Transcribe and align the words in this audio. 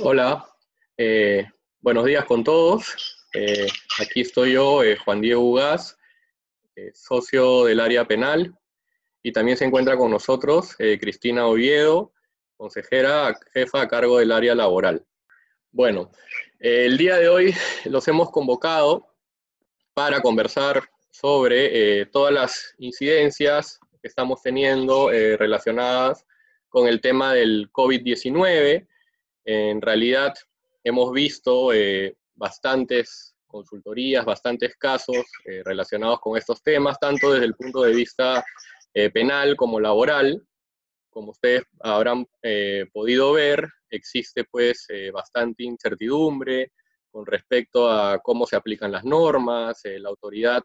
Hola, 0.00 0.48
eh, 0.96 1.44
buenos 1.80 2.04
días 2.04 2.24
con 2.24 2.44
todos. 2.44 3.26
Eh, 3.34 3.66
aquí 4.00 4.20
estoy 4.20 4.52
yo, 4.52 4.84
eh, 4.84 4.96
Juan 4.96 5.20
Diego 5.20 5.40
Ugaz, 5.42 5.96
socio 6.94 7.64
del 7.64 7.80
área 7.80 8.06
penal, 8.06 8.56
y 9.24 9.32
también 9.32 9.56
se 9.56 9.64
encuentra 9.64 9.96
con 9.96 10.12
nosotros 10.12 10.76
Cristina 10.76 11.48
Oviedo, 11.48 12.12
consejera 12.56 13.36
jefa 13.52 13.82
a 13.82 13.88
cargo 13.88 14.18
del 14.18 14.30
área 14.30 14.54
laboral. 14.54 15.04
Bueno, 15.72 16.12
el 16.60 16.96
día 16.96 17.16
de 17.16 17.28
hoy 17.28 17.54
los 17.86 18.06
hemos 18.06 18.30
convocado 18.30 19.12
para 19.94 20.20
conversar 20.20 20.88
sobre 21.10 22.06
todas 22.06 22.32
las 22.32 22.74
incidencias 22.78 23.80
que 24.00 24.06
estamos 24.06 24.42
teniendo 24.42 25.10
relacionadas 25.10 26.24
con 26.68 26.86
el 26.86 27.00
tema 27.00 27.34
del 27.34 27.68
COVID-19, 27.72 28.86
en 29.50 29.80
realidad 29.80 30.34
hemos 30.84 31.10
visto 31.10 31.72
eh, 31.72 32.14
bastantes 32.34 33.34
consultorías, 33.46 34.26
bastantes 34.26 34.76
casos 34.76 35.24
eh, 35.46 35.62
relacionados 35.64 36.20
con 36.20 36.36
estos 36.36 36.62
temas, 36.62 36.98
tanto 37.00 37.32
desde 37.32 37.46
el 37.46 37.54
punto 37.54 37.80
de 37.80 37.94
vista 37.94 38.44
eh, 38.92 39.08
penal 39.08 39.56
como 39.56 39.80
laboral. 39.80 40.46
Como 41.08 41.30
ustedes 41.30 41.62
habrán 41.80 42.26
podido 42.92 43.32
ver, 43.32 43.66
existe 43.88 44.44
pues 44.44 44.86
bastante 45.12 45.64
incertidumbre 45.64 46.70
con 47.10 47.26
respecto 47.26 47.90
a 47.90 48.18
cómo 48.18 48.46
se 48.46 48.54
aplican 48.54 48.92
las 48.92 49.04
normas, 49.04 49.80
la 49.84 50.10
autoridad 50.10 50.62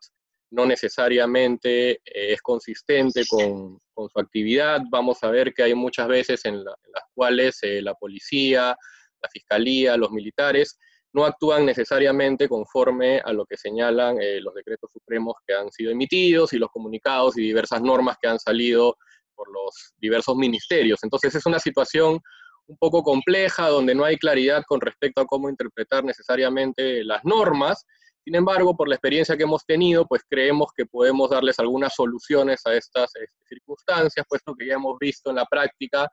no 0.53 0.65
necesariamente 0.65 1.99
es 2.05 2.41
consistente 2.41 3.23
con, 3.27 3.79
su 3.95 4.19
actividad. 4.19 4.81
Vamos 4.89 5.23
a 5.23 5.29
ver 5.29 5.53
que 5.53 5.63
hay 5.63 5.73
muchas 5.73 6.07
veces 6.07 6.45
en, 6.45 6.63
las 6.63 7.03
cuales 7.13 7.59
la 7.61 7.93
policía, 7.95 8.75
la 9.21 9.29
fiscalía, 9.29 9.97
los 9.97 10.11
militares, 10.11 10.77
no 11.13 11.25
actúan 11.25 11.65
necesariamente 11.65 12.47
conforme 12.47 13.19
a 13.23 13.33
lo 13.33 13.45
que 13.45 13.55
señalan 13.55 14.19
eh, 14.19 14.41
los 14.41 14.53
decretos 14.53 14.89
supremos 14.91 15.35
que 15.45 15.53
han 15.53 15.71
sido 15.71 15.91
emitidos 15.91 16.53
y 16.53 16.57
los 16.57 16.69
comunicados 16.71 17.37
y 17.37 17.41
diversas 17.41 17.81
normas 17.81 18.17
que 18.19 18.27
han 18.27 18.39
salido 18.39 18.97
por 19.35 19.47
los 19.51 19.93
diversos 19.97 20.35
ministerios. 20.35 20.99
Entonces 21.03 21.35
es 21.35 21.45
una 21.45 21.59
situación 21.59 22.19
un 22.67 22.77
poco 22.77 23.03
compleja 23.03 23.69
donde 23.69 23.93
no 23.93 24.05
hay 24.05 24.17
claridad 24.17 24.63
con 24.67 24.81
respecto 24.81 25.21
a 25.21 25.25
cómo 25.25 25.49
interpretar 25.49 26.03
necesariamente 26.03 27.03
las 27.03 27.23
normas. 27.25 27.85
Sin 28.23 28.35
embargo, 28.35 28.75
por 28.75 28.87
la 28.87 28.95
experiencia 28.95 29.35
que 29.35 29.43
hemos 29.43 29.65
tenido, 29.65 30.07
pues 30.07 30.21
creemos 30.29 30.69
que 30.75 30.85
podemos 30.85 31.29
darles 31.29 31.59
algunas 31.59 31.93
soluciones 31.93 32.65
a 32.65 32.73
estas 32.73 33.15
este, 33.15 33.45
circunstancias, 33.47 34.25
puesto 34.27 34.55
que 34.55 34.67
ya 34.67 34.75
hemos 34.75 34.97
visto 34.97 35.29
en 35.29 35.37
la 35.37 35.45
práctica 35.45 36.09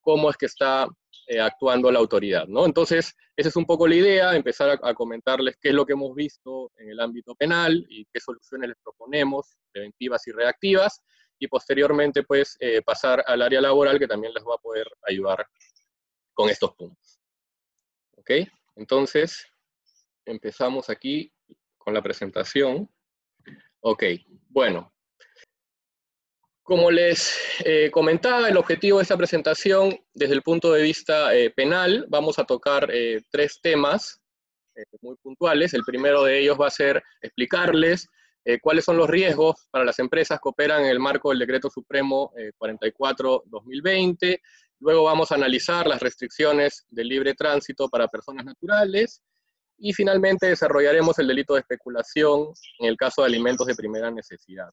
cómo 0.00 0.30
es 0.30 0.36
que 0.36 0.46
está 0.46 0.86
eh, 1.28 1.40
actuando 1.40 1.90
la 1.90 1.98
autoridad, 1.98 2.46
¿no? 2.46 2.66
Entonces, 2.66 3.14
esa 3.36 3.48
es 3.48 3.56
un 3.56 3.64
poco 3.64 3.86
la 3.86 3.94
idea, 3.94 4.36
empezar 4.36 4.78
a, 4.82 4.94
comentarles 4.94 5.56
qué 5.60 5.70
es 5.70 5.74
lo 5.74 5.86
que 5.86 5.94
hemos 5.94 6.14
visto 6.14 6.70
en 6.76 6.90
el 6.90 7.00
ámbito 7.00 7.34
penal 7.34 7.86
y 7.88 8.04
qué 8.12 8.20
soluciones 8.20 8.68
les 8.68 8.78
proponemos, 8.82 9.56
preventivas 9.72 10.26
y 10.26 10.32
reactivas, 10.32 11.00
y 11.38 11.48
posteriormente, 11.48 12.22
pues, 12.22 12.56
eh, 12.60 12.82
pasar 12.82 13.24
al 13.26 13.42
área 13.42 13.60
laboral 13.60 13.98
que 13.98 14.06
también 14.06 14.34
les 14.34 14.44
va 14.44 14.54
a 14.54 14.62
poder 14.62 14.86
ayudar 15.06 15.46
con 16.34 16.50
estos 16.50 16.74
puntos. 16.74 17.20
Entonces, 18.76 19.46
empezamos 20.24 20.88
aquí 20.90 21.32
con 21.84 21.94
la 21.94 22.02
presentación. 22.02 22.88
Ok, 23.80 24.04
bueno, 24.48 24.94
como 26.64 26.90
les 26.90 27.38
eh, 27.62 27.90
comentaba, 27.90 28.48
el 28.48 28.56
objetivo 28.56 28.96
de 28.96 29.02
esta 29.02 29.18
presentación, 29.18 29.94
desde 30.14 30.32
el 30.32 30.40
punto 30.40 30.72
de 30.72 30.82
vista 30.82 31.34
eh, 31.34 31.50
penal, 31.50 32.06
vamos 32.08 32.38
a 32.38 32.44
tocar 32.44 32.88
eh, 32.90 33.20
tres 33.30 33.60
temas 33.60 34.18
muy 35.02 35.14
puntuales. 35.16 35.74
El 35.74 35.84
primero 35.84 36.24
de 36.24 36.40
ellos 36.40 36.58
va 36.58 36.68
a 36.68 36.70
ser 36.70 37.02
explicarles 37.20 38.08
cuáles 38.60 38.84
son 38.84 38.96
los 38.96 39.08
riesgos 39.08 39.54
para 39.70 39.84
las 39.84 39.98
empresas 40.00 40.38
que 40.42 40.48
operan 40.48 40.82
en 40.82 40.90
el 40.90 40.98
marco 40.98 41.30
del 41.30 41.38
Decreto 41.38 41.70
Supremo 41.70 42.32
44-2020. 42.58 44.40
Luego 44.80 45.04
vamos 45.04 45.30
a 45.30 45.36
analizar 45.36 45.86
las 45.86 46.02
restricciones 46.02 46.84
del 46.90 47.08
libre 47.08 47.34
tránsito 47.34 47.88
para 47.88 48.08
personas 48.08 48.44
naturales. 48.44 49.22
Y 49.78 49.92
finalmente 49.92 50.46
desarrollaremos 50.46 51.18
el 51.18 51.26
delito 51.26 51.54
de 51.54 51.60
especulación 51.60 52.52
en 52.78 52.88
el 52.88 52.96
caso 52.96 53.22
de 53.22 53.28
alimentos 53.28 53.66
de 53.66 53.74
primera 53.74 54.10
necesidad. 54.10 54.70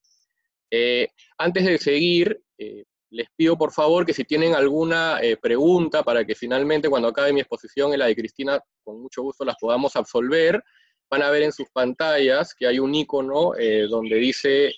Eh, 0.72 1.10
antes 1.38 1.66
de 1.66 1.78
seguir, 1.78 2.42
eh, 2.58 2.86
les 3.10 3.28
pido 3.36 3.58
por 3.58 3.74
favor 3.74 4.06
que 4.06 4.14
si 4.14 4.24
tienen 4.24 4.56
alguna 4.56 5.20
eh, 5.22 5.36
pregunta 5.36 6.02
para 6.02 6.24
que 6.24 6.34
finalmente 6.34 6.90
cuando 6.90 7.10
acabe 7.10 7.34
mi 7.34 7.42
exposición 7.42 7.94
y 7.94 7.98
la 7.98 8.06
de 8.06 8.16
Cristina, 8.16 8.60
con 8.84 9.02
mucho 9.02 9.22
gusto 9.22 9.44
las 9.44 9.58
podamos 9.60 9.98
absolver, 9.98 10.64
van 11.10 11.24
a 11.24 11.30
ver 11.30 11.44
en 11.44 11.52
sus 11.52 11.68
pantallas 11.74 12.56
que 12.56 12.68
hay 12.68 12.80
un 12.80 12.96
icono 12.96 13.52
donde 13.90 14.16
dice 14.16 14.74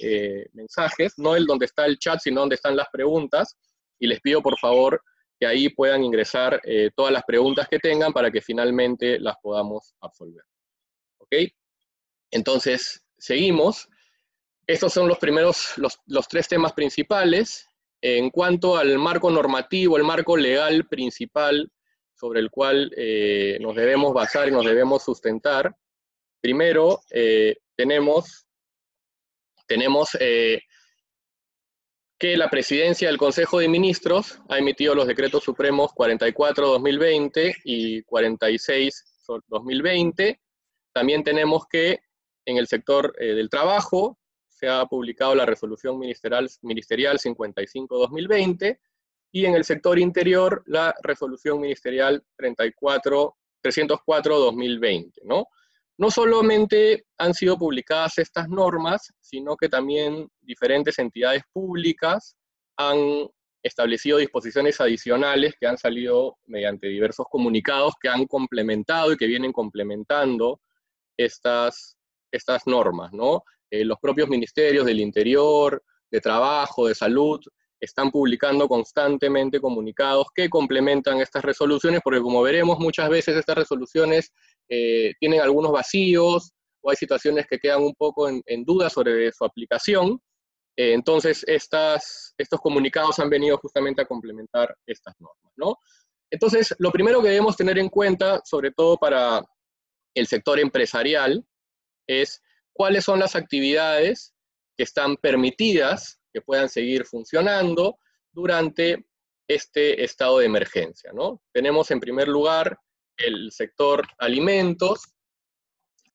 mensajes, 0.54 1.14
no 1.18 1.36
el 1.36 1.46
donde 1.46 1.68
está 1.68 1.86
el 1.86 2.00
chat, 2.00 2.20
sino 2.20 2.40
donde 2.40 2.56
están 2.56 2.76
las 2.76 2.88
preguntas, 2.92 3.56
y 4.00 4.08
les 4.08 4.20
pido 4.20 4.42
por 4.42 4.58
favor 4.58 5.00
ahí 5.46 5.70
puedan 5.70 6.04
ingresar 6.04 6.62
todas 6.96 7.12
las 7.12 7.24
preguntas 7.24 7.68
que 7.70 7.80
tengan 7.80 8.14
para 8.14 8.32
que 8.32 8.42
finalmente 8.42 9.20
las 9.20 9.36
podamos 9.42 9.94
absolver. 10.02 10.44
¿Ok? 11.20 11.34
Entonces, 12.32 13.04
seguimos. 13.18 13.88
Estos 14.66 14.94
son 14.94 15.08
los 15.08 15.20
primeros, 15.20 15.74
los, 15.78 16.28
tres 16.28 16.48
temas 16.48 16.74
principales. 16.74 17.68
En 18.02 18.30
cuanto 18.30 18.76
al 18.76 18.98
marco 18.98 19.30
normativo, 19.30 19.98
el 19.98 20.04
marco 20.04 20.36
legal 20.36 20.88
principal 20.88 21.72
sobre 22.16 22.40
el 22.40 22.50
cual 22.50 22.92
eh, 22.98 23.58
nos 23.62 23.76
debemos 23.76 24.14
basar 24.14 24.48
y 24.48 24.52
nos 24.52 24.66
debemos 24.66 25.04
sustentar, 25.04 25.76
primero 26.42 27.02
eh, 27.12 27.58
tenemos, 27.76 28.46
tenemos 29.68 30.10
eh, 30.20 30.62
que 32.24 32.38
la 32.38 32.50
presidencia 32.50 33.10
del 33.10 33.18
Consejo 33.18 33.60
de 33.60 33.68
Ministros 33.68 34.40
ha 34.48 34.58
emitido 34.58 34.96
los 34.96 35.08
decretos 35.08 35.44
supremos 35.44 35.92
44-2020 35.92 37.54
y 37.66 38.02
46-2020. 38.04 40.40
También 40.94 41.26
tenemos 41.26 41.68
que 41.68 42.00
en 42.46 42.56
el 42.56 42.68
sector 42.68 43.14
del 43.18 43.50
trabajo 43.50 44.18
se 44.48 44.70
ha 44.70 44.86
publicado 44.86 45.36
la 45.36 45.46
resolución 45.46 46.00
ministerial, 46.00 46.50
ministerial 46.62 47.20
55-2020 47.20 48.80
y 49.34 49.46
en 49.46 49.56
el 49.56 49.66
sector 49.66 50.00
interior 50.00 50.64
la 50.66 50.96
resolución 51.04 51.60
ministerial 51.60 52.24
34, 52.38 53.36
304-2020, 53.62 55.12
¿no? 55.26 55.48
No 55.98 56.10
solamente 56.10 57.06
han 57.18 57.34
sido 57.34 57.58
publicadas 57.58 58.18
estas 58.18 58.50
normas, 58.50 59.14
sino 59.20 59.56
que 59.56 59.70
también 59.70 60.28
diferentes 60.42 60.98
entidades 61.00 61.44
públicas 61.54 62.36
han 62.78 63.28
establecido 63.64 64.18
disposiciones 64.18 64.82
adicionales 64.82 65.54
que 65.60 65.68
han 65.68 65.78
salido 65.78 66.38
mediante 66.46 66.88
diversos 66.88 67.26
comunicados 67.30 67.94
que 68.02 68.10
han 68.10 68.26
complementado 68.26 69.14
y 69.14 69.18
que 69.18 69.28
vienen 69.28 69.54
complementando 69.54 70.60
estas, 71.18 71.96
estas 72.32 72.68
normas, 72.68 73.14
¿no? 73.14 73.44
Eh, 73.72 73.86
los 73.86 73.98
propios 74.00 74.28
ministerios 74.28 74.86
del 74.86 75.00
Interior, 75.00 75.82
de 76.12 76.20
Trabajo, 76.20 76.88
de 76.88 76.96
Salud, 76.96 77.40
están 77.80 78.12
publicando 78.12 78.68
constantemente 78.68 79.60
comunicados 79.60 80.28
que 80.34 80.50
complementan 80.50 81.20
estas 81.20 81.44
resoluciones, 81.44 82.02
porque 82.04 82.22
como 82.22 82.42
veremos, 82.42 82.80
muchas 82.80 83.10
veces 83.10 83.36
estas 83.36 83.58
resoluciones 83.58 84.32
eh, 84.76 85.14
tienen 85.20 85.40
algunos 85.40 85.72
vacíos 85.72 86.52
o 86.82 86.90
hay 86.90 86.96
situaciones 86.96 87.46
que 87.48 87.60
quedan 87.60 87.84
un 87.84 87.94
poco 87.94 88.28
en, 88.28 88.66
duda 88.66 88.90
sobre 88.90 89.32
su 89.32 89.46
aplicación. 89.46 90.20
Eh, 90.76 90.94
entonces, 90.94 91.46
estos 91.48 92.60
comunicados 92.60 93.20
han 93.20 93.30
venido 93.30 93.56
justamente 93.60 94.02
a 94.02 94.08
complementar 94.08 94.76
estas 94.88 95.14
normas. 95.20 95.54
¿no? 95.58 95.78
Entonces, 96.32 96.74
lo 96.80 96.92
primero 96.92 97.22
que 97.22 97.30
debemos 97.30 97.56
tener 97.56 97.78
en 97.78 97.90
cuenta, 97.90 98.42
sobre 98.46 98.72
todo 98.72 98.98
para 98.98 99.46
el 100.16 100.26
sector 100.26 100.60
empresarial, 100.60 101.46
es 102.08 102.42
cuáles 102.74 103.06
son 103.06 103.20
las 103.20 103.36
actividades 103.36 104.34
que 104.76 104.84
están 104.84 105.18
permitidas, 105.18 106.20
que 106.34 106.42
puedan 106.42 106.68
seguir 106.68 107.06
funcionando 107.06 108.00
durante 108.32 109.06
este 109.48 110.04
estado 110.04 110.40
de 110.40 110.48
emergencia. 110.48 111.12
¿no? 111.14 111.44
Tenemos 111.54 111.92
en 111.92 112.00
primer 112.00 112.28
lugar 112.28 112.80
el 113.18 113.52
sector 113.52 114.06
alimentos, 114.18 115.14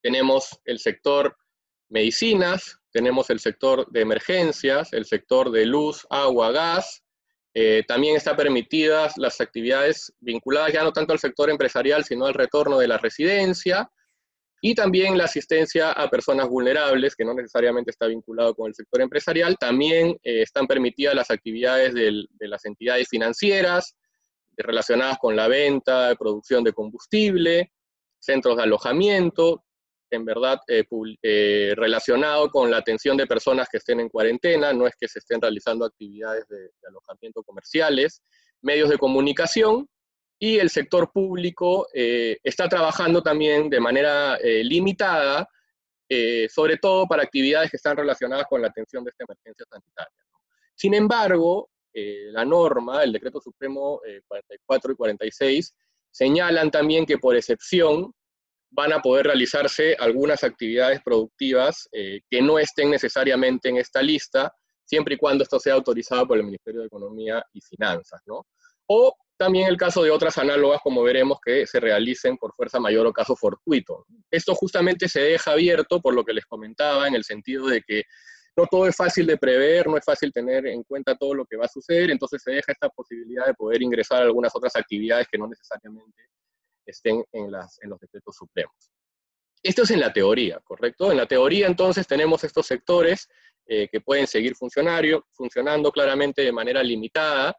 tenemos 0.02 0.60
el 0.64 0.78
sector 0.78 1.36
medicinas, 1.88 2.78
tenemos 2.92 3.30
el 3.30 3.40
sector 3.40 3.90
de 3.90 4.00
emergencias, 4.00 4.92
el 4.92 5.04
sector 5.04 5.50
de 5.50 5.66
luz, 5.66 6.06
agua, 6.10 6.50
gas. 6.52 7.02
Eh, 7.54 7.82
también 7.88 8.16
están 8.16 8.36
permitidas 8.36 9.16
las 9.16 9.40
actividades 9.40 10.12
vinculadas 10.20 10.72
ya 10.72 10.84
no 10.84 10.92
tanto 10.92 11.12
al 11.12 11.18
sector 11.18 11.50
empresarial, 11.50 12.04
sino 12.04 12.26
al 12.26 12.34
retorno 12.34 12.78
de 12.78 12.88
la 12.88 12.98
residencia, 12.98 13.90
y 14.60 14.74
también 14.74 15.16
la 15.16 15.24
asistencia 15.24 15.92
a 15.92 16.10
personas 16.10 16.48
vulnerables, 16.48 17.14
que 17.14 17.24
no 17.24 17.32
necesariamente 17.34 17.90
está 17.90 18.06
vinculado 18.06 18.54
con 18.54 18.68
el 18.68 18.74
sector 18.74 19.00
empresarial. 19.00 19.56
También 19.58 20.16
eh, 20.22 20.42
están 20.42 20.66
permitidas 20.66 21.14
las 21.14 21.30
actividades 21.30 21.94
de 21.94 22.48
las 22.48 22.64
entidades 22.64 23.08
financieras, 23.08 23.94
relacionadas 24.62 25.18
con 25.18 25.36
la 25.36 25.48
venta, 25.48 26.14
producción 26.16 26.64
de 26.64 26.72
combustible, 26.72 27.72
centros 28.18 28.56
de 28.56 28.64
alojamiento, 28.64 29.64
en 30.10 30.24
verdad 30.24 30.60
eh, 30.68 30.84
eh, 31.22 31.74
relacionado 31.76 32.48
con 32.50 32.70
la 32.70 32.78
atención 32.78 33.16
de 33.16 33.26
personas 33.26 33.68
que 33.70 33.78
estén 33.78 34.00
en 34.00 34.08
cuarentena, 34.08 34.72
no 34.72 34.86
es 34.86 34.94
que 34.98 35.08
se 35.08 35.18
estén 35.18 35.40
realizando 35.40 35.84
actividades 35.84 36.46
de, 36.48 36.70
alojamiento 36.88 37.42
comerciales, 37.42 38.22
medios 38.62 38.88
de 38.88 38.98
comunicación, 38.98 39.88
y 40.40 40.58
el 40.58 40.70
sector 40.70 41.10
público 41.12 41.88
eh, 41.92 42.38
está 42.44 42.68
trabajando 42.68 43.22
también 43.22 43.68
de 43.68 43.80
manera 43.80 44.38
limitada, 44.62 45.48
sobre 46.48 46.78
todo 46.78 47.06
para 47.06 47.24
actividades 47.24 47.70
que 47.70 47.76
están 47.76 47.96
relacionadas 47.96 48.46
con 48.48 48.62
la 48.62 48.68
atención 48.68 49.04
de 49.04 49.10
esta 49.10 49.24
emergencia 49.24 49.66
sanitaria. 49.68 50.24
Sin 50.76 50.94
embargo, 50.94 51.68
la 51.92 52.44
norma, 52.44 53.02
el 53.02 53.12
decreto 53.12 53.40
supremo 53.40 54.00
44 54.28 54.92
y 54.92 54.96
46, 54.96 55.74
señalan 56.10 56.70
también 56.70 57.06
que 57.06 57.18
por 57.18 57.36
excepción 57.36 58.12
van 58.70 58.92
a 58.92 59.00
poder 59.00 59.26
realizarse 59.26 59.96
algunas 59.98 60.44
actividades 60.44 61.00
productivas 61.02 61.88
eh, 61.92 62.20
que 62.28 62.42
no 62.42 62.58
estén 62.58 62.90
necesariamente 62.90 63.68
en 63.68 63.78
esta 63.78 64.02
lista, 64.02 64.52
siempre 64.84 65.14
y 65.14 65.18
cuando 65.18 65.44
esto 65.44 65.58
sea 65.58 65.74
autorizado 65.74 66.26
por 66.26 66.38
el 66.38 66.44
Ministerio 66.44 66.80
de 66.80 66.86
Economía 66.86 67.44
y 67.52 67.60
Finanzas, 67.60 68.20
¿no? 68.26 68.46
O 68.86 69.14
también 69.36 69.68
el 69.68 69.76
caso 69.76 70.02
de 70.02 70.10
otras 70.10 70.36
análogas, 70.38 70.80
como 70.82 71.02
veremos, 71.02 71.38
que 71.44 71.66
se 71.66 71.78
realicen 71.78 72.36
por 72.36 72.54
fuerza 72.54 72.80
mayor 72.80 73.06
o 73.06 73.12
caso 73.12 73.36
fortuito. 73.36 74.04
Esto 74.30 74.54
justamente 74.54 75.08
se 75.08 75.20
deja 75.20 75.52
abierto 75.52 76.00
por 76.00 76.14
lo 76.14 76.24
que 76.24 76.32
les 76.32 76.44
comentaba, 76.44 77.06
en 77.06 77.14
el 77.14 77.24
sentido 77.24 77.68
de 77.68 77.82
que 77.82 78.02
no 78.58 78.66
todo 78.66 78.88
es 78.88 78.96
fácil 78.96 79.24
de 79.24 79.36
prever, 79.36 79.86
no 79.86 79.96
es 79.96 80.04
fácil 80.04 80.32
tener 80.32 80.66
en 80.66 80.82
cuenta 80.82 81.16
todo 81.16 81.32
lo 81.32 81.46
que 81.46 81.56
va 81.56 81.66
a 81.66 81.68
suceder, 81.68 82.10
entonces 82.10 82.42
se 82.42 82.50
deja 82.50 82.72
esta 82.72 82.88
posibilidad 82.88 83.46
de 83.46 83.54
poder 83.54 83.80
ingresar 83.80 84.18
a 84.18 84.24
algunas 84.24 84.54
otras 84.56 84.74
actividades 84.74 85.28
que 85.30 85.38
no 85.38 85.46
necesariamente 85.46 86.24
estén 86.84 87.24
en, 87.30 87.52
los 87.52 88.00
decretos 88.00 88.34
supremos. 88.34 88.74
Esto 89.62 89.84
es 89.84 89.92
en 89.92 90.00
la 90.00 90.12
teoría, 90.12 90.58
¿correcto? 90.64 91.12
En 91.12 91.18
la 91.18 91.26
teoría 91.26 91.68
entonces 91.68 92.04
tenemos 92.08 92.42
estos 92.42 92.66
sectores 92.66 93.28
eh, 93.64 93.86
que 93.92 94.00
pueden 94.00 94.26
seguir 94.26 94.56
funcionando 94.56 95.92
claramente 95.92 96.42
de 96.42 96.50
manera 96.50 96.82
limitada, 96.82 97.56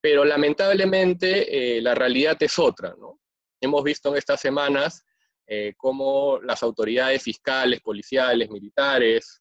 pero 0.00 0.24
lamentablemente 0.24 1.76
eh, 1.76 1.82
la 1.82 1.94
realidad 1.94 2.38
es 2.40 2.58
otra, 2.58 2.94
¿no? 2.98 3.20
Hemos 3.60 3.84
visto 3.84 4.08
en 4.08 4.16
estas 4.16 4.40
semanas 4.40 5.04
eh, 5.46 5.74
cómo 5.76 6.40
las 6.42 6.62
autoridades 6.62 7.22
fiscales, 7.22 7.80
policiales, 7.82 8.48
militares, 8.48 9.39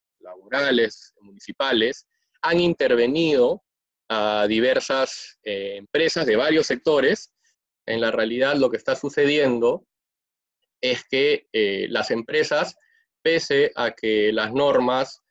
laborales, 0.51 1.13
municipales, 1.21 2.07
han 2.41 2.59
intervenido 2.59 3.63
a 4.09 4.47
diversas 4.47 5.37
empresas 5.43 6.25
de 6.25 6.35
varios 6.35 6.67
sectores 6.67 7.31
en 7.89 8.01
la 8.01 8.11
realidad 8.11 8.55
lo 8.55 8.69
que 8.69 8.77
está 8.77 8.95
sucediendo 8.95 9.83
es 10.81 11.03
que 11.09 11.47
eh, 11.51 11.87
las 11.89 12.11
empresas, 12.11 12.77
pese 13.21 13.71
a 13.75 13.91
que 13.91 14.31
las 14.31 14.53
normas 14.53 15.21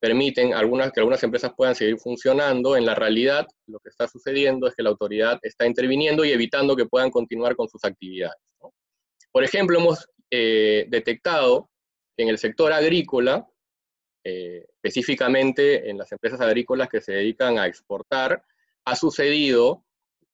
permiten 0.00 0.52
algunas, 0.52 0.92
que 0.92 1.00
algunas 1.00 1.22
empresas 1.22 1.52
puedan 1.56 1.76
seguir 1.76 1.98
funcionando, 1.98 2.76
en 2.76 2.84
la 2.84 2.94
realidad 2.94 3.46
lo 3.66 3.78
que 3.78 3.88
está 3.88 4.08
sucediendo 4.08 4.66
es 4.66 4.74
que 4.74 4.82
la 4.82 4.90
autoridad 4.90 5.38
está 5.42 5.64
interviniendo 5.64 6.24
y 6.24 6.32
evitando 6.32 6.76
que 6.76 6.86
puedan 6.86 7.10
continuar 7.10 7.54
con 7.54 7.68
sus 7.68 7.84
actividades. 7.84 8.42
Por 9.30 9.44
ejemplo, 9.44 9.78
hemos 9.78 10.06
eh, 10.30 10.86
detectado 10.88 11.70
que 12.16 12.24
en 12.24 12.30
el 12.30 12.38
sector 12.38 12.72
agrícola, 12.72 13.46
eh, 14.24 14.66
específicamente 14.82 15.88
en 15.88 15.98
las 15.98 16.10
empresas 16.12 16.40
agrícolas 16.40 16.88
que 16.88 17.00
se 17.00 17.12
dedican 17.12 17.58
a 17.58 17.66
exportar, 17.66 18.42
ha 18.84 18.96
sucedido 18.96 19.84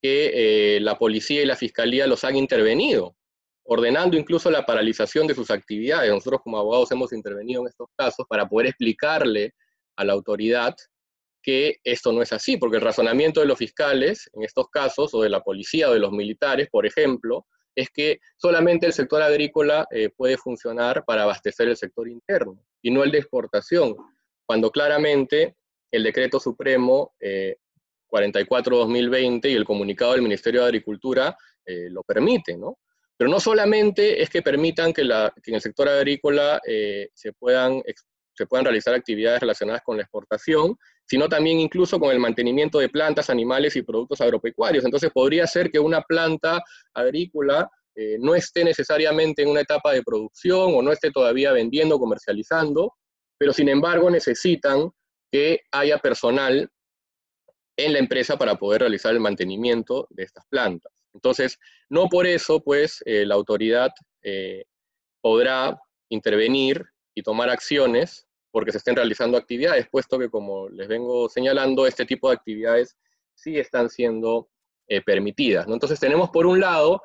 que 0.01 0.77
eh, 0.77 0.81
la 0.81 0.99
policía 0.99 1.43
y 1.43 1.47
la 1.47 1.57
fiscalía 1.57 2.07
los 2.07 2.25
han 2.25 2.37
intervenido, 2.37 3.17
ordenando 3.65 4.17
incluso 4.17 4.51
la 4.51 4.67
paralización 4.67 5.27
de 5.27 5.35
sus 5.35 5.51
actividades. 5.51 6.11
Nosotros 6.11 6.43
como 6.43 6.59
abogados 6.59 6.93
hemos 6.93 7.13
intervenido 7.13 7.63
en 7.63 7.69
estos 7.69 7.89
casos 7.97 8.27
para 8.29 8.49
poder 8.49 8.69
explicarle 8.69 9.55
a 9.97 10.05
la 10.05 10.13
autoridad 10.13 10.75
que 11.43 11.77
esto 11.85 12.13
no 12.13 12.23
es 12.23 12.33
así, 12.33 12.57
porque 12.57 12.77
el 12.77 12.83
razonamiento 12.83 13.41
de 13.41 13.47
los 13.47 13.59
fiscales 13.59 14.29
en 14.33 14.45
estos 14.45 14.69
casos, 14.71 15.15
o 15.15 15.23
de 15.23 15.29
la 15.29 15.41
policía 15.41 15.91
o 15.91 15.93
de 15.93 16.01
los 16.01 16.13
militares, 16.13 16.69
por 16.71 16.87
ejemplo, 16.87 17.47
es 17.75 17.91
que 17.91 18.19
solamente 18.37 18.87
el 18.87 18.93
sector 18.93 19.23
agrícola 19.23 19.87
eh, 19.91 20.09
puede 20.09 20.39
funcionar 20.39 21.05
para 21.05 21.25
abastecer 21.25 21.69
el 21.69 21.77
sector 21.77 22.09
interno 22.09 22.65
y 22.85 22.91
no 22.91 23.03
el 23.03 23.11
de 23.11 23.19
exportación, 23.19 23.97
cuando 24.47 24.71
claramente 24.71 25.57
el 25.91 26.03
decreto 26.03 26.39
supremo 26.39 27.15
eh, 27.19 27.57
44-2020 28.11 29.51
y 29.51 29.55
el 29.55 29.65
comunicado 29.65 30.13
del 30.13 30.21
Ministerio 30.23 30.61
de 30.61 30.67
Agricultura 30.67 31.35
eh, 31.65 31.89
lo 31.91 32.03
permite, 32.03 32.59
¿no? 32.59 32.79
Pero 33.17 33.31
no 33.31 33.41
solamente 33.41 34.23
es 34.23 34.29
que 34.29 34.43
permitan 34.43 34.93
que, 34.93 35.03
la, 35.03 35.33
en 35.47 35.55
el 35.55 35.63
sector 35.63 35.89
agrícola 35.89 36.61
eh, 36.69 37.09
se, 37.15 37.33
puedan, 37.33 37.83
se 38.35 38.47
puedan 38.47 38.67
realizar 38.67 38.93
actividades 38.93 39.41
relacionadas 39.41 39.81
con 39.83 39.97
la 39.97 40.03
exportación, 40.03 40.77
sino 41.07 41.27
también 41.27 41.61
incluso 41.61 41.99
con 41.99 42.11
el 42.11 42.21
mantenimiento 42.21 42.81
de 42.81 42.91
plantas, 42.91 43.31
animales 43.31 43.77
y 43.77 43.83
productos 43.83 44.21
agropecuarios. 44.21 44.85
Entonces 44.85 45.11
podría 45.11 45.47
ser 45.47 45.71
que 45.71 45.79
una 45.79 46.03
planta 46.03 46.63
agrícola 46.93 47.71
eh, 47.97 48.17
no 48.19 48.35
esté 48.35 48.65
necesariamente 48.65 49.43
en 49.43 49.49
una 49.49 49.61
etapa 49.61 49.93
de 49.93 50.03
producción 50.03 50.75
o 50.75 50.83
no 50.83 50.91
esté 50.91 51.13
todavía 51.13 51.53
vendiendo, 51.53 51.99
comercializando, 51.99 52.95
pero 53.39 53.53
sin 53.53 53.69
embargo 53.69 54.11
necesitan 54.11 54.91
que 55.31 55.61
haya 55.71 55.99
personal 55.99 56.69
en 57.77 57.93
la 57.93 57.99
empresa 58.01 58.37
para 58.37 58.57
poder 58.57 58.81
realizar 58.81 59.13
el 59.13 59.21
mantenimiento 59.21 60.09
de 60.11 60.25
estas 60.25 60.45
plantas. 60.47 60.93
Entonces, 61.13 61.59
no 61.89 62.09
por 62.09 62.27
eso, 62.27 62.61
pues, 62.61 63.01
eh, 63.07 63.25
la 63.25 63.37
autoridad 63.37 63.91
eh, 64.23 64.65
podrá 65.21 65.81
intervenir 66.09 66.85
y 67.15 67.23
tomar 67.23 67.49
acciones 67.49 68.27
porque 68.51 68.73
se 68.73 68.79
estén 68.79 68.97
realizando 68.97 69.37
actividades, 69.37 69.89
puesto 69.89 70.19
que, 70.19 70.31
como 70.31 70.69
les 70.69 70.89
vengo 70.89 71.29
señalando, 71.29 71.87
este 71.87 72.05
tipo 72.05 72.29
de 72.29 72.37
actividades 72.37 72.97
sí 73.35 73.59
están 73.59 73.89
siendo 73.89 74.49
permitidas. 75.07 75.67
Entonces, 75.67 75.99
tenemos 75.99 76.29
por 76.31 76.47
un 76.47 76.61
lado 76.61 77.01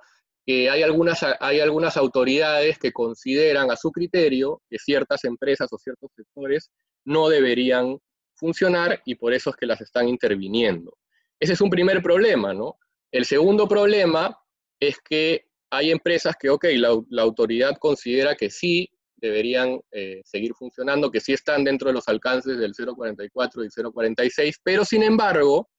que 0.50 0.68
hay 0.68 0.82
algunas, 0.82 1.24
hay 1.42 1.60
algunas 1.60 1.96
autoridades 1.96 2.80
que 2.80 2.92
consideran 2.92 3.70
a 3.70 3.76
su 3.76 3.92
criterio 3.92 4.64
que 4.68 4.80
ciertas 4.80 5.24
empresas 5.26 5.72
o 5.72 5.78
ciertos 5.78 6.10
sectores 6.16 6.72
no 7.06 7.30
deberían 7.30 8.00
funcionar 8.34 9.00
y 9.06 9.14
por 9.14 9.32
eso 9.32 9.52
es 9.52 9.56
que 9.58 9.68
las 9.68 9.80
están 9.80 10.08
interviniendo. 10.08 10.98
Ese 11.40 11.54
es 11.54 11.62
un 11.62 11.70
primer 11.70 12.02
problema, 12.02 12.52
¿no? 12.52 12.80
El 13.12 13.26
segundo 13.26 13.68
problema 13.68 14.36
es 14.80 14.98
que 15.08 15.46
hay 15.70 15.92
empresas 15.92 16.36
que, 16.36 16.50
ok, 16.50 16.66
la, 16.78 17.22
autoridad 17.22 17.78
considera 17.78 18.34
que 18.34 18.50
sí 18.50 18.90
deberían 19.18 19.80
eh, 19.92 20.24
seguir 20.26 20.56
funcionando, 20.56 21.12
que 21.12 21.20
sí 21.20 21.32
están 21.32 21.64
dentro 21.64 21.90
de 21.90 21.94
los 21.94 22.08
alcances 22.08 22.58
del 22.58 22.74
044 22.74 23.66
y 23.66 23.70
046, 23.70 24.62
pero 24.64 24.84
sin 24.84 25.04
embargo, 25.04 25.70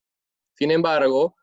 sin 0.55 0.71
embargo, 0.71 1.35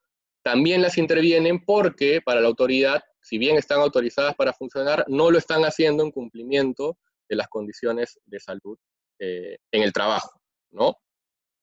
también 0.47 0.81
las 0.81 0.97
intervienen 0.97 1.59
porque 1.65 2.21
para 2.23 2.39
la 2.39 2.47
autoridad, 2.47 3.03
si 3.27 3.37
bien 3.37 3.57
están 3.57 3.81
autorizadas 3.81 4.35
para 4.35 4.53
funcionar, 4.53 5.03
no 5.09 5.29
lo 5.29 5.37
están 5.37 5.63
haciendo 5.63 6.01
en 6.01 6.11
cumplimiento 6.11 6.97
de 7.27 7.35
las 7.35 7.49
condiciones 7.49 8.17
de 8.25 8.39
salud 8.39 8.77
eh, 9.19 9.57
en 9.69 9.83
el 9.83 9.91
trabajo, 9.91 10.39
¿no? 10.71 10.95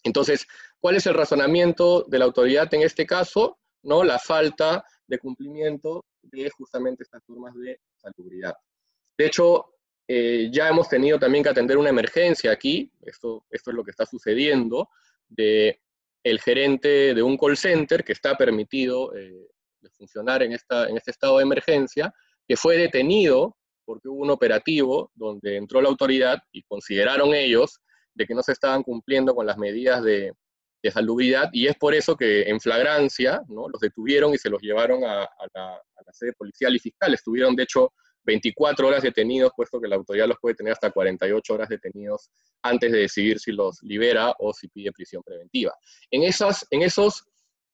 Entonces, 0.03 0.47
¿cuál 0.79 0.97
es 0.97 1.07
el 1.07 1.15
razonamiento 1.15 2.03
de 2.03 2.19
la 2.19 2.27
autoridad 2.27 2.73
en 2.75 2.83
este 2.83 3.07
caso? 3.07 3.59
¿No? 3.83 4.05
La 4.05 4.19
falta 4.19 4.85
de 5.07 5.19
cumplimiento 5.19 6.05
de 6.21 6.51
justamente 6.51 7.03
estas 7.03 7.23
normas 7.29 7.55
de 7.55 7.81
salubridad. 7.97 8.55
De 9.17 9.25
hecho, 9.25 9.73
eh, 10.07 10.51
ya 10.53 10.69
hemos 10.69 10.91
tenido 10.91 11.19
también 11.19 11.43
que 11.43 11.49
atender 11.51 11.79
una 11.79 11.89
emergencia 11.89 12.53
aquí, 12.53 12.93
esto, 13.01 13.47
es 13.51 13.63
lo 13.67 13.83
que 13.83 13.91
está 13.91 14.05
sucediendo, 14.05 14.91
de 15.29 15.81
el 16.23 16.41
gerente 16.41 17.15
de 17.15 17.23
un 17.23 17.39
call 17.39 17.57
center 17.57 18.05
que 18.05 18.13
está 18.13 18.37
permitido 18.37 19.15
eh, 19.17 19.49
funcionar 19.91 20.43
en, 20.43 20.53
esta, 20.53 20.89
en 20.89 20.97
este 20.97 21.11
estado 21.11 21.39
de 21.39 21.45
emergencia, 21.45 22.13
que 22.47 22.57
fue 22.57 22.77
detenido 22.77 23.57
porque 23.85 24.09
hubo 24.09 24.23
un 24.23 24.31
operativo 24.31 25.11
donde 25.15 25.57
entró 25.57 25.81
la 25.81 25.89
autoridad 25.89 26.39
y 26.53 26.63
consideraron 26.63 27.35
ellos 27.35 27.81
de 28.15 28.27
que 28.27 28.35
no 28.35 28.43
se 28.43 28.53
estaban 28.53 28.83
cumpliendo 28.83 29.35
con 29.35 29.47
las 29.47 29.59
medidas 29.59 30.03
de, 30.03 30.33
de 30.85 30.91
salubridad 30.91 31.49
y 31.53 31.67
es 31.67 31.77
por 31.77 31.95
eso 31.95 32.15
que 32.15 32.43
en 32.43 32.61
flagrancia 32.61 33.43
¿no? 33.49 33.69
los 33.71 33.81
detuvieron 33.81 34.35
y 34.35 34.39
se 34.39 34.51
los 34.51 34.61
llevaron 34.61 35.03
a, 35.03 35.27
la, 35.55 35.81
sede 36.13 36.35
policial 36.35 36.77
y 36.77 36.79
fiscal. 36.79 37.13
Estuvieron, 37.15 37.57
de 37.57 37.63
hecho, 37.65 37.93
24 38.25 38.87
horas 38.87 39.03
detenidos, 39.03 39.51
puesto 39.57 39.81
que 39.81 39.89
la 39.89 39.97
autoridad 39.97 40.29
los 40.29 40.37
puede 40.39 40.55
tener 40.55 40.75
hasta 40.75 40.91
48 40.91 41.55
horas 41.55 41.69
detenidos 41.71 42.31
antes 42.63 42.93
de 42.93 42.99
decidir 42.99 43.41
si 43.41 43.51
los 43.51 43.83
libera 43.83 44.35
o 44.39 44.53
si 44.53 44.69
pide 44.69 44.93
prisión 44.93 45.23
preventiva. 45.25 45.75
En, 46.11 46.23
esas, 46.23 46.67
en, 46.71 46.83
esos, 46.83 47.25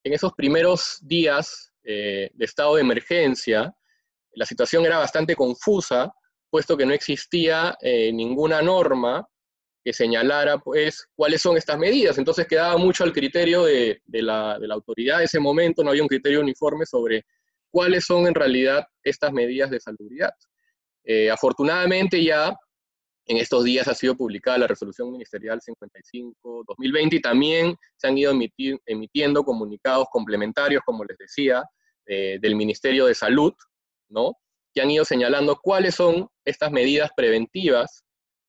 en 0.04 0.12
esos 0.14 0.32
primeros 0.34 1.00
días 1.02 1.69
eh, 1.84 2.30
de 2.32 2.44
estado 2.44 2.76
de 2.76 2.82
emergencia, 2.82 3.74
la 4.34 4.46
situación 4.46 4.84
era 4.86 4.98
bastante 4.98 5.34
confusa, 5.34 6.12
puesto 6.50 6.76
que 6.76 6.86
no 6.86 6.92
existía 6.92 7.76
eh, 7.80 8.12
ninguna 8.12 8.62
norma 8.62 9.26
que 9.82 9.92
señalara 9.92 10.58
pues 10.58 11.06
cuáles 11.14 11.40
son 11.40 11.56
estas 11.56 11.78
medidas. 11.78 12.18
Entonces 12.18 12.46
quedaba 12.46 12.76
mucho 12.76 13.04
al 13.04 13.12
criterio 13.12 13.64
de, 13.64 14.00
la, 14.06 14.58
autoridad 14.70 15.18
de 15.18 15.24
ese 15.24 15.40
momento, 15.40 15.82
no 15.82 15.90
había 15.90 16.02
un 16.02 16.08
criterio 16.08 16.40
uniforme 16.40 16.84
sobre 16.84 17.24
cuáles 17.70 18.04
son 18.04 18.26
en 18.26 18.34
realidad 18.34 18.84
estas 19.02 19.32
medidas 19.32 19.70
de 19.70 19.80
salubridad. 19.80 20.32
Eh, 21.04 21.30
afortunadamente 21.30 22.22
ya 22.22 22.54
en 23.30 23.36
estos 23.36 23.62
días 23.62 23.86
ha 23.86 23.94
sido 23.94 24.16
publicada 24.16 24.58
la 24.58 24.66
resolución 24.66 25.12
ministerial 25.12 25.60
55-2020 25.60 27.12
y 27.12 27.20
también 27.20 27.76
se 27.96 28.08
han 28.08 28.18
ido 28.18 28.32
emitiendo 28.86 29.44
comunicados 29.44 30.08
complementarios, 30.10 30.82
como 30.84 31.04
les 31.04 31.16
decía, 31.16 31.62
eh, 32.06 32.38
del 32.40 32.56
Ministerio 32.56 33.06
de 33.06 33.14
Salud, 33.14 33.52
¿no? 34.08 34.32
que 34.74 34.82
han 34.82 34.90
ido 34.90 35.04
señalando 35.04 35.56
cuáles 35.62 35.94
son 35.94 36.26
estas 36.44 36.72
medidas 36.72 37.12
preventivas 37.16 38.02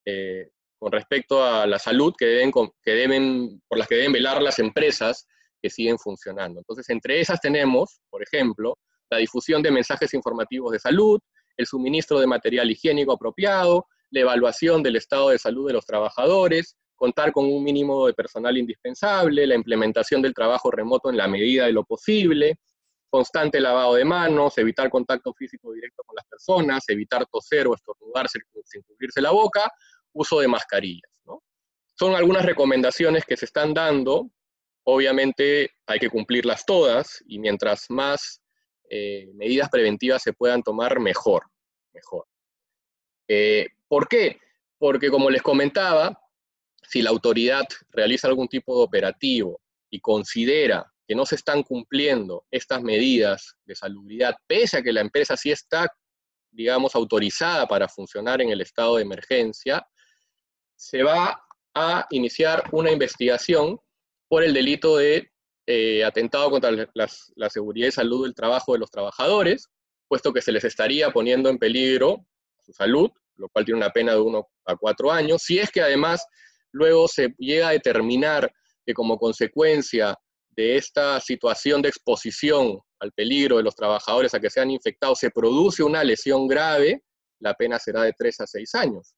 eh, 0.03 0.49
con 0.79 0.91
respecto 0.91 1.43
a 1.43 1.67
la 1.67 1.77
salud 1.77 2.15
que 2.17 2.25
deben, 2.25 2.51
que 2.81 2.91
deben, 2.91 3.61
por 3.67 3.77
las 3.77 3.87
que 3.87 3.97
deben 3.97 4.13
velar 4.13 4.41
las 4.41 4.57
empresas 4.57 5.27
que 5.61 5.69
siguen 5.69 5.99
funcionando. 5.99 6.59
Entonces, 6.59 6.89
entre 6.89 7.21
esas 7.21 7.39
tenemos, 7.39 8.01
por 8.09 8.23
ejemplo, 8.23 8.79
la 9.11 9.19
difusión 9.19 9.61
de 9.61 9.69
mensajes 9.69 10.11
informativos 10.15 10.71
de 10.71 10.79
salud, 10.79 11.19
el 11.55 11.67
suministro 11.67 12.19
de 12.19 12.25
material 12.25 12.71
higiénico 12.71 13.11
apropiado, 13.11 13.85
la 14.11 14.21
evaluación 14.21 14.83
del 14.83 14.97
estado 14.97 15.29
de 15.29 15.39
salud 15.39 15.67
de 15.67 15.73
los 15.73 15.85
trabajadores, 15.85 16.77
contar 16.95 17.31
con 17.31 17.45
un 17.45 17.63
mínimo 17.63 18.05
de 18.07 18.13
personal 18.13 18.57
indispensable, 18.57 19.47
la 19.47 19.55
implementación 19.55 20.21
del 20.21 20.33
trabajo 20.33 20.69
remoto 20.69 21.09
en 21.09 21.17
la 21.17 21.27
medida 21.27 21.65
de 21.65 21.73
lo 21.73 21.83
posible, 21.83 22.59
constante 23.09 23.59
lavado 23.59 23.95
de 23.95 24.05
manos, 24.05 24.57
evitar 24.57 24.89
contacto 24.89 25.33
físico 25.33 25.73
directo 25.73 26.03
con 26.05 26.15
las 26.15 26.25
personas, 26.27 26.87
evitar 26.87 27.25
toser 27.25 27.67
o 27.67 27.73
estornudar 27.73 28.27
sin 28.29 28.81
cubrirse 28.83 29.21
la 29.21 29.31
boca, 29.31 29.69
uso 30.13 30.39
de 30.39 30.47
mascarillas. 30.47 31.11
Son 32.01 32.15
algunas 32.15 32.45
recomendaciones 32.45 33.25
que 33.25 33.37
se 33.37 33.45
están 33.45 33.73
dando. 33.73 34.31
Obviamente 34.85 35.69
hay 35.85 35.99
que 35.99 36.09
cumplirlas 36.09 36.65
todas 36.65 37.23
y 37.27 37.37
mientras 37.37 37.85
más 37.89 38.41
eh, 38.89 39.29
medidas 39.35 39.69
preventivas 39.69 40.23
se 40.23 40.33
puedan 40.33 40.63
tomar, 40.63 40.99
mejor. 40.99 41.43
mejor. 41.93 42.25
Eh, 43.33 43.69
¿Por 43.87 44.09
qué? 44.09 44.41
Porque 44.77 45.09
como 45.09 45.29
les 45.29 45.41
comentaba, 45.41 46.21
si 46.83 47.01
la 47.01 47.11
autoridad 47.11 47.63
realiza 47.91 48.27
algún 48.27 48.49
tipo 48.49 48.75
de 48.75 48.83
operativo 48.83 49.61
y 49.89 50.01
considera 50.01 50.91
que 51.07 51.15
no 51.15 51.25
se 51.25 51.35
están 51.35 51.63
cumpliendo 51.63 52.45
estas 52.51 52.81
medidas 52.81 53.55
de 53.63 53.73
salubridad, 53.73 54.35
pese 54.47 54.79
a 54.79 54.81
que 54.81 54.91
la 54.91 54.99
empresa 54.99 55.37
sí 55.37 55.49
está, 55.49 55.87
digamos, 56.51 56.93
autorizada 56.93 57.69
para 57.69 57.87
funcionar 57.87 58.41
en 58.41 58.49
el 58.49 58.59
estado 58.59 58.97
de 58.97 59.03
emergencia, 59.03 59.87
se 60.75 61.01
va 61.01 61.41
a 61.73 62.07
iniciar 62.09 62.65
una 62.73 62.91
investigación 62.91 63.79
por 64.27 64.43
el 64.43 64.53
delito 64.53 64.97
de 64.97 65.31
eh, 65.67 66.03
atentado 66.03 66.49
contra 66.51 66.69
la 66.93 67.49
seguridad 67.49 67.87
y 67.87 67.91
salud 67.91 68.25
del 68.25 68.35
trabajo 68.35 68.73
de 68.73 68.79
los 68.79 68.91
trabajadores, 68.91 69.69
puesto 70.09 70.33
que 70.33 70.41
se 70.41 70.51
les 70.51 70.65
estaría 70.65 71.11
poniendo 71.11 71.47
en 71.47 71.57
peligro 71.57 72.25
su 72.61 72.73
salud, 72.73 73.09
lo 73.37 73.49
cual 73.49 73.65
tiene 73.65 73.79
una 73.79 73.89
pena 73.89 74.13
de 74.13 74.21
uno 74.21 74.47
a 74.65 74.75
cuatro 74.75 75.11
años. 75.11 75.41
Si 75.43 75.59
es 75.59 75.71
que 75.71 75.81
además 75.81 76.25
luego 76.71 77.07
se 77.07 77.33
llega 77.37 77.69
a 77.69 77.71
determinar 77.71 78.51
que 78.85 78.93
como 78.93 79.17
consecuencia 79.17 80.17
de 80.49 80.77
esta 80.77 81.19
situación 81.19 81.81
de 81.81 81.89
exposición 81.89 82.79
al 82.99 83.11
peligro 83.13 83.57
de 83.57 83.63
los 83.63 83.75
trabajadores 83.75 84.33
a 84.33 84.39
que 84.39 84.49
sean 84.49 84.69
infectados 84.69 85.19
se 85.19 85.31
produce 85.31 85.83
una 85.83 86.03
lesión 86.03 86.47
grave, 86.47 87.03
la 87.39 87.53
pena 87.53 87.79
será 87.79 88.03
de 88.03 88.13
tres 88.17 88.39
a 88.41 88.47
seis 88.47 88.75
años 88.75 89.15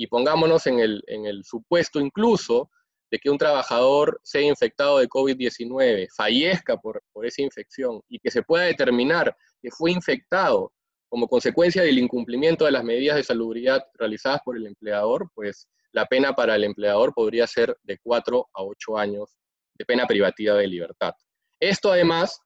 y 0.00 0.06
pongámonos 0.06 0.66
en 0.66 0.80
el, 0.80 1.02
en 1.08 1.26
el 1.26 1.44
supuesto 1.44 2.00
incluso 2.00 2.70
de 3.10 3.18
que 3.18 3.28
un 3.28 3.36
trabajador 3.36 4.18
sea 4.22 4.40
infectado 4.40 4.98
de 4.98 5.08
COVID-19, 5.08 6.08
fallezca 6.16 6.78
por, 6.78 7.02
por 7.12 7.26
esa 7.26 7.42
infección 7.42 8.00
y 8.08 8.18
que 8.18 8.30
se 8.30 8.42
pueda 8.42 8.64
determinar 8.64 9.36
que 9.60 9.70
fue 9.70 9.90
infectado 9.90 10.72
como 11.10 11.26
consecuencia 11.26 11.82
del 11.82 11.98
incumplimiento 11.98 12.64
de 12.64 12.70
las 12.70 12.84
medidas 12.84 13.16
de 13.16 13.24
salubridad 13.24 13.84
realizadas 13.94 14.40
por 14.44 14.56
el 14.56 14.66
empleador, 14.66 15.28
pues 15.34 15.68
la 15.90 16.06
pena 16.06 16.34
para 16.34 16.54
el 16.54 16.62
empleador 16.62 17.12
podría 17.12 17.48
ser 17.48 17.76
de 17.82 17.98
4 17.98 18.48
a 18.54 18.62
8 18.62 18.96
años 18.96 19.36
de 19.74 19.84
pena 19.84 20.06
privativa 20.06 20.54
de 20.54 20.68
libertad. 20.68 21.12
Esto 21.58 21.90
además, 21.90 22.40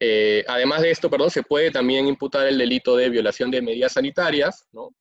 eh, 0.00 0.44
además 0.48 0.80
de 0.80 0.92
esto, 0.92 1.10
perdón, 1.10 1.30
se 1.30 1.42
puede 1.42 1.70
también 1.70 2.08
imputar 2.08 2.46
el 2.46 2.56
delito 2.56 2.96
de 2.96 3.10
violación 3.10 3.50
de 3.50 3.60
medidas 3.60 3.92
sanitarias, 3.92 4.66
¿no? 4.72 4.94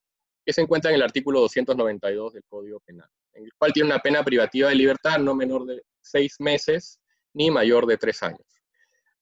que 0.45 0.51
se 0.51 0.61
encuentra 0.61 0.91
en 0.91 0.95
el 0.95 1.03
artículo 1.03 1.39
292 1.39 2.33
del 2.33 2.43
Código 2.49 2.81
Penal, 2.81 3.07
en 3.31 3.45
el 3.45 3.53
cual 3.57 3.71
tiene 3.71 3.87
una 3.87 3.99
pena 3.99 4.25
privativa 4.25 4.67
de 4.67 4.75
libertad 4.75 5.19
no 5.19 5.33
menor 5.35 5.65
de 5.65 5.81
seis 6.01 6.35
meses 6.39 6.99
ni 7.33 7.49
mayor 7.49 7.85
de 7.85 7.97
tres 7.97 8.21
años. 8.23 8.45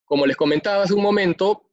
Como 0.04 0.26
les 0.26 0.36
comentaba 0.36 0.82
hace 0.82 0.96
un 0.96 1.04
momento, 1.04 1.71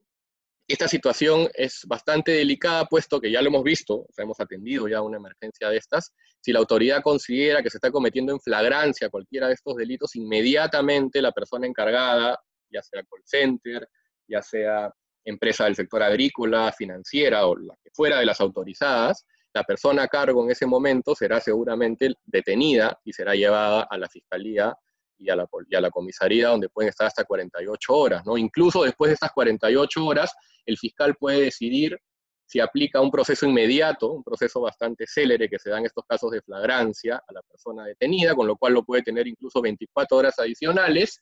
esta 0.68 0.86
situación 0.86 1.48
es 1.54 1.82
bastante 1.86 2.32
delicada, 2.32 2.84
puesto 2.84 3.20
que 3.20 3.30
ya 3.30 3.40
lo 3.40 3.48
hemos 3.48 3.64
visto, 3.64 4.06
hemos 4.18 4.38
atendido 4.38 4.86
ya 4.86 5.00
una 5.00 5.16
emergencia 5.16 5.70
de 5.70 5.78
estas. 5.78 6.12
Si 6.40 6.52
la 6.52 6.58
autoridad 6.58 7.02
considera 7.02 7.62
que 7.62 7.70
se 7.70 7.78
está 7.78 7.90
cometiendo 7.90 8.32
en 8.32 8.40
flagrancia 8.40 9.08
cualquiera 9.08 9.48
de 9.48 9.54
estos 9.54 9.76
delitos, 9.76 10.14
inmediatamente 10.14 11.22
la 11.22 11.32
persona 11.32 11.66
encargada, 11.66 12.38
ya 12.70 12.82
sea 12.82 13.02
call 13.02 13.22
center, 13.24 13.88
ya 14.28 14.42
sea 14.42 14.92
empresa 15.24 15.64
del 15.64 15.74
sector 15.74 16.02
agrícola, 16.02 16.70
financiera 16.76 17.46
o 17.46 17.56
fuera 17.94 18.18
de 18.18 18.26
las 18.26 18.40
autorizadas, 18.40 19.24
la 19.54 19.64
persona 19.64 20.02
a 20.02 20.08
cargo 20.08 20.44
en 20.44 20.50
ese 20.50 20.66
momento 20.66 21.14
será 21.14 21.40
seguramente 21.40 22.12
detenida 22.26 22.98
y 23.04 23.14
será 23.14 23.34
llevada 23.34 23.86
a 23.90 23.96
la 23.96 24.08
fiscalía 24.08 24.76
y 25.18 25.30
a 25.30 25.36
la, 25.36 25.90
comisaría 25.90 26.48
donde 26.48 26.68
pueden 26.68 26.90
estar 26.90 27.06
hasta 27.06 27.24
48 27.24 27.94
horas. 27.94 28.24
¿no? 28.24 28.36
Incluso 28.36 28.84
después 28.84 29.10
de 29.10 29.14
estas 29.14 29.32
48 29.32 30.04
horas, 30.04 30.32
el 30.64 30.78
fiscal 30.78 31.16
puede 31.16 31.40
decidir 31.40 31.98
si 32.46 32.60
aplica 32.60 33.00
un 33.00 33.10
proceso 33.10 33.44
inmediato, 33.46 34.10
un 34.10 34.24
proceso 34.24 34.62
bastante 34.62 35.06
célere 35.06 35.50
que 35.50 35.58
se 35.58 35.68
da 35.68 35.78
en 35.78 35.84
estos 35.84 36.04
casos 36.06 36.30
de 36.30 36.40
flagrancia 36.40 37.16
a 37.16 37.32
la 37.32 37.42
persona 37.42 37.84
detenida, 37.84 38.34
con 38.34 38.46
lo 38.46 38.56
cual 38.56 38.72
lo 38.72 38.84
puede 38.84 39.02
tener 39.02 39.26
incluso 39.26 39.60
24 39.60 40.16
horas 40.16 40.38
adicionales, 40.38 41.20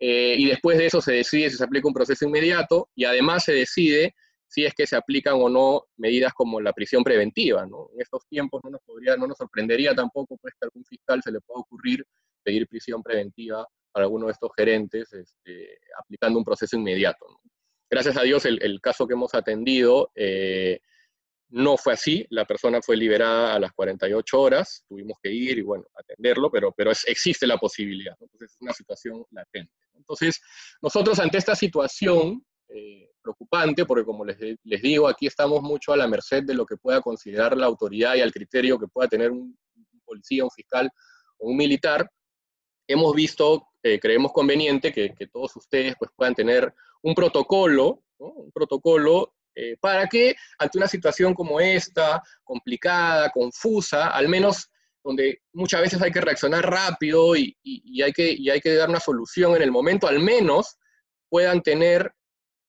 eh, 0.00 0.34
y 0.38 0.46
después 0.46 0.78
de 0.78 0.86
eso 0.86 1.02
se 1.02 1.12
decide 1.12 1.50
si 1.50 1.58
se 1.58 1.64
aplica 1.64 1.88
un 1.88 1.94
proceso 1.94 2.24
inmediato, 2.24 2.88
y 2.94 3.04
además 3.04 3.44
se 3.44 3.52
decide 3.52 4.14
si 4.52 4.66
es 4.66 4.74
que 4.74 4.86
se 4.86 4.96
aplican 4.96 5.36
o 5.40 5.48
no 5.48 5.86
medidas 5.96 6.34
como 6.34 6.60
la 6.60 6.74
prisión 6.74 7.02
preventiva. 7.02 7.64
¿no? 7.64 7.88
En 7.94 8.02
estos 8.02 8.26
tiempos 8.28 8.60
no 8.62 8.68
nos, 8.68 8.82
podría, 8.82 9.16
no 9.16 9.26
nos 9.26 9.38
sorprendería 9.38 9.94
tampoco 9.94 10.36
pues, 10.36 10.52
que 10.60 10.66
algún 10.66 10.84
fiscal 10.84 11.22
se 11.22 11.32
le 11.32 11.40
pueda 11.40 11.60
ocurrir 11.60 12.04
pedir 12.42 12.68
prisión 12.68 13.02
preventiva 13.02 13.66
para 13.92 14.04
alguno 14.04 14.26
de 14.26 14.32
estos 14.32 14.50
gerentes 14.54 15.10
este, 15.14 15.78
aplicando 15.98 16.38
un 16.38 16.44
proceso 16.44 16.76
inmediato. 16.76 17.24
Gracias 17.90 18.16
a 18.18 18.22
Dios 18.22 18.44
el, 18.44 18.78
caso 18.82 19.06
que 19.06 19.14
hemos 19.14 19.34
atendido 19.34 20.10
eh, 20.14 20.80
no 21.48 21.78
fue 21.78 21.94
así, 21.94 22.26
la 22.28 22.44
persona 22.44 22.80
fue 22.82 22.96
liberada 22.96 23.54
a 23.54 23.58
las 23.58 23.72
48 23.72 24.38
horas, 24.38 24.84
tuvimos 24.86 25.16
que 25.22 25.32
ir 25.32 25.58
y 25.58 25.62
bueno, 25.62 25.84
atenderlo, 25.94 26.50
pero, 26.50 26.72
pero 26.72 26.90
existe 26.90 27.46
la 27.46 27.58
posibilidad, 27.58 28.16
entonces 28.20 28.52
es 28.52 28.60
una 28.60 28.72
situación 28.72 29.24
latente. 29.30 29.72
Entonces, 29.94 30.40
nosotros 30.82 31.18
ante 31.20 31.38
esta 31.38 31.54
situación, 31.54 32.44
eh, 32.68 33.11
preocupante, 33.22 33.86
porque 33.86 34.04
como 34.04 34.24
les, 34.24 34.38
digo, 34.82 35.08
aquí 35.08 35.26
estamos 35.26 35.62
mucho 35.62 35.92
a 35.92 35.96
la 35.96 36.06
merced 36.06 36.42
de 36.44 36.54
lo 36.54 36.66
que 36.66 36.76
pueda 36.76 37.00
considerar 37.00 37.56
la 37.56 37.66
autoridad 37.66 38.14
y 38.14 38.20
al 38.20 38.32
criterio 38.32 38.78
que 38.78 38.88
pueda 38.88 39.08
tener 39.08 39.30
un, 39.30 39.56
policía, 40.04 40.44
un 40.44 40.50
fiscal 40.50 40.90
o 41.38 41.48
un 41.48 41.56
militar. 41.56 42.10
Hemos 42.86 43.14
visto, 43.14 43.68
eh, 43.82 43.98
creemos 43.98 44.32
conveniente 44.32 44.92
que, 44.92 45.14
todos 45.32 45.56
ustedes 45.56 45.94
pues, 45.98 46.10
puedan 46.14 46.34
tener 46.34 46.74
un 47.02 47.14
protocolo, 47.14 48.02
un 48.18 48.50
protocolo 48.52 49.34
eh, 49.54 49.76
para 49.80 50.06
que 50.06 50.34
ante 50.58 50.78
una 50.78 50.88
situación 50.88 51.34
como 51.34 51.60
esta, 51.60 52.22
complicada, 52.44 53.30
confusa, 53.30 54.08
al 54.08 54.28
menos 54.28 54.70
donde 55.04 55.42
muchas 55.52 55.80
veces 55.80 56.00
hay 56.00 56.10
que 56.10 56.20
reaccionar 56.20 56.68
rápido 56.68 57.36
y, 57.36 57.56
hay 58.02 58.12
que, 58.12 58.32
y 58.32 58.50
hay 58.50 58.60
que 58.60 58.74
dar 58.74 58.88
una 58.88 59.00
solución 59.00 59.56
en 59.56 59.62
el 59.62 59.70
momento, 59.70 60.06
al 60.06 60.20
menos 60.20 60.76
puedan 61.28 61.62
tener 61.62 62.12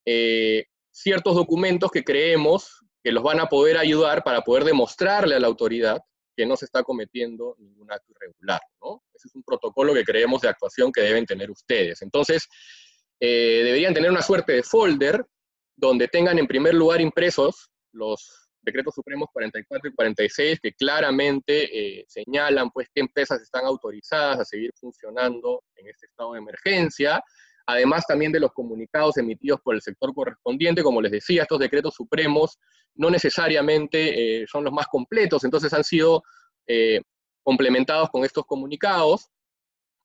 eh, 0.05 0.65
ciertos 0.91 1.35
documentos 1.35 1.91
que 1.91 2.03
creemos 2.03 2.81
que 3.03 3.11
los 3.11 3.23
van 3.23 3.39
a 3.39 3.47
poder 3.47 3.77
ayudar 3.77 4.23
para 4.23 4.41
poder 4.41 4.63
demostrarle 4.63 5.35
a 5.35 5.39
la 5.39 5.47
autoridad 5.47 6.01
que 6.35 6.45
no 6.45 6.55
se 6.55 6.65
está 6.65 6.83
cometiendo 6.83 7.55
ningún 7.59 7.91
acto 7.91 8.11
irregular. 8.13 8.61
¿no? 8.81 9.03
Ese 9.13 9.27
es 9.27 9.35
un 9.35 9.43
protocolo 9.43 9.93
que 9.93 10.03
creemos 10.03 10.41
de 10.41 10.49
actuación 10.49 10.91
que 10.91 11.01
deben 11.01 11.25
tener 11.25 11.51
ustedes. 11.51 12.01
Entonces, 12.01 12.47
eh, 13.19 13.61
deberían 13.63 13.93
tener 13.93 14.09
una 14.09 14.21
suerte 14.21 14.53
de 14.53 14.63
folder 14.63 15.25
donde 15.75 16.07
tengan 16.07 16.39
en 16.39 16.47
primer 16.47 16.73
lugar 16.73 17.01
impresos 17.01 17.69
los 17.91 18.43
decretos 18.63 18.95
supremos 18.95 19.29
44 19.31 19.89
y 19.89 19.93
46 19.93 20.59
que 20.61 20.73
claramente 20.73 21.99
eh, 21.99 22.05
señalan 22.07 22.69
pues 22.71 22.87
qué 22.93 23.01
empresas 23.01 23.41
están 23.41 23.65
autorizadas 23.65 24.39
a 24.39 24.45
seguir 24.45 24.71
funcionando 24.75 25.63
en 25.75 25.89
este 25.89 26.07
estado 26.07 26.33
de 26.33 26.39
emergencia, 26.39 27.21
además 27.65 28.05
también 28.07 28.31
de 28.31 28.39
los 28.39 28.51
comunicados 28.51 29.17
emitidos 29.17 29.61
por 29.61 29.75
el 29.75 29.81
sector 29.81 30.13
correspondiente. 30.13 30.83
Como 30.83 31.01
les 31.01 31.11
decía, 31.11 31.43
estos 31.43 31.59
decretos 31.59 31.93
supremos 31.95 32.59
no 32.95 33.09
necesariamente 33.09 34.41
eh, 34.41 34.45
son 34.47 34.63
los 34.63 34.73
más 34.73 34.87
completos, 34.87 35.43
entonces 35.43 35.73
han 35.73 35.83
sido 35.83 36.23
eh, 36.67 37.01
complementados 37.43 38.09
con 38.09 38.23
estos 38.23 38.45
comunicados, 38.45 39.29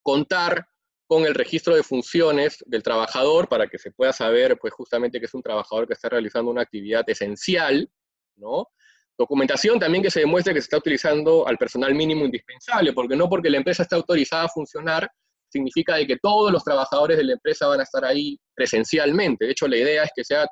contar 0.03 0.67
con 1.07 1.25
el 1.25 1.35
registro 1.35 1.75
de 1.75 1.83
funciones 1.83 2.63
del 2.67 2.83
trabajador 2.83 3.49
para 3.49 3.67
que 3.67 3.79
se 3.79 3.91
pueda 3.91 4.13
saber, 4.13 4.59
pues 4.61 4.75
justamente 4.75 5.19
que 5.19 5.27
es 5.27 5.35
un 5.35 5.43
trabajador 5.43 5.87
que 5.87 5.95
está 5.95 6.11
realizando 6.11 6.51
una 6.51 6.63
actividad 6.63 7.03
esencial, 7.09 7.91
¿no? 8.37 8.69
Documentación 9.17 9.81
también 9.81 10.03
que 10.03 10.11
se 10.11 10.21
demuestre 10.21 10.55
que 10.55 10.61
se 10.61 10.67
está 10.67 10.77
utilizando 10.77 11.49
al 11.49 11.57
personal 11.57 11.95
mínimo 11.95 12.25
indispensable, 12.25 12.93
porque 12.93 13.17
no 13.17 13.29
porque 13.29 13.51
la 13.51 13.57
empresa 13.57 13.83
está 13.83 13.97
autorizada 13.97 14.45
a 14.45 14.49
funcionar, 14.49 15.11
significa 15.49 15.97
de 15.97 16.07
que 16.07 16.17
todos 16.17 16.53
los 16.53 16.63
trabajadores 16.65 17.17
de 17.17 17.25
la 17.25 17.33
empresa 17.33 17.67
van 17.67 17.81
a 17.81 17.85
estar 17.85 18.05
ahí 18.05 18.39
presencialmente. 18.55 19.47
De 19.47 19.53
hecho, 19.53 19.69
la 19.69 19.77
idea 19.77 20.05
es 20.05 20.11
que 20.15 20.25
sea 20.25 20.47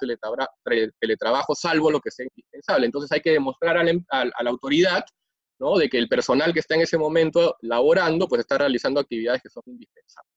teletrabajo 1.01 1.55
salvo 1.55 1.91
lo 1.91 2.01
que 2.01 2.11
sea 2.11 2.27
indispensable. 2.27 2.87
Entonces 2.87 3.13
hay 3.13 3.21
que 3.21 3.33
demostrar 3.33 3.77
a 3.77 3.85
la, 3.85 3.91
em, 3.91 4.05
autoridad 4.47 5.05
¿no? 5.59 5.77
de 5.77 5.89
que 5.89 5.99
el 5.99 6.09
personal 6.09 6.53
que 6.53 6.61
está 6.61 6.75
en 6.75 6.83
ese 6.83 6.99
momento 6.99 7.57
laborando, 7.61 8.29
pues 8.29 8.41
está 8.41 8.59
realizando 8.59 9.01
actividades 9.01 9.43
que 9.43 9.49
son 9.49 9.63
indispensables. 9.67 10.37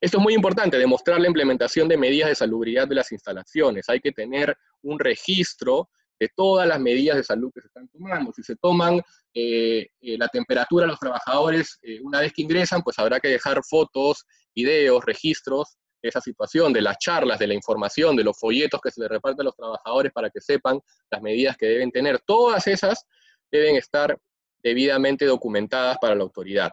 Esto 0.00 0.16
es 0.16 0.22
muy 0.22 0.32
importante, 0.32 0.78
demostrar 0.78 1.20
la 1.20 1.26
implementación 1.26 1.86
de 1.86 1.98
medidas 1.98 2.30
de 2.30 2.34
salubridad 2.34 2.88
de 2.88 2.94
las 2.94 3.12
instalaciones. 3.12 3.86
Hay 3.90 4.00
que 4.00 4.12
tener 4.12 4.56
un 4.82 4.98
registro 4.98 5.90
de 6.20 6.28
todas 6.36 6.68
las 6.68 6.78
medidas 6.78 7.16
de 7.16 7.24
salud 7.24 7.50
que 7.52 7.62
se 7.62 7.68
están 7.68 7.88
tomando. 7.88 8.30
Si 8.32 8.42
se 8.42 8.54
toman 8.56 9.00
eh, 9.32 9.88
eh, 10.02 10.18
la 10.18 10.28
temperatura 10.28 10.84
de 10.84 10.90
los 10.90 11.00
trabajadores 11.00 11.78
eh, 11.82 11.98
una 12.02 12.20
vez 12.20 12.32
que 12.34 12.42
ingresan, 12.42 12.82
pues 12.82 12.98
habrá 12.98 13.18
que 13.18 13.28
dejar 13.28 13.62
fotos, 13.64 14.26
videos, 14.54 15.02
registros 15.04 15.78
de 16.02 16.10
esa 16.10 16.20
situación, 16.20 16.74
de 16.74 16.82
las 16.82 16.98
charlas, 16.98 17.38
de 17.38 17.46
la 17.46 17.54
información, 17.54 18.16
de 18.16 18.24
los 18.24 18.38
folletos 18.38 18.80
que 18.82 18.90
se 18.90 19.00
les 19.00 19.08
reparten 19.08 19.40
a 19.40 19.44
los 19.44 19.56
trabajadores 19.56 20.12
para 20.12 20.28
que 20.28 20.40
sepan 20.40 20.78
las 21.10 21.22
medidas 21.22 21.56
que 21.56 21.66
deben 21.66 21.90
tener. 21.90 22.20
Todas 22.20 22.66
esas 22.66 23.06
deben 23.50 23.76
estar 23.76 24.18
debidamente 24.62 25.24
documentadas 25.24 25.96
para 25.98 26.14
la 26.14 26.22
autoridad. 26.22 26.70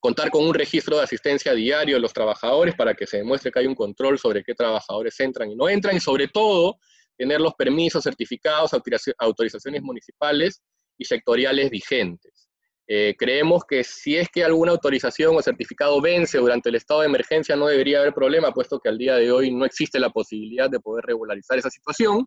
Contar 0.00 0.30
con 0.30 0.46
un 0.46 0.54
registro 0.54 0.96
de 0.98 1.04
asistencia 1.04 1.52
diario 1.52 1.96
de 1.96 2.00
los 2.00 2.12
trabajadores 2.12 2.74
para 2.74 2.94
que 2.94 3.06
se 3.06 3.18
demuestre 3.18 3.50
que 3.50 3.58
hay 3.58 3.66
un 3.66 3.74
control 3.74 4.18
sobre 4.18 4.42
qué 4.42 4.54
trabajadores 4.54 5.18
entran 5.20 5.50
y 5.50 5.56
no 5.56 5.68
entran, 5.68 5.96
y 5.96 6.00
sobre 6.00 6.28
todo 6.28 6.78
tener 7.20 7.38
los 7.38 7.52
permisos, 7.52 8.02
certificados, 8.02 8.70
autorizaciones 9.18 9.82
municipales 9.82 10.62
y 10.96 11.04
sectoriales 11.04 11.68
vigentes. 11.68 12.48
Eh, 12.88 13.14
creemos 13.18 13.62
que 13.68 13.84
si 13.84 14.16
es 14.16 14.30
que 14.30 14.42
alguna 14.42 14.72
autorización 14.72 15.36
o 15.36 15.42
certificado 15.42 16.00
vence 16.00 16.38
durante 16.38 16.70
el 16.70 16.76
estado 16.76 17.00
de 17.00 17.08
emergencia 17.08 17.56
no 17.56 17.66
debería 17.66 18.00
haber 18.00 18.14
problema, 18.14 18.54
puesto 18.54 18.80
que 18.80 18.88
al 18.88 18.96
día 18.96 19.16
de 19.16 19.30
hoy 19.30 19.52
no 19.52 19.66
existe 19.66 20.00
la 20.00 20.08
posibilidad 20.08 20.70
de 20.70 20.80
poder 20.80 21.04
regularizar 21.04 21.58
esa 21.58 21.68
situación. 21.68 22.24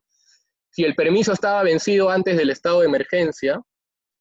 Si 0.69 0.83
el 0.83 0.93
permiso 0.93 1.33
estaba 1.33 1.63
vencido 1.63 2.11
antes 2.11 2.37
del 2.37 2.51
estado 2.51 2.81
de 2.81 2.85
emergencia, 2.85 3.59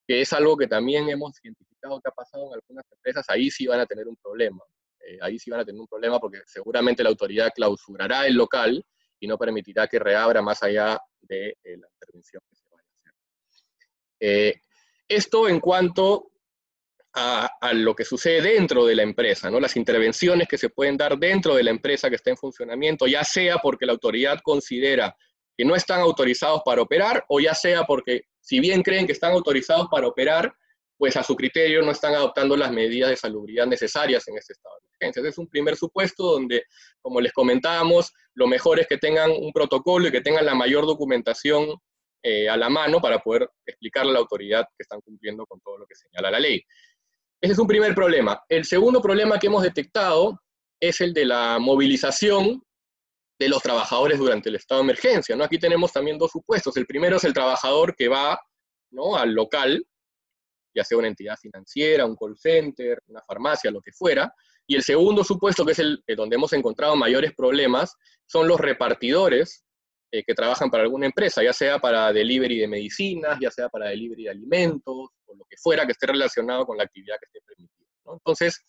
que 0.09 0.23
es 0.23 0.33
algo 0.33 0.57
que 0.57 0.69
también 0.69 1.07
hemos 1.11 1.33
identificado 1.45 2.01
que 2.01 2.09
ha 2.09 2.13
pasado 2.13 2.47
en 2.47 2.55
algunas 2.55 2.91
empresas, 2.91 3.27
ahí 3.29 3.51
sí 3.51 3.67
van 3.67 3.81
a 3.81 3.85
tener 3.85 4.09
un 4.09 4.17
problema. 4.17 4.65
Eh, 5.07 5.19
ahí 5.21 5.39
sí 5.39 5.51
van 5.51 5.61
a 5.61 5.65
tener 5.67 5.79
un 5.79 5.87
problema 5.87 6.19
porque 6.19 6.39
seguramente 6.47 7.03
la 7.03 7.11
autoridad 7.11 7.51
clausurará 7.55 8.27
el 8.27 8.37
local 8.37 8.83
y 9.23 9.29
no 9.29 9.39
permitirá 9.39 9.87
que 9.87 10.01
reabra 10.01 10.43
más 10.43 10.65
allá 10.65 11.01
de 11.21 11.51
eh, 11.51 11.77
la 11.79 11.87
intervención 11.87 12.43
que 12.49 12.57
se 12.57 12.65
vaya 12.69 12.83
a 12.83 12.99
hacer. 12.99 13.13
Eh, 14.19 14.61
esto 15.07 15.49
en 15.49 15.61
cuanto 15.61 16.33
a, 17.15 17.49
lo 17.73 17.95
que 17.95 18.05
sucede 18.05 18.55
dentro 18.55 18.85
de 18.85 18.97
la 18.97 19.05
empresa, 19.05 19.49
¿no? 19.49 19.61
las 19.61 19.77
intervenciones 19.77 20.49
que 20.49 20.59
se 20.59 20.71
pueden 20.71 20.97
dar 20.97 21.17
dentro 21.19 21.55
de 21.55 21.63
la 21.63 21.71
empresa 21.71 22.09
que 22.09 22.17
está 22.17 22.31
en 22.31 22.37
funcionamiento, 22.37 23.07
ya 23.07 23.23
sea 23.23 23.59
porque 23.59 23.87
la 23.87 23.93
autoridad 23.93 24.41
considera 24.43 25.15
que 25.57 25.65
no 25.65 25.77
están 25.77 26.01
autorizados 26.01 26.63
para 26.65 26.83
operar 26.83 27.25
o 27.29 27.39
ya 27.39 27.55
sea 27.55 27.85
porque 27.85 28.23
si 28.41 28.59
bien 28.59 28.83
creen 28.83 29.07
que 29.07 29.13
están 29.13 29.33
autorizados 29.33 29.87
para 29.89 30.09
operar, 30.09 30.53
pues 30.99 31.17
a 31.17 31.23
su 31.23 31.37
criterio 31.37 31.83
no 31.83 31.93
están 31.93 32.15
adoptando 32.15 32.57
las 32.57 32.73
medidas 32.73 33.11
de 33.11 33.17
salubridad 33.17 33.67
necesarias 33.67 34.27
en 34.27 34.39
este 34.39 34.55
estado 34.55 34.75
de 34.81 34.89
emergencia. 34.89 35.29
Es 35.29 35.39
un 35.39 35.49
primer 35.49 35.77
supuesto 35.77 36.25
donde, 36.25 36.65
como 37.01 37.21
les 37.21 37.33
comentábamos, 37.33 38.13
lo 38.35 38.47
mejor 38.47 38.81
es 38.81 38.87
que 38.87 38.99
tengan 38.99 39.31
un 39.31 39.53
protocolo 39.53 40.09
y 40.09 40.13
que 40.13 40.21
tengan 40.21 40.47
la 40.47 40.55
mayor 40.55 40.87
documentación 40.87 41.77
eh, 42.23 42.49
a 42.49 42.57
la 42.57 42.69
mano 42.69 43.01
para 43.01 43.19
poder 43.19 43.49
explicarle 43.67 44.11
a 44.11 44.15
la 44.15 44.19
autoridad 44.21 44.65
que 44.77 44.83
están 44.83 45.01
cumpliendo 45.01 45.45
con 45.47 45.61
todo 45.61 45.79
lo 45.79 45.87
que 45.87 45.95
señala 45.95 46.31
la 46.31 46.41
ley. 46.41 46.63
Ese 47.41 47.53
es 47.53 47.59
un 47.59 47.67
primer 47.67 47.95
problema. 47.95 48.41
El 48.49 48.65
segundo 48.65 49.03
problema 49.03 49.39
que 49.39 49.49
hemos 49.49 49.63
detectado 49.63 50.41
es 50.81 51.01
el 51.01 51.13
de 51.13 51.25
la 51.25 51.59
movilización 51.59 52.63
de 53.39 53.49
los 53.49 53.63
trabajadores 53.63 54.19
durante 54.19 54.49
el 54.49 54.57
estado 54.57 54.81
de 54.81 54.85
emergencia. 54.85 55.35
¿no? 55.35 55.43
Aquí 55.43 55.59
tenemos 55.59 55.93
también 55.93 56.19
dos 56.19 56.31
supuestos. 56.31 56.77
El 56.77 56.87
primero 56.87 57.17
es 57.17 57.25
el 57.25 57.33
trabajador 57.33 57.97
que 57.97 58.09
va 58.09 58.39
¿no? 58.91 59.17
al 59.17 59.33
local 59.33 59.85
ya 60.75 60.85
sea 60.85 60.99
una 60.99 61.09
entidad 61.09 61.37
financiera, 61.37 62.07
un 62.07 62.17
call 62.17 62.37
center, 62.37 63.03
una 63.07 63.23
farmacia, 63.23 63.71
lo 63.71 63.81
que 63.81 63.93
fuera. 63.93 64.33
Y 64.73 64.75
el 64.75 64.83
segundo 64.83 65.23
supuesto, 65.23 65.67
que 65.67 65.73
es 65.73 65.79
el 65.81 66.03
eh, 66.07 66.17
donde 66.17 66.37
hemos 66.37 66.51
encontrado 66.55 66.97
mayores 66.97 67.35
problemas, 67.35 67.95
son 68.25 68.49
los 68.49 68.59
repartidores 68.59 69.67
eh, 70.11 70.25
que 70.27 70.33
trabajan 70.33 70.71
para 70.71 70.85
alguna 70.85 71.05
empresa, 71.05 71.43
ya 71.43 71.53
sea 71.53 71.79
para 71.79 72.11
delivery 72.11 72.61
de 72.61 72.69
medicinas, 72.69 73.39
ya 73.39 73.51
sea 73.51 73.69
para 73.69 73.91
delivery 73.91 74.25
de 74.25 74.31
alimentos, 74.31 75.11
o 75.27 75.35
lo 75.37 75.45
que 75.45 75.59
fuera 75.59 75.85
que 75.85 75.93
esté 75.93 76.07
relacionado 76.07 76.65
con 76.65 76.79
la 76.79 76.85
actividad 76.85 77.17
que 77.21 77.27
esté 77.27 77.41
permitida. 77.47 77.87
Entonces, 78.15 78.65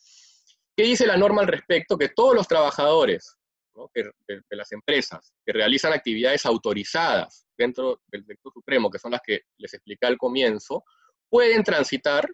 ¿qué 0.76 0.84
dice 0.84 1.08
la 1.08 1.16
norma 1.16 1.39
al 1.39 1.48
respecto? 1.48 1.98
Que 1.98 2.10
todos 2.10 2.36
los 2.36 2.50
trabajadores 2.50 3.38
de, 3.96 4.44
las 4.50 4.74
empresas 4.74 5.32
que 5.46 5.54
realizan 5.54 5.94
actividades 5.94 6.46
autorizadas 6.46 7.46
dentro 7.58 8.02
del 8.08 8.24
Director 8.24 8.52
Supremo, 8.52 8.92
que 8.92 9.00
son 9.00 9.12
las 9.12 9.22
que 9.26 9.44
les 9.58 9.74
expliqué 9.74 10.06
al 10.06 10.18
comienzo, 10.18 10.84
pueden 11.30 11.63
transitar 11.63 12.28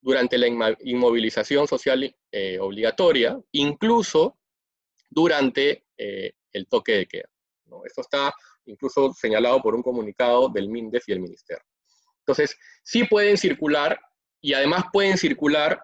durante 0.00 0.38
la 0.38 0.46
inmovilización 0.80 1.66
social 1.66 2.14
eh, 2.32 2.58
obligatoria, 2.58 3.40
incluso 3.52 4.38
durante 5.10 5.86
eh, 5.96 6.32
el 6.52 6.66
toque 6.66 6.92
de 6.92 7.06
queda. 7.06 7.28
Esto 7.84 8.00
está 8.00 8.32
incluso 8.66 9.12
señalado 9.12 9.60
por 9.60 9.74
un 9.74 9.82
comunicado 9.82 10.48
del 10.48 10.68
MINDEF 10.68 11.08
y 11.08 11.12
el 11.12 11.20
Ministerio. 11.20 11.64
Entonces, 12.20 12.56
sí 12.82 13.04
pueden 13.04 13.36
circular 13.36 13.98
y 14.40 14.52
además 14.52 14.84
pueden 14.92 15.16
circular 15.16 15.82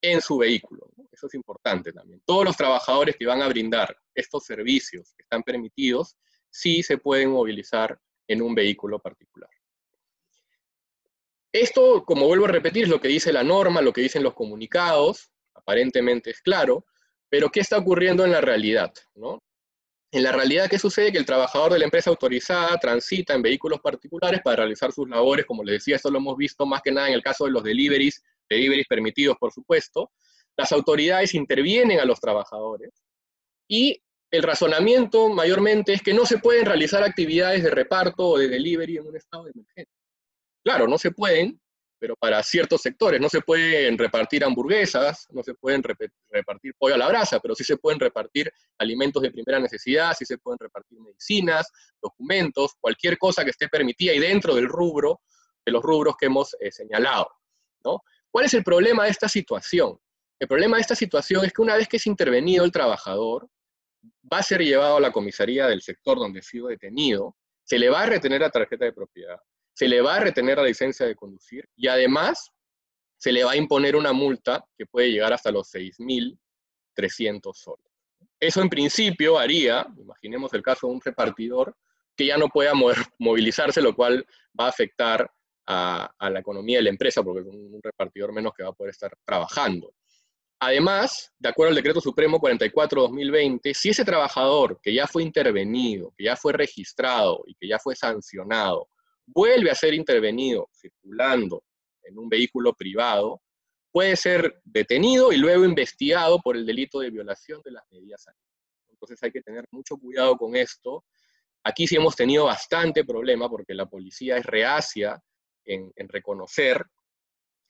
en 0.00 0.20
su 0.20 0.38
vehículo. 0.38 0.90
Eso 1.10 1.26
es 1.26 1.34
importante 1.34 1.92
también. 1.92 2.22
Todos 2.24 2.44
los 2.44 2.56
trabajadores 2.56 3.16
que 3.16 3.26
van 3.26 3.42
a 3.42 3.48
brindar 3.48 3.96
estos 4.14 4.44
servicios 4.44 5.14
que 5.16 5.22
están 5.22 5.42
permitidos, 5.42 6.16
sí 6.50 6.82
se 6.82 6.98
pueden 6.98 7.30
movilizar 7.30 7.98
en 8.28 8.42
un 8.42 8.54
vehículo 8.54 8.98
particular. 8.98 9.50
Esto, 11.52 12.04
como 12.04 12.26
vuelvo 12.26 12.44
a 12.44 12.48
repetir, 12.48 12.84
es 12.84 12.88
lo 12.88 13.00
que 13.00 13.08
dice 13.08 13.32
la 13.32 13.42
norma, 13.42 13.80
lo 13.80 13.92
que 13.92 14.02
dicen 14.02 14.22
los 14.22 14.34
comunicados, 14.34 15.30
aparentemente 15.54 16.30
es 16.30 16.40
claro, 16.40 16.84
pero 17.28 17.50
¿qué 17.50 17.60
está 17.60 17.78
ocurriendo 17.78 18.24
en 18.24 18.32
la 18.32 18.40
realidad? 18.40 18.92
En 20.10 20.22
la 20.22 20.32
realidad, 20.32 20.68
¿qué 20.68 20.78
sucede? 20.78 21.12
Que 21.12 21.18
el 21.18 21.26
trabajador 21.26 21.72
de 21.72 21.78
la 21.78 21.84
empresa 21.84 22.10
autorizada 22.10 22.76
transita 22.78 23.34
en 23.34 23.42
vehículos 23.42 23.80
particulares 23.80 24.40
para 24.42 24.56
realizar 24.56 24.92
sus 24.92 25.08
labores, 25.08 25.46
como 25.46 25.62
les 25.62 25.74
decía, 25.76 25.96
esto 25.96 26.10
lo 26.10 26.18
hemos 26.18 26.36
visto 26.36 26.64
más 26.64 26.80
que 26.82 26.92
nada 26.92 27.08
en 27.08 27.14
el 27.14 27.22
caso 27.22 27.44
de 27.44 27.50
los 27.50 27.62
deliveries, 27.62 28.22
deliveries 28.48 28.86
permitidos, 28.86 29.36
por 29.38 29.52
supuesto. 29.52 30.10
Las 30.56 30.72
autoridades 30.72 31.34
intervienen 31.34 32.00
a 32.00 32.04
los 32.04 32.20
trabajadores 32.20 32.90
y 33.68 34.02
el 34.30 34.42
razonamiento 34.42 35.28
mayormente 35.28 35.92
es 35.92 36.02
que 36.02 36.14
no 36.14 36.26
se 36.26 36.38
pueden 36.38 36.66
realizar 36.66 37.02
actividades 37.02 37.62
de 37.62 37.70
reparto 37.70 38.28
o 38.28 38.38
de 38.38 38.48
delivery 38.48 38.98
en 38.98 39.06
un 39.06 39.16
estado 39.16 39.44
de 39.44 39.52
emergencia. 39.52 39.97
Claro, 40.68 40.86
no 40.86 40.98
se 40.98 41.12
pueden, 41.12 41.58
pero 41.98 42.14
para 42.14 42.42
ciertos 42.42 42.82
sectores. 42.82 43.18
No 43.22 43.30
se 43.30 43.40
pueden 43.40 43.96
repartir 43.96 44.44
hamburguesas, 44.44 45.26
no 45.30 45.42
se 45.42 45.54
pueden 45.54 45.82
repartir 45.82 46.74
pollo 46.76 46.94
a 46.94 46.98
la 46.98 47.08
brasa, 47.08 47.40
pero 47.40 47.54
sí 47.54 47.64
se 47.64 47.78
pueden 47.78 47.98
repartir 47.98 48.52
alimentos 48.76 49.22
de 49.22 49.30
primera 49.30 49.58
necesidad, 49.60 50.14
sí 50.14 50.26
se 50.26 50.36
pueden 50.36 50.58
repartir 50.58 51.00
medicinas, 51.00 51.72
documentos, 52.02 52.72
cualquier 52.78 53.16
cosa 53.16 53.44
que 53.44 53.50
esté 53.50 53.66
permitida 53.70 54.12
y 54.12 54.18
dentro 54.18 54.54
del 54.54 54.68
rubro, 54.68 55.22
de 55.64 55.72
los 55.72 55.82
rubros 55.82 56.16
que 56.18 56.26
hemos 56.26 56.54
eh, 56.60 56.70
señalado. 56.70 57.30
¿no? 57.82 58.02
¿Cuál 58.30 58.44
es 58.44 58.52
el 58.52 58.62
problema 58.62 59.04
de 59.04 59.10
esta 59.10 59.26
situación? 59.26 59.98
El 60.38 60.48
problema 60.48 60.76
de 60.76 60.82
esta 60.82 60.94
situación 60.94 61.46
es 61.46 61.52
que 61.54 61.62
una 61.62 61.76
vez 61.76 61.88
que 61.88 61.96
es 61.96 62.06
intervenido 62.06 62.66
el 62.66 62.72
trabajador, 62.72 63.48
va 64.30 64.40
a 64.40 64.42
ser 64.42 64.60
llevado 64.60 64.98
a 64.98 65.00
la 65.00 65.12
comisaría 65.12 65.66
del 65.66 65.80
sector 65.80 66.18
donde 66.18 66.40
ha 66.40 66.42
sido 66.42 66.66
detenido, 66.66 67.38
se 67.64 67.78
le 67.78 67.88
va 67.88 68.02
a 68.02 68.06
retener 68.06 68.42
la 68.42 68.50
tarjeta 68.50 68.84
de 68.84 68.92
propiedad, 68.92 69.38
se 69.78 69.86
le 69.86 70.00
va 70.00 70.16
a 70.16 70.20
retener 70.20 70.58
la 70.58 70.64
licencia 70.64 71.06
de 71.06 71.14
conducir 71.14 71.64
y 71.76 71.86
además 71.86 72.50
se 73.16 73.30
le 73.30 73.44
va 73.44 73.52
a 73.52 73.56
imponer 73.56 73.94
una 73.94 74.12
multa 74.12 74.64
que 74.76 74.86
puede 74.86 75.12
llegar 75.12 75.32
hasta 75.32 75.52
los 75.52 75.72
6.300 75.72 77.54
soles. 77.54 77.86
Eso 78.40 78.60
en 78.60 78.70
principio 78.70 79.38
haría, 79.38 79.86
imaginemos 79.96 80.52
el 80.52 80.62
caso 80.62 80.88
de 80.88 80.94
un 80.94 81.00
repartidor, 81.00 81.76
que 82.16 82.26
ya 82.26 82.36
no 82.36 82.48
pueda 82.48 82.72
movilizarse, 83.20 83.80
lo 83.80 83.94
cual 83.94 84.26
va 84.60 84.66
a 84.66 84.70
afectar 84.70 85.30
a, 85.68 86.10
a, 86.18 86.28
la 86.28 86.40
economía 86.40 86.78
de 86.78 86.82
la 86.82 86.90
empresa, 86.90 87.22
porque 87.22 87.42
es 87.42 87.46
un 87.46 87.78
repartidor 87.80 88.32
menos 88.32 88.54
que 88.56 88.64
va 88.64 88.70
a 88.70 88.72
poder 88.72 88.90
estar 88.90 89.12
trabajando. 89.24 89.94
Además, 90.58 91.32
de 91.38 91.50
acuerdo 91.50 91.68
al 91.68 91.76
Decreto 91.76 92.00
Supremo 92.00 92.40
44-2020, 92.40 93.72
si 93.74 93.90
ese 93.90 94.04
trabajador 94.04 94.80
que 94.82 94.92
ya 94.92 95.06
fue 95.06 95.22
intervenido, 95.22 96.12
que 96.18 96.24
ya 96.24 96.34
fue 96.34 96.52
registrado 96.52 97.44
y 97.46 97.54
que 97.54 97.68
ya 97.68 97.78
fue 97.78 97.94
sancionado, 97.94 98.88
vuelve 99.34 99.70
a 99.70 99.74
ser 99.74 99.94
intervenido 99.94 100.68
circulando 100.72 101.62
en 102.02 102.18
un 102.18 102.28
vehículo 102.28 102.74
privado, 102.74 103.42
puede 103.90 104.16
ser 104.16 104.60
detenido 104.64 105.32
y 105.32 105.36
luego 105.36 105.64
investigado 105.64 106.40
por 106.40 106.56
el 106.56 106.66
delito 106.66 107.00
de 107.00 107.10
violación 107.10 107.60
de 107.64 107.72
las 107.72 107.84
medidas 107.90 108.22
sanitarias. 108.22 108.48
Entonces 108.88 109.22
hay 109.22 109.30
que 109.30 109.42
tener 109.42 109.64
mucho 109.70 109.96
cuidado 109.96 110.36
con 110.36 110.56
esto. 110.56 111.04
Aquí 111.62 111.86
sí 111.86 111.96
hemos 111.96 112.16
tenido 112.16 112.46
bastante 112.46 113.04
problema 113.04 113.48
porque 113.48 113.74
la 113.74 113.86
policía 113.86 114.36
es 114.36 114.46
reacia 114.46 115.22
en, 115.64 115.92
en 115.96 116.08
reconocer 116.08 116.84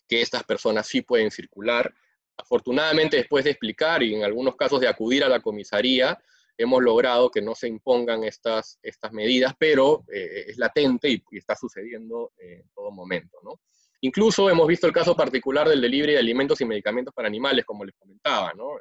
que 0.09 0.23
estas 0.23 0.45
personas 0.45 0.87
sí 0.87 1.03
pueden 1.03 1.31
circular. 1.31 1.93
Afortunadamente, 2.37 3.17
después 3.17 3.45
de 3.45 3.51
explicar 3.51 4.03
y 4.03 4.15
en 4.15 4.25
algunos 4.25 4.57
casos 4.57 4.81
de 4.81 4.89
acudir 4.89 5.25
a 5.25 5.29
la 5.29 5.41
comisaría, 5.41 6.19
hemos 6.59 6.83
logrado 6.83 7.31
que 7.31 7.41
no 7.41 7.55
se 7.55 7.69
impongan 7.69 8.25
estas, 8.25 8.79
estas 8.83 9.13
medidas, 9.13 9.55
pero 9.59 10.05
eh, 10.13 10.47
es 10.49 10.59
latente 10.59 11.09
y, 11.09 11.23
está 11.31 11.55
sucediendo 11.55 12.33
en 12.37 12.69
todo 12.75 12.91
momento. 12.91 13.39
¿no? 13.45 13.61
Incluso 14.01 14.51
hemos 14.51 14.67
visto 14.67 14.87
el 14.87 14.93
caso 14.93 15.17
particular 15.17 15.69
del 15.69 15.81
delivery 15.81 16.13
de 16.13 16.19
alimentos 16.19 16.61
y 16.61 16.65
medicamentos 16.65 17.15
para 17.15 17.29
animales, 17.29 17.65
como 17.65 17.85
les 17.85 17.95
comentaba, 17.95 18.53
¿no? 18.55 18.73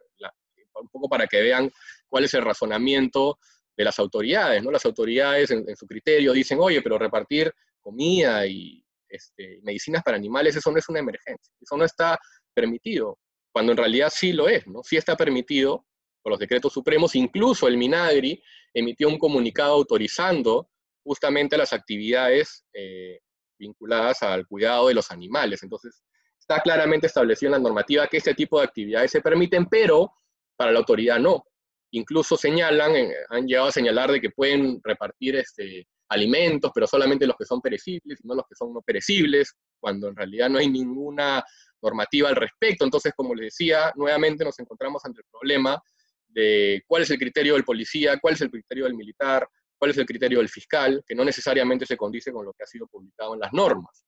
un 0.80 0.90
poco 0.90 1.08
para 1.08 1.28
que 1.28 1.42
vean 1.42 1.72
cuál 2.08 2.26
es 2.26 2.34
el 2.34 2.44
razonamiento 2.44 3.40
de 3.76 3.84
las 3.84 3.98
autoridades. 4.00 4.64
¿no? 4.64 4.72
Las 4.72 4.86
autoridades 4.86 5.52
en, 5.52 5.76
su 5.76 5.86
criterio 5.88 6.34
dicen, 6.34 6.58
oye, 6.60 6.82
pero 6.82 6.98
repartir 6.98 7.54
comida 7.80 8.46
y 8.48 8.84
este, 9.08 9.60
medicinas 9.62 10.04
para 10.04 10.18
animales, 10.18 10.56
eso 10.56 10.72
no 10.72 10.80
es 10.80 10.90
una 10.90 11.00
emergencia, 11.00 11.54
eso 11.62 11.78
no 11.78 11.86
está 11.86 12.20
permitido, 12.54 13.18
cuando 13.54 13.72
en 13.72 13.78
realidad 13.78 14.12
sí 14.14 14.34
lo 14.34 14.50
es, 14.50 14.68
¿no? 14.68 14.84
sí 14.84 14.98
está 14.98 15.16
permitido 15.16 15.87
por 16.28 16.34
los 16.34 16.40
decretos 16.42 16.74
supremos, 16.74 17.16
incluso 17.16 17.70
el 17.70 17.78
Minagri 17.78 18.44
emitió 18.74 19.08
un 19.08 19.18
comunicado 19.18 19.76
autorizando 19.76 20.70
justamente 21.02 21.58
las 21.58 21.72
actividades 21.72 22.66
eh, 22.74 23.22
vinculadas 23.58 24.22
al 24.24 24.46
cuidado 24.46 24.90
de 24.90 24.94
los 24.94 25.10
animales. 25.10 25.64
Entonces, 25.64 26.04
está 26.38 26.60
claramente 26.60 27.08
establecido 27.08 27.48
en 27.48 27.64
la 27.64 27.70
normativa 27.70 28.08
que 28.08 28.18
este 28.18 28.34
tipo 28.34 28.60
de 28.60 28.66
actividades 28.66 29.12
se 29.12 29.22
permiten, 29.22 29.68
pero 29.68 30.12
para 30.58 30.74
la 30.74 30.80
autoridad 30.80 31.18
no. 31.18 31.46
Incluso 31.92 32.36
señalan, 32.36 32.94
eh, 32.98 33.14
han 33.30 33.48
llegado 33.48 33.70
a 33.70 33.72
señalar 33.72 34.12
de 34.12 34.20
que 34.20 34.32
pueden 34.32 34.82
repartir 34.84 35.38
este, 35.38 35.88
alimentos, 36.10 36.72
pero 36.76 36.88
solamente 36.88 37.26
los 37.26 37.38
que 37.38 37.46
son 37.46 37.62
perecibles 37.62 38.20
y 38.22 38.28
no 38.28 38.36
los 38.36 38.46
que 38.50 38.56
son 38.56 38.74
no 38.74 38.82
perecibles, 38.82 39.54
cuando 39.80 40.10
en 40.10 40.16
realidad 40.18 40.50
no 40.50 40.60
hay 40.60 40.70
ninguna 40.70 41.42
normativa 41.82 42.28
al 42.28 42.36
respecto. 42.36 42.84
Entonces, 42.84 43.14
como 43.16 43.34
les 43.34 43.46
decía, 43.46 43.94
nuevamente 43.96 44.44
nos 44.44 44.60
encontramos 44.60 45.06
ante 45.06 45.22
el 45.22 45.28
problema 45.32 45.82
de 46.28 46.84
cuál 46.88 47.04
es 47.04 47.10
el 47.12 47.18
criterio 47.18 47.54
del 47.54 47.64
policía, 47.64 48.18
cuál 48.20 48.36
es 48.36 48.42
el 48.42 48.52
criterio 48.52 48.86
del 48.86 48.96
militar, 48.96 49.48
cuál 49.78 49.92
es 49.92 49.98
el 49.98 50.06
criterio 50.06 50.40
del 50.40 50.50
fiscal, 50.50 51.04
que 51.06 51.16
no 51.16 51.24
necesariamente 51.24 51.86
se 51.86 51.98
condice 51.98 52.32
con 52.32 52.46
lo 52.46 52.54
que 52.54 52.64
ha 52.64 52.68
sido 52.68 52.88
publicado 52.88 53.34
en 53.34 53.40
las 53.40 53.54
normas. 53.54 54.06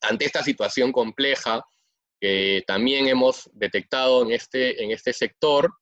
Ante 0.00 0.24
esta 0.24 0.42
situación 0.42 0.92
compleja 0.92 1.64
que 2.20 2.62
también 2.66 3.08
hemos 3.08 3.50
detectado 3.52 4.22
en 4.22 4.32
este, 4.32 4.82
en 4.82 4.92
este 4.92 5.12
sector, 5.12 5.72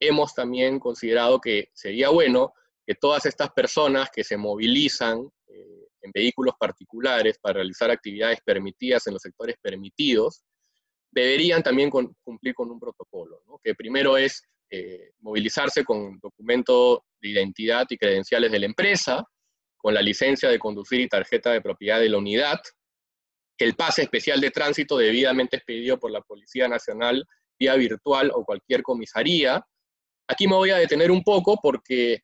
hemos 0.00 0.34
también 0.34 0.78
considerado 0.78 1.40
que 1.40 1.68
sería 1.74 2.08
bueno 2.08 2.54
que 2.86 2.94
todas 2.94 3.26
estas 3.26 3.50
personas 3.50 4.08
que 4.14 4.24
se 4.24 4.36
movilizan 4.36 5.28
eh, 5.48 5.88
en 6.02 6.12
vehículos 6.12 6.54
particulares 6.58 7.38
para 7.38 7.54
realizar 7.54 7.90
actividades 7.90 8.38
permitidas 8.44 9.06
en 9.06 9.14
los 9.14 9.22
sectores 9.22 9.56
permitidos, 9.60 10.42
deberían 11.10 11.62
también 11.62 11.90
cumplir 11.90 12.54
con 12.54 12.70
un 12.70 12.78
protocolo, 12.78 13.42
que 13.62 13.74
primero 13.74 14.16
es 14.16 14.42
eh, 14.70 15.12
movilizarse 15.20 15.84
con 15.84 16.18
documento 16.20 17.04
de 17.20 17.28
identidad 17.30 17.86
y 17.88 17.96
credenciales 17.96 18.50
de 18.50 18.58
la 18.58 18.66
empresa, 18.66 19.24
con 19.76 19.94
la 19.94 20.02
licencia 20.02 20.48
de 20.48 20.58
conducir 20.58 21.00
y 21.00 21.08
tarjeta 21.08 21.52
de 21.52 21.60
propiedad 21.60 22.00
de 22.00 22.08
la 22.08 22.18
unidad, 22.18 22.58
el 23.58 23.74
pase 23.74 24.02
especial 24.02 24.40
de 24.40 24.50
tránsito 24.50 24.98
debidamente 24.98 25.56
expedido 25.56 25.98
por 25.98 26.10
la 26.10 26.20
Policía 26.20 26.68
Nacional 26.68 27.24
vía 27.58 27.74
virtual 27.74 28.30
o 28.34 28.44
cualquier 28.44 28.82
comisaría. 28.82 29.64
Aquí 30.28 30.46
me 30.46 30.56
voy 30.56 30.70
a 30.70 30.76
detener 30.76 31.10
un 31.10 31.22
poco 31.22 31.58
porque 31.62 32.22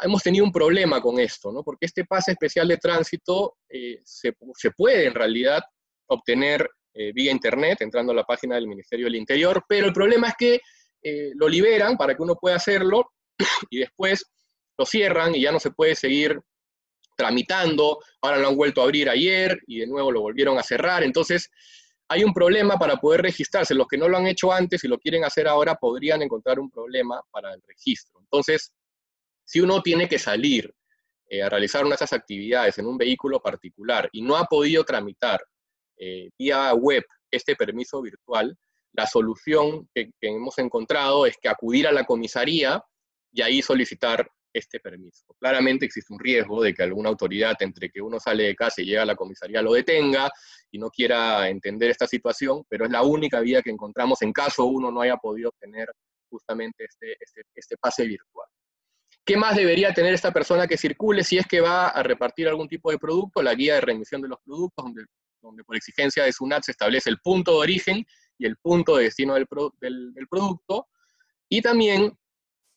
hemos 0.00 0.22
tenido 0.22 0.44
un 0.44 0.52
problema 0.52 1.00
con 1.00 1.18
esto, 1.18 1.52
¿no? 1.52 1.62
porque 1.62 1.86
este 1.86 2.04
pase 2.04 2.32
especial 2.32 2.68
de 2.68 2.76
tránsito 2.76 3.56
eh, 3.68 4.00
se, 4.04 4.32
puede 4.76 5.06
en 5.06 5.14
realidad 5.14 5.62
obtener 6.06 6.68
eh, 6.94 7.12
vía 7.12 7.32
internet, 7.32 7.80
entrando 7.80 8.12
a 8.12 8.16
la 8.16 8.24
página 8.24 8.56
del 8.56 8.66
Ministerio 8.66 9.06
del 9.06 9.16
Interior, 9.16 9.64
pero 9.68 9.86
el 9.86 9.92
problema 9.92 10.28
es 10.28 10.34
que 10.38 10.60
eh, 11.02 11.32
lo 11.34 11.48
liberan 11.48 11.96
para 11.96 12.14
que 12.14 12.22
uno 12.22 12.36
pueda 12.36 12.56
hacerlo 12.56 13.12
y 13.70 13.78
después 13.78 14.24
lo 14.78 14.86
cierran 14.86 15.34
y 15.34 15.42
ya 15.42 15.52
no 15.52 15.60
se 15.60 15.70
puede 15.70 15.94
seguir 15.94 16.40
tramitando, 17.16 17.98
ahora 18.22 18.38
lo 18.38 18.48
han 18.48 18.56
vuelto 18.56 18.80
a 18.80 18.84
abrir 18.84 19.08
ayer 19.10 19.60
y 19.66 19.80
de 19.80 19.86
nuevo 19.86 20.10
lo 20.10 20.22
volvieron 20.22 20.58
a 20.58 20.62
cerrar, 20.62 21.02
entonces 21.02 21.50
hay 22.08 22.24
un 22.24 22.32
problema 22.32 22.76
para 22.76 22.96
poder 22.96 23.22
registrarse, 23.22 23.74
los 23.74 23.86
que 23.86 23.96
no 23.96 24.08
lo 24.08 24.16
han 24.16 24.26
hecho 24.26 24.52
antes 24.52 24.82
y 24.82 24.88
lo 24.88 24.98
quieren 24.98 25.24
hacer 25.24 25.46
ahora 25.46 25.76
podrían 25.76 26.22
encontrar 26.22 26.58
un 26.58 26.68
problema 26.68 27.20
para 27.30 27.54
el 27.54 27.62
registro. 27.62 28.18
Entonces, 28.20 28.72
si 29.44 29.60
uno 29.60 29.80
tiene 29.80 30.08
que 30.08 30.18
salir 30.18 30.74
eh, 31.28 31.40
a 31.40 31.48
realizar 31.48 31.82
una 31.82 31.90
de 31.90 31.96
esas 31.96 32.12
actividades 32.12 32.78
en 32.78 32.86
un 32.86 32.98
vehículo 32.98 33.40
particular 33.40 34.08
y 34.10 34.22
no 34.22 34.36
ha 34.36 34.44
podido 34.46 34.82
tramitar 34.82 35.40
eh, 35.98 36.30
vía 36.36 36.74
web 36.74 37.04
este 37.30 37.54
permiso 37.54 38.02
virtual, 38.02 38.58
la 38.92 39.06
solución 39.06 39.88
que, 39.94 40.10
hemos 40.20 40.58
encontrado 40.58 41.26
es 41.26 41.36
que 41.40 41.48
acudir 41.48 41.86
a 41.86 41.92
la 41.92 42.04
comisaría 42.04 42.82
y 43.32 43.42
ahí 43.42 43.62
solicitar 43.62 44.28
este 44.52 44.80
permiso. 44.80 45.24
Claramente 45.38 45.86
existe 45.86 46.12
un 46.12 46.18
riesgo 46.18 46.62
de 46.62 46.74
que 46.74 46.82
alguna 46.82 47.08
autoridad, 47.08 47.54
entre 47.60 47.88
que 47.88 48.00
uno 48.00 48.18
sale 48.18 48.44
de 48.44 48.56
casa 48.56 48.82
y 48.82 48.86
llega 48.86 49.02
a 49.02 49.06
la 49.06 49.14
comisaría, 49.14 49.62
lo 49.62 49.74
detenga 49.74 50.28
y 50.72 50.78
no 50.78 50.90
quiera 50.90 51.48
entender 51.48 51.90
esta 51.90 52.06
situación, 52.06 52.64
pero 52.68 52.84
es 52.84 52.90
la 52.90 53.02
única 53.02 53.40
vía 53.40 53.62
que 53.62 53.70
encontramos 53.70 54.22
en 54.22 54.32
caso 54.32 54.64
uno 54.64 54.90
no 54.90 55.02
haya 55.02 55.16
podido 55.16 55.50
obtener 55.50 55.88
justamente 56.28 56.84
este, 56.84 57.16
este, 57.20 57.42
este 57.54 57.76
pase 57.76 58.04
virtual. 58.06 58.46
¿Qué 59.24 59.36
más 59.36 59.54
debería 59.54 59.92
tener 59.92 60.14
esta 60.14 60.32
persona 60.32 60.66
que 60.66 60.76
circule 60.76 61.22
si 61.22 61.38
es 61.38 61.46
que 61.46 61.60
va 61.60 61.88
a 61.88 62.02
repartir 62.02 62.48
algún 62.48 62.68
tipo 62.68 62.90
de 62.90 62.98
producto? 62.98 63.42
La 63.42 63.54
guía 63.54 63.74
de 63.74 63.82
remisión 63.82 64.20
de 64.22 64.28
los 64.28 64.38
productos, 64.44 64.84
donde, 64.84 65.04
donde 65.40 65.62
por 65.62 65.76
exigencia 65.76 66.24
de 66.24 66.32
SUNAT 66.32 66.64
se 66.64 66.72
establece 66.72 67.10
el 67.10 67.18
punto 67.20 67.52
de 67.52 67.58
origen 67.58 68.06
y 68.40 68.46
el 68.46 68.56
punto 68.56 68.96
de 68.96 69.04
destino 69.04 69.34
del, 69.34 69.46
producto, 70.28 70.88
y 71.48 71.60
también 71.60 72.16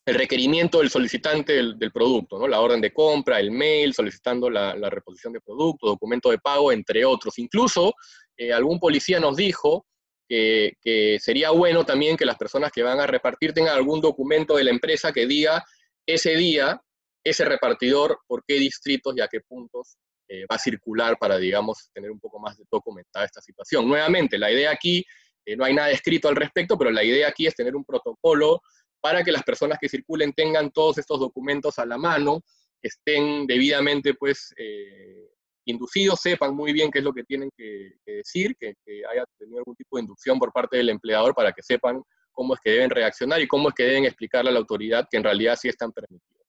el 0.06 0.14
requerimiento 0.14 0.80
del 0.80 0.90
solicitante 0.90 1.54
del, 1.54 1.90
producto, 1.90 2.38
¿no? 2.38 2.46
la 2.46 2.60
orden 2.60 2.82
de 2.82 2.92
compra, 2.92 3.40
el 3.40 3.50
mail 3.50 3.94
solicitando 3.94 4.50
la, 4.50 4.74
reposición 4.90 5.32
de 5.32 5.40
producto, 5.40 5.86
documento 5.86 6.30
de 6.30 6.38
pago, 6.38 6.70
entre 6.70 7.06
otros. 7.06 7.38
Incluso 7.38 7.94
eh, 8.36 8.52
algún 8.52 8.78
policía 8.78 9.18
nos 9.18 9.36
dijo 9.38 9.86
que, 10.28 10.74
que, 10.82 11.18
sería 11.18 11.50
bueno 11.50 11.86
también 11.86 12.18
que 12.18 12.26
las 12.26 12.36
personas 12.36 12.70
que 12.70 12.82
van 12.82 13.00
a 13.00 13.06
repartir 13.06 13.54
tengan 13.54 13.74
algún 13.74 14.02
documento 14.02 14.56
de 14.56 14.64
la 14.64 14.70
empresa 14.70 15.12
que 15.12 15.26
diga 15.26 15.64
ese 16.04 16.36
día, 16.36 16.78
ese 17.24 17.46
repartidor, 17.46 18.18
por 18.26 18.44
qué 18.46 18.56
distritos 18.56 19.16
y 19.16 19.22
a 19.22 19.28
qué 19.28 19.40
puntos 19.40 19.96
eh, 20.28 20.44
va 20.50 20.56
a 20.56 20.58
circular 20.58 21.18
para, 21.18 21.36
digamos, 21.36 21.90
tener 21.92 22.10
un 22.10 22.18
poco 22.18 22.38
más 22.38 22.56
documentada 22.70 23.26
esta 23.26 23.42
situación. 23.42 23.86
Nuevamente, 23.86 24.38
la 24.38 24.50
idea 24.50 24.70
aquí 24.70 25.04
eh, 25.44 25.56
no 25.56 25.64
hay 25.64 25.74
nada 25.74 25.90
escrito 25.90 26.28
al 26.28 26.36
respecto, 26.36 26.78
pero 26.78 26.90
la 26.90 27.04
idea 27.04 27.28
aquí 27.28 27.46
es 27.46 27.54
tener 27.54 27.76
un 27.76 27.84
protocolo 27.84 28.60
para 29.00 29.22
que 29.22 29.32
las 29.32 29.42
personas 29.42 29.78
que 29.80 29.88
circulen 29.88 30.32
tengan 30.32 30.70
todos 30.70 30.98
estos 30.98 31.20
documentos 31.20 31.78
a 31.78 31.84
la 31.84 31.98
mano, 31.98 32.42
estén 32.80 33.46
debidamente 33.46 34.14
pues 34.14 34.54
eh, 34.56 35.28
inducidos, 35.66 36.20
sepan 36.20 36.54
muy 36.54 36.72
bien 36.72 36.90
qué 36.90 37.00
es 37.00 37.04
lo 37.04 37.12
que 37.12 37.24
tienen 37.24 37.50
que, 37.56 37.92
decir, 38.06 38.56
que, 38.58 38.74
haya 39.10 39.24
tenido 39.38 39.58
algún 39.58 39.76
tipo 39.76 39.96
de 39.96 40.02
inducción 40.02 40.38
por 40.38 40.52
parte 40.52 40.76
del 40.76 40.88
empleador 40.88 41.34
para 41.34 41.52
que 41.52 41.62
sepan 41.62 42.02
cómo 42.32 42.54
es 42.54 42.60
que 42.60 42.70
deben 42.70 42.90
reaccionar 42.90 43.40
y 43.40 43.46
cómo 43.46 43.68
es 43.68 43.74
que 43.74 43.84
deben 43.84 44.04
explicarle 44.04 44.50
a 44.50 44.52
la 44.54 44.58
autoridad 44.58 45.06
que 45.10 45.16
en 45.16 45.24
realidad 45.24 45.56
sí 45.60 45.68
están 45.68 45.92
permitidos. 45.92 46.44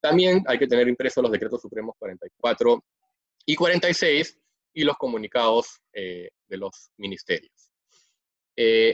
También 0.00 0.42
hay 0.46 0.58
que 0.58 0.66
tener 0.66 0.88
impresos 0.88 1.22
los 1.22 1.32
decretos 1.32 1.60
supremos 1.60 1.94
44 1.98 2.84
y 3.46 3.54
46 3.54 4.38
y 4.74 4.84
los 4.84 4.96
comunicados 4.96 5.80
eh, 5.92 6.28
de 6.46 6.56
los 6.56 6.90
ministerios. 6.96 7.55
Eh, 8.56 8.92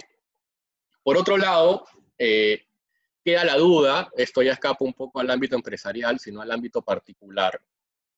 por 1.02 1.16
otro 1.16 1.36
lado, 1.36 1.86
eh, 2.18 2.64
queda 3.24 3.44
la 3.44 3.56
duda, 3.56 4.10
esto 4.16 4.42
ya 4.42 4.52
escapa 4.52 4.84
un 4.84 4.92
poco 4.92 5.20
al 5.20 5.30
ámbito 5.30 5.56
empresarial, 5.56 6.18
sino 6.18 6.42
al 6.42 6.50
ámbito 6.50 6.82
particular, 6.82 7.60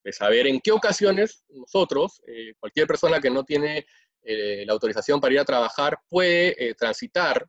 de 0.02 0.12
saber 0.12 0.46
en 0.46 0.60
qué 0.60 0.72
ocasiones 0.72 1.44
nosotros, 1.50 2.22
eh, 2.26 2.54
cualquier 2.58 2.86
persona 2.86 3.20
que 3.20 3.30
no 3.30 3.44
tiene 3.44 3.86
la 4.26 4.72
autorización 4.72 5.20
para 5.20 5.34
ir 5.34 5.40
a 5.40 5.44
trabajar, 5.44 5.98
puede 6.08 6.74
transitar 6.76 7.46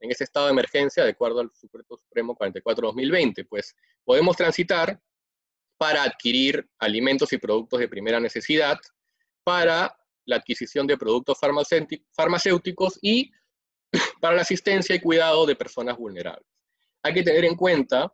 en 0.00 0.10
ese 0.10 0.24
estado 0.24 0.46
de 0.46 0.52
emergencia, 0.52 1.04
de 1.04 1.10
acuerdo 1.10 1.40
al 1.40 1.50
Supremo 1.52 1.98
Supremo 1.98 2.34
44-2020. 2.34 3.46
Pues 3.46 3.76
podemos 4.04 4.34
transitar 4.34 4.98
para 5.76 6.02
adquirir 6.02 6.66
alimentos 6.78 7.30
y 7.34 7.36
productos 7.36 7.78
de 7.78 7.88
primera 7.88 8.20
necesidad, 8.20 8.78
para 9.44 9.94
la 10.26 10.36
adquisición 10.36 10.86
de 10.86 10.96
productos 10.96 11.38
farmacéuticos 11.38 12.98
y 13.02 13.30
para 14.20 14.36
la 14.36 14.42
asistencia 14.42 14.94
y 14.94 15.00
cuidado 15.00 15.46
de 15.46 15.56
personas 15.56 15.96
vulnerables. 15.96 16.46
Hay 17.02 17.12
que 17.12 17.22
tener 17.22 17.44
en 17.44 17.56
cuenta, 17.56 18.12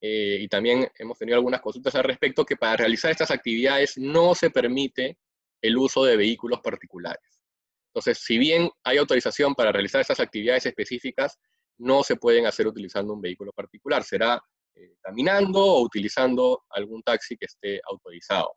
eh, 0.00 0.38
y 0.40 0.48
también 0.48 0.88
hemos 0.98 1.18
tenido 1.18 1.36
algunas 1.36 1.60
consultas 1.60 1.94
al 1.94 2.04
respecto, 2.04 2.44
que 2.44 2.56
para 2.56 2.76
realizar 2.76 3.10
estas 3.10 3.30
actividades 3.30 3.96
no 3.96 4.34
se 4.34 4.50
permite 4.50 5.18
el 5.62 5.76
uso 5.76 6.04
de 6.04 6.16
vehículos 6.16 6.60
particulares. 6.60 7.42
Entonces, 7.88 8.22
si 8.24 8.38
bien 8.38 8.70
hay 8.84 8.98
autorización 8.98 9.54
para 9.54 9.72
realizar 9.72 10.00
estas 10.00 10.20
actividades 10.20 10.66
específicas, 10.66 11.38
no 11.78 12.02
se 12.02 12.16
pueden 12.16 12.46
hacer 12.46 12.66
utilizando 12.66 13.14
un 13.14 13.20
vehículo 13.20 13.52
particular. 13.52 14.04
Será 14.04 14.40
eh, 14.74 14.96
caminando 15.00 15.64
o 15.64 15.82
utilizando 15.82 16.64
algún 16.70 17.02
taxi 17.02 17.36
que 17.36 17.46
esté 17.46 17.80
autorizado. 17.88 18.52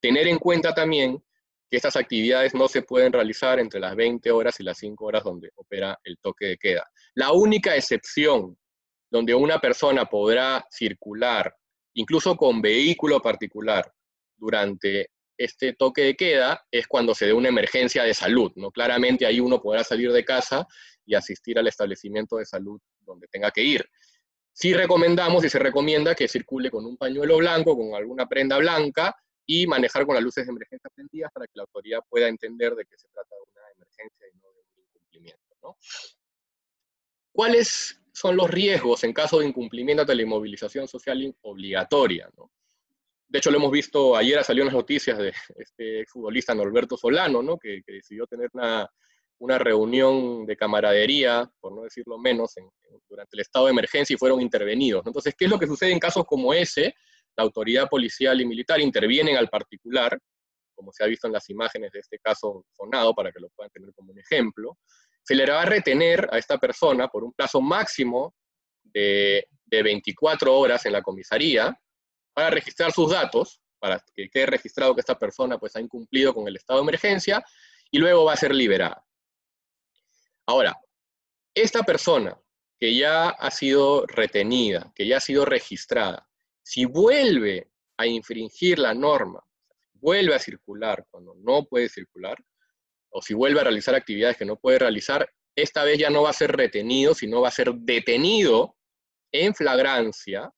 Tener 0.00 0.28
en 0.28 0.38
cuenta 0.38 0.74
también 0.74 1.22
que 1.74 1.78
estas 1.78 1.96
actividades 1.96 2.54
no 2.54 2.68
se 2.68 2.82
pueden 2.82 3.12
realizar 3.12 3.58
entre 3.58 3.80
las 3.80 3.96
20 3.96 4.30
horas 4.30 4.60
y 4.60 4.62
las 4.62 4.78
5 4.78 5.06
horas 5.06 5.24
donde 5.24 5.50
opera 5.56 5.98
el 6.04 6.18
toque 6.18 6.46
de 6.46 6.56
queda. 6.56 6.88
La 7.14 7.32
única 7.32 7.74
excepción 7.74 8.56
donde 9.10 9.34
una 9.34 9.58
persona 9.58 10.04
podrá 10.04 10.64
circular, 10.70 11.52
incluso 11.94 12.36
con 12.36 12.62
vehículo 12.62 13.20
particular, 13.20 13.92
durante 14.36 15.10
este 15.36 15.72
toque 15.72 16.02
de 16.02 16.14
queda 16.14 16.64
es 16.70 16.86
cuando 16.86 17.12
se 17.12 17.26
dé 17.26 17.32
una 17.32 17.48
emergencia 17.48 18.04
de 18.04 18.14
salud, 18.14 18.52
¿no? 18.54 18.70
Claramente 18.70 19.26
ahí 19.26 19.40
uno 19.40 19.60
podrá 19.60 19.82
salir 19.82 20.12
de 20.12 20.24
casa 20.24 20.68
y 21.04 21.16
asistir 21.16 21.58
al 21.58 21.66
establecimiento 21.66 22.36
de 22.36 22.46
salud 22.46 22.80
donde 23.00 23.26
tenga 23.26 23.50
que 23.50 23.64
ir. 23.64 23.84
Sí 24.52 24.74
recomendamos 24.74 25.44
y 25.44 25.48
se 25.48 25.58
recomienda 25.58 26.14
que 26.14 26.28
circule 26.28 26.70
con 26.70 26.86
un 26.86 26.96
pañuelo 26.96 27.38
blanco, 27.38 27.76
con 27.76 27.96
alguna 27.96 28.28
prenda 28.28 28.58
blanca 28.58 29.16
y 29.46 29.66
manejar 29.66 30.06
con 30.06 30.14
las 30.14 30.24
luces 30.24 30.46
de 30.46 30.52
emergencia 30.52 30.90
prendidas 30.94 31.30
para 31.32 31.46
que 31.46 31.52
la 31.54 31.62
autoridad 31.62 32.00
pueda 32.08 32.28
entender 32.28 32.74
de 32.74 32.84
que 32.84 32.96
se 32.96 33.08
trata 33.08 33.34
de 33.34 33.42
una 33.52 33.70
emergencia 33.76 34.26
y 34.32 34.36
no 34.38 34.52
de 34.52 34.60
un 34.60 34.84
incumplimiento. 34.84 35.54
¿no? 35.62 35.76
¿Cuáles 37.32 38.00
son 38.12 38.36
los 38.36 38.50
riesgos 38.50 39.04
en 39.04 39.12
caso 39.12 39.40
de 39.40 39.46
incumplimiento 39.46 40.04
de 40.04 40.14
la 40.14 40.22
inmovilización 40.22 40.88
social 40.88 41.34
obligatoria? 41.42 42.30
¿no? 42.36 42.50
De 43.28 43.38
hecho, 43.38 43.50
lo 43.50 43.58
hemos 43.58 43.72
visto, 43.72 44.16
ayer 44.16 44.42
salió 44.44 44.62
en 44.62 44.68
las 44.68 44.76
noticias 44.76 45.18
de 45.18 45.32
este 45.56 46.06
futbolista 46.06 46.54
Norberto 46.54 46.96
Solano, 46.96 47.42
¿no? 47.42 47.58
que, 47.58 47.82
decidió 47.86 48.26
tener 48.26 48.48
una, 48.52 48.88
una, 49.38 49.58
reunión 49.58 50.46
de 50.46 50.56
camaradería, 50.56 51.50
por 51.60 51.72
no 51.74 51.82
decirlo 51.82 52.16
menos, 52.16 52.54
durante 53.08 53.36
el 53.36 53.40
estado 53.40 53.66
de 53.66 53.72
emergencia 53.72 54.14
y 54.14 54.18
fueron 54.18 54.40
intervenidos. 54.40 55.04
Entonces, 55.06 55.34
¿qué 55.36 55.46
es 55.46 55.50
lo 55.50 55.58
que 55.58 55.66
sucede 55.66 55.92
en 55.92 55.98
casos 55.98 56.24
como 56.24 56.54
ese? 56.54 56.94
La 57.36 57.44
autoridad 57.44 57.88
policial 57.88 58.40
y 58.40 58.46
militar 58.46 58.80
intervienen 58.80 59.36
al 59.36 59.48
particular, 59.48 60.18
como 60.74 60.92
se 60.92 61.04
ha 61.04 61.06
visto 61.06 61.26
en 61.26 61.32
las 61.32 61.48
imágenes 61.50 61.92
de 61.92 62.00
este 62.00 62.18
caso 62.18 62.64
sonado, 62.72 63.14
para 63.14 63.32
que 63.32 63.40
lo 63.40 63.48
puedan 63.50 63.70
tener 63.70 63.92
como 63.94 64.12
un 64.12 64.18
ejemplo. 64.18 64.78
Se 65.22 65.34
le 65.34 65.46
va 65.46 65.62
a 65.62 65.66
retener 65.66 66.28
a 66.30 66.38
esta 66.38 66.58
persona 66.58 67.08
por 67.08 67.24
un 67.24 67.32
plazo 67.32 67.60
máximo 67.60 68.34
de, 68.82 69.46
de 69.64 69.82
24 69.82 70.56
horas 70.56 70.84
en 70.86 70.92
la 70.92 71.02
comisaría, 71.02 71.78
para 72.34 72.50
registrar 72.50 72.92
sus 72.92 73.10
datos, 73.10 73.60
para 73.78 74.04
que 74.14 74.28
quede 74.28 74.46
registrado 74.46 74.94
que 74.94 75.00
esta 75.00 75.18
persona 75.18 75.58
pues, 75.58 75.76
ha 75.76 75.80
incumplido 75.80 76.34
con 76.34 76.48
el 76.48 76.56
estado 76.56 76.80
de 76.80 76.84
emergencia, 76.84 77.44
y 77.90 77.98
luego 77.98 78.24
va 78.24 78.32
a 78.32 78.36
ser 78.36 78.54
liberada. 78.54 79.04
Ahora, 80.46 80.76
esta 81.54 81.82
persona 81.84 82.36
que 82.78 82.96
ya 82.96 83.28
ha 83.28 83.50
sido 83.50 84.04
retenida, 84.06 84.92
que 84.94 85.06
ya 85.06 85.18
ha 85.18 85.20
sido 85.20 85.44
registrada, 85.44 86.28
si 86.64 86.86
vuelve 86.86 87.68
a 87.96 88.06
infringir 88.06 88.78
la 88.78 88.94
norma, 88.94 89.40
vuelve 89.92 90.34
a 90.34 90.38
circular 90.38 91.06
cuando 91.10 91.34
no 91.36 91.64
puede 91.66 91.88
circular, 91.88 92.36
o 93.10 93.22
si 93.22 93.34
vuelve 93.34 93.60
a 93.60 93.64
realizar 93.64 93.94
actividades 93.94 94.36
que 94.36 94.44
no 94.44 94.56
puede 94.56 94.80
realizar, 94.80 95.28
esta 95.54 95.84
vez 95.84 95.98
ya 95.98 96.10
no 96.10 96.22
va 96.22 96.30
a 96.30 96.34
ser 96.34 96.56
retenido, 96.56 97.14
sino 97.14 97.42
va 97.42 97.48
a 97.48 97.52
ser 97.52 97.72
detenido 97.74 98.76
en 99.30 99.54
flagrancia 99.54 100.50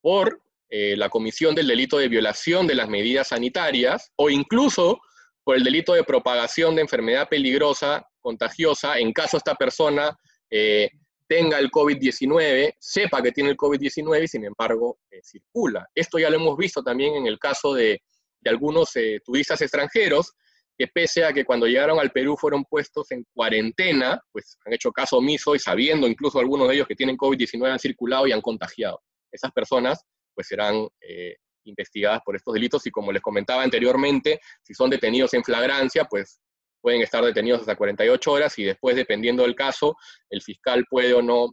por 0.00 0.40
eh, 0.68 0.96
la 0.96 1.08
comisión 1.08 1.54
del 1.54 1.66
delito 1.66 1.98
de 1.98 2.08
violación 2.08 2.66
de 2.66 2.74
las 2.74 2.88
medidas 2.88 3.28
sanitarias 3.28 4.12
o 4.16 4.30
incluso 4.30 5.00
por 5.42 5.56
el 5.56 5.64
delito 5.64 5.94
de 5.94 6.04
propagación 6.04 6.74
de 6.74 6.82
enfermedad 6.82 7.28
peligrosa, 7.28 8.06
contagiosa, 8.20 8.98
en 8.98 9.12
caso 9.12 9.36
esta 9.36 9.54
persona 9.54 10.16
eh, 10.50 10.90
tenga 11.26 11.58
el 11.58 11.70
COVID-19, 11.70 12.74
sepa 12.78 13.22
que 13.22 13.32
tiene 13.32 13.50
el 13.50 13.56
COVID-19 13.56 14.24
y 14.24 14.28
sin 14.28 14.44
embargo 14.44 14.98
eh, 15.10 15.20
circula. 15.22 15.88
Esto 15.94 16.18
ya 16.18 16.30
lo 16.30 16.36
hemos 16.36 16.56
visto 16.56 16.82
también 16.82 17.14
en 17.16 17.26
el 17.26 17.38
caso 17.38 17.74
de, 17.74 18.02
de 18.40 18.50
algunos 18.50 18.92
turistas 19.24 19.60
extranjeros 19.60 20.32
que 20.78 20.86
pese 20.88 21.24
a 21.24 21.32
que 21.32 21.44
cuando 21.44 21.66
llegaron 21.66 21.98
al 21.98 22.12
Perú 22.12 22.36
fueron 22.36 22.64
puestos 22.64 23.10
en 23.10 23.24
cuarentena, 23.32 24.20
pues 24.30 24.58
han 24.64 24.74
hecho 24.74 24.92
caso 24.92 25.18
omiso 25.18 25.54
y 25.54 25.58
sabiendo 25.58 26.06
incluso 26.06 26.38
algunos 26.38 26.68
de 26.68 26.74
ellos 26.74 26.86
que 26.86 26.94
tienen 26.94 27.16
COVID-19 27.16 27.72
han 27.72 27.78
circulado 27.78 28.26
y 28.26 28.32
han 28.32 28.42
contagiado. 28.42 29.00
Esas 29.32 29.52
personas 29.52 30.04
pues 30.34 30.48
serán 30.48 30.86
eh, 31.00 31.36
investigadas 31.64 32.20
por 32.24 32.36
estos 32.36 32.52
delitos 32.52 32.86
y 32.86 32.90
como 32.90 33.10
les 33.10 33.22
comentaba 33.22 33.62
anteriormente, 33.62 34.38
si 34.62 34.74
son 34.74 34.90
detenidos 34.90 35.32
en 35.34 35.42
flagrancia, 35.42 36.04
pues 36.04 36.40
pueden 36.86 37.02
estar 37.02 37.24
detenidos 37.24 37.62
hasta 37.62 37.74
48 37.74 38.30
horas 38.30 38.56
y 38.60 38.62
después, 38.62 38.94
dependiendo 38.94 39.42
del 39.42 39.56
caso, 39.56 39.96
el 40.30 40.40
fiscal 40.40 40.84
puede 40.88 41.14
o 41.14 41.20
no 41.20 41.52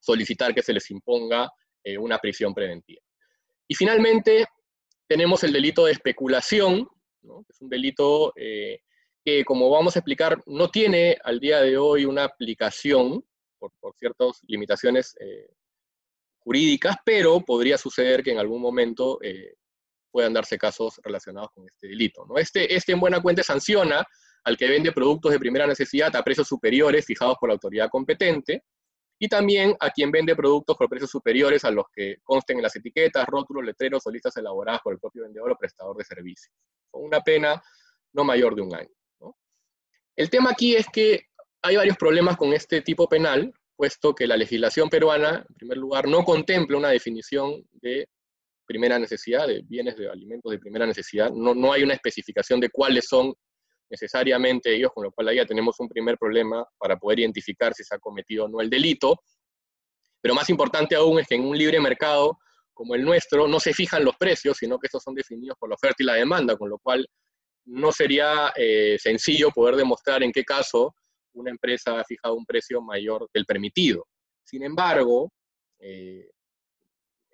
solicitar 0.00 0.54
que 0.54 0.62
se 0.62 0.72
les 0.72 0.90
imponga 0.90 1.50
eh, 1.84 1.98
una 1.98 2.16
prisión 2.16 2.54
preventiva. 2.54 3.02
Y 3.68 3.74
finalmente, 3.74 4.46
tenemos 5.06 5.44
el 5.44 5.52
delito 5.52 5.84
de 5.84 5.92
especulación, 5.92 6.88
¿no? 7.20 7.44
es 7.46 7.60
un 7.60 7.68
delito 7.68 8.32
eh, 8.36 8.78
que, 9.22 9.44
como 9.44 9.68
vamos 9.68 9.96
a 9.96 9.98
explicar, 9.98 10.42
no 10.46 10.70
tiene 10.70 11.18
al 11.24 11.40
día 11.40 11.60
de 11.60 11.76
hoy 11.76 12.06
una 12.06 12.24
aplicación 12.24 13.22
por, 13.58 13.70
ciertas 13.98 14.40
limitaciones 14.46 15.14
jurídicas, 16.38 16.96
pero 17.04 17.38
podría 17.42 17.76
suceder 17.76 18.22
que 18.22 18.30
en 18.30 18.38
algún 18.38 18.62
momento 18.62 19.18
eh, 19.20 19.56
puedan 20.10 20.32
darse 20.32 20.56
casos 20.56 20.98
relacionados 21.02 21.50
con 21.52 21.66
este 21.68 21.86
delito. 21.86 22.24
¿no? 22.26 22.38
Este, 22.38 22.74
este 22.74 22.92
en 22.92 23.00
buena 23.00 23.20
cuenta 23.20 23.42
sanciona 23.42 24.06
al 24.44 24.56
que 24.56 24.68
vende 24.68 24.92
productos 24.92 25.32
de 25.32 25.38
primera 25.38 25.66
necesidad 25.66 26.14
a 26.14 26.22
precios 26.22 26.46
superiores 26.46 27.04
fijados 27.04 27.36
por 27.40 27.48
la 27.48 27.54
autoridad 27.54 27.88
competente, 27.90 28.62
y 29.18 29.28
también 29.28 29.74
a 29.80 29.90
quien 29.90 30.10
vende 30.10 30.34
productos 30.34 30.76
por 30.76 30.88
precios 30.88 31.10
superiores 31.10 31.64
a 31.64 31.70
los 31.70 31.86
que 31.94 32.16
consten 32.22 32.58
en 32.58 32.62
las 32.62 32.76
etiquetas, 32.76 33.26
rótulos, 33.26 33.64
letreros 33.64 34.06
o 34.06 34.10
listas 34.10 34.36
elaboradas 34.36 34.80
por 34.82 34.92
el 34.92 34.98
propio 34.98 35.22
vendedor 35.22 35.52
o 35.52 35.56
prestador 35.56 35.96
de 35.96 36.04
servicios, 36.04 36.52
con 36.90 37.04
una 37.04 37.20
pena 37.20 37.62
no 38.12 38.24
mayor 38.24 38.54
de 38.54 38.62
un 38.62 38.74
año. 38.74 38.90
El 40.16 40.30
tema 40.30 40.50
aquí 40.50 40.76
es 40.76 40.86
que 40.92 41.26
hay 41.62 41.76
varios 41.76 41.96
problemas 41.96 42.36
con 42.36 42.52
este 42.52 42.82
tipo 42.82 43.08
penal, 43.08 43.52
puesto 43.76 44.14
que 44.14 44.26
la 44.26 44.36
legislación 44.36 44.88
peruana, 44.88 45.44
en 45.48 45.54
primer 45.56 45.78
lugar, 45.78 46.06
no 46.06 46.22
contempla 46.24 46.76
una 46.76 46.90
definición 46.90 47.66
de 47.72 48.08
primera 48.66 48.98
necesidad, 48.98 49.46
de 49.48 49.62
bienes 49.62 49.96
de 49.96 50.08
alimentos 50.08 50.52
de 50.52 50.58
primera 50.58 50.86
necesidad. 50.86 51.30
No, 51.32 51.54
no 51.54 51.72
hay 51.72 51.82
una 51.82 51.94
especificación 51.94 52.60
de 52.60 52.70
cuáles 52.70 53.06
son 53.08 53.34
necesariamente 53.90 54.74
ellos, 54.74 54.92
con 54.92 55.04
lo 55.04 55.12
cual 55.12 55.28
ahí 55.28 55.36
ya 55.36 55.46
tenemos 55.46 55.78
un 55.80 55.88
primer 55.88 56.18
problema 56.18 56.66
para 56.78 56.96
poder 56.96 57.20
identificar 57.20 57.74
si 57.74 57.84
se 57.84 57.94
ha 57.94 57.98
cometido 57.98 58.44
o 58.44 58.48
no 58.48 58.60
el 58.60 58.70
delito. 58.70 59.20
Pero 60.20 60.34
más 60.34 60.48
importante 60.50 60.94
aún 60.94 61.20
es 61.20 61.26
que 61.28 61.34
en 61.34 61.44
un 61.44 61.56
libre 61.56 61.80
mercado 61.80 62.38
como 62.72 62.94
el 62.94 63.04
nuestro 63.04 63.46
no 63.46 63.60
se 63.60 63.72
fijan 63.72 64.04
los 64.04 64.16
precios, 64.16 64.56
sino 64.58 64.78
que 64.78 64.88
estos 64.88 65.02
son 65.02 65.14
definidos 65.14 65.56
por 65.58 65.68
la 65.68 65.76
oferta 65.76 66.02
y 66.02 66.06
la 66.06 66.14
demanda, 66.14 66.56
con 66.56 66.68
lo 66.68 66.78
cual 66.78 67.06
no 67.66 67.92
sería 67.92 68.52
eh, 68.56 68.98
sencillo 69.00 69.50
poder 69.50 69.76
demostrar 69.76 70.22
en 70.22 70.32
qué 70.32 70.44
caso 70.44 70.94
una 71.32 71.50
empresa 71.50 72.00
ha 72.00 72.04
fijado 72.04 72.34
un 72.34 72.44
precio 72.44 72.80
mayor 72.82 73.28
del 73.32 73.46
permitido. 73.46 74.06
Sin 74.42 74.62
embargo, 74.62 75.32
eh, 75.78 76.28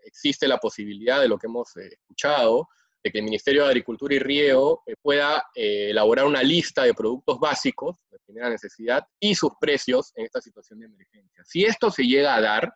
existe 0.05 0.47
la 0.47 0.59
posibilidad 0.59 1.21
de 1.21 1.29
lo 1.29 1.39
que 1.39 1.47
hemos 1.47 1.77
eh, 1.77 1.89
escuchado, 1.93 2.69
de 3.03 3.11
que 3.11 3.19
el 3.19 3.25
Ministerio 3.25 3.63
de 3.63 3.69
Agricultura 3.69 4.15
y 4.15 4.19
Riego 4.19 4.83
eh, 4.87 4.95
pueda 5.01 5.45
elaborar 5.55 6.27
una 6.27 6.43
lista 6.43 6.85
de 6.85 6.95
productos 6.95 7.39
básicos 7.39 8.05
de 8.11 8.19
primera 8.19 8.51
necesidad 8.51 9.05
y 9.19 9.35
sus 9.35 9.53
precios 9.61 10.13
en 10.17 10.27
esta 10.27 10.41
situación 10.41 10.81
de 10.81 10.87
emergencia. 10.87 11.43
Si 11.45 11.65
esto 11.65 11.91
se 11.91 12.05
llega 12.05 12.35
a 12.35 12.41
dar, 12.41 12.73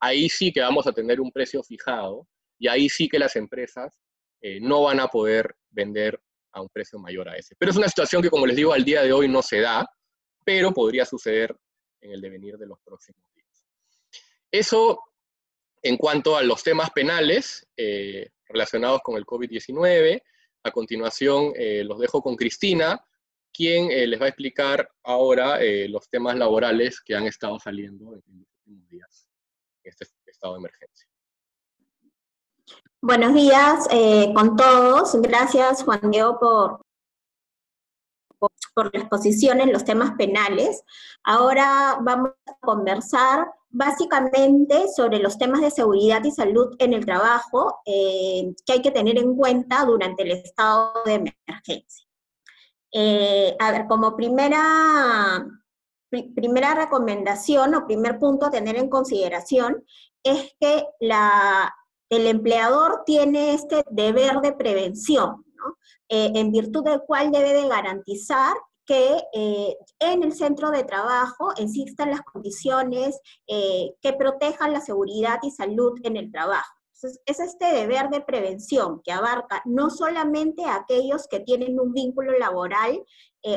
ahí 0.00 0.28
sí 0.28 0.52
que 0.52 0.60
vamos 0.60 0.86
a 0.86 0.92
tener 0.92 1.20
un 1.20 1.30
precio 1.30 1.62
fijado 1.62 2.26
y 2.58 2.68
ahí 2.68 2.88
sí 2.88 3.08
que 3.08 3.18
las 3.18 3.36
empresas 3.36 4.00
no 4.60 4.82
van 4.82 5.00
a 5.00 5.08
poder 5.08 5.56
vender 5.70 6.20
a 6.52 6.60
un 6.60 6.68
precio 6.68 6.98
mayor 6.98 7.28
a 7.28 7.36
ese. 7.36 7.54
Pero 7.58 7.70
es 7.70 7.76
una 7.76 7.88
situación 7.88 8.22
que, 8.22 8.30
como 8.30 8.46
les 8.46 8.56
digo, 8.56 8.72
al 8.72 8.84
día 8.84 9.02
de 9.02 9.12
hoy 9.12 9.28
no 9.28 9.42
se 9.42 9.60
da, 9.60 9.86
pero 10.44 10.72
podría 10.72 11.04
suceder 11.04 11.56
en 12.00 12.12
el 12.12 12.20
devenir 12.20 12.56
de 12.56 12.66
los 12.66 12.78
próximos 12.80 13.22
días. 13.34 13.64
Eso 14.50 15.02
en 15.82 15.96
cuanto 15.96 16.36
a 16.36 16.42
los 16.42 16.62
temas 16.62 16.90
penales 16.90 17.66
eh, 17.76 18.30
relacionados 18.48 19.00
con 19.02 19.16
el 19.16 19.24
COVID-19. 19.24 20.22
A 20.64 20.70
continuación 20.70 21.52
eh, 21.56 21.84
los 21.84 21.98
dejo 21.98 22.22
con 22.22 22.36
Cristina, 22.36 23.04
quien 23.52 23.90
eh, 23.90 24.06
les 24.06 24.20
va 24.20 24.26
a 24.26 24.28
explicar 24.28 24.88
ahora 25.04 25.58
los 25.88 26.08
temas 26.08 26.36
laborales 26.36 27.00
que 27.00 27.14
han 27.14 27.26
estado 27.26 27.58
saliendo 27.58 28.14
en 28.14 28.40
los 28.40 28.48
últimos 28.66 28.88
días 28.88 29.28
en 29.82 29.90
este 29.90 30.06
estado 30.26 30.54
de 30.54 30.60
emergencia. 30.60 31.08
Buenos 33.00 33.34
días 33.34 33.88
con 34.34 34.56
todos. 34.56 35.14
Gracias, 35.22 35.84
Juan 35.84 36.10
Diego, 36.10 36.38
por, 36.40 36.82
por 38.74 38.94
la 38.94 39.00
exposición 39.00 39.60
en 39.60 39.72
los 39.72 39.84
temas 39.84 40.12
penales. 40.16 40.82
Ahora 41.22 41.98
vamos 42.02 42.32
a 42.46 42.54
conversar 42.60 43.46
básicamente 43.70 44.88
sobre 44.94 45.18
los 45.18 45.38
temas 45.38 45.60
de 45.60 45.70
seguridad 45.70 46.24
y 46.24 46.30
salud 46.30 46.74
en 46.78 46.94
el 46.94 47.04
trabajo 47.04 47.80
eh, 47.84 48.54
que 48.64 48.72
hay 48.74 48.82
que 48.82 48.90
tener 48.90 49.18
en 49.18 49.36
cuenta 49.36 49.84
durante 49.84 50.22
el 50.22 50.32
estado 50.32 50.92
de 51.04 51.14
emergencia. 51.14 52.06
Eh, 52.92 53.54
a 53.58 53.70
ver, 53.72 53.86
como 53.86 54.16
primera, 54.16 55.46
primera 56.34 56.74
recomendación 56.74 57.74
o 57.74 57.86
primer 57.86 58.18
punto 58.18 58.46
a 58.46 58.50
tener 58.50 58.76
en 58.76 58.88
consideración 58.88 59.84
es 60.22 60.54
que 60.58 60.86
la, 61.00 61.74
el 62.08 62.26
empleador 62.26 63.02
tiene 63.04 63.52
este 63.52 63.84
deber 63.90 64.40
de 64.40 64.52
prevención, 64.52 65.44
¿no? 65.54 65.76
Eh, 66.08 66.32
en 66.34 66.50
virtud 66.50 66.84
del 66.84 67.02
cual 67.02 67.30
debe 67.30 67.52
de 67.52 67.68
garantizar 67.68 68.56
que 68.88 69.22
eh, 69.34 69.76
en 70.00 70.22
el 70.22 70.32
centro 70.32 70.70
de 70.70 70.82
trabajo 70.82 71.52
existan 71.58 72.10
las 72.10 72.22
condiciones 72.22 73.20
eh, 73.46 73.94
que 74.00 74.14
protejan 74.14 74.72
la 74.72 74.80
seguridad 74.80 75.38
y 75.42 75.50
salud 75.50 75.92
en 76.02 76.16
el 76.16 76.32
trabajo. 76.32 76.74
Es 77.26 77.38
este 77.38 77.66
deber 77.66 78.08
de 78.08 78.22
prevención 78.22 79.00
que 79.04 79.12
abarca 79.12 79.62
no 79.66 79.88
solamente 79.88 80.64
a 80.64 80.76
aquellos 80.76 81.28
que 81.28 81.38
tienen 81.38 81.78
un 81.78 81.92
vínculo 81.92 82.36
laboral 82.36 83.04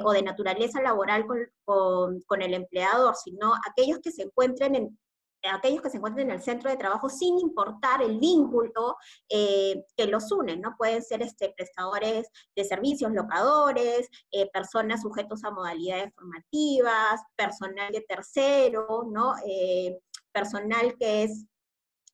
o 0.04 0.12
de 0.12 0.22
naturaleza 0.22 0.80
laboral 0.80 1.26
con, 1.65 2.22
con, 2.28 2.41
el 2.44 2.54
empleador, 2.54 3.15
sino 3.15 3.54
aquellos 3.67 3.98
que 3.98 4.12
se 4.12 4.22
encuentren 4.24 4.76
en, 4.76 5.00
aquellos 5.49 5.82
que 5.82 5.89
se 5.89 5.97
encuentren 5.97 6.30
en 6.30 6.36
el 6.36 6.41
centro 6.41 6.69
de 6.69 6.77
trabajo 6.77 7.10
sin 7.10 7.39
importar 7.39 8.01
el 8.01 8.19
vínculo 8.19 8.97
eh, 9.30 9.84
que 9.95 10.08
los 10.08 10.32
une, 10.32 10.58
¿no? 10.58 10.75
Pueden 10.77 11.01
ser 11.01 11.21
este, 11.21 11.54
prestadores 11.56 12.27
de 12.56 12.63
servicios, 12.63 13.12
locadores, 13.12 14.10
eh, 14.32 14.49
personas 14.51 15.01
sujetos 15.01 15.43
a 15.43 15.51
modalidades 15.51 16.13
formativas, 16.13 17.21
personal 17.36 17.91
de 17.91 18.01
tercero, 18.01 19.04
¿no? 19.10 19.36
Eh, 19.45 19.99
personal 20.32 20.95
que 20.97 21.23
es 21.23 21.45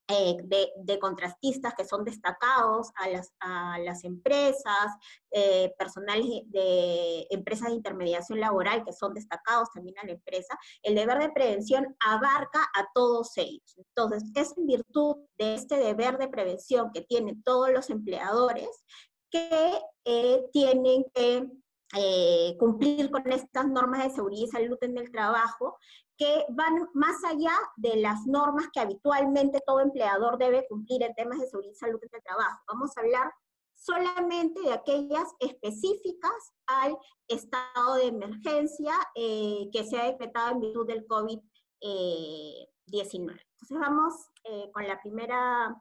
eh, 0.09 0.37
de, 0.43 0.99
contrastistas 0.99 1.73
que 1.75 1.83
son 1.83 2.05
destacados 2.05 2.91
a 2.95 3.09
las, 3.09 3.33
a 3.39 3.77
las 3.79 4.03
empresas, 4.03 4.95
eh, 5.31 5.73
personales 5.77 6.25
de 6.45 7.27
empresas 7.29 7.67
de 7.67 7.75
intermediación 7.75 8.39
laboral 8.39 8.85
que 8.85 8.93
son 8.93 9.13
destacados 9.13 9.69
también 9.73 9.97
a 9.99 10.05
la 10.05 10.13
empresa, 10.13 10.57
el 10.81 10.95
deber 10.95 11.19
de 11.19 11.29
prevención 11.29 11.95
abarca 11.99 12.61
a 12.73 12.87
todos 12.93 13.37
ellos. 13.37 13.75
Entonces, 13.75 14.23
es 14.33 14.57
en 14.57 14.65
virtud 14.65 15.17
de 15.37 15.55
este 15.55 15.75
deber 15.75 16.17
de 16.17 16.29
prevención 16.29 16.91
que 16.93 17.01
tienen 17.01 17.43
todos 17.43 17.69
los 17.71 17.89
empleadores 17.89 18.69
que 19.29 19.81
eh, 20.05 20.45
tienen 20.53 21.03
que 21.13 21.45
cumplir 22.59 23.09
con 23.09 23.31
estas 23.31 23.67
normas 23.67 24.03
de 24.03 24.09
seguridad 24.09 24.43
y 24.43 24.51
salud 24.51 24.77
en 24.81 24.97
el 24.97 25.11
trabajo 25.11 25.77
que 26.17 26.45
van 26.49 26.89
más 26.93 27.23
allá 27.23 27.53
de 27.77 27.97
las 27.97 28.25
normas 28.25 28.67
que 28.73 28.79
habitualmente 28.79 29.61
todo 29.65 29.79
empleador 29.79 30.37
debe 30.37 30.67
cumplir 30.67 31.03
en 31.03 31.13
temas 31.13 31.39
de 31.39 31.47
seguridad 31.47 31.73
y 31.73 31.75
salud 31.75 31.99
en 32.01 32.09
el 32.11 32.23
trabajo. 32.23 32.59
Vamos 32.67 32.97
a 32.97 33.01
hablar 33.01 33.31
solamente 33.75 34.59
de 34.61 34.73
aquellas 34.73 35.27
específicas 35.39 36.53
al 36.65 36.97
estado 37.27 37.95
de 37.95 38.07
emergencia 38.07 38.93
eh, 39.15 39.69
que 39.71 39.83
se 39.83 39.99
ha 39.99 40.05
decretado 40.05 40.53
en 40.53 40.61
virtud 40.61 40.87
del 40.87 41.05
COVID-19. 41.07 41.39
Entonces 42.91 43.79
vamos 43.79 44.13
eh, 44.45 44.71
con 44.73 44.87
la 44.87 44.99
primera 44.99 45.79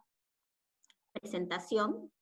presentación. 1.12 2.12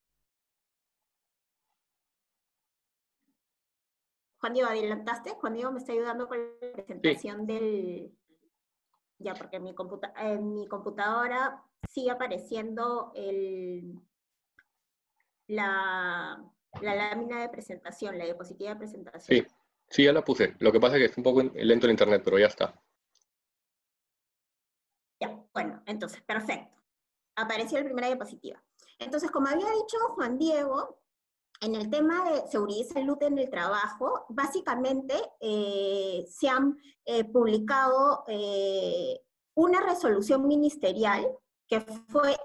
Juan 4.45 4.53
Diego, 4.53 4.69
¿adelantaste? 4.69 5.31
Juan 5.31 5.55
Diego 5.55 5.73
me 5.73 5.79
está 5.79 5.93
ayudando 5.93 6.29
con 6.29 6.37
la 6.39 6.73
presentación 6.75 7.47
del... 7.47 8.15
Ya, 9.19 9.33
porque 9.33 9.57
en 9.57 9.63
mi, 9.63 9.75
en 10.19 10.55
mi 10.55 10.69
computadora 10.69 11.65
sigue 11.89 12.11
apareciendo 12.11 13.11
el... 13.15 13.99
la, 15.47 16.45
la 16.83 16.95
lámina 16.95 17.41
de 17.41 17.49
presentación, 17.49 18.19
la 18.19 18.27
diapositiva 18.27 18.73
de 18.75 18.77
presentación. 18.77 19.39
Sí, 19.39 19.47
sí, 19.89 20.05
ya 20.05 20.13
la 20.13 20.23
puse. 20.23 20.55
Lo 20.59 20.71
que 20.71 20.79
pasa 20.79 20.97
es 20.97 21.01
que 21.01 21.07
es 21.07 21.17
un 21.17 21.25
poco 21.25 21.43
lento 21.43 21.87
el 21.87 21.93
internet, 21.93 22.21
pero 22.23 22.39
ya 22.39 22.49
está. 22.49 22.79
Ya, 25.23 25.43
bueno, 25.55 25.83
entonces, 25.87 26.21
perfecto. 26.21 26.83
Apareció 27.37 27.79
la 27.79 27.87
primera 27.87 28.09
diapositiva. 28.09 28.63
Entonces, 28.99 29.31
como 29.31 29.49
había 29.49 29.71
dicho 29.71 29.97
Juan 30.11 30.37
Diego, 30.37 31.01
en 31.61 31.75
el 31.75 31.91
tema 31.91 32.31
de 32.31 32.47
seguridad 32.49 32.81
y 32.81 32.85
salud 32.85 33.23
en 33.23 33.39
el 33.39 33.51
trabajo, 33.51 34.27
básicamente 34.29 35.15
eh, 35.41 36.27
se 36.29 36.49
han 36.49 36.77
eh, 37.05 37.25
publicado 37.25 38.25
eh, 38.29 39.21
una 39.55 39.81
resolución 39.81 40.47
ministerial 40.47 41.27
que 41.69 41.81
fue 41.81 42.37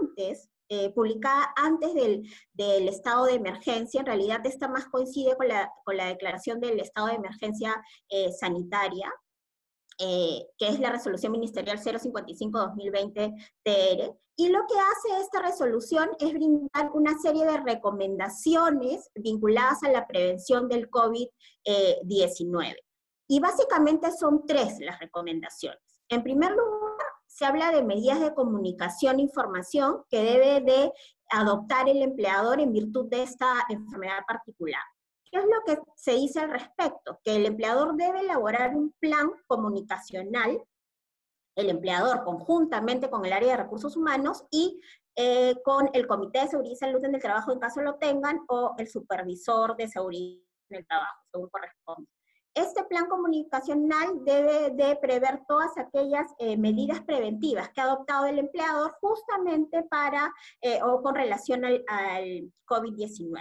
antes, 0.00 0.48
publicada 0.94 1.52
antes 1.56 1.94
del, 1.94 2.22
del, 2.52 2.86
estado 2.86 3.24
de 3.24 3.34
emergencia, 3.34 4.00
en 4.00 4.06
realidad 4.06 4.40
esta 4.46 4.68
más 4.68 4.86
coincide 4.86 5.36
con 5.36 5.48
la, 5.48 5.68
con 5.84 5.96
la 5.96 6.06
declaración 6.06 6.60
del 6.60 6.78
estado 6.78 7.08
de 7.08 7.14
emergencia 7.14 7.82
sanitaria, 8.38 9.12
eh, 10.00 10.46
que 10.56 10.68
es 10.68 10.80
la 10.80 10.90
resolución 10.90 11.32
ministerial 11.32 11.78
055-2020 11.78 13.34
TR. 13.62 14.16
Y 14.36 14.48
lo 14.48 14.60
que 14.66 14.74
hace 14.74 15.20
esta 15.20 15.42
resolución 15.42 16.08
es 16.18 16.32
brindar 16.32 16.90
una 16.94 17.18
serie 17.18 17.44
de 17.44 17.58
recomendaciones 17.58 19.10
vinculadas 19.14 19.82
a 19.82 19.90
la 19.90 20.06
prevención 20.06 20.68
del 20.68 20.88
COVID-19. 20.90 22.76
y 23.28 23.38
básicamente 23.38 24.10
son 24.10 24.44
tres 24.46 24.80
las 24.80 24.98
recomendaciones. 24.98 26.02
En 26.08 26.22
primer 26.22 26.52
lugar, 26.52 26.96
se 27.26 27.44
habla 27.44 27.70
de 27.70 27.82
medidas 27.82 28.20
de 28.20 28.34
comunicación 28.34 29.18
e 29.18 29.22
información 29.22 30.02
que 30.08 30.22
debe 30.22 30.60
de 30.62 30.92
adoptar 31.30 31.88
el 31.88 32.02
empleador 32.02 32.60
en 32.60 32.72
virtud 32.72 33.06
de 33.08 33.22
esta 33.22 33.46
enfermedad 33.68 34.22
particular. 34.26 34.82
¿Qué 35.30 35.38
es 35.38 35.44
lo 35.44 35.62
que 35.64 35.80
se 35.94 36.12
dice 36.12 36.40
al 36.40 36.50
respecto? 36.50 37.20
Que 37.22 37.36
el 37.36 37.46
empleador 37.46 37.94
debe 37.96 38.20
elaborar 38.20 38.74
un 38.74 38.92
plan 38.98 39.30
comunicacional, 39.46 40.62
el 41.56 41.70
empleador 41.70 42.24
conjuntamente 42.24 43.08
con 43.08 43.24
el 43.24 43.32
área 43.32 43.52
de 43.52 43.62
recursos 43.62 43.96
humanos 43.96 44.44
y 44.50 44.80
eh, 45.14 45.54
con 45.64 45.88
el 45.92 46.06
Comité 46.06 46.40
de 46.40 46.48
Seguridad 46.48 46.72
y 46.72 46.76
Salud 46.76 47.04
en 47.04 47.14
el 47.14 47.20
Trabajo 47.20 47.52
en 47.52 47.60
caso 47.60 47.80
lo 47.80 47.96
tengan 47.96 48.40
o 48.48 48.74
el 48.78 48.88
supervisor 48.88 49.76
de 49.76 49.88
seguridad 49.88 50.40
en 50.70 50.78
el 50.78 50.86
trabajo, 50.86 51.22
según 51.30 51.48
corresponde. 51.50 52.08
Este 52.52 52.82
plan 52.84 53.06
comunicacional 53.06 54.24
debe 54.24 54.70
de 54.70 54.96
prever 54.96 55.42
todas 55.46 55.78
aquellas 55.78 56.26
eh, 56.38 56.56
medidas 56.56 57.00
preventivas 57.02 57.70
que 57.70 57.80
ha 57.80 57.84
adoptado 57.84 58.26
el 58.26 58.40
empleador 58.40 58.96
justamente 59.00 59.84
para 59.84 60.32
eh, 60.60 60.80
o 60.82 61.00
con 61.00 61.14
relación 61.14 61.64
al, 61.64 61.84
al 61.86 62.52
COVID-19. 62.66 63.40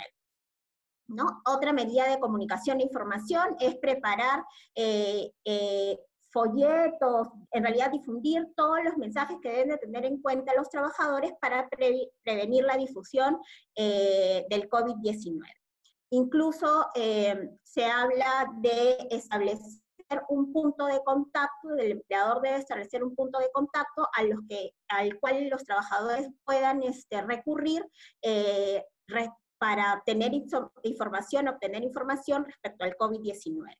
¿No? 1.10 1.41
Otra 1.45 1.74
medida 1.74 2.08
de 2.08 2.19
comunicación 2.19 2.80
e 2.80 2.84
información 2.84 3.56
es 3.60 3.76
preparar 3.78 4.43
eh, 4.76 5.32
eh, 5.43 6.00
folletos, 6.32 7.28
en 7.52 7.63
realidad 7.63 7.91
difundir 7.91 8.48
todos 8.56 8.84
los 8.84 8.98
mensajes 8.98 9.38
que 9.41 9.50
deben 9.50 9.69
de 9.69 9.78
tener 9.78 10.06
en 10.06 10.22
cuenta 10.22 10.54
los 10.56 10.69
trabajadores 10.69 11.34
para 11.41 11.67
prevenir 11.67 12.63
la 12.63 12.78
difusión 12.78 13.39
eh, 13.76 14.45
del 14.50 14.69
COVID-19. 14.69 15.41
Incluso 16.12 16.88
se 16.95 17.86
habla 17.86 18.52
de 18.62 18.98
establecer 19.12 19.80
un 20.28 20.52
punto 20.52 20.88
de 20.88 21.00
contacto, 21.04 21.76
el 21.78 21.91
empleador 21.91 22.41
debe 22.41 22.58
establecer 22.58 23.04
un 23.04 23.15
punto 23.15 23.38
de 23.38 23.52
contacto 23.52 24.08
a 24.13 24.24
los 24.24 24.39
que, 24.48 24.72
al 24.88 25.19
cual 25.19 25.50
los 25.50 25.63
trabajadores 25.63 26.30
puedan 26.45 26.82
este, 26.82 27.22
recurrir 27.22 27.86
para 29.60 29.93
obtener 29.93 30.32
información, 30.84 31.48
obtener 31.48 31.84
información 31.84 32.45
respecto 32.45 32.86
al 32.86 32.95
COVID-19. 32.95 33.76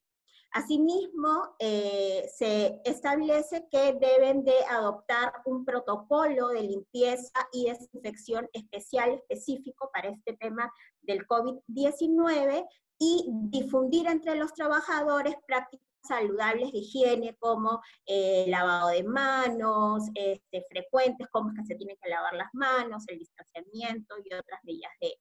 Asimismo, 0.52 1.56
eh, 1.60 2.28
se 2.36 2.82
establece 2.84 3.68
que 3.70 3.94
deben 3.94 4.44
de 4.44 4.56
adoptar 4.70 5.32
un 5.46 5.64
protocolo 5.64 6.48
de 6.50 6.64
limpieza 6.64 7.32
y 7.54 7.70
desinfección 7.70 8.50
especial, 8.54 9.12
específico 9.12 9.92
para 9.94 10.10
este 10.10 10.34
tema 10.38 10.72
del 11.02 11.28
COVID-19 11.28 12.68
y 12.98 13.26
difundir 13.30 14.08
entre 14.08 14.36
los 14.36 14.54
trabajadores 14.54 15.36
prácticas 15.46 15.88
saludables 16.02 16.72
de 16.72 16.80
higiene 16.80 17.36
como 17.40 17.82
eh, 18.08 18.46
lavado 18.48 18.90
de 18.90 19.04
manos, 19.04 20.04
este, 20.16 20.66
frecuentes, 20.70 21.28
cómo 21.32 21.50
es 21.50 21.58
que 21.58 21.66
se 21.66 21.76
tienen 21.76 21.98
que 22.02 22.10
lavar 22.10 22.34
las 22.34 22.50
manos, 22.54 23.04
el 23.08 23.20
distanciamiento 23.20 24.16
y 24.24 24.34
otras 24.34 24.60
medidas 24.64 24.92
de, 25.02 25.14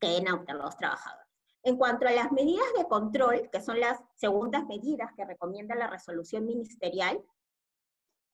que 0.00 0.06
adoptar 0.26 0.56
los 0.56 0.76
trabajadores. 0.76 1.26
En 1.62 1.76
cuanto 1.76 2.08
a 2.08 2.12
las 2.12 2.32
medidas 2.32 2.66
de 2.76 2.88
control, 2.88 3.50
que 3.52 3.60
son 3.60 3.78
las 3.78 4.00
segundas 4.14 4.64
medidas 4.66 5.10
que 5.14 5.26
recomienda 5.26 5.74
la 5.74 5.88
resolución 5.88 6.46
ministerial, 6.46 7.22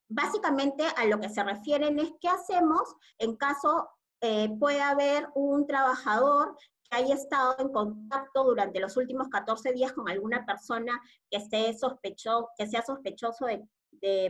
básicamente 0.09 0.85
a 0.97 1.05
lo 1.07 1.21
que 1.21 1.29
se 1.29 1.43
refieren 1.43 1.99
es 1.99 2.13
qué 2.21 2.29
hacemos 2.29 2.95
en 3.19 3.37
caso 3.37 3.91
eh, 4.21 4.49
haber 4.81 5.29
un 5.35 5.67
trabajador 5.67 6.57
que 6.89 6.97
haya 6.97 7.15
estado 7.15 7.57
en 7.59 7.73
contacto 7.73 8.45
durante 8.45 8.79
los 8.79 8.97
últimos 8.97 9.29
14 9.29 9.73
días 9.73 9.93
con 9.93 10.09
alguna 10.09 10.47
persona 10.47 10.93
que, 11.29 11.39
que 11.51 12.67
sea 12.67 12.83
sospechoso 12.83 13.47
de, 13.47 13.69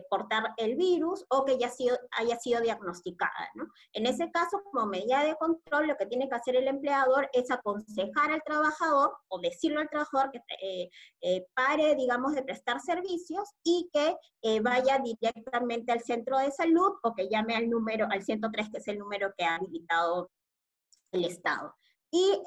portar 0.09 0.55
el 0.57 0.77
virus 0.77 1.25
o 1.29 1.45
que 1.45 1.59
ya 1.59 1.69
sido, 1.69 1.97
haya 2.13 2.39
sido 2.39 2.61
diagnosticada. 2.61 3.51
¿no? 3.55 3.67
En 3.93 4.07
ese 4.07 4.31
caso, 4.31 4.63
como 4.65 4.87
medida 4.87 5.25
de 5.25 5.37
control, 5.37 5.89
lo 5.89 5.97
que 5.97 6.07
tiene 6.07 6.29
que 6.29 6.35
hacer 6.35 6.57
el 6.57 6.69
empleador 6.69 7.29
es 7.33 7.51
aconsejar 7.51 8.31
al 8.31 8.43
trabajador 8.45 9.17
o 9.29 9.41
decirle 9.41 9.81
al 9.81 9.89
trabajador 9.89 10.31
que 10.31 10.41
eh, 10.63 10.91
eh, 11.21 11.47
pare, 11.55 11.95
digamos, 11.95 12.35
de 12.35 12.43
prestar 12.43 12.81
servicios 12.81 13.49
y 13.63 13.89
que 13.93 14.17
eh, 14.43 14.61
vaya 14.61 14.99
directamente 14.99 15.93
al 15.93 16.01
centro 16.01 16.39
de 16.39 16.51
salud 16.51 16.93
o 17.03 17.15
que 17.15 17.29
llame 17.29 17.57
al 17.57 17.69
número, 17.69 18.07
al 18.11 18.23
103, 18.23 18.71
que 18.71 18.79
es 18.79 18.89
el 18.89 18.99
número 18.99 19.33
que 19.37 19.45
ha 19.45 19.57
habilitado 19.57 20.31
el 21.13 21.25
Estado. 21.25 21.75
Y 22.11 22.43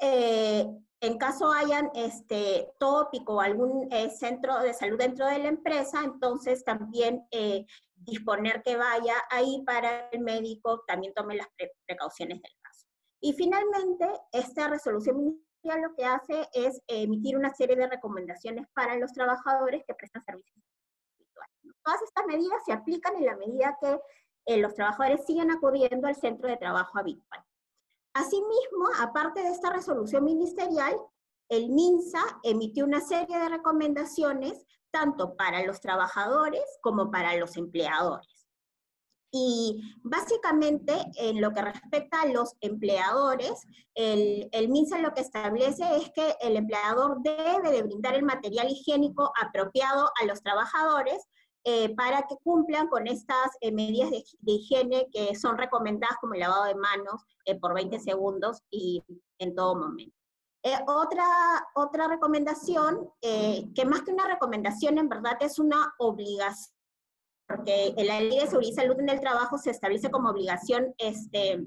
en 1.02 1.16
caso 1.16 1.50
hayan 1.50 1.90
este, 1.94 2.72
tópico 2.78 3.36
o 3.36 3.40
algún 3.40 3.90
eh, 3.90 4.10
centro 4.10 4.58
de 4.60 4.74
salud 4.74 4.98
dentro 4.98 5.26
de 5.26 5.38
la 5.38 5.48
empresa, 5.48 6.02
entonces 6.04 6.62
también 6.62 7.26
eh, 7.30 7.64
disponer 7.96 8.62
que 8.62 8.76
vaya 8.76 9.14
ahí 9.30 9.62
para 9.64 10.10
el 10.10 10.20
médico 10.20 10.84
también 10.86 11.14
tome 11.14 11.36
las 11.36 11.48
precauciones 11.86 12.42
del 12.42 12.52
caso. 12.60 12.86
Y 13.22 13.32
finalmente, 13.32 14.06
esta 14.32 14.68
resolución 14.68 15.16
ministerial 15.16 15.88
lo 15.88 15.94
que 15.94 16.04
hace 16.04 16.48
es 16.52 16.82
emitir 16.86 17.36
una 17.36 17.54
serie 17.54 17.76
de 17.76 17.88
recomendaciones 17.88 18.66
para 18.74 18.96
los 18.96 19.12
trabajadores 19.12 19.82
que 19.86 19.94
prestan 19.94 20.24
servicios 20.24 20.64
Todas 21.82 22.02
estas 22.02 22.26
medidas 22.26 22.62
se 22.66 22.72
aplican 22.72 23.16
en 23.16 23.24
la 23.24 23.36
medida 23.36 23.76
que 23.80 23.98
eh, 24.46 24.58
los 24.58 24.74
trabajadores 24.74 25.24
siguen 25.24 25.50
acudiendo 25.50 26.06
al 26.06 26.16
centro 26.16 26.48
de 26.48 26.58
trabajo 26.58 26.98
habitual. 26.98 27.42
Asimismo, 28.14 28.88
aparte 28.98 29.42
de 29.42 29.50
esta 29.50 29.70
resolución 29.70 30.24
ministerial, 30.24 30.96
el 31.48 31.70
MINSA 31.70 32.22
emitió 32.42 32.84
una 32.84 33.00
serie 33.00 33.38
de 33.38 33.48
recomendaciones 33.48 34.66
tanto 34.90 35.36
para 35.36 35.64
los 35.64 35.80
trabajadores 35.80 36.62
como 36.82 37.10
para 37.10 37.36
los 37.36 37.56
empleadores. 37.56 38.40
Y 39.32 39.80
básicamente, 40.02 40.94
en 41.16 41.40
lo 41.40 41.52
que 41.52 41.62
respecta 41.62 42.22
a 42.22 42.26
los 42.26 42.56
empleadores, 42.60 43.64
el, 43.94 44.68
MINSA 44.68 44.98
lo 44.98 45.14
que 45.14 45.20
establece 45.20 45.84
es 45.96 46.10
que 46.10 46.34
el 46.40 46.56
empleador 46.56 47.18
debe 47.22 47.70
de 47.70 47.82
brindar 47.82 48.14
el 48.16 48.24
material 48.24 48.68
higiénico 48.68 49.32
apropiado 49.40 50.10
a 50.20 50.24
los 50.24 50.42
trabajadores 50.42 51.28
eh, 51.64 51.94
para 51.94 52.22
que 52.22 52.36
cumplan 52.42 52.88
con 52.88 53.06
estas 53.06 53.50
eh, 53.60 53.70
medidas 53.70 54.10
de, 54.10 54.24
higiene 54.46 55.08
que 55.12 55.34
son 55.34 55.58
recomendadas 55.58 56.16
como 56.18 56.32
el 56.32 56.40
lavado 56.40 56.64
de 56.64 56.74
manos 56.74 57.22
eh, 57.44 57.58
por 57.58 57.74
20 57.74 58.00
segundos 58.00 58.62
y 58.70 59.04
en 59.38 59.54
todo 59.54 59.74
momento. 59.74 60.16
otra, 60.86 61.26
otra 61.74 62.08
recomendación, 62.08 63.10
que 63.20 63.84
más 63.86 64.02
que 64.02 64.12
una 64.12 64.26
recomendación 64.26 64.96
en 64.98 65.08
verdad 65.08 65.36
es 65.40 65.58
una 65.58 65.94
obligación, 65.98 66.74
porque 67.46 67.94
en 67.96 68.06
la 68.06 68.20
ley 68.20 68.38
de 68.38 68.46
seguridad 68.46 68.72
y 68.72 68.74
salud 68.74 69.00
en 69.00 69.08
el 69.10 69.20
trabajo 69.20 69.58
se 69.58 69.70
establece 69.70 70.10
como 70.10 70.30
obligación 70.30 70.94
este, 70.96 71.66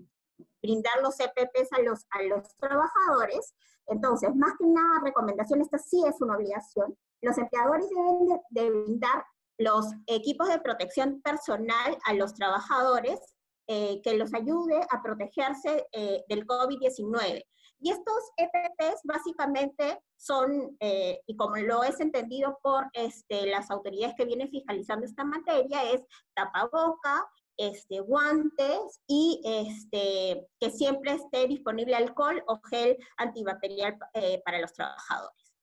brindar 0.61 1.01
los 1.03 1.19
EPPs 1.19 1.71
a 1.71 1.81
los, 1.81 2.05
a 2.09 2.23
los 2.23 2.55
trabajadores. 2.57 3.53
Entonces, 3.87 4.33
más 4.35 4.53
que 4.57 4.63
una 4.63 5.01
recomendación, 5.03 5.61
esta 5.61 5.77
sí 5.77 6.03
es 6.07 6.19
una 6.21 6.35
obligación. 6.35 6.97
Los 7.21 7.37
empleadores 7.37 7.87
deben 7.89 8.41
de 8.49 8.69
brindar 8.69 9.25
los 9.57 9.85
equipos 10.07 10.47
de 10.47 10.59
protección 10.59 11.21
personal 11.21 11.97
a 12.05 12.13
los 12.13 12.33
trabajadores 12.33 13.19
eh, 13.67 14.01
que 14.03 14.17
los 14.17 14.33
ayude 14.33 14.81
a 14.89 15.01
protegerse 15.01 15.87
eh, 15.93 16.21
del 16.27 16.45
COVID-19. 16.45 17.45
Y 17.79 17.91
estos 17.91 18.31
EPPs 18.35 18.99
básicamente 19.05 20.01
son, 20.17 20.75
eh, 20.81 21.21
y 21.27 21.37
como 21.37 21.55
lo 21.55 21.81
es 21.83 22.01
entendido 22.01 22.59
por 22.61 22.89
este, 22.91 23.45
las 23.45 23.71
autoridades 23.71 24.15
que 24.17 24.25
vienen 24.25 24.49
fiscalizando 24.49 25.05
esta 25.05 25.23
materia, 25.23 25.81
es 25.91 26.01
tapaboca, 26.33 27.25
este, 27.55 28.01
guantes 28.01 29.01
y 29.07 29.41
este, 29.45 30.45
que 30.59 30.69
siempre 30.69 31.13
esté 31.13 31.47
disponible 31.47 31.95
alcohol 31.95 32.43
o 32.47 32.59
gel 32.69 32.97
antibacterial 33.15 33.97
para 34.43 34.59
los 34.59 34.73
trabajadores. 34.73 35.53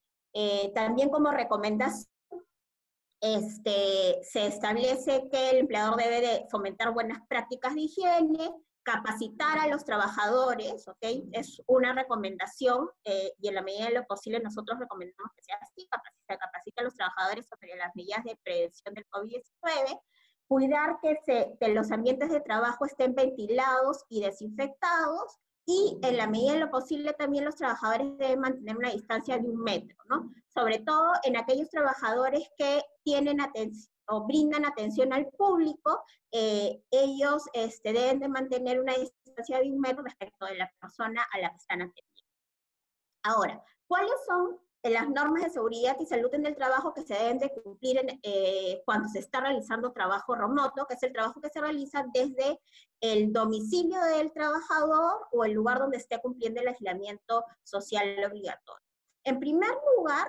también 0.74 1.10
como 1.10 1.32
recomendación, 1.32 2.08
este, 3.20 4.20
se 4.22 4.46
establece 4.46 5.28
que 5.30 5.50
el 5.50 5.58
empleador 5.58 5.96
debe 5.96 6.20
de 6.20 6.46
fomentar 6.50 6.92
buenas 6.92 7.20
prácticas 7.28 7.74
de 7.74 7.82
higiene, 7.82 8.50
capacitar 8.82 9.58
a 9.58 9.68
los 9.68 9.84
trabajadores, 9.84 10.88
¿ok? 10.88 11.04
Es 11.32 11.62
una 11.66 11.94
recomendación 11.94 12.88
eh, 13.04 13.32
y 13.38 13.48
en 13.48 13.54
la 13.54 13.62
medida 13.62 13.86
de 13.86 13.94
lo 13.94 14.04
posible 14.06 14.40
nosotros 14.40 14.78
recomendamos 14.78 15.32
que 15.36 15.42
sea 15.42 15.58
así, 15.60 15.86
capacita, 15.88 16.80
a 16.80 16.84
los 16.84 16.94
trabajadores 16.94 17.46
sobre 17.46 17.76
las 17.76 17.94
medidas 17.94 18.24
de 18.24 18.38
prevención 18.42 18.94
del 18.94 19.06
COVID-19, 19.10 20.00
cuidar 20.48 20.96
se, 21.24 21.56
que 21.60 21.68
los 21.68 21.92
ambientes 21.92 22.30
de 22.30 22.40
trabajo 22.40 22.86
estén 22.86 23.14
ventilados 23.14 24.04
y 24.08 24.22
desinfectados, 24.22 25.38
y 25.70 25.96
en 26.02 26.16
la 26.16 26.26
medida 26.26 26.54
de 26.54 26.58
lo 26.58 26.70
posible 26.70 27.12
también 27.12 27.44
los 27.44 27.54
trabajadores 27.54 28.18
deben 28.18 28.40
mantener 28.40 28.76
una 28.76 28.90
distancia 28.90 29.38
de 29.38 29.48
un 29.48 29.62
metro, 29.62 29.96
¿no? 30.08 30.28
Sobre 30.52 30.80
todo 30.80 31.12
en 31.22 31.36
aquellos 31.36 31.70
trabajadores 31.70 32.50
que 32.58 32.82
tienen 33.04 33.40
atención 33.40 33.94
o 34.08 34.26
brindan 34.26 34.64
atención 34.64 35.12
al 35.12 35.28
público, 35.28 36.02
eh, 36.32 36.82
ellos 36.90 37.44
este, 37.52 37.92
deben 37.92 38.18
de 38.18 38.28
mantener 38.28 38.80
una 38.80 38.94
distancia 38.94 39.60
de 39.60 39.70
un 39.70 39.78
metro 39.78 40.02
respecto 40.02 40.46
de 40.46 40.56
la 40.56 40.68
persona 40.80 41.24
a 41.32 41.38
la 41.38 41.50
que 41.50 41.56
están 41.58 41.82
atendiendo. 41.82 42.24
Ahora, 43.22 43.64
¿cuáles 43.86 44.16
son 44.26 44.58
las 44.82 45.08
normas 45.10 45.44
de 45.44 45.50
seguridad 45.50 45.96
y 46.00 46.06
salud 46.06 46.32
en 46.32 46.46
el 46.46 46.56
trabajo 46.56 46.94
que 46.94 47.02
se 47.02 47.14
deben 47.14 47.38
de 47.38 47.52
cumplir 47.62 48.00
eh, 48.22 48.82
cuando 48.86 49.08
se 49.08 49.18
está 49.18 49.40
realizando 49.40 49.92
trabajo 49.92 50.34
remoto, 50.34 50.86
que 50.86 50.94
es 50.94 51.02
el 51.02 51.12
trabajo 51.12 51.40
que 51.40 51.50
se 51.50 51.60
realiza 51.60 52.06
desde 52.14 52.58
el 53.00 53.32
domicilio 53.32 54.00
del 54.00 54.32
trabajador 54.32 55.26
o 55.32 55.44
el 55.44 55.52
lugar 55.52 55.80
donde 55.80 55.98
esté 55.98 56.18
cumpliendo 56.20 56.60
el 56.60 56.68
aislamiento 56.68 57.44
social 57.62 58.16
obligatorio. 58.24 58.86
En 59.24 59.38
primer 59.38 59.70
lugar, 59.98 60.28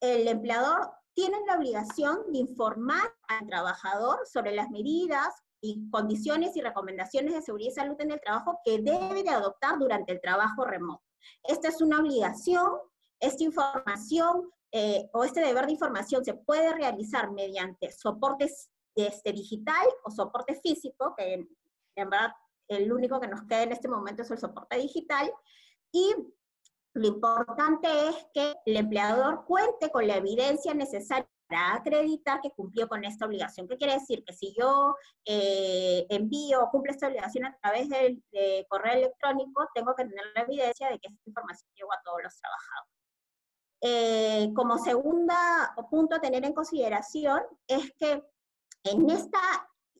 el 0.00 0.26
empleador 0.26 0.90
tiene 1.14 1.38
la 1.46 1.56
obligación 1.56 2.32
de 2.32 2.38
informar 2.38 3.14
al 3.28 3.46
trabajador 3.46 4.26
sobre 4.26 4.52
las 4.52 4.68
medidas 4.70 5.28
y 5.60 5.88
condiciones 5.90 6.56
y 6.56 6.60
recomendaciones 6.60 7.34
de 7.34 7.42
seguridad 7.42 7.70
y 7.70 7.74
salud 7.74 8.00
en 8.00 8.10
el 8.10 8.20
trabajo 8.20 8.58
que 8.64 8.80
debe 8.80 9.22
de 9.22 9.30
adoptar 9.30 9.78
durante 9.78 10.12
el 10.12 10.20
trabajo 10.20 10.64
remoto. 10.64 11.04
Esta 11.44 11.68
es 11.68 11.80
una 11.80 12.00
obligación 12.00 12.68
esta 13.22 13.44
información 13.44 14.50
eh, 14.72 15.08
o 15.12 15.24
este 15.24 15.40
deber 15.40 15.66
de 15.66 15.72
información 15.72 16.24
se 16.24 16.34
puede 16.34 16.74
realizar 16.74 17.30
mediante 17.30 17.92
soportes 17.92 18.70
este, 18.96 19.32
digital 19.32 19.86
o 20.04 20.10
soporte 20.10 20.56
físico, 20.56 21.14
que 21.16 21.34
en, 21.34 21.48
verdad 21.94 22.32
el 22.68 22.92
único 22.92 23.20
que 23.20 23.28
nos 23.28 23.42
queda 23.42 23.62
en 23.62 23.72
este 23.72 23.88
momento 23.88 24.22
es 24.22 24.30
el 24.30 24.38
soporte 24.38 24.76
digital, 24.76 25.32
y 25.92 26.14
lo 26.94 27.06
importante 27.06 27.88
es 28.08 28.26
que 28.34 28.54
el 28.66 28.76
empleador 28.76 29.44
cuente 29.44 29.90
con 29.90 30.06
la 30.06 30.16
evidencia 30.16 30.74
necesaria 30.74 31.28
para 31.46 31.74
acreditar 31.74 32.40
que 32.40 32.50
cumplió 32.50 32.88
con 32.88 33.04
esta 33.04 33.26
obligación. 33.26 33.68
¿Qué 33.68 33.76
quiere 33.76 33.94
decir? 33.94 34.24
Que 34.24 34.32
si 34.32 34.54
yo 34.58 34.96
eh, 35.26 36.06
envío 36.08 36.64
o 36.64 36.70
cumplo 36.70 36.90
esta 36.90 37.06
obligación 37.06 37.44
a 37.44 37.56
través 37.62 37.88
del 37.88 38.22
correo 38.68 38.94
electrónico, 38.94 39.68
tengo 39.74 39.94
que 39.94 40.06
tener 40.06 40.24
la 40.34 40.42
evidencia 40.42 40.88
de 40.88 40.98
que 40.98 41.08
esta 41.08 41.28
información 41.28 41.70
llegó 41.76 41.92
a 41.92 42.00
todos 42.02 42.22
los 42.22 42.36
trabajadores. 42.36 43.01
Eh, 43.84 44.52
como 44.54 44.78
segunda 44.78 45.74
punto 45.90 46.14
a 46.14 46.20
tener 46.20 46.44
en 46.44 46.52
consideración 46.52 47.42
es 47.66 47.92
que 47.98 48.22
en 48.84 49.10
esta 49.10 49.40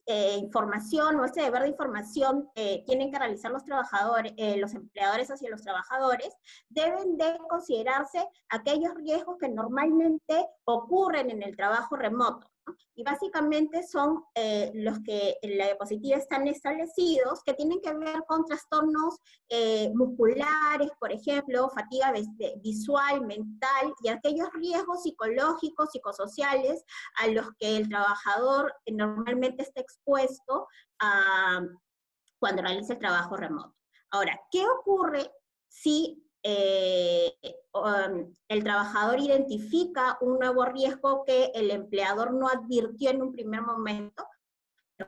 eh, 0.06 0.36
información 0.38 1.18
o 1.18 1.24
este 1.24 1.42
deber 1.42 1.62
de 1.62 1.70
información 1.70 2.48
eh, 2.54 2.84
tienen 2.86 3.10
que 3.10 3.18
realizar 3.18 3.50
los 3.50 3.64
trabajadores, 3.64 4.34
los 4.56 4.72
empleadores 4.74 5.32
hacia 5.32 5.50
los 5.50 5.62
trabajadores, 5.62 6.32
deben 6.68 7.16
de 7.16 7.36
considerarse 7.48 8.24
aquellos 8.50 8.94
riesgos 8.94 9.36
que 9.38 9.48
normalmente 9.48 10.46
ocurren 10.64 11.30
en 11.30 11.42
el 11.42 11.56
trabajo 11.56 11.96
remoto. 11.96 12.51
Y 12.94 13.02
básicamente 13.02 13.82
son 13.82 14.22
eh, 14.34 14.70
los 14.74 15.00
que 15.00 15.36
en 15.42 15.58
la 15.58 15.66
diapositiva 15.66 16.16
están 16.16 16.46
establecidos, 16.46 17.42
que 17.44 17.54
tienen 17.54 17.80
que 17.80 17.92
ver 17.94 18.22
con 18.26 18.44
trastornos 18.44 19.18
eh, 19.48 19.90
musculares, 19.94 20.90
por 21.00 21.10
ejemplo, 21.10 21.70
fatiga 21.70 22.12
visual, 22.62 23.26
mental, 23.26 23.94
y 24.02 24.08
aquellos 24.08 24.52
riesgos 24.52 25.02
psicológicos, 25.02 25.90
psicosociales 25.90 26.84
a 27.18 27.28
los 27.28 27.48
que 27.58 27.76
el 27.76 27.88
trabajador 27.88 28.72
normalmente 28.90 29.62
está 29.62 29.80
expuesto 29.80 30.68
cuando 32.38 32.62
realiza 32.62 32.92
el 32.92 32.98
trabajo 32.98 33.36
remoto. 33.36 33.74
Ahora, 34.10 34.38
¿qué 34.50 34.64
ocurre 34.68 35.30
si 35.68 36.22
eh, 36.42 37.32
um, 37.72 38.32
el 38.48 38.64
trabajador 38.64 39.20
identifica 39.20 40.18
un 40.20 40.38
nuevo 40.38 40.64
riesgo 40.64 41.24
que 41.24 41.52
el 41.54 41.70
empleador 41.70 42.32
no 42.32 42.48
advirtió 42.48 43.10
en 43.10 43.22
un 43.22 43.32
primer 43.32 43.62
momento. 43.62 44.26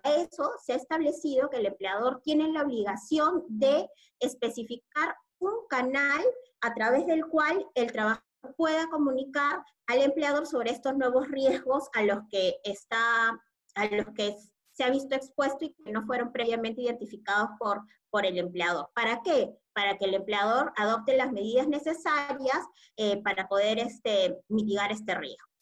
Eso 0.03 0.53
se 0.63 0.73
ha 0.73 0.77
establecido 0.77 1.51
que 1.51 1.59
el 1.59 1.67
empleador 1.67 2.21
tiene 2.23 2.51
la 2.53 2.63
obligación 2.63 3.45
de 3.49 3.89
especificar 4.19 5.17
un 5.39 5.67
canal 5.69 6.23
a 6.61 6.75
través 6.75 7.07
del 7.07 7.27
cual 7.27 7.67
el 7.75 7.93
trabajador 7.93 8.25
pueda 8.57 8.89
comunicar 8.89 9.65
al 9.87 10.03
empleador 10.03 10.47
sobre 10.47 10.71
estos 10.71 10.97
nuevos 10.97 11.29
riesgos 11.29 11.89
a 11.93 12.03
los 12.03 12.21
que 12.31 12.57
está 12.65 13.41
a 13.75 13.87
los 13.87 14.07
que 14.15 14.37
se 14.73 14.85
ha 14.85 14.91
visto 14.91 15.15
expuesto 15.15 15.65
y 15.65 15.73
que 15.73 15.93
no 15.93 16.05
fueron 16.05 16.33
previamente 16.33 16.83
identificados 16.83 17.51
por, 17.59 17.83
por 18.11 18.27
el 18.27 18.39
empleador. 18.39 18.89
¿Para 18.95 19.21
qué? 19.23 19.57
Para 19.75 19.99
que 19.99 20.05
el 20.07 20.15
empleador 20.15 20.73
adopte 20.77 21.17
las 21.17 21.33
medidas 21.33 21.69
necesarias 21.69 22.59
eh, 22.97 23.23
para 23.23 23.49
poder 23.49 23.79
este, 23.79 24.41
mitigar 24.49 24.93
este 24.93 25.15
riesgo. 25.15 25.55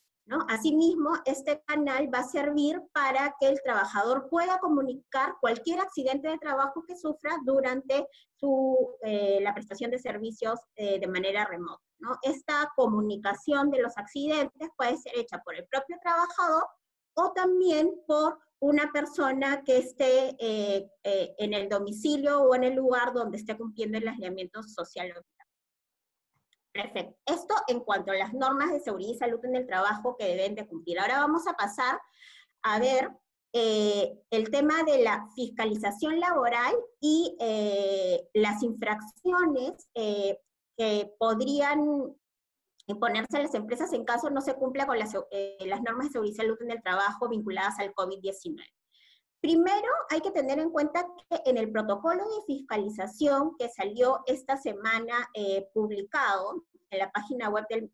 Asimismo, 0.48 1.10
este 1.24 1.62
canal 1.66 2.12
va 2.12 2.20
a 2.20 2.28
servir 2.28 2.80
para 2.92 3.34
que 3.38 3.48
el 3.48 3.60
trabajador 3.62 4.28
pueda 4.30 4.58
comunicar 4.58 5.34
cualquier 5.40 5.80
accidente 5.80 6.28
de 6.28 6.38
trabajo 6.38 6.84
que 6.86 6.96
sufra 6.96 7.36
durante 7.44 8.06
eh, 9.02 9.40
la 9.42 9.52
prestación 9.52 9.90
de 9.90 9.98
servicios 9.98 10.60
eh, 10.76 10.98
de 11.00 11.06
manera 11.06 11.44
remota. 11.44 11.82
Esta 12.22 12.70
comunicación 12.76 13.70
de 13.70 13.82
los 13.82 13.96
accidentes 13.98 14.68
puede 14.76 14.96
ser 14.96 15.12
hecha 15.16 15.38
por 15.44 15.54
el 15.54 15.66
propio 15.66 15.96
trabajador 16.00 16.66
o 17.14 17.32
también 17.32 17.92
por 18.06 18.38
una 18.62 18.92
persona 18.92 19.62
que 19.64 19.78
esté 19.78 20.36
eh, 20.38 20.88
en 21.02 21.52
el 21.52 21.68
domicilio 21.68 22.42
o 22.42 22.54
en 22.54 22.64
el 22.64 22.74
lugar 22.74 23.12
donde 23.12 23.38
esté 23.38 23.56
cumpliendo 23.56 23.98
el 23.98 24.08
aislamiento 24.08 24.62
social 24.62 25.12
Perfecto. 26.72 27.18
Esto 27.26 27.54
en 27.68 27.80
cuanto 27.80 28.12
a 28.12 28.16
las 28.16 28.32
normas 28.32 28.72
de 28.72 28.80
seguridad 28.80 29.12
y 29.12 29.18
salud 29.18 29.44
en 29.44 29.56
el 29.56 29.66
trabajo 29.66 30.16
que 30.16 30.24
deben 30.24 30.54
de 30.54 30.66
cumplir. 30.66 30.98
Ahora 30.98 31.18
vamos 31.18 31.46
a 31.46 31.52
pasar 31.52 32.00
a 32.62 32.78
ver 32.78 33.10
eh, 33.52 34.18
el 34.30 34.50
tema 34.50 34.82
de 34.84 35.02
la 35.02 35.28
fiscalización 35.36 36.18
laboral 36.18 36.74
y 37.00 37.36
eh, 37.40 38.26
las 38.32 38.62
infracciones 38.62 39.90
eh, 39.94 40.38
que 40.78 41.12
podrían 41.18 42.16
imponerse 42.86 43.36
a 43.36 43.42
las 43.42 43.54
empresas 43.54 43.92
en 43.92 44.04
caso 44.04 44.30
no 44.30 44.40
se 44.40 44.54
cumpla 44.54 44.86
con 44.86 44.98
las, 44.98 45.12
las 45.60 45.82
normas 45.82 46.06
de 46.06 46.12
seguridad 46.12 46.34
y 46.34 46.36
salud 46.36 46.58
en 46.62 46.70
el 46.72 46.82
trabajo 46.82 47.28
vinculadas 47.28 47.78
al 47.78 47.94
COVID-19. 47.94 48.64
Primero, 49.42 49.88
hay 50.08 50.20
que 50.20 50.30
tener 50.30 50.60
en 50.60 50.70
cuenta 50.70 51.04
que 51.28 51.42
en 51.46 51.58
el 51.58 51.72
protocolo 51.72 52.22
de 52.22 52.44
fiscalización 52.46 53.56
que 53.58 53.68
salió 53.68 54.20
esta 54.26 54.56
semana 54.56 55.28
eh, 55.34 55.68
publicado 55.74 56.64
en 56.90 56.98
la 57.00 57.10
página 57.10 57.48
web 57.48 57.66
del, 57.68 57.90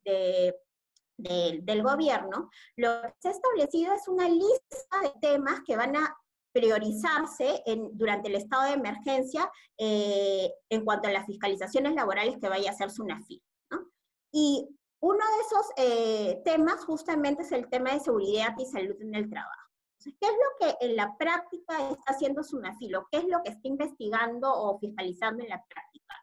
gobierno, 1.82 2.51
lo 2.76 3.01
que 3.01 3.14
se 3.18 3.28
ha 3.28 3.30
establecido 3.30 3.95
es 3.95 4.07
una 4.09 4.28
lista 4.28 5.01
de 5.03 5.12
temas 5.22 5.62
que 5.66 5.76
van 5.76 5.97
a 5.97 6.14
priorizarse 6.53 7.62
durante 7.93 8.28
el 8.28 8.34
estado 8.34 8.64
de 8.64 8.72
emergencia 8.72 9.51
eh, 9.78 10.53
en 10.68 10.84
cuanto 10.84 11.09
a 11.09 11.12
las 11.12 11.24
fiscalizaciones 11.24 11.95
laborales 11.95 12.36
que 12.39 12.51
vaya 12.51 12.70
a 12.70 12.74
hacer 12.74 12.91
SUNAFI. 12.91 13.43
Y 14.33 14.68
uno 15.01 15.18
de 15.18 15.41
esos 15.47 15.66
eh, 15.76 16.43
temas 16.45 16.85
justamente 16.85 17.43
es 17.43 17.53
el 17.53 17.68
tema 17.68 17.93
de 17.93 18.01
seguridad 18.01 18.55
y 18.59 18.66
salud 18.66 18.97
en 19.01 19.14
el 19.14 19.31
trabajo. 19.31 19.68
¿qué 20.05 20.26
es 20.26 20.33
lo 20.33 20.66
que 20.66 20.87
en 20.87 20.97
la 20.97 21.16
práctica 21.16 21.91
está 21.91 22.12
haciendo 22.12 22.43
Sunafilo? 22.43 23.07
¿Qué 23.11 23.18
es 23.18 23.24
lo 23.24 23.43
que 23.43 23.51
está 23.51 23.68
investigando 23.68 24.51
o 24.53 24.79
fiscalizando 24.79 25.43
en 25.43 25.51
la 25.51 25.62
práctica? 25.64 26.14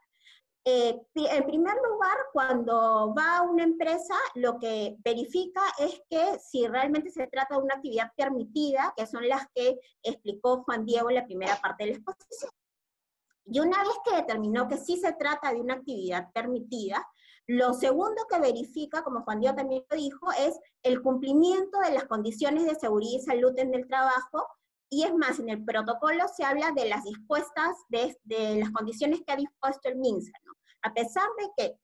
Eh, 0.68 0.99
en 1.14 1.45
primer 1.45 1.76
lugar, 1.88 2.18
cuando 2.34 3.14
va 3.14 3.38
a 3.38 3.41
una 3.43 3.64
empresa, 3.64 4.16
lo 4.34 4.58
que 4.58 4.95
verifica 5.03 5.62
es 5.78 6.01
que 6.10 6.39
si 6.39 6.68
realmente 6.68 7.12
se 7.12 7.28
trata 7.28 7.56
de 7.56 7.62
una 7.62 7.76
actividad 7.76 8.12
permitida, 8.18 8.91
que 8.97 9.06
son 9.06 9.28
las 9.28 9.47
que 9.53 9.80
explicó 10.01 10.64
Juan 10.64 10.86
Diego 10.86 11.10
en 11.10 11.16
la 11.16 11.26
primera 11.26 11.56
parte 11.62 11.84
de 11.84 11.91
la 11.91 11.97
exposición. 11.97 12.51
Y 13.45 13.60
una 13.60 13.78
vez 13.78 13.93
que 14.03 14.16
determinó 14.16 14.68
que 14.68 14.78
sí 14.78 14.97
se 14.97 15.14
trata 15.14 15.53
de 15.53 15.62
una 15.62 15.76
actividad 15.76 16.32
permitida, 16.34 17.08
lo 17.48 17.74
segundo 17.74 18.26
que 18.30 18.39
verifica, 18.39 19.04
como 19.04 19.22
Juan 19.24 19.39
Diego 19.39 19.56
también 19.56 19.86
lo 19.89 19.98
dijo, 19.98 20.32
es 20.39 20.60
el 20.84 21.02
cumplimiento 21.02 21.80
de 21.80 21.91
las 21.91 22.06
condiciones 22.06 22.66
de 22.66 22.76
seguridad 22.76 23.20
y 23.20 23.22
salud 23.22 23.54
en 23.58 23.74
el 23.76 23.88
trabajo. 23.88 24.48
Y 24.89 25.04
es 25.04 25.14
más, 25.14 25.39
en 25.39 25.50
el 25.50 25.64
protocolo 25.64 26.24
se 26.36 26.43
habla 26.43 26.72
de 26.72 26.88
las 26.88 27.04
dispuestas, 27.04 27.76
de, 27.89 28.16
las 28.60 28.72
condiciones 28.72 29.22
que 29.26 29.34
ha 29.34 29.38
dispuesto 29.38 29.89
el 29.89 29.98
MINSA. 29.98 30.32
A 30.82 30.93
pesar 30.93 31.28
de 31.38 31.50
que, 31.58 31.80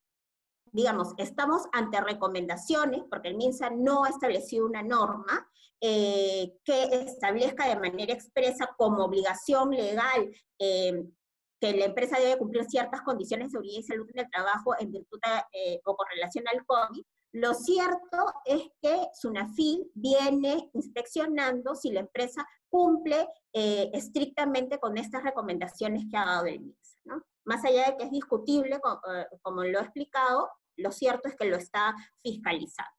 digamos, 0.71 1.13
estamos 1.17 1.63
ante 1.73 2.01
recomendaciones, 2.01 3.03
porque 3.09 3.29
el 3.29 3.37
MINSA 3.37 3.69
no 3.71 4.03
ha 4.03 4.09
establecido 4.09 4.65
una 4.65 4.81
norma, 4.81 5.47
eh, 5.79 6.53
que 6.63 6.83
establezca 7.05 7.67
de 7.67 7.75
manera 7.75 8.13
expresa 8.13 8.69
como 8.77 9.03
obligación 9.03 9.71
legal 9.71 10.31
eh, 10.59 11.05
que 11.61 11.73
la 11.73 11.85
empresa 11.85 12.19
debe 12.19 12.37
cumplir 12.37 12.65
ciertas 12.65 13.01
condiciones 13.03 13.47
de 13.47 13.51
seguridad 13.51 13.79
y 13.79 13.83
salud 13.83 14.09
en 14.13 14.19
el 14.19 14.31
trabajo 14.31 14.75
en 14.79 14.91
virtud 14.91 15.19
eh, 15.53 15.79
o 15.85 15.95
con 15.95 16.07
relación 16.09 16.43
al 16.51 16.65
COVID, 16.65 17.03
lo 17.33 17.53
cierto 17.53 18.33
es 18.43 18.63
que 18.81 19.07
SUNAFIL 19.13 19.89
viene 19.93 20.69
inspeccionando 20.73 21.75
si 21.75 21.91
la 21.91 22.01
empresa 22.01 22.45
cumple 22.67 23.27
eh, 23.53 23.89
estrictamente 23.93 24.79
con 24.79 24.97
estas 24.97 25.23
recomendaciones 25.23 26.05
que 26.09 26.17
ha 26.17 26.25
dado 26.25 26.45
el 26.47 26.59
MINSA. 26.59 26.97
¿no? 27.05 27.23
Más 27.45 27.63
allá 27.63 27.91
de 27.91 27.97
que 27.97 28.03
es 28.05 28.11
discutible, 28.11 28.75
eh, 28.75 29.25
como 29.43 29.63
lo 29.63 29.79
he 29.79 29.83
explicado, 29.83 30.49
lo 30.77 30.91
cierto 30.91 31.29
es 31.29 31.35
que 31.35 31.45
lo 31.45 31.57
está 31.57 31.95
fiscalizando. 32.21 32.91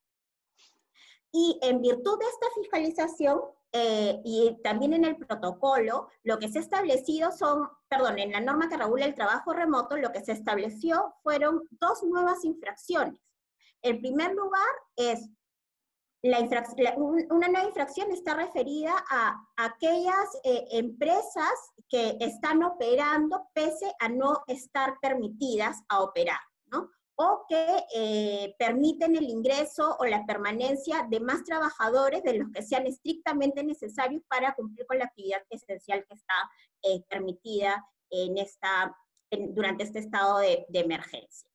Y 1.32 1.58
en 1.62 1.80
virtud 1.80 2.18
de 2.18 2.26
esta 2.26 2.46
fiscalización, 2.54 3.40
eh, 3.72 4.20
y 4.24 4.58
también 4.62 4.92
en 4.92 5.04
el 5.04 5.16
protocolo, 5.16 6.08
lo 6.22 6.38
que 6.38 6.48
se 6.48 6.58
ha 6.58 6.62
establecido 6.62 7.32
son, 7.32 7.68
perdón, 7.88 8.18
en 8.18 8.32
la 8.32 8.40
norma 8.40 8.68
que 8.68 8.76
regula 8.76 9.06
el 9.06 9.14
trabajo 9.14 9.52
remoto, 9.52 9.96
lo 9.96 10.12
que 10.12 10.24
se 10.24 10.32
estableció 10.32 11.14
fueron 11.22 11.62
dos 11.70 12.02
nuevas 12.02 12.44
infracciones. 12.44 13.20
En 13.80 14.00
primer 14.00 14.34
lugar, 14.34 14.68
es 14.96 15.28
la 16.24 16.38
una 16.96 17.48
nueva 17.48 17.66
infracción 17.66 18.12
está 18.12 18.34
referida 18.34 18.92
a 19.10 19.44
aquellas 19.56 20.28
eh, 20.44 20.66
empresas 20.70 21.72
que 21.88 22.16
están 22.20 22.62
operando 22.62 23.48
pese 23.52 23.92
a 23.98 24.08
no 24.08 24.44
estar 24.46 24.98
permitidas 25.00 25.82
a 25.88 26.00
operar, 26.00 26.38
¿no? 26.66 26.90
Que 27.48 27.84
eh, 27.94 28.54
permiten 28.58 29.16
el 29.16 29.28
ingreso 29.28 29.96
o 29.98 30.04
la 30.04 30.24
permanencia 30.24 31.06
de 31.10 31.20
más 31.20 31.44
trabajadores 31.44 32.22
de 32.22 32.38
los 32.38 32.50
que 32.52 32.62
sean 32.62 32.86
estrictamente 32.86 33.64
necesarios 33.64 34.22
para 34.28 34.54
cumplir 34.54 34.86
con 34.86 34.98
la 34.98 35.06
actividad 35.06 35.42
esencial 35.50 36.04
que 36.08 36.14
está 36.14 36.50
eh, 36.82 37.02
permitida 37.08 37.84
en 38.10 38.38
esta, 38.38 38.94
durante 39.30 39.84
este 39.84 39.98
estado 39.98 40.38
de, 40.38 40.66
de 40.68 40.80
emergencia. 40.80 41.48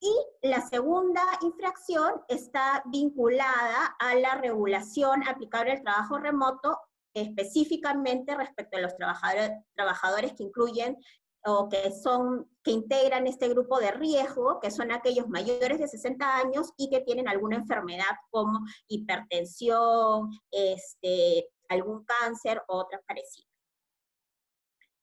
Y 0.00 0.12
la 0.48 0.62
segunda 0.62 1.22
infracción 1.42 2.22
está 2.28 2.82
vinculada 2.86 3.96
a 3.98 4.14
la 4.14 4.34
regulación 4.36 5.28
aplicable 5.28 5.72
al 5.72 5.82
trabajo 5.82 6.18
remoto, 6.18 6.78
específicamente 7.14 8.34
respecto 8.34 8.78
a 8.78 8.80
los 8.80 8.96
trabajadores, 8.96 9.50
trabajadores 9.74 10.32
que 10.32 10.44
incluyen 10.44 10.96
o 11.44 11.68
que 11.68 11.90
son, 11.90 12.48
que 12.62 12.70
integran 12.70 13.26
este 13.26 13.48
grupo 13.48 13.78
de 13.80 13.92
riesgo, 13.92 14.60
que 14.60 14.70
son 14.70 14.92
aquellos 14.92 15.28
mayores 15.28 15.78
de 15.78 15.88
60 15.88 16.36
años 16.36 16.72
y 16.76 16.90
que 16.90 17.00
tienen 17.00 17.28
alguna 17.28 17.56
enfermedad 17.56 18.16
como 18.30 18.60
hipertensión, 18.88 20.30
este, 20.50 21.48
algún 21.68 22.04
cáncer 22.04 22.62
o 22.68 22.78
otras 22.78 23.00
parecidas. 23.06 23.50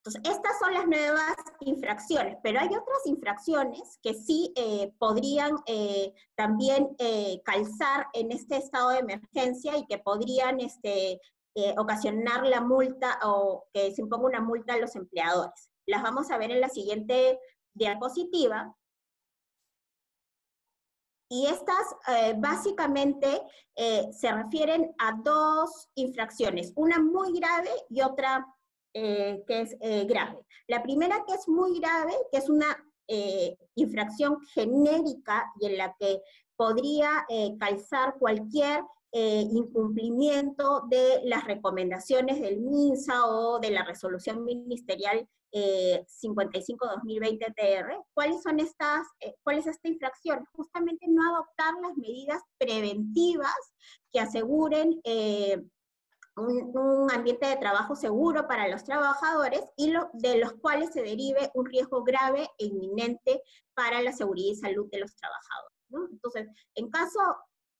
Entonces, 0.07 0.38
estas 0.38 0.57
son 0.59 0.73
las 0.73 0.88
nuevas 0.88 1.35
infracciones, 1.59 2.38
pero 2.41 2.61
hay 2.61 2.67
otras 2.67 3.05
infracciones 3.05 3.99
que 4.01 4.13
sí 4.13 4.53
eh, 4.55 4.93
podrían 4.99 5.57
eh, 5.65 6.13
también 6.35 6.95
eh, 6.97 7.41
calzar 7.43 8.07
en 8.13 8.31
este 8.31 8.55
estado 8.55 8.91
de 8.91 8.99
emergencia 8.99 9.75
y 9.77 9.85
que 9.85 9.97
podrían 9.97 10.61
este, 10.61 11.19
ocasionar 11.77 12.45
la 12.45 12.61
multa 12.61 13.19
o 13.23 13.65
que 13.73 13.91
se 13.91 14.01
imponga 14.01 14.27
una 14.27 14.41
multa 14.41 14.75
a 14.75 14.77
los 14.77 14.95
empleadores. 14.95 15.69
Las 15.88 16.03
vamos 16.03 16.29
a 16.29 16.38
ver 16.38 16.51
en 16.51 16.61
la 16.61 16.69
siguiente 16.69 17.39
diapositiva. 17.73 18.75
Y 21.29 21.47
estas 21.47 21.95
eh, 22.07 22.35
básicamente 22.38 23.41
eh, 23.75 24.07
se 24.11 24.31
refieren 24.31 24.93
a 24.97 25.13
dos 25.23 25.89
infracciones, 25.95 26.71
una 26.75 26.99
muy 26.99 27.38
grave 27.38 27.69
y 27.89 28.01
otra 28.01 28.45
eh, 28.93 29.43
que 29.47 29.61
es 29.61 29.77
grave. 30.07 30.39
La 30.67 30.81
primera 30.83 31.23
que 31.25 31.33
es 31.33 31.47
muy 31.47 31.79
grave, 31.79 32.13
que 32.31 32.38
es 32.38 32.49
una 32.49 32.77
infracción 33.75 34.38
genérica 34.53 35.49
y 35.61 35.67
en 35.67 35.77
la 35.77 35.95
que 35.97 36.21
podría 36.57 37.25
calzar 37.57 38.15
cualquier 38.19 38.83
incumplimiento 39.12 40.84
de 40.89 41.22
las 41.24 41.45
recomendaciones 41.45 42.41
del 42.41 42.60
MINSA 42.60 43.26
o 43.26 43.60
de 43.60 43.72
la 43.72 43.84
resolución 43.84 44.43
ministerial 44.43 45.28
55-2020-TR. 45.53 47.91
Eh, 47.91 47.99
¿Cuáles 48.14 48.43
son 48.43 48.60
estas, 48.60 49.08
eh, 49.20 49.36
cuál 49.43 49.58
es 49.58 49.68
esta 49.68 49.88
infracción? 49.88 50.45
Justamente 50.53 51.05
no 51.08 51.36
adoptar 51.36 51.74
las 51.82 51.95
medidas 51.97 52.41
preventivas 52.58 53.55
que 54.12 54.20
aseguren 54.20 54.99
eh, 55.03 55.64
un, 56.36 57.10
ambiente 57.12 57.47
de 57.47 57.58
trabajo 57.58 57.95
seguro 57.95 58.47
para 58.47 58.68
los 58.68 58.84
trabajadores 58.84 59.64
y 59.76 59.91
de 60.14 60.38
los 60.38 60.53
cuales 60.53 60.91
se 60.91 61.01
derive 61.01 61.49
un 61.55 61.66
riesgo 61.66 62.03
grave 62.03 62.47
e 62.60 62.66
inminente 62.66 63.41
para 63.74 64.01
la 64.01 64.12
seguridad 64.12 64.51
y 64.51 64.55
salud 64.55 64.88
de 64.91 64.99
los 64.99 65.16
trabajadores. 65.16 65.74
Entonces, 66.12 66.47
en 66.76 66.89
caso 66.89 67.20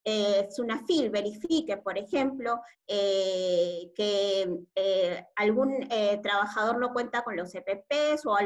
eh, 0.10 0.48
SUNAFIL 0.50 1.10
verifique, 1.10 1.76
por 1.76 1.98
ejemplo, 1.98 2.62
eh, 2.88 3.92
que 3.94 4.48
eh, 4.74 5.26
algún 5.36 5.86
trabajador 6.24 6.80
no 6.80 6.94
cuenta 6.94 7.26
con 7.26 7.36
los 7.36 7.54
EPPs 7.54 8.26
o 8.26 8.38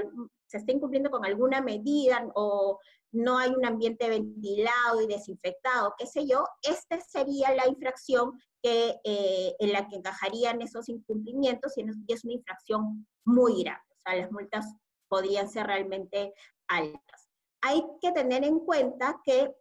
se 0.47 0.57
está 0.57 0.71
incumpliendo 0.71 1.11
con 1.11 1.23
alguna 1.23 1.61
medida 1.61 2.27
o 2.33 2.79
no 3.11 3.37
hay 3.37 3.51
un 3.51 3.63
ambiente 3.63 4.09
ventilado 4.09 5.01
y 5.03 5.07
desinfectado, 5.07 5.93
qué 5.99 6.07
sé 6.07 6.25
yo, 6.25 6.47
esta 6.63 6.99
sería 6.99 7.53
la 7.53 7.67
infracción 7.67 8.41
que, 8.63 8.99
en 9.03 9.71
la 9.71 9.87
que 9.87 9.97
encajarían 9.97 10.63
esos 10.63 10.89
incumplimientos 10.89 11.77
y 11.77 11.85
es 12.07 12.25
una 12.25 12.33
infracción 12.33 13.05
muy 13.23 13.61
grave. 13.61 13.83
O 13.91 14.01
sea, 14.03 14.15
las 14.15 14.31
multas 14.31 14.65
podrían 15.07 15.47
ser 15.47 15.67
realmente 15.67 16.33
altas. 16.67 17.29
Hay 17.61 17.83
que 18.01 18.11
tener 18.13 18.43
en 18.45 18.61
cuenta 18.61 19.21
que 19.23 19.53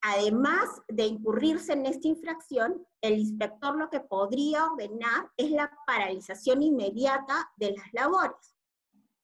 además 0.00 0.68
de 0.88 1.06
incurrirse 1.06 1.72
en 1.72 1.86
esta 1.86 2.08
infracción, 2.08 2.86
el 3.00 3.18
inspector 3.18 3.76
lo 3.76 3.90
que 3.90 4.00
podría 4.00 4.66
ordenar 4.66 5.30
es 5.36 5.50
la 5.50 5.70
paralización 5.86 6.62
inmediata 6.62 7.50
de 7.56 7.72
las 7.72 7.86
labores. 7.92 8.56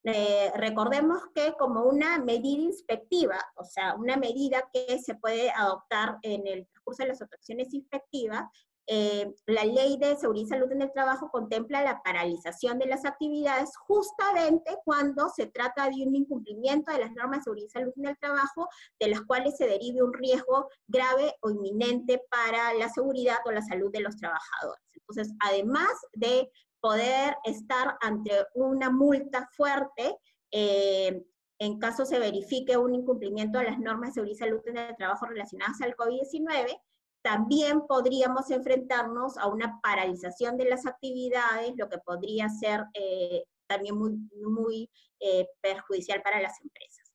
Eh, 0.06 0.52
recordemos 0.56 1.22
que 1.34 1.54
como 1.58 1.84
una 1.84 2.18
medida 2.18 2.62
inspectiva, 2.62 3.38
o 3.56 3.64
sea, 3.64 3.94
una 3.94 4.16
medida 4.16 4.68
que 4.70 4.98
se 4.98 5.14
puede 5.14 5.50
adoptar 5.50 6.18
en 6.22 6.46
el 6.46 6.68
curso 6.84 7.02
de 7.02 7.08
las 7.08 7.22
operaciones 7.22 7.72
inspectivas, 7.72 8.44
eh, 8.86 9.34
la 9.46 9.64
ley 9.64 9.96
de 9.98 10.16
seguridad 10.16 10.46
y 10.46 10.48
salud 10.48 10.72
en 10.72 10.82
el 10.82 10.92
trabajo 10.92 11.30
contempla 11.30 11.82
la 11.82 12.02
paralización 12.02 12.78
de 12.78 12.86
las 12.86 13.06
actividades 13.06 13.74
justamente 13.76 14.76
cuando 14.84 15.30
se 15.30 15.46
trata 15.46 15.88
de 15.88 16.06
un 16.06 16.14
incumplimiento 16.14 16.92
de 16.92 16.98
las 16.98 17.12
normas 17.12 17.38
de 17.38 17.44
seguridad 17.44 17.66
y 17.66 17.70
salud 17.70 17.92
en 17.96 18.06
el 18.06 18.18
trabajo, 18.18 18.68
de 19.00 19.08
las 19.08 19.22
cuales 19.22 19.56
se 19.56 19.66
derive 19.66 20.02
un 20.02 20.12
riesgo 20.12 20.68
grave 20.86 21.34
o 21.40 21.50
inminente 21.50 22.22
para 22.30 22.74
la 22.74 22.90
seguridad 22.90 23.38
o 23.46 23.52
la 23.52 23.62
salud 23.62 23.90
de 23.90 24.00
los 24.00 24.16
trabajadores. 24.16 24.82
Entonces, 24.92 25.34
además 25.40 25.92
de 26.12 26.50
poder 26.80 27.36
estar 27.44 27.96
ante 28.02 28.32
una 28.54 28.90
multa 28.90 29.48
fuerte, 29.56 30.18
eh, 30.50 31.24
en 31.58 31.78
caso 31.78 32.04
se 32.04 32.18
verifique 32.18 32.76
un 32.76 32.94
incumplimiento 32.94 33.58
de 33.58 33.64
las 33.64 33.78
normas 33.78 34.10
de 34.10 34.14
seguridad 34.14 34.36
y 34.36 34.38
salud 34.38 34.60
en 34.66 34.76
el 34.76 34.96
trabajo 34.96 35.26
relacionadas 35.26 35.80
al 35.80 35.96
COVID-19, 35.96 36.78
también 37.24 37.86
podríamos 37.86 38.50
enfrentarnos 38.50 39.38
a 39.38 39.46
una 39.46 39.80
paralización 39.80 40.58
de 40.58 40.66
las 40.66 40.84
actividades, 40.84 41.72
lo 41.74 41.88
que 41.88 41.96
podría 41.96 42.50
ser 42.50 42.84
eh, 42.92 43.44
también 43.66 43.96
muy, 43.96 44.90
eh, 45.20 45.48
perjudicial 45.62 46.20
para 46.20 46.42
las 46.42 46.60
empresas. 46.60 47.10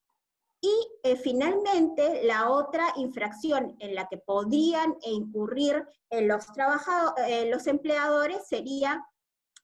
Y 0.60 0.72
eh, 1.04 1.14
finalmente, 1.14 2.24
la 2.24 2.50
otra 2.50 2.92
infracción 2.96 3.76
en 3.78 3.94
la 3.94 4.08
que 4.08 4.18
podrían 4.18 4.96
incurrir 5.02 5.86
los, 6.10 6.46
los 7.46 7.66
empleadores 7.68 8.48
sería, 8.48 9.06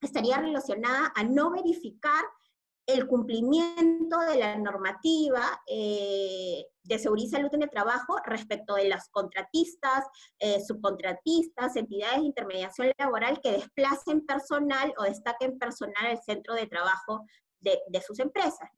estaría 0.00 0.38
relacionada 0.38 1.12
a 1.16 1.24
no 1.24 1.50
verificar 1.50 2.24
el 2.86 3.06
cumplimiento 3.08 4.20
de 4.20 4.38
la 4.38 4.56
normativa 4.56 5.60
eh, 5.66 6.64
de 6.84 6.98
seguridad 6.98 7.26
y 7.26 7.30
salud 7.30 7.54
en 7.54 7.64
el 7.64 7.70
trabajo 7.70 8.16
respecto 8.24 8.76
de 8.76 8.88
las 8.88 9.08
contratistas, 9.08 10.04
eh, 10.38 10.60
subcontratistas, 10.64 11.74
entidades 11.74 12.20
de 12.20 12.26
intermediación 12.26 12.92
laboral 12.96 13.40
que 13.40 13.52
desplacen 13.52 14.24
personal 14.24 14.94
o 14.98 15.02
destaquen 15.02 15.58
personal 15.58 16.06
al 16.06 16.22
centro 16.22 16.54
de 16.54 16.68
trabajo 16.68 17.24
de, 17.60 18.00
sus 18.06 18.20
empresas, 18.20 18.70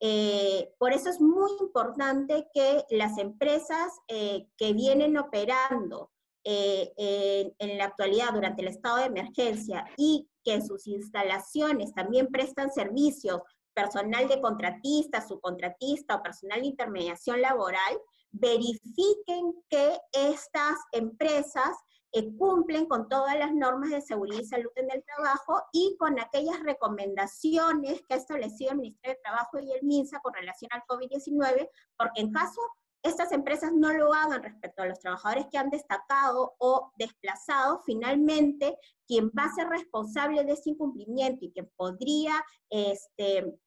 eh, 0.00 0.72
por 0.78 0.94
eso 0.94 1.10
es 1.10 1.20
muy 1.20 1.50
importante 1.60 2.48
que 2.54 2.86
las 2.88 3.18
empresas 3.18 3.92
que 4.08 4.72
vienen 4.72 5.18
operando 5.18 6.10
en, 6.42 7.54
en 7.58 7.76
la 7.76 7.84
actualidad 7.84 8.32
durante 8.32 8.62
el 8.62 8.68
estado 8.68 8.96
de 8.96 9.04
emergencia 9.04 9.84
y 9.98 10.29
que 10.44 10.54
en 10.54 10.66
sus 10.66 10.86
instalaciones 10.86 11.92
también 11.94 12.28
prestan 12.28 12.70
servicios 12.70 13.40
personal 13.74 14.28
de 14.28 14.40
contratista, 14.40 15.26
subcontratista 15.26 16.16
o 16.16 16.22
personal 16.22 16.60
de 16.60 16.68
intermediación 16.68 17.40
laboral, 17.40 17.98
verifiquen 18.32 19.54
que 19.68 19.98
estas 20.12 20.76
empresas 20.92 21.70
eh, 22.12 22.28
cumplen 22.36 22.86
con 22.86 23.08
todas 23.08 23.38
las 23.38 23.54
normas 23.54 23.90
de 23.90 24.00
seguridad 24.00 24.40
y 24.40 24.44
salud 24.44 24.72
en 24.74 24.90
el 24.90 25.04
trabajo 25.04 25.62
y 25.72 25.96
con 25.96 26.18
aquellas 26.18 26.60
recomendaciones 26.60 28.02
que 28.02 28.14
ha 28.14 28.16
establecido 28.16 28.72
el 28.72 28.78
Ministerio 28.78 29.16
de 29.16 29.22
Trabajo 29.22 29.60
y 29.60 29.72
el 29.72 29.84
MINSA 29.84 30.20
con 30.20 30.34
relación 30.34 30.70
al 30.72 30.82
COVID-19, 30.88 31.68
porque 31.96 32.20
en 32.20 32.32
caso 32.32 32.60
estas 33.02 33.32
empresas 33.32 33.72
no 33.72 33.92
lo 33.92 34.12
hagan 34.12 34.42
respecto 34.42 34.82
a 34.82 34.86
los 34.86 35.00
trabajadores 35.00 35.46
que 35.50 35.58
han 35.58 35.70
destacado 35.70 36.54
o 36.58 36.92
desplazado, 36.96 37.80
finalmente 37.84 38.76
quien 39.06 39.30
va 39.30 39.44
a 39.44 39.54
ser 39.54 39.68
responsable 39.68 40.44
de 40.44 40.52
ese 40.52 40.70
incumplimiento 40.70 41.44
y 41.44 41.52
que 41.52 41.64
podría 41.64 42.34
este, 42.68 43.58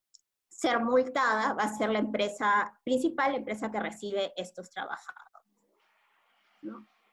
ser 0.49 0.79
multada 0.79 1.53
va 1.53 1.63
a 1.63 1.77
ser 1.77 1.89
la 1.89 1.99
empresa 1.99 2.79
principal, 2.83 3.31
la 3.31 3.39
empresa 3.39 3.71
que 3.71 3.79
recibe 3.79 4.33
estos 4.37 4.69
trabajadores. 4.69 5.33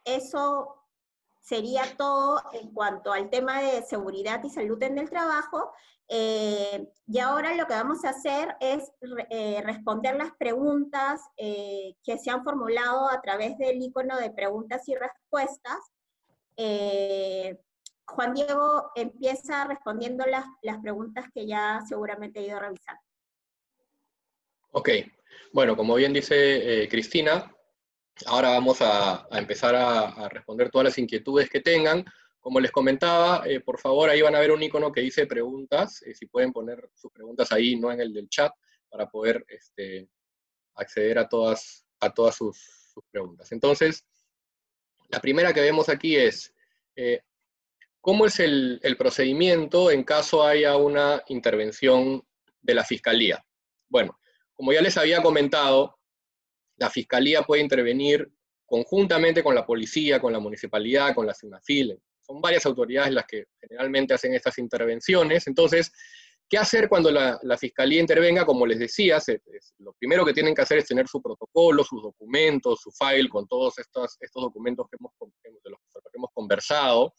Eso 0.04 0.79
sería 1.40 1.82
todo 1.96 2.42
en 2.52 2.72
cuanto 2.72 3.12
al 3.12 3.30
tema 3.30 3.60
de 3.60 3.82
seguridad 3.82 4.42
y 4.44 4.50
salud 4.50 4.82
en 4.82 4.98
el 4.98 5.10
trabajo. 5.10 5.72
Eh, 6.12 6.88
y 7.06 7.18
ahora 7.20 7.54
lo 7.54 7.66
que 7.66 7.74
vamos 7.74 8.04
a 8.04 8.10
hacer 8.10 8.56
es 8.60 8.90
eh, 9.30 9.62
responder 9.64 10.16
las 10.16 10.32
preguntas 10.32 11.20
eh, 11.36 11.94
que 12.02 12.18
se 12.18 12.30
han 12.30 12.42
formulado 12.42 13.08
a 13.08 13.20
través 13.20 13.56
del 13.58 13.80
icono 13.80 14.18
de 14.18 14.30
preguntas 14.30 14.88
y 14.88 14.94
respuestas. 14.96 15.78
Juan 18.06 18.34
Diego 18.34 18.90
empieza 18.96 19.64
respondiendo 19.64 20.26
las, 20.26 20.44
las 20.62 20.78
preguntas 20.78 21.26
que 21.32 21.46
ya 21.46 21.80
seguramente 21.88 22.40
he 22.40 22.48
ido 22.48 22.58
revisando. 22.58 23.00
Ok, 24.72 24.90
bueno, 25.52 25.76
como 25.76 25.94
bien 25.94 26.12
dice 26.12 26.86
Cristina, 26.90 27.50
ahora 28.26 28.50
vamos 28.50 28.78
a, 28.80 29.26
empezar 29.32 29.74
a, 29.74 30.28
responder 30.28 30.70
todas 30.70 30.86
las 30.86 30.98
inquietudes 30.98 31.48
que 31.48 31.60
tengan. 31.60 32.04
Como 32.38 32.60
les 32.60 32.70
comentaba, 32.70 33.42
eh, 33.46 33.60
por 33.60 33.78
favor, 33.78 34.08
ahí 34.08 34.22
van 34.22 34.34
a 34.34 34.40
ver 34.40 34.50
un 34.50 34.62
icono 34.62 34.90
que 34.90 35.02
dice 35.02 35.26
preguntas, 35.26 36.02
eh, 36.02 36.14
si 36.14 36.26
pueden 36.26 36.52
poner 36.52 36.90
sus 36.94 37.12
preguntas 37.12 37.52
ahí, 37.52 37.76
no 37.76 37.92
en 37.92 38.00
el 38.00 38.12
del 38.12 38.28
chat, 38.28 38.52
para 38.88 39.08
poder 39.08 39.44
este, 39.48 40.08
acceder 40.74 41.18
a 41.18 41.28
todas, 41.28 41.84
a 42.00 42.12
todas 42.12 42.36
sus, 42.36 42.58
preguntas. 43.10 43.50
Entonces, 43.52 44.04
la 45.08 45.20
primera 45.20 45.54
que 45.54 45.62
vemos 45.62 45.88
aquí 45.88 46.16
es, 46.16 46.52
eh, 46.96 47.22
¿cómo 48.00 48.26
es 48.26 48.38
el, 48.40 48.78
el, 48.82 48.96
procedimiento 48.96 49.90
en 49.90 50.04
caso 50.04 50.44
haya 50.44 50.76
una 50.76 51.22
intervención 51.28 52.22
de 52.60 52.74
la 52.74 52.84
Fiscalía? 52.84 53.42
Bueno, 53.88 54.18
como 54.52 54.74
ya 54.74 54.82
les 54.82 54.98
había 54.98 55.22
comentado, 55.22 55.99
la 56.80 56.90
Fiscalía 56.90 57.42
puede 57.42 57.62
intervenir 57.62 58.28
conjuntamente 58.64 59.42
con 59.42 59.54
la 59.54 59.66
policía, 59.66 60.20
con 60.20 60.32
la 60.32 60.40
municipalidad, 60.40 61.14
con 61.14 61.26
la 61.26 61.34
CINAFIL, 61.34 62.00
son 62.30 62.40
varias 62.40 62.64
autoridades 62.64 63.12
las 63.12 63.26
que 63.26 63.46
generalmente 63.60 64.14
hacen 64.14 64.34
estas 64.34 64.56
intervenciones. 64.58 65.46
Entonces, 65.46 65.92
¿qué 66.48 66.56
hacer 66.56 66.88
cuando 66.88 67.10
la, 67.10 67.38
fiscalía 67.58 68.00
intervenga? 68.00 68.46
Como 68.46 68.64
les 68.66 68.78
decía, 68.78 69.18
lo 69.78 69.92
primero 69.94 70.24
que 70.24 70.32
tienen 70.32 70.54
que 70.54 70.62
hacer 70.62 70.78
es 70.78 70.86
tener 70.86 71.08
su 71.08 71.20
protocolo, 71.20 71.82
sus 71.84 72.02
documentos, 72.02 72.80
su 72.80 72.92
file 72.92 73.28
con 73.28 73.46
todos 73.46 73.78
estos, 73.78 74.16
documentos 74.32 74.86
que 74.88 74.96
hemos 76.14 76.30
conversado. 76.32 77.12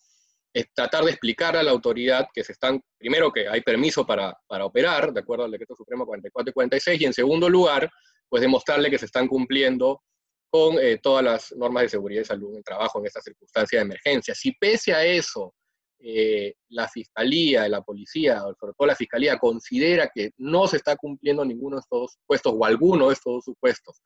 Es 0.53 0.73
tratar 0.73 1.03
de 1.03 1.11
explicar 1.11 1.55
a 1.55 1.63
la 1.63 1.71
autoridad 1.71 2.27
que 2.33 2.43
se 2.43 2.53
están, 2.53 2.81
primero 2.97 3.31
que 3.31 3.47
hay 3.47 3.61
permiso 3.61 4.05
para, 4.05 4.37
para 4.47 4.65
operar, 4.65 5.13
de 5.13 5.19
acuerdo 5.19 5.45
al 5.45 5.51
decreto 5.51 5.75
supremo 5.75 6.05
44 6.05 6.49
y 6.49 6.53
46, 6.53 7.01
y 7.01 7.05
en 7.05 7.13
segundo 7.13 7.49
lugar, 7.49 7.89
pues 8.31 8.41
demostrarle 8.41 8.89
que 8.89 8.97
se 8.97 9.07
están 9.07 9.27
cumpliendo 9.27 10.01
con 10.49 10.79
eh, 10.79 10.99
todas 11.03 11.23
las 11.23 11.51
normas 11.51 11.83
de 11.83 11.89
seguridad 11.89 12.21
y 12.21 12.25
salud 12.25 12.51
en 12.51 12.57
el 12.59 12.63
trabajo 12.63 12.99
en 12.99 13.05
esta 13.05 13.21
circunstancia 13.21 13.79
de 13.79 13.85
emergencia. 13.85 14.33
Si 14.33 14.53
pese 14.53 14.93
a 14.93 15.03
eso 15.03 15.53
eh, 15.99 16.53
la 16.69 16.87
fiscalía, 16.87 17.67
la 17.67 17.81
policía, 17.81 18.39
sobre 18.39 18.73
todo 18.77 18.87
la 18.87 18.95
fiscalía, 18.95 19.37
considera 19.37 20.09
que 20.13 20.31
no 20.37 20.65
se 20.65 20.77
está 20.77 20.95
cumpliendo 20.95 21.43
ninguno 21.43 21.75
de 21.75 21.81
estos 21.81 22.13
supuestos 22.13 22.53
o 22.57 22.63
alguno 22.63 23.09
de 23.09 23.15
estos 23.15 23.43
supuestos 23.43 24.01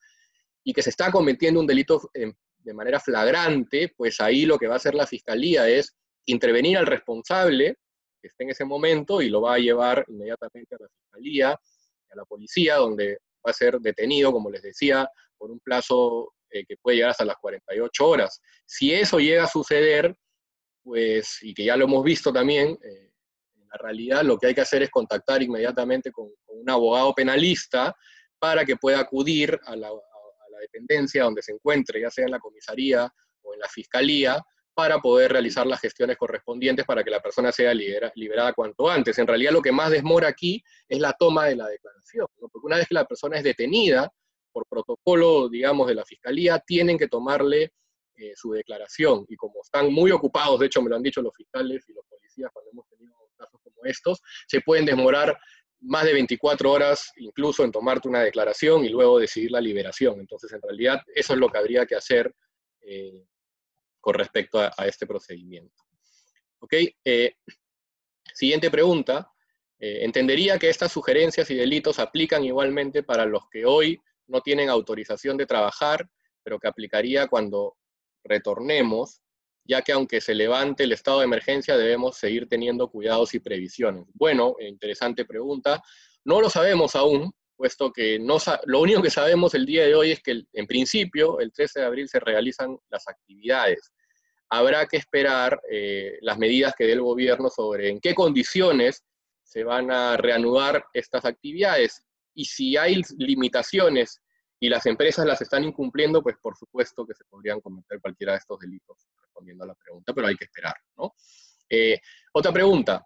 y 0.64 0.74
que 0.74 0.82
se 0.82 0.90
está 0.90 1.12
cometiendo 1.12 1.60
un 1.60 1.68
delito 1.68 2.10
de 2.14 2.74
manera 2.74 3.00
flagrante, 3.00 3.94
pues 3.96 4.20
ahí 4.22 4.48
lo 4.48 4.58
que 4.58 4.68
va 4.68 4.74
a 4.74 4.78
hacer 4.78 4.96
la 4.96 5.06
fiscalía 5.06 5.70
es 5.70 5.96
intervenir 6.26 6.80
al 6.80 6.88
responsable 6.88 7.76
que 8.20 8.28
esté 8.30 8.44
en 8.44 8.50
ese 8.50 8.66
momento 8.66 9.22
y 9.22 9.30
lo 9.30 9.42
va 9.42 9.54
a 9.54 9.60
llevar 9.60 10.04
inmediatamente 10.08 10.74
a 10.74 10.80
la 10.82 10.90
fiscalía, 10.90 11.52
a 11.52 12.16
la 12.16 12.26
policía, 12.26 12.78
donde 12.78 13.20
va 13.46 13.52
a 13.52 13.54
ser 13.54 13.80
detenido, 13.80 14.32
como 14.32 14.50
les 14.50 14.62
decía, 14.62 15.08
por 15.38 15.52
un 15.52 15.60
plazo 15.60 16.34
eh, 16.50 16.66
que 16.66 16.78
puede 16.78 16.98
llegar 16.98 17.12
hasta 17.12 17.26
las 17.26 17.38
48 17.38 18.08
horas. 18.08 18.42
Si 18.66 18.94
eso 18.94 19.20
llega 19.20 19.44
a 19.44 19.48
suceder, 19.48 20.16
pues, 20.84 21.40
y 21.42 21.54
que 21.54 21.66
ya 21.66 21.76
lo 21.76 21.86
hemos 21.86 22.04
visto 22.04 22.32
también, 22.32 22.78
eh, 22.84 23.12
en 23.56 23.68
la 23.68 23.78
realidad 23.78 24.24
lo 24.24 24.38
que 24.38 24.48
hay 24.48 24.56
que 24.56 24.62
hacer 24.62 24.84
es 24.84 24.90
contactar 24.90 25.42
inmediatamente 25.42 26.12
con, 26.12 26.30
un 26.48 26.70
abogado 26.70 27.14
penalista 27.14 27.94
para 28.40 28.66
que 28.66 28.78
pueda 28.78 29.00
acudir 29.00 29.60
a 29.66 29.76
la, 29.76 29.90
dependencia 30.62 31.26
donde 31.26 31.44
se 31.44 31.52
encuentre, 31.52 32.00
ya 32.00 32.10
sea 32.10 32.26
en 32.26 32.32
la 32.32 32.40
comisaría 32.40 33.08
o 33.42 33.54
en 33.54 33.60
la 33.60 33.68
fiscalía 33.68 34.42
para 34.76 35.00
poder 35.00 35.32
realizar 35.32 35.66
las 35.66 35.80
gestiones 35.80 36.18
correspondientes 36.18 36.86
para 36.86 37.04
que 37.04 37.10
la 37.10 37.22
persona 37.22 37.52
sea 37.52 37.74
liberada 37.74 38.54
cuanto 38.54 38.90
antes. 38.90 39.18
En 39.18 39.26
realidad 39.26 39.54
lo 39.54 39.62
que 39.62 39.72
más 39.72 39.90
desmora 39.90 40.28
aquí 40.28 40.62
es 40.88 41.00
la 41.00 41.14
toma 41.14 41.46
de 41.46 41.56
la 41.56 41.68
declaración, 41.68 42.28
porque 42.38 42.68
una 42.68 42.76
vez 42.76 42.88
que 42.88 42.94
la 42.94 43.06
persona 43.06 43.38
es 43.38 43.44
detenida, 43.44 44.12
por 44.52 44.66
protocolo, 44.68 45.50
digamos, 45.50 45.88
de 45.88 45.96
la 45.96 46.06
fiscalía, 46.06 46.60
tienen 46.60 46.98
que 46.98 47.08
tomarle 47.08 47.72
eh, 48.18 48.34
su 48.36 48.52
declaración. 48.52 49.26
Y 49.30 49.36
como 49.36 49.62
están 49.62 49.92
muy 49.92 50.12
ocupados, 50.12 50.60
de 50.60 50.68
hecho 50.68 50.82
me 50.82 50.90
lo 50.90 50.98
han 50.98 51.04
dicho 51.04 51.22
los 51.22 51.36
fiscales 51.36 51.84
y 51.88 51.94
los 51.94 52.06
policías 52.06 52.50
cuando 52.54 52.72
hemos 52.72 52.88
tenido 52.88 53.14
casos 53.38 53.60
como 53.62 53.84
estos, 53.84 54.22
se 54.48 54.62
pueden 54.62 54.86
demorar 54.86 55.38
más 55.82 56.06
de 56.06 56.14
24 56.14 56.72
horas 56.72 57.12
incluso 57.18 57.64
en 57.64 57.72
tomarte 57.72 58.08
una 58.08 58.24
declaración 58.24 58.86
y 58.86 58.90
luego 58.90 59.20
decidir 59.20 59.52
la 59.52 59.62
liberación. 59.62 60.20
Entonces, 60.20 60.52
en 60.54 60.62
realidad, 60.62 61.02
eso 61.14 61.34
es 61.34 61.40
lo 61.40 61.50
que 61.50 61.58
habría 61.58 61.86
que 61.86 61.96
hacer 61.96 62.34
eh, 62.82 63.26
con 64.06 64.14
respecto 64.14 64.60
a, 64.60 64.86
este 64.86 65.08
procedimiento. 65.08 65.82
¿Ok? 66.60 66.74
Eh, 67.04 67.38
siguiente 68.32 68.70
pregunta. 68.70 69.32
entendería 69.80 70.60
que 70.60 70.70
estas 70.70 70.92
sugerencias 70.92 71.50
y 71.50 71.56
delitos 71.56 71.98
aplican 71.98 72.46
igualmente 72.46 73.02
para 73.02 73.26
los 73.26 73.50
que 73.50 73.66
hoy 73.66 74.00
no 74.28 74.42
tienen 74.42 74.70
autorización 74.70 75.38
de 75.38 75.48
trabajar, 75.48 76.08
pero 76.44 76.60
que 76.60 76.68
aplicaría 76.68 77.28
cuando 77.28 77.78
retornemos, 78.24 79.22
ya 79.64 79.82
que 79.82 79.92
aunque 79.92 80.22
se 80.22 80.36
levante 80.36 80.84
el 80.84 80.92
estado 80.92 81.20
de 81.20 81.26
emergencia, 81.26 81.76
debemos 81.76 82.18
seguir 82.18 82.48
teniendo 82.48 82.92
cuidados 82.92 83.34
y 83.34 83.40
previsiones. 83.40 84.06
Bueno, 84.14 84.56
interesante 84.60 85.26
pregunta. 85.26 85.82
No 86.24 86.42
lo 86.42 86.52
sabemos 86.52 86.96
aún, 86.96 87.34
puesto 87.56 87.92
que 87.92 88.20
no, 88.20 88.38
lo 88.66 88.82
único 88.82 89.02
que 89.02 89.10
sabemos 89.10 89.54
el 89.54 89.66
día 89.66 89.86
de 89.86 89.96
hoy 89.96 90.12
es 90.12 90.22
que 90.22 90.44
en 90.54 90.68
principio 90.68 91.40
el 91.40 91.52
13 91.52 91.80
de 91.80 91.86
abril 91.86 92.10
se 92.10 92.20
realizan 92.20 92.78
las 92.90 93.08
actividades. 93.08 93.92
Habrá 94.50 94.86
que 94.86 94.98
esperar 94.98 95.60
eh, 95.70 96.18
las 96.22 96.38
medidas 96.38 96.74
que 96.78 96.86
dé 96.86 96.94
el 96.94 97.02
gobierno 97.02 97.50
sobre 97.50 97.90
en 97.90 98.00
qué 98.00 98.14
condiciones 98.14 99.04
se 99.44 99.64
van 99.64 99.92
a 99.92 100.18
reanudar 100.18 100.86
estas 100.94 101.26
actividades 101.26 102.04
y 102.34 102.46
si 102.46 102.78
hay 102.78 103.02
limitaciones 103.18 104.22
y 104.60 104.70
las 104.70 104.86
empresas 104.86 105.26
las 105.26 105.42
están 105.42 105.64
incumpliendo, 105.64 106.22
pues 106.22 106.36
por 106.42 106.56
supuesto 106.56 107.06
que 107.06 107.14
se 107.14 107.26
podrían 107.26 107.62
cometer 107.62 108.00
cualquiera 108.00 108.34
de 108.34 108.40
estos 108.40 108.60
delitos, 108.60 109.08
respondiendo 109.22 109.64
a 109.64 109.68
la 109.68 109.76
pregunta, 109.76 110.14
pero 110.14 110.28
hay 110.28 110.36
que 110.36 110.46
esperar. 110.46 110.76
Eh, 111.70 112.00
otra 112.34 112.52
pregunta. 112.52 113.06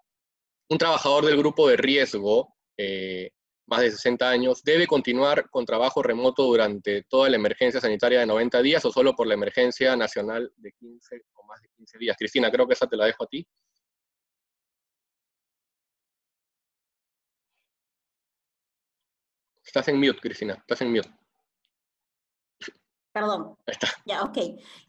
Un 0.69 0.77
trabajador 0.77 1.25
del 1.25 1.37
grupo 1.37 1.67
de 1.67 1.77
riesgo, 1.77 2.55
eh, 2.77 3.31
más 3.69 3.81
de 3.81 3.91
60 3.91 4.29
años, 4.29 4.63
¿debe 4.63 4.87
continuar 4.87 5.49
con 5.49 5.65
trabajo 5.65 6.01
remoto 6.03 6.43
durante 6.43 7.03
toda 7.03 7.29
la 7.29 7.37
emergencia 7.37 7.79
sanitaria 7.79 8.19
de 8.19 8.25
90 8.25 8.61
días 8.61 8.83
o 8.85 8.91
solo 8.91 9.15
por 9.15 9.27
la 9.27 9.35
emergencia 9.35 9.95
nacional 9.95 10.51
de 10.57 10.71
15 10.73 11.21
o 11.35 11.43
más 11.45 11.61
de 11.61 11.69
15 11.77 11.97
días? 11.99 12.17
Cristina, 12.17 12.51
creo 12.51 12.67
que 12.67 12.73
esa 12.73 12.87
te 12.87 12.97
la 12.97 13.05
dejo 13.05 13.23
a 13.23 13.27
ti. 13.27 13.47
Estás 19.63 19.87
en 19.87 19.97
mute, 19.99 20.19
Cristina, 20.19 20.55
estás 20.55 20.81
en 20.81 20.91
mute. 20.91 21.09
Perdón. 23.11 23.57
Ya, 24.05 24.23
ok. 24.23 24.37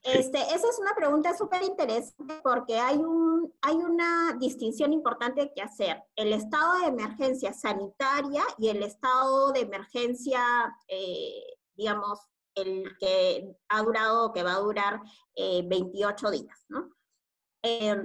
Este, 0.03 0.39
esa 0.39 0.69
es 0.69 0.79
una 0.79 0.95
pregunta 0.95 1.37
súper 1.37 1.63
interesante 1.63 2.41
porque 2.43 2.79
hay, 2.79 2.99
un, 2.99 3.53
hay 3.63 3.77
una 3.77 4.37
distinción 4.39 4.93
importante 4.93 5.53
que 5.55 5.63
hacer. 5.63 6.03
El 6.17 6.33
estado 6.33 6.81
de 6.81 6.87
emergencia 6.87 7.53
sanitaria 7.53 8.43
y 8.59 8.69
el 8.69 8.83
estado 8.83 9.53
de 9.53 9.61
emergencia, 9.61 10.43
eh, 10.89 11.45
digamos, 11.75 12.21
el 12.55 12.97
que 12.99 13.57
ha 13.69 13.83
durado, 13.83 14.33
que 14.33 14.43
va 14.43 14.55
a 14.55 14.61
durar 14.61 15.01
28 15.37 16.29
eh, 16.29 16.31
días, 16.31 16.65
¿no? 16.69 16.91
Eh, 17.63 17.97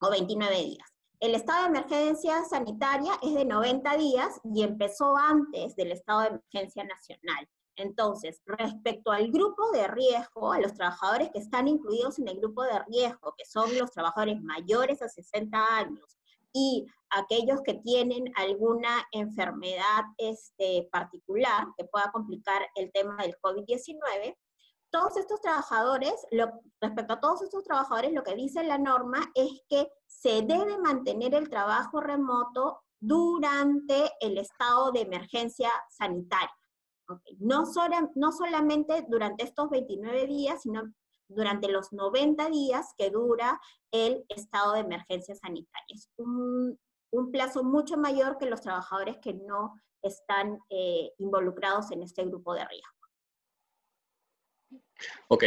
o 0.00 0.10
29 0.10 0.56
días. 0.56 0.88
El 1.20 1.34
estado 1.34 1.62
de 1.62 1.68
emergencia 1.68 2.44
sanitaria 2.44 3.12
es 3.22 3.34
de 3.34 3.44
90 3.44 3.96
días 3.96 4.40
y 4.42 4.62
empezó 4.62 5.16
antes 5.16 5.76
del 5.76 5.92
estado 5.92 6.22
de 6.22 6.26
emergencia 6.28 6.84
nacional. 6.84 7.48
Entonces, 7.76 8.42
respecto 8.44 9.10
al 9.10 9.30
grupo 9.30 9.70
de 9.72 9.88
riesgo, 9.88 10.52
a 10.52 10.60
los 10.60 10.74
trabajadores 10.74 11.30
que 11.30 11.38
están 11.38 11.68
incluidos 11.68 12.18
en 12.18 12.28
el 12.28 12.38
grupo 12.38 12.62
de 12.64 12.78
riesgo, 12.86 13.34
que 13.36 13.44
son 13.44 13.76
los 13.78 13.90
trabajadores 13.90 14.40
mayores 14.42 15.00
a 15.02 15.08
60 15.08 15.58
años 15.76 16.18
y 16.52 16.86
aquellos 17.10 17.62
que 17.62 17.74
tienen 17.74 18.24
alguna 18.36 19.06
enfermedad 19.12 20.04
este, 20.18 20.88
particular 20.92 21.66
que 21.76 21.84
pueda 21.84 22.10
complicar 22.12 22.62
el 22.74 22.92
tema 22.92 23.16
del 23.22 23.36
COVID-19, 23.40 24.36
todos 24.90 25.16
estos 25.16 25.40
trabajadores, 25.40 26.14
respecto 26.80 27.14
a 27.14 27.20
todos 27.20 27.40
estos 27.40 27.64
trabajadores, 27.64 28.12
lo 28.12 28.22
que 28.22 28.34
dice 28.34 28.62
la 28.62 28.76
norma 28.76 29.20
es 29.34 29.62
que 29.68 29.90
se 30.06 30.42
debe 30.42 30.76
mantener 30.76 31.34
el 31.34 31.48
trabajo 31.48 32.00
remoto 32.00 32.82
durante 33.00 34.12
el 34.20 34.36
estado 34.36 34.92
de 34.92 35.00
emergencia 35.00 35.70
sanitaria. 35.88 36.54
No, 37.38 37.64
no 38.14 38.32
solamente 38.32 39.04
durante 39.08 39.44
estos 39.44 39.70
29 39.70 40.26
días, 40.26 40.62
sino 40.62 40.92
durante 41.34 41.68
los 41.68 41.92
90 41.92 42.48
días 42.50 42.94
que 42.96 43.10
dura 43.10 43.60
el 43.90 44.24
estado 44.28 44.74
de 44.74 44.80
emergencia 44.80 45.34
sanitaria. 45.34 45.94
Es 45.94 46.08
un, 46.16 46.78
plazo 47.30 47.62
mucho 47.62 47.96
mayor 47.98 48.38
que 48.38 48.46
los 48.46 48.62
trabajadores 48.62 49.18
que 49.22 49.34
no 49.34 49.74
están 50.02 50.58
eh, 50.70 51.10
involucrados 51.18 51.90
en 51.92 52.02
este 52.02 52.24
grupo 52.24 52.54
de 52.54 52.66
riesgo. 52.66 52.92
Ok, 55.28 55.44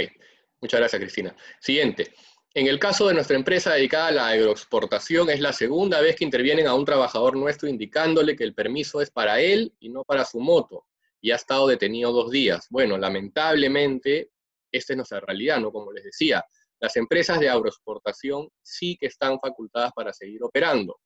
muchas 0.61 0.79
gracias 0.79 0.99
Cristina. 1.01 1.35
Siguiente. 1.59 2.13
En 2.53 2.67
el 2.67 2.79
caso 2.79 3.07
de 3.07 3.15
nuestra 3.15 3.35
empresa 3.35 3.73
dedicada 3.73 4.07
a 4.07 4.11
la 4.11 4.27
agroexportación, 4.29 5.29
es 5.29 5.41
la 5.41 5.51
segunda 5.51 5.99
vez 5.99 6.15
que 6.15 6.23
intervienen 6.23 6.67
a 6.67 6.73
un 6.73 6.85
trabajador 6.85 7.35
nuestro 7.35 7.67
indicándole 7.67 8.35
que 8.35 8.45
el 8.45 8.53
permiso 8.53 9.01
es 9.01 9.11
para 9.11 9.41
él 9.41 9.73
y 9.79 9.89
no 9.89 10.03
para 10.03 10.23
su 10.23 10.39
moto, 10.39 10.85
y 11.25 11.31
ha 11.31 11.37
estado 11.37 11.65
detenido 11.65 12.11
dos 12.11 12.29
días. 12.29 12.67
Bueno, 12.69 12.99
lamentablemente, 12.99 14.29
esta 14.71 14.93
es 14.93 14.97
nuestra 14.97 15.21
realidad, 15.21 15.59
¿no? 15.59 15.71
Como 15.71 15.91
les 15.91 16.03
decía, 16.03 16.45
las 16.79 16.95
empresas 16.97 17.39
de 17.39 17.49
agroexportación 17.49 18.47
sí 18.61 18.95
que 18.95 19.07
están 19.07 19.39
facultadas 19.39 19.91
para 19.93 20.13
seguir 20.13 20.43
operando. 20.43 20.99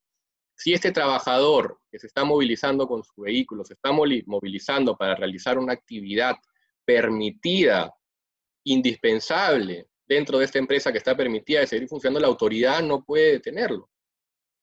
Si 0.57 0.73
este 0.73 0.91
trabajador 0.91 1.79
que 1.89 1.99
se 1.99 2.07
está 2.07 2.25
movilizando 2.25 2.85
con 2.85 3.01
su 3.01 3.21
vehículo, 3.21 3.63
se 3.63 3.75
está 3.75 3.93
movilizando 3.93 4.97
para 4.97 5.15
realizar 5.15 5.57
una 5.57 5.71
actividad 5.71 6.35
permitida 6.83 7.95
indispensable 8.65 9.87
dentro 10.05 10.37
de 10.37 10.43
esta 10.43 10.59
empresa 10.59 10.91
que 10.91 10.97
está 10.97 11.15
permitida 11.15 11.61
de 11.61 11.67
seguir 11.67 11.87
funcionando, 11.87 12.19
la 12.19 12.27
autoridad 12.27 12.83
no 12.83 13.05
puede 13.05 13.31
detenerlo. 13.31 13.89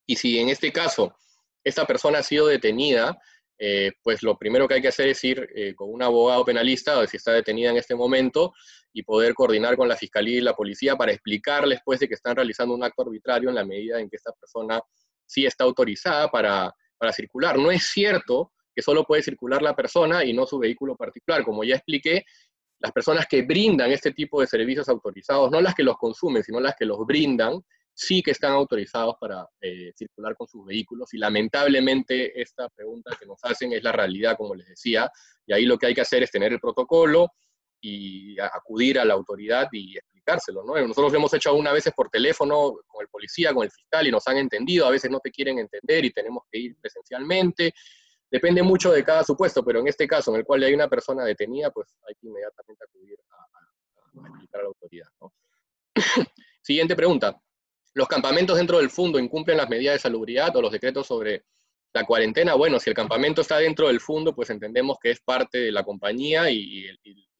Y 0.06 0.16
si 0.16 0.38
en 0.38 0.50
este 0.50 0.70
caso 0.70 1.16
esta 1.64 1.86
persona 1.86 2.18
ha 2.18 2.22
sido 2.22 2.46
detenida, 2.46 3.18
eh, 3.58 3.92
pues 4.02 4.22
lo 4.22 4.36
primero 4.36 4.68
que 4.68 4.74
hay 4.74 4.82
que 4.82 4.88
hacer 4.88 5.08
es 5.08 5.22
ir 5.24 5.48
eh, 5.54 5.74
con 5.74 5.92
un 5.92 6.02
abogado 6.02 6.44
penalista, 6.44 6.98
o 6.98 7.06
si 7.06 7.16
está 7.16 7.32
detenida 7.32 7.70
en 7.70 7.76
este 7.76 7.94
momento, 7.94 8.52
y 8.92 9.02
poder 9.02 9.34
coordinar 9.34 9.76
con 9.76 9.88
la 9.88 9.96
fiscalía 9.96 10.38
y 10.38 10.40
la 10.40 10.54
policía 10.54 10.96
para 10.96 11.12
explicarles 11.12 11.80
pues 11.84 12.00
de 12.00 12.08
que 12.08 12.14
están 12.14 12.36
realizando 12.36 12.74
un 12.74 12.82
acto 12.82 13.02
arbitrario 13.02 13.48
en 13.48 13.54
la 13.54 13.64
medida 13.64 14.00
en 14.00 14.08
que 14.08 14.16
esta 14.16 14.32
persona 14.32 14.80
sí 15.26 15.44
está 15.44 15.64
autorizada 15.64 16.28
para, 16.28 16.74
para 16.96 17.12
circular. 17.12 17.58
No 17.58 17.70
es 17.70 17.84
cierto 17.84 18.52
que 18.74 18.82
solo 18.82 19.04
puede 19.04 19.22
circular 19.22 19.62
la 19.62 19.74
persona 19.74 20.24
y 20.24 20.32
no 20.32 20.46
su 20.46 20.58
vehículo 20.58 20.96
particular. 20.96 21.44
Como 21.44 21.64
ya 21.64 21.76
expliqué, 21.76 22.24
las 22.78 22.92
personas 22.92 23.26
que 23.26 23.42
brindan 23.42 23.90
este 23.90 24.12
tipo 24.12 24.40
de 24.40 24.46
servicios 24.46 24.88
autorizados, 24.88 25.50
no 25.50 25.60
las 25.60 25.74
que 25.74 25.82
los 25.82 25.96
consumen, 25.96 26.42
sino 26.42 26.60
las 26.60 26.74
que 26.76 26.84
los 26.84 26.98
brindan, 27.06 27.60
sí 27.96 28.22
que 28.22 28.32
están 28.32 28.52
autorizados 28.52 29.16
para 29.18 29.48
eh, 29.58 29.90
circular 29.96 30.36
con 30.36 30.46
sus 30.46 30.64
vehículos. 30.66 31.12
Y 31.14 31.18
lamentablemente 31.18 32.40
esta 32.40 32.68
pregunta 32.68 33.16
que 33.18 33.24
nos 33.24 33.38
hacen 33.42 33.72
es 33.72 33.82
la 33.82 33.92
realidad, 33.92 34.36
como 34.36 34.54
les 34.54 34.68
decía, 34.68 35.10
y 35.46 35.54
ahí 35.54 35.64
lo 35.64 35.78
que 35.78 35.86
hay 35.86 35.94
que 35.94 36.02
hacer 36.02 36.22
es 36.22 36.30
tener 36.30 36.52
el 36.52 36.60
protocolo 36.60 37.32
y 37.80 38.38
acudir 38.38 38.98
a 38.98 39.04
la 39.04 39.14
autoridad 39.14 39.68
y 39.72 39.96
explicárselo. 39.96 40.62
¿no? 40.62 40.74
Nosotros 40.86 41.10
lo 41.10 41.18
hemos 41.18 41.32
hecho 41.32 41.48
algunas 41.48 41.72
veces 41.72 41.94
por 41.96 42.10
teléfono 42.10 42.76
con 42.86 43.00
el 43.00 43.08
policía, 43.08 43.54
con 43.54 43.64
el 43.64 43.70
fiscal, 43.70 44.06
y 44.06 44.10
nos 44.10 44.26
han 44.28 44.36
entendido, 44.36 44.86
a 44.86 44.90
veces 44.90 45.10
no 45.10 45.20
te 45.20 45.30
quieren 45.30 45.58
entender 45.58 46.04
y 46.04 46.10
tenemos 46.10 46.44
que 46.52 46.58
ir 46.58 46.76
presencialmente. 46.78 47.72
Depende 48.30 48.62
mucho 48.62 48.92
de 48.92 49.04
cada 49.04 49.24
supuesto, 49.24 49.64
pero 49.64 49.80
en 49.80 49.88
este 49.88 50.06
caso, 50.06 50.32
en 50.32 50.40
el 50.40 50.44
cual 50.44 50.62
hay 50.64 50.74
una 50.74 50.88
persona 50.88 51.24
detenida, 51.24 51.70
pues 51.70 51.96
hay 52.06 52.14
que 52.16 52.26
inmediatamente 52.26 52.84
acudir 52.84 53.16
a, 53.30 54.28
explicar 54.28 54.60
a 54.60 54.64
la 54.64 54.68
autoridad. 54.68 55.08
Siguiente 56.60 56.94
pregunta. 56.94 57.40
¿Los 57.96 58.08
campamentos 58.08 58.58
dentro 58.58 58.76
del 58.76 58.90
fondo 58.90 59.18
incumplen 59.18 59.56
las 59.56 59.70
medidas 59.70 59.94
de 59.94 60.00
salubridad 60.00 60.54
o 60.54 60.60
los 60.60 60.70
decretos 60.70 61.06
sobre 61.06 61.46
la 61.94 62.04
cuarentena? 62.04 62.52
Bueno, 62.52 62.78
si 62.78 62.90
el 62.90 62.94
campamento 62.94 63.40
está 63.40 63.56
dentro 63.56 63.86
del 63.86 64.00
fondo, 64.00 64.34
pues 64.34 64.50
entendemos 64.50 64.98
que 65.02 65.12
es 65.12 65.20
parte 65.22 65.56
de 65.56 65.72
la 65.72 65.82
compañía 65.82 66.50
y, 66.50 66.88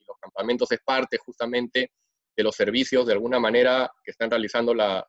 los 0.06 0.16
campamentos 0.18 0.72
es 0.72 0.80
parte 0.82 1.18
justamente 1.18 1.92
de 2.34 2.42
los 2.42 2.56
servicios 2.56 3.06
de 3.06 3.12
alguna 3.12 3.38
manera 3.38 3.92
que 4.02 4.12
están 4.12 4.30
realizando 4.30 4.72
la, 4.72 5.06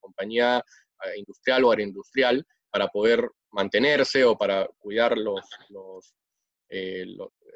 compañía 0.00 0.58
eh, 1.04 1.18
industrial 1.18 1.64
o 1.64 1.70
agroindustrial 1.70 2.44
para 2.68 2.88
poder 2.88 3.30
mantenerse 3.52 4.24
o 4.24 4.36
para 4.36 4.68
cuidar 4.78 5.16
los, 5.16 5.44
eh, 6.70 7.06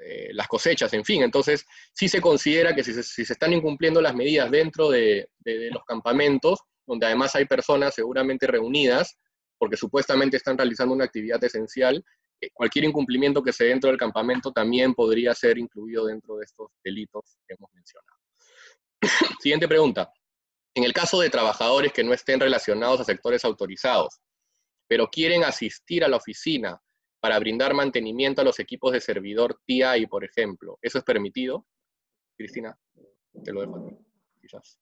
eh, 0.05 0.31
las 0.33 0.47
cosechas, 0.47 0.93
en 0.95 1.05
fin. 1.05 1.23
Entonces, 1.25 1.67
sí 1.93 2.09
se 2.09 2.21
considera 2.21 2.73
que 2.73 2.85
si 2.85 2.93
se, 3.03 3.23
están 3.23 3.53
incumpliendo 3.53 4.01
las 4.01 4.15
medidas 4.15 4.49
dentro 4.49 4.91
de, 4.91 5.29
los 5.45 5.85
campamentos, 5.85 6.61
donde 6.87 7.07
además 7.07 7.35
hay 7.35 7.45
personas 7.45 7.95
seguramente 7.95 8.47
reunidas, 8.47 9.17
porque 9.59 9.77
supuestamente 9.77 10.37
están 10.37 10.59
realizando 10.59 10.95
una 10.95 11.05
actividad 11.05 11.43
esencial, 11.45 12.05
eh, 12.41 12.51
cualquier 12.53 12.85
incumplimiento 12.85 13.43
que 13.43 13.53
se 13.53 13.65
dé 13.65 13.71
dentro 13.71 13.89
del 13.89 13.99
campamento 13.99 14.51
también 14.51 14.95
podría 14.95 15.35
ser 15.35 15.59
incluido 15.59 16.07
dentro 16.07 16.37
de 16.37 16.45
estos 16.45 16.69
delitos 16.83 17.39
que 17.47 17.55
hemos 17.55 17.71
mencionado. 17.73 18.19
Siguiente 19.41 19.69
pregunta. 19.69 20.13
En 20.75 20.85
el 20.85 20.93
caso 20.93 21.21
de 21.21 21.31
trabajadores 21.31 21.93
que 21.93 22.03
no 22.03 22.13
estén 22.13 22.41
relacionados 22.41 23.01
a 23.01 23.05
sectores 23.05 23.45
autorizados, 23.45 24.21
pero 24.89 25.09
quieren 25.09 25.45
asistir 25.45 26.05
a 26.05 26.09
la 26.09 26.17
oficina 26.17 26.81
para 27.21 27.39
brindar 27.39 27.73
mantenimiento 27.73 28.41
a 28.41 28.45
los 28.45 28.59
equipos 28.59 28.93
de 28.93 29.01
servidor 29.01 29.61
TI, 29.65 30.07
por 30.11 30.25
ejemplo. 30.25 30.79
¿Eso 30.83 30.99
es 30.99 31.05
permitido? 31.05 31.67
Cristina, 32.37 32.77
te 33.45 33.53
lo 33.53 33.61
dejo 33.61 33.77
a 33.77 33.87
ti, 33.87 33.97
quizás. 34.41 34.82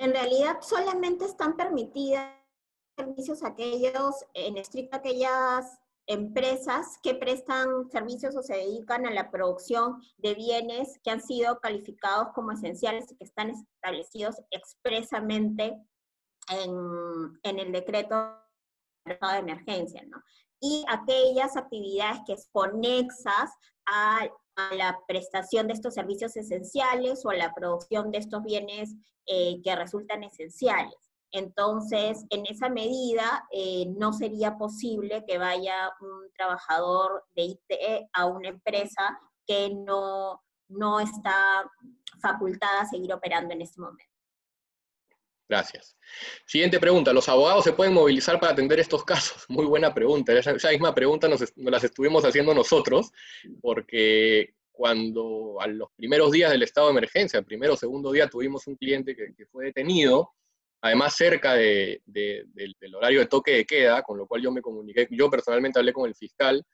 En 0.00 0.12
realidad 0.12 0.62
solamente 0.62 1.26
están 1.26 1.58
permitidas 1.58 2.34
servicios 2.96 3.44
aquellos, 3.44 4.14
en 4.32 4.56
estricto 4.56 4.96
aquellas 4.96 5.78
empresas 6.06 6.98
que 7.02 7.14
prestan 7.14 7.90
servicios 7.90 8.34
o 8.34 8.42
se 8.42 8.54
dedican 8.54 9.04
a 9.04 9.10
la 9.10 9.30
producción 9.30 10.00
de 10.16 10.34
bienes 10.34 10.98
que 11.04 11.10
han 11.10 11.20
sido 11.20 11.60
calificados 11.60 12.28
como 12.34 12.52
esenciales 12.52 13.12
y 13.12 13.16
que 13.16 13.24
están 13.24 13.50
establecidos 13.50 14.36
expresamente 14.50 15.78
en, 16.48 17.38
en 17.42 17.58
el 17.58 17.70
decreto 17.70 18.38
de 19.04 19.18
emergencia, 19.38 20.02
¿no? 20.06 20.22
Y 20.62 20.82
aquellas 20.88 21.58
actividades 21.58 22.20
que 22.26 22.32
es 22.32 22.48
conexas 22.52 23.50
a, 23.84 24.26
la 24.72 24.98
prestación 25.06 25.66
de 25.66 25.74
estos 25.74 25.94
servicios 25.94 26.36
esenciales 26.36 27.24
o 27.24 27.32
la 27.32 27.52
producción 27.54 28.10
de 28.10 28.18
estos 28.18 28.42
bienes 28.42 28.94
eh, 29.26 29.60
que 29.62 29.76
resultan 29.76 30.24
esenciales. 30.24 31.10
Entonces, 31.32 32.24
en 32.30 32.44
esa 32.46 32.68
medida, 32.68 33.46
eh, 33.52 33.86
no 33.96 34.12
sería 34.12 34.58
posible 34.58 35.24
que 35.26 35.38
vaya 35.38 35.92
un 36.00 36.30
trabajador 36.36 37.24
de 37.36 37.42
ITE 37.42 38.08
a 38.12 38.26
una 38.26 38.48
empresa 38.48 39.18
que 39.46 39.70
no, 39.72 40.42
no 40.68 40.98
está 40.98 41.70
facultada 42.20 42.82
a 42.82 42.86
seguir 42.86 43.12
operando 43.12 43.54
en 43.54 43.62
este 43.62 43.80
momento. 43.80 44.09
Gracias. 45.50 45.96
Siguiente 46.46 46.78
pregunta. 46.78 47.12
¿Los 47.12 47.28
abogados 47.28 47.64
se 47.64 47.72
pueden 47.72 47.92
movilizar 47.92 48.38
para 48.38 48.52
atender 48.52 48.78
estos 48.78 49.04
casos? 49.04 49.44
Muy 49.48 49.66
buena 49.66 49.92
pregunta. 49.92 50.32
Esa, 50.32 50.70
misma 50.70 50.94
pregunta 50.94 51.28
nos, 51.28 51.52
las 51.56 51.82
estuvimos 51.82 52.24
haciendo 52.24 52.54
nosotros, 52.54 53.10
porque 53.60 54.54
cuando 54.70 55.60
a 55.60 55.66
los 55.66 55.88
primeros 55.96 56.30
días 56.30 56.52
del 56.52 56.62
estado 56.62 56.86
de 56.86 56.92
emergencia, 56.92 57.40
el 57.40 57.44
primero 57.44 57.74
o 57.74 57.76
segundo 57.76 58.12
día, 58.12 58.28
tuvimos 58.28 58.68
un 58.68 58.76
cliente 58.76 59.16
que, 59.16 59.46
fue 59.46 59.66
detenido, 59.66 60.30
además 60.82 61.16
cerca 61.16 61.54
del, 61.54 62.00
del, 62.06 62.94
horario 62.94 63.18
de 63.18 63.26
toque 63.26 63.50
de 63.50 63.66
queda, 63.66 64.02
con 64.02 64.18
lo 64.18 64.28
cual 64.28 64.42
yo 64.42 64.52
me 64.52 64.62
comuniqué, 64.62 65.08
yo 65.10 65.28
personalmente 65.28 65.80
hablé 65.80 65.92
con 65.92 66.08
el 66.08 66.14
fiscal 66.14 66.64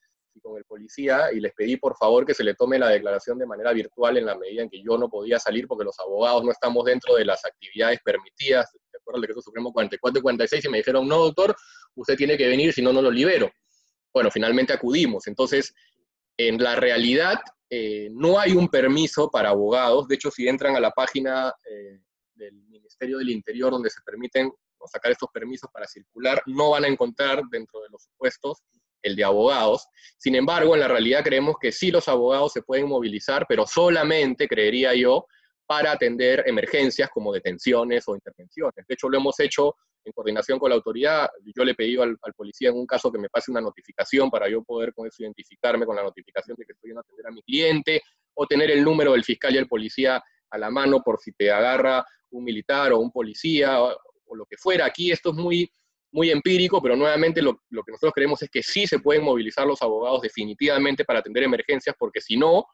con 0.40 0.56
el 0.56 0.64
policía 0.64 1.32
y 1.32 1.40
les 1.40 1.52
pedí 1.54 1.76
por 1.76 1.96
favor 1.96 2.26
que 2.26 2.34
se 2.34 2.44
le 2.44 2.54
tome 2.54 2.78
la 2.78 2.88
declaración 2.88 3.38
de 3.38 3.46
manera 3.46 3.72
virtual 3.72 4.16
en 4.16 4.26
la 4.26 4.36
medida 4.36 4.62
en 4.62 4.70
que 4.70 4.82
yo 4.82 4.98
no 4.98 5.08
podía 5.08 5.38
salir 5.38 5.66
porque 5.66 5.84
los 5.84 5.98
abogados 5.98 6.44
no 6.44 6.50
estamos 6.50 6.84
dentro 6.84 7.14
de 7.16 7.24
las 7.24 7.44
actividades 7.44 8.00
permitidas, 8.04 8.72
de 8.72 8.98
acuerdo 8.98 9.16
al 9.16 9.22
decreto 9.22 9.42
supremo 9.42 9.72
44 9.72 10.18
y 10.18 10.22
46, 10.22 10.64
y 10.64 10.68
me 10.68 10.78
dijeron, 10.78 11.08
no 11.08 11.18
doctor, 11.18 11.54
usted 11.94 12.16
tiene 12.16 12.36
que 12.36 12.48
venir, 12.48 12.72
si 12.72 12.82
no, 12.82 12.92
no 12.92 13.02
lo 13.02 13.10
libero. 13.10 13.50
Bueno, 14.12 14.30
finalmente 14.30 14.72
acudimos. 14.72 15.26
Entonces, 15.26 15.74
en 16.36 16.62
la 16.62 16.76
realidad, 16.76 17.38
eh, 17.70 18.08
no 18.12 18.38
hay 18.38 18.52
un 18.52 18.68
permiso 18.68 19.30
para 19.30 19.50
abogados. 19.50 20.08
De 20.08 20.14
hecho, 20.14 20.30
si 20.30 20.48
entran 20.48 20.76
a 20.76 20.80
la 20.80 20.90
página 20.90 21.52
eh, 21.70 22.00
del 22.34 22.54
Ministerio 22.68 23.18
del 23.18 23.30
Interior 23.30 23.70
donde 23.70 23.90
se 23.90 24.00
permiten 24.02 24.52
sacar 24.86 25.12
estos 25.12 25.28
permisos 25.32 25.70
para 25.72 25.86
circular, 25.86 26.42
no 26.46 26.70
van 26.70 26.84
a 26.84 26.88
encontrar 26.88 27.42
dentro 27.50 27.80
de 27.80 27.88
los 27.90 28.04
supuestos 28.04 28.62
el 29.02 29.16
de 29.16 29.24
abogados. 29.24 29.86
Sin 30.18 30.34
embargo, 30.34 30.74
en 30.74 30.80
la 30.80 30.88
realidad 30.88 31.24
creemos 31.24 31.56
que 31.60 31.72
sí 31.72 31.90
los 31.90 32.08
abogados 32.08 32.52
se 32.52 32.62
pueden 32.62 32.88
movilizar, 32.88 33.46
pero 33.48 33.66
solamente, 33.66 34.48
creería 34.48 34.94
yo, 34.94 35.26
para 35.66 35.92
atender 35.92 36.44
emergencias 36.46 37.10
como 37.10 37.32
detenciones 37.32 38.04
o 38.06 38.14
intervenciones. 38.14 38.86
De 38.86 38.94
hecho, 38.94 39.08
lo 39.08 39.18
hemos 39.18 39.38
hecho 39.40 39.74
en 40.04 40.12
coordinación 40.12 40.58
con 40.58 40.70
la 40.70 40.76
autoridad. 40.76 41.28
Yo 41.54 41.64
le 41.64 41.72
he 41.72 41.74
pedido 41.74 42.04
al, 42.04 42.16
policía 42.36 42.68
en 42.68 42.76
un 42.76 42.86
caso 42.86 43.10
que 43.10 43.18
me 43.18 43.28
pase 43.28 43.50
una 43.50 43.60
notificación 43.60 44.30
para 44.30 44.48
yo 44.48 44.62
poder 44.62 44.94
con 44.94 45.06
eso 45.06 45.22
identificarme 45.22 45.84
con 45.84 45.96
la 45.96 46.04
notificación 46.04 46.56
de 46.56 46.64
que 46.64 46.72
estoy 46.72 46.92
a 46.92 47.00
atender 47.00 47.26
a 47.26 47.30
mi 47.32 47.42
cliente, 47.42 48.02
o 48.34 48.46
tener 48.46 48.70
el 48.70 48.84
número 48.84 49.12
del 49.12 49.24
fiscal 49.24 49.54
y 49.54 49.58
el 49.58 49.66
policía 49.66 50.22
a 50.50 50.58
la 50.58 50.70
mano 50.70 51.00
por 51.02 51.18
si 51.18 51.32
te 51.32 51.50
agarra 51.50 52.04
un 52.30 52.44
militar 52.44 52.92
o 52.92 53.00
un 53.00 53.10
policía 53.10 53.82
o, 53.82 53.96
o 54.26 54.36
lo 54.36 54.46
que 54.46 54.56
fuera. 54.56 54.86
Aquí 54.86 55.10
esto 55.10 55.30
es 55.30 55.36
muy 55.36 55.72
muy 56.16 56.30
empírico, 56.30 56.80
pero 56.80 56.96
nuevamente 56.96 57.42
lo, 57.42 57.52
que 57.68 57.92
nosotros 57.92 58.14
creemos 58.14 58.42
es 58.42 58.48
que 58.48 58.62
sí 58.62 58.86
se 58.86 59.00
pueden 59.00 59.22
movilizar 59.22 59.66
los 59.66 59.82
abogados 59.82 60.22
definitivamente 60.22 61.04
para 61.04 61.18
atender 61.18 61.42
emergencias, 61.42 61.94
porque 61.98 62.22
si 62.22 62.38
no, 62.38 62.64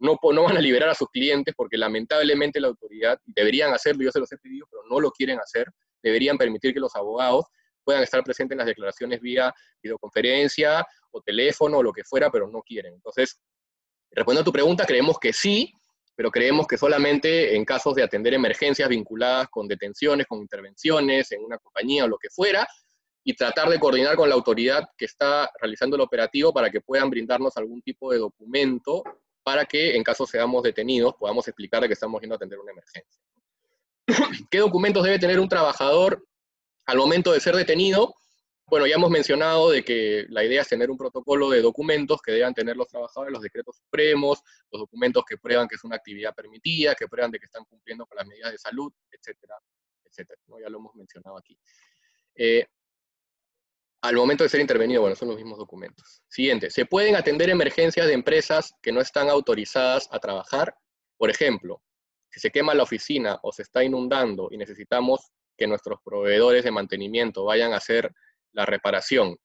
no, 0.00 0.18
no 0.20 0.42
van 0.42 0.56
a 0.56 0.60
liberar 0.60 0.88
a 0.88 0.94
sus 0.96 1.08
clientes, 1.08 1.54
porque 1.56 1.76
lamentablemente 1.76 2.58
la 2.58 2.66
autoridad, 2.66 3.16
deberían 3.24 3.72
hacerlo, 3.72 4.02
yo 4.02 4.10
se 4.10 4.18
los 4.18 4.32
he 4.32 4.38
pedido, 4.38 4.66
pero 4.68 4.82
no 4.90 4.98
lo 4.98 5.12
quieren 5.12 5.38
hacer, 5.38 5.68
deberían 6.02 6.36
permitir 6.36 6.74
que 6.74 6.80
los 6.80 6.96
abogados 6.96 7.44
puedan 7.84 8.02
estar 8.02 8.24
presentes 8.24 8.54
en 8.54 8.58
las 8.58 8.66
declaraciones 8.66 9.20
vía 9.20 9.54
videoconferencia 9.80 10.84
o 11.12 11.22
teléfono 11.22 11.78
o 11.78 11.82
lo 11.84 11.92
que 11.92 12.02
fuera, 12.02 12.28
pero 12.28 12.48
no 12.48 12.60
quieren. 12.60 12.94
Entonces, 12.94 13.40
respondiendo 14.10 14.40
a 14.40 14.44
tu 14.44 14.52
pregunta, 14.52 14.84
creemos 14.84 15.16
que 15.20 15.32
sí, 15.32 15.72
pero 16.14 16.30
creemos 16.30 16.66
que 16.66 16.76
solamente 16.76 17.56
en 17.56 17.64
casos 17.64 17.94
de 17.94 18.02
atender 18.02 18.34
emergencias 18.34 18.88
vinculadas 18.88 19.48
con 19.48 19.66
detenciones, 19.66 20.26
con 20.26 20.40
intervenciones 20.40 21.32
en 21.32 21.42
una 21.44 21.58
compañía 21.58 22.04
o 22.04 22.08
lo 22.08 22.18
que 22.18 22.30
fuera, 22.30 22.66
y 23.24 23.34
tratar 23.34 23.68
de 23.68 23.78
coordinar 23.78 24.16
con 24.16 24.28
la 24.28 24.34
autoridad 24.34 24.84
que 24.96 25.04
está 25.04 25.50
realizando 25.60 25.96
el 25.96 26.02
operativo 26.02 26.52
para 26.52 26.70
que 26.70 26.80
puedan 26.80 27.10
brindarnos 27.10 27.56
algún 27.56 27.82
tipo 27.82 28.10
de 28.12 28.18
documento 28.18 29.02
para 29.42 29.64
que 29.64 29.96
en 29.96 30.02
caso 30.02 30.26
seamos 30.26 30.62
detenidos 30.62 31.14
podamos 31.18 31.46
explicar 31.48 31.86
que 31.86 31.92
estamos 31.92 32.20
yendo 32.20 32.34
a 32.34 32.36
atender 32.36 32.58
una 32.58 32.72
emergencia. 32.72 33.22
¿Qué 34.50 34.58
documentos 34.58 35.04
debe 35.04 35.18
tener 35.18 35.38
un 35.38 35.48
trabajador 35.48 36.24
al 36.86 36.98
momento 36.98 37.32
de 37.32 37.40
ser 37.40 37.54
detenido? 37.54 38.14
Bueno, 38.70 38.86
ya 38.86 38.94
hemos 38.94 39.10
mencionado 39.10 39.70
de 39.70 39.82
que 39.82 40.26
la 40.28 40.44
idea 40.44 40.62
es 40.62 40.68
tener 40.68 40.92
un 40.92 40.96
protocolo 40.96 41.50
de 41.50 41.60
documentos 41.60 42.22
que 42.22 42.30
deban 42.30 42.54
tener 42.54 42.76
los 42.76 42.86
trabajadores, 42.86 43.32
los 43.32 43.42
decretos 43.42 43.76
supremos, 43.76 44.40
los 44.70 44.82
documentos 44.82 45.24
que 45.28 45.38
prueban 45.38 45.66
que 45.66 45.74
es 45.74 45.82
una 45.82 45.96
actividad 45.96 46.32
permitida, 46.32 46.94
que 46.94 47.08
prueban 47.08 47.32
de 47.32 47.40
que 47.40 47.46
están 47.46 47.64
cumpliendo 47.64 48.06
con 48.06 48.16
las 48.16 48.28
medidas 48.28 48.52
de 48.52 48.58
salud, 48.58 48.92
etcétera, 49.10 49.56
etcétera. 50.04 50.40
Ya 50.62 50.68
lo 50.68 50.78
hemos 50.78 50.94
mencionado 50.94 51.36
aquí. 51.36 51.58
Eh, 52.36 52.64
al 54.02 54.14
momento 54.14 54.44
de 54.44 54.50
ser 54.50 54.60
intervenido, 54.60 55.00
bueno, 55.00 55.16
son 55.16 55.28
los 55.28 55.36
mismos 55.36 55.58
documentos. 55.58 56.22
Siguiente, 56.28 56.70
¿se 56.70 56.86
pueden 56.86 57.16
atender 57.16 57.50
emergencias 57.50 58.06
de 58.06 58.12
empresas 58.12 58.72
que 58.80 58.92
no 58.92 59.00
están 59.00 59.30
autorizadas 59.30 60.08
a 60.12 60.20
trabajar? 60.20 60.76
Por 61.16 61.28
ejemplo, 61.28 61.82
si 62.30 62.38
se 62.38 62.52
quema 62.52 62.72
la 62.74 62.84
oficina 62.84 63.40
o 63.42 63.50
se 63.50 63.62
está 63.62 63.82
inundando 63.82 64.48
y 64.52 64.56
necesitamos 64.58 65.32
que 65.56 65.66
nuestros 65.66 65.98
proveedores 66.04 66.62
de 66.62 66.70
mantenimiento 66.70 67.44
vayan 67.44 67.72
a 67.72 67.78
hacer 67.78 68.14
la 68.52 68.66
reparación. 68.66 69.36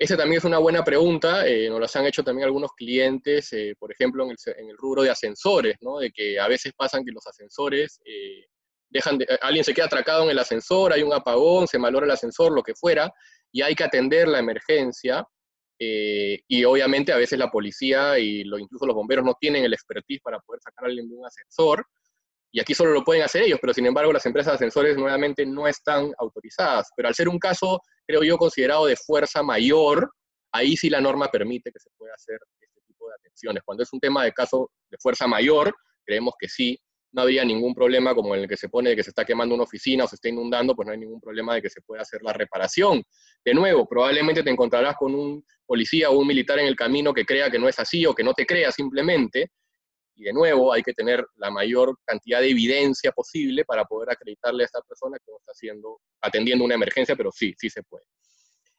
Esa 0.00 0.16
también 0.16 0.38
es 0.38 0.44
una 0.44 0.58
buena 0.58 0.84
pregunta, 0.84 1.44
eh, 1.44 1.68
nos 1.68 1.80
las 1.80 1.96
han 1.96 2.06
hecho 2.06 2.22
también 2.22 2.44
algunos 2.46 2.70
clientes, 2.76 3.52
eh, 3.52 3.74
por 3.76 3.90
ejemplo, 3.90 4.24
en 4.24 4.30
el, 4.30 4.76
rubro 4.76 5.02
de 5.02 5.10
ascensores, 5.10 5.74
¿no? 5.80 5.98
de 5.98 6.12
que 6.12 6.38
a 6.38 6.46
veces 6.46 6.72
pasan 6.76 7.04
que 7.04 7.10
los 7.10 7.26
ascensores 7.26 8.00
eh, 8.04 8.46
dejan 8.90 9.18
de, 9.18 9.26
alguien 9.42 9.64
se 9.64 9.74
queda 9.74 9.86
atracado 9.86 10.22
en 10.22 10.30
el 10.30 10.38
ascensor, 10.38 10.92
hay 10.92 11.02
un 11.02 11.12
apagón, 11.12 11.66
se 11.66 11.80
malora 11.80 12.06
el 12.06 12.12
ascensor, 12.12 12.52
lo 12.52 12.62
que 12.62 12.76
fuera, 12.76 13.12
y 13.50 13.62
hay 13.62 13.74
que 13.74 13.82
atender 13.82 14.28
la 14.28 14.38
emergencia, 14.38 15.26
y 15.80 16.64
obviamente 16.64 17.12
a 17.12 17.16
veces 17.16 17.38
la 17.38 17.52
policía 17.52 18.18
y 18.18 18.42
lo, 18.42 18.58
incluso 18.58 18.84
los 18.84 18.96
bomberos 18.96 19.24
no 19.24 19.34
tienen 19.38 19.64
el 19.64 19.72
expertise 19.72 20.20
para 20.20 20.40
poder 20.40 20.60
sacar 20.60 20.84
a 20.84 20.88
alguien 20.88 21.08
de 21.08 21.14
un 21.14 21.24
ascensor, 21.24 21.86
y 22.50 22.60
aquí 22.60 22.74
solo 22.74 22.92
lo 22.92 23.04
pueden 23.04 23.22
hacer 23.22 23.42
ellos, 23.42 23.58
pero 23.60 23.74
sin 23.74 23.86
embargo 23.86 24.12
las 24.12 24.24
empresas 24.26 24.52
de 24.52 24.56
ascensores 24.56 24.96
nuevamente 24.96 25.44
no 25.44 25.66
están 25.66 26.12
autorizadas. 26.18 26.88
Pero 26.96 27.08
al 27.08 27.14
ser 27.14 27.28
un 27.28 27.38
caso, 27.38 27.80
creo 28.06 28.22
yo, 28.22 28.38
considerado 28.38 28.86
de 28.86 28.96
fuerza 28.96 29.42
mayor, 29.42 30.10
ahí 30.52 30.76
sí 30.76 30.88
la 30.88 31.00
norma 31.00 31.28
permite 31.28 31.70
que 31.70 31.78
se 31.78 31.90
pueda 31.96 32.14
hacer 32.14 32.38
este 32.60 32.80
tipo 32.86 33.08
de 33.08 33.14
atenciones. 33.14 33.62
Cuando 33.64 33.82
es 33.82 33.92
un 33.92 34.00
tema 34.00 34.24
de 34.24 34.32
caso 34.32 34.70
de 34.90 34.96
fuerza 34.98 35.26
mayor, 35.26 35.74
creemos 36.04 36.34
que 36.38 36.48
sí, 36.48 36.80
no 37.12 37.22
habría 37.22 37.44
ningún 37.44 37.74
problema 37.74 38.14
como 38.14 38.34
en 38.34 38.42
el 38.42 38.48
que 38.48 38.56
se 38.56 38.68
pone 38.68 38.90
de 38.90 38.96
que 38.96 39.02
se 39.02 39.10
está 39.10 39.24
quemando 39.24 39.54
una 39.54 39.64
oficina 39.64 40.04
o 40.04 40.08
se 40.08 40.16
está 40.16 40.28
inundando, 40.28 40.74
pues 40.74 40.86
no 40.86 40.92
hay 40.92 40.98
ningún 40.98 41.20
problema 41.20 41.54
de 41.54 41.62
que 41.62 41.70
se 41.70 41.80
pueda 41.82 42.02
hacer 42.02 42.20
la 42.22 42.32
reparación. 42.32 43.02
De 43.44 43.54
nuevo, 43.54 43.86
probablemente 43.86 44.42
te 44.42 44.50
encontrarás 44.50 44.96
con 44.96 45.14
un 45.14 45.44
policía 45.66 46.10
o 46.10 46.18
un 46.18 46.26
militar 46.26 46.58
en 46.58 46.66
el 46.66 46.76
camino 46.76 47.12
que 47.12 47.24
crea 47.24 47.50
que 47.50 47.58
no 47.58 47.68
es 47.68 47.78
así 47.78 48.04
o 48.06 48.14
que 48.14 48.24
no 48.24 48.34
te 48.34 48.46
crea 48.46 48.72
simplemente, 48.72 49.50
y 50.18 50.24
de 50.24 50.32
nuevo, 50.32 50.72
hay 50.72 50.82
que 50.82 50.92
tener 50.92 51.24
la 51.36 51.50
mayor 51.50 51.96
cantidad 52.04 52.40
de 52.40 52.50
evidencia 52.50 53.12
posible 53.12 53.64
para 53.64 53.84
poder 53.84 54.10
acreditarle 54.10 54.64
a 54.64 54.66
esta 54.66 54.80
persona 54.82 55.16
que 55.18 55.30
no 55.30 55.38
está 55.38 55.52
haciendo, 55.52 56.00
atendiendo 56.20 56.64
una 56.64 56.74
emergencia, 56.74 57.14
pero 57.14 57.30
sí, 57.30 57.54
sí 57.56 57.70
se 57.70 57.82
puede. 57.84 58.04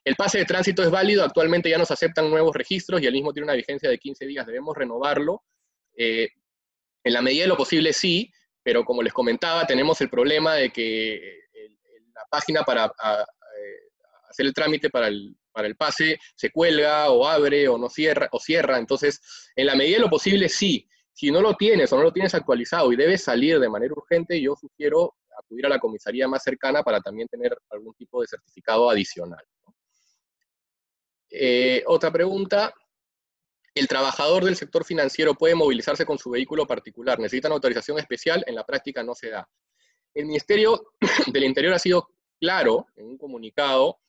El 0.04 0.16
pase 0.16 0.40
de 0.40 0.46
tránsito 0.46 0.84
es 0.84 0.92
válido, 0.92 1.24
actualmente 1.24 1.70
ya 1.70 1.78
nos 1.78 1.92
aceptan 1.92 2.30
nuevos 2.30 2.56
registros 2.56 3.02
y 3.02 3.06
el 3.06 3.14
mismo 3.14 3.32
tiene 3.32 3.46
una 3.46 3.54
vigencia 3.54 3.90
de 3.90 3.98
15 3.98 4.26
días, 4.26 4.46
debemos 4.46 4.76
renovarlo. 4.76 5.44
Eh, 5.96 6.30
en 7.04 7.14
la 7.14 7.22
medida 7.22 7.44
de 7.44 7.50
lo 7.50 7.58
posible 7.58 7.94
sí, 7.94 8.32
pero 8.62 8.84
como 8.84 9.02
les 9.02 9.14
comentaba, 9.14 9.66
tenemos 9.66 10.02
el 10.02 10.10
problema 10.10 10.56
de 10.56 10.72
que 10.72 11.40
la 12.14 12.26
página 12.30 12.64
para 12.64 12.86
eh, 12.86 13.26
hacer 14.30 14.46
el 14.46 14.54
trámite 14.54 14.90
para 14.90 15.08
el, 15.08 15.38
para 15.52 15.68
el 15.68 15.76
pase 15.76 16.20
se 16.36 16.52
cuelga 16.52 17.10
o 17.10 17.28
abre 17.28 17.68
o 17.68 17.78
no 17.78 17.90
cierra, 17.90 18.30
o 18.32 18.40
cierra. 18.40 18.78
Entonces, 18.78 19.22
en 19.56 19.66
la 19.66 19.76
medida 19.76 19.98
de 19.98 20.02
lo 20.02 20.10
posible 20.10 20.50
sí. 20.50 20.88
Si 21.20 21.32
no 21.32 21.42
lo 21.42 21.54
tienes 21.56 21.92
o 21.92 21.98
no 21.98 22.04
lo 22.04 22.14
tienes 22.14 22.34
actualizado 22.34 22.94
y 22.94 22.96
debes 22.96 23.26
salir 23.26 23.60
de 23.60 23.68
manera 23.68 23.94
urgente, 23.94 24.42
yo 24.42 24.56
sugiero 24.56 25.18
acudir 25.38 25.66
a 25.66 25.70
la 25.70 25.78
comisaría 25.78 26.30
más 26.30 26.42
cercana 26.42 26.82
para 26.82 27.02
también 27.02 27.28
tener 27.28 27.58
algún 27.72 27.94
tipo 27.96 28.22
de 28.22 28.28
certificado 28.28 28.90
adicional. 28.90 29.44
Eh, 31.30 31.84
otra 31.88 32.10
pregunta. 32.10 32.74
¿El 33.76 33.90
trabajador 33.90 34.46
del 34.46 34.56
sector 34.56 34.86
financiero 34.86 35.36
puede 35.36 35.56
movilizarse 35.56 36.06
con 36.06 36.18
su 36.18 36.30
vehículo 36.30 36.66
particular? 36.66 37.20
¿Necesitan 37.20 37.52
autorización 37.52 38.00
especial? 38.00 38.42
En 38.48 38.56
la 38.56 38.64
práctica 38.64 39.04
no 39.04 39.14
se 39.14 39.30
da. 39.30 39.46
El 40.14 40.26
Ministerio 40.26 40.94
del 41.34 41.44
Interior 41.44 41.74
ha 41.74 41.80
sido 41.80 42.12
claro 42.40 42.88
en 42.96 43.08
un 43.08 43.18
comunicado 43.18 44.00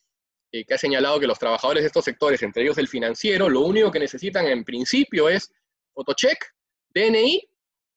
eh, 0.52 0.64
que 0.64 0.74
ha 0.74 0.78
señalado 0.78 1.18
que 1.18 1.26
los 1.26 1.40
trabajadores 1.40 1.82
de 1.82 1.88
estos 1.88 2.04
sectores, 2.04 2.40
entre 2.44 2.62
ellos 2.62 2.78
el 2.78 2.86
financiero, 2.86 3.48
lo 3.48 3.62
único 3.62 3.90
que 3.90 3.98
necesitan 3.98 4.46
en 4.46 4.62
principio 4.62 5.28
es 5.28 5.52
fotocheck, 5.92 6.38
DNI 6.94 7.42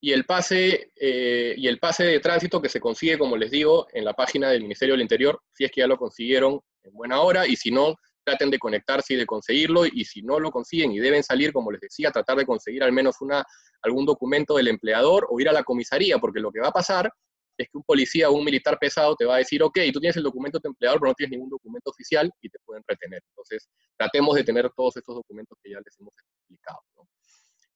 y 0.02 0.12
el 0.12 0.26
pase, 0.26 0.92
eh, 0.96 1.54
y 1.58 1.68
el 1.68 1.80
pase 1.80 2.04
de 2.04 2.20
tránsito 2.20 2.62
que 2.62 2.70
se 2.70 2.80
consigue, 2.80 3.18
como 3.18 3.38
les 3.38 3.52
digo, 3.52 3.88
en 3.94 4.04
la 4.04 4.14
página 4.14 4.50
del 4.50 4.62
Ministerio 4.62 4.96
del 4.96 5.02
Interior, 5.02 5.42
si 5.54 5.64
es 5.64 5.72
que 5.72 5.82
ya 5.82 5.88
lo 5.88 5.98
consiguieron 5.98 6.60
en 6.84 6.94
buena 6.94 7.22
hora, 7.22 7.48
y 7.48 7.56
si 7.56 7.72
no, 7.72 7.96
traten 8.24 8.50
de 8.50 8.60
conectarse 8.60 9.14
y 9.14 9.18
de 9.18 9.26
conseguirlo, 9.26 9.86
y 9.86 10.04
si 10.06 10.22
no 10.22 10.40
lo 10.40 10.52
consiguen 10.52 10.92
y 10.92 11.00
deben 11.00 11.24
salir, 11.24 11.54
como 11.54 11.72
les 11.72 11.82
decía, 11.82 12.12
tratar 12.12 12.38
de 12.38 12.46
conseguir 12.46 12.84
al 12.84 12.92
menos 12.92 13.22
una, 13.22 13.46
algún 13.82 14.06
documento 14.06 14.58
del 14.58 14.68
empleador 14.68 15.28
o 15.30 15.40
ir 15.40 15.48
a 15.48 15.54
la 15.54 15.64
comisaría, 15.64 16.18
porque 16.18 16.40
lo 16.40 16.52
que 16.52 16.60
va 16.60 16.68
a 16.68 16.74
pasar 16.74 17.10
es 17.58 17.68
que 17.70 17.78
un 17.78 17.84
policía 17.84 18.30
o 18.30 18.34
un 18.34 18.44
militar 18.44 18.78
pesado 18.80 19.16
te 19.16 19.26
va 19.26 19.36
a 19.36 19.38
decir, 19.38 19.62
ok, 19.62 19.80
tú 19.94 20.00
tienes 20.00 20.18
el 20.18 20.24
documento 20.24 20.60
de 20.60 20.70
empleador, 20.70 21.00
pero 21.00 21.10
no 21.12 21.16
tienes 21.16 21.32
ningún 21.32 21.50
documento 21.50 21.92
oficial 21.92 22.32
y 22.42 22.50
te 22.50 22.58
pueden 22.66 22.84
retener. 22.88 23.22
Entonces, 23.30 23.70
tratemos 23.96 24.36
de 24.36 24.44
tener 24.44 24.70
todos 24.76 24.98
estos 24.98 25.16
documentos 25.16 25.58
que 25.62 25.72
ya 25.72 25.78
les 25.78 26.00
hemos 26.00 26.14
explicado. 26.18 26.80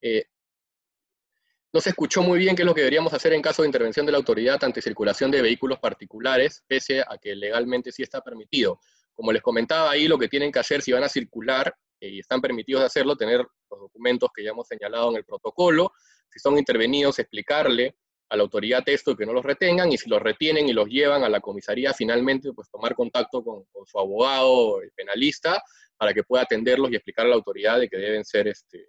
Eh, 0.01 0.25
no 1.77 1.89
escuchó 1.91 2.23
muy 2.23 2.39
bien 2.39 2.55
qué 2.55 2.63
es 2.63 2.65
lo 2.65 2.73
que 2.73 2.81
deberíamos 2.81 3.13
hacer 3.13 3.33
en 3.33 3.41
caso 3.41 3.61
de 3.61 3.67
intervención 3.67 4.03
de 4.05 4.11
la 4.11 4.17
autoridad 4.17 4.63
ante 4.63 4.81
circulación 4.81 5.29
de 5.29 5.43
vehículos 5.43 5.77
particulares, 5.77 6.63
pese 6.67 7.01
a 7.01 7.19
que 7.21 7.35
legalmente 7.35 7.91
sí 7.91 8.01
está 8.01 8.21
permitido. 8.21 8.79
Como 9.13 9.31
les 9.31 9.43
comentaba 9.43 9.91
ahí, 9.91 10.07
lo 10.07 10.17
que 10.17 10.27
tienen 10.27 10.51
que 10.51 10.57
hacer 10.57 10.81
si 10.81 10.91
van 10.91 11.03
a 11.03 11.09
circular 11.09 11.75
eh, 11.99 12.09
y 12.09 12.19
están 12.19 12.41
permitidos 12.41 12.81
de 12.81 12.87
hacerlo, 12.87 13.15
tener 13.15 13.45
los 13.69 13.79
documentos 13.79 14.29
que 14.33 14.43
ya 14.43 14.49
hemos 14.49 14.67
señalado 14.67 15.11
en 15.11 15.17
el 15.17 15.23
protocolo, 15.23 15.91
si 16.31 16.39
son 16.39 16.57
intervenidos, 16.57 17.19
explicarle 17.19 17.95
a 18.29 18.35
la 18.35 18.41
autoridad 18.41 18.81
esto 18.87 19.15
que 19.15 19.27
no 19.27 19.33
los 19.33 19.45
retengan 19.45 19.91
y 19.91 19.99
si 19.99 20.09
los 20.09 20.21
retienen 20.21 20.67
y 20.67 20.73
los 20.73 20.87
llevan 20.87 21.23
a 21.23 21.29
la 21.29 21.39
comisaría, 21.41 21.93
finalmente 21.93 22.53
pues 22.53 22.71
tomar 22.71 22.95
contacto 22.95 23.43
con, 23.43 23.65
su 23.85 23.99
abogado 23.99 24.79
penalista 24.95 25.61
para 25.95 26.11
que 26.11 26.23
pueda 26.23 26.43
atenderlos 26.43 26.91
y 26.91 26.95
explicar 26.95 27.27
a 27.27 27.29
la 27.29 27.35
autoridad 27.35 27.79
de 27.79 27.87
que 27.87 27.97
deben 27.97 28.25
ser 28.25 28.47
este, 28.47 28.83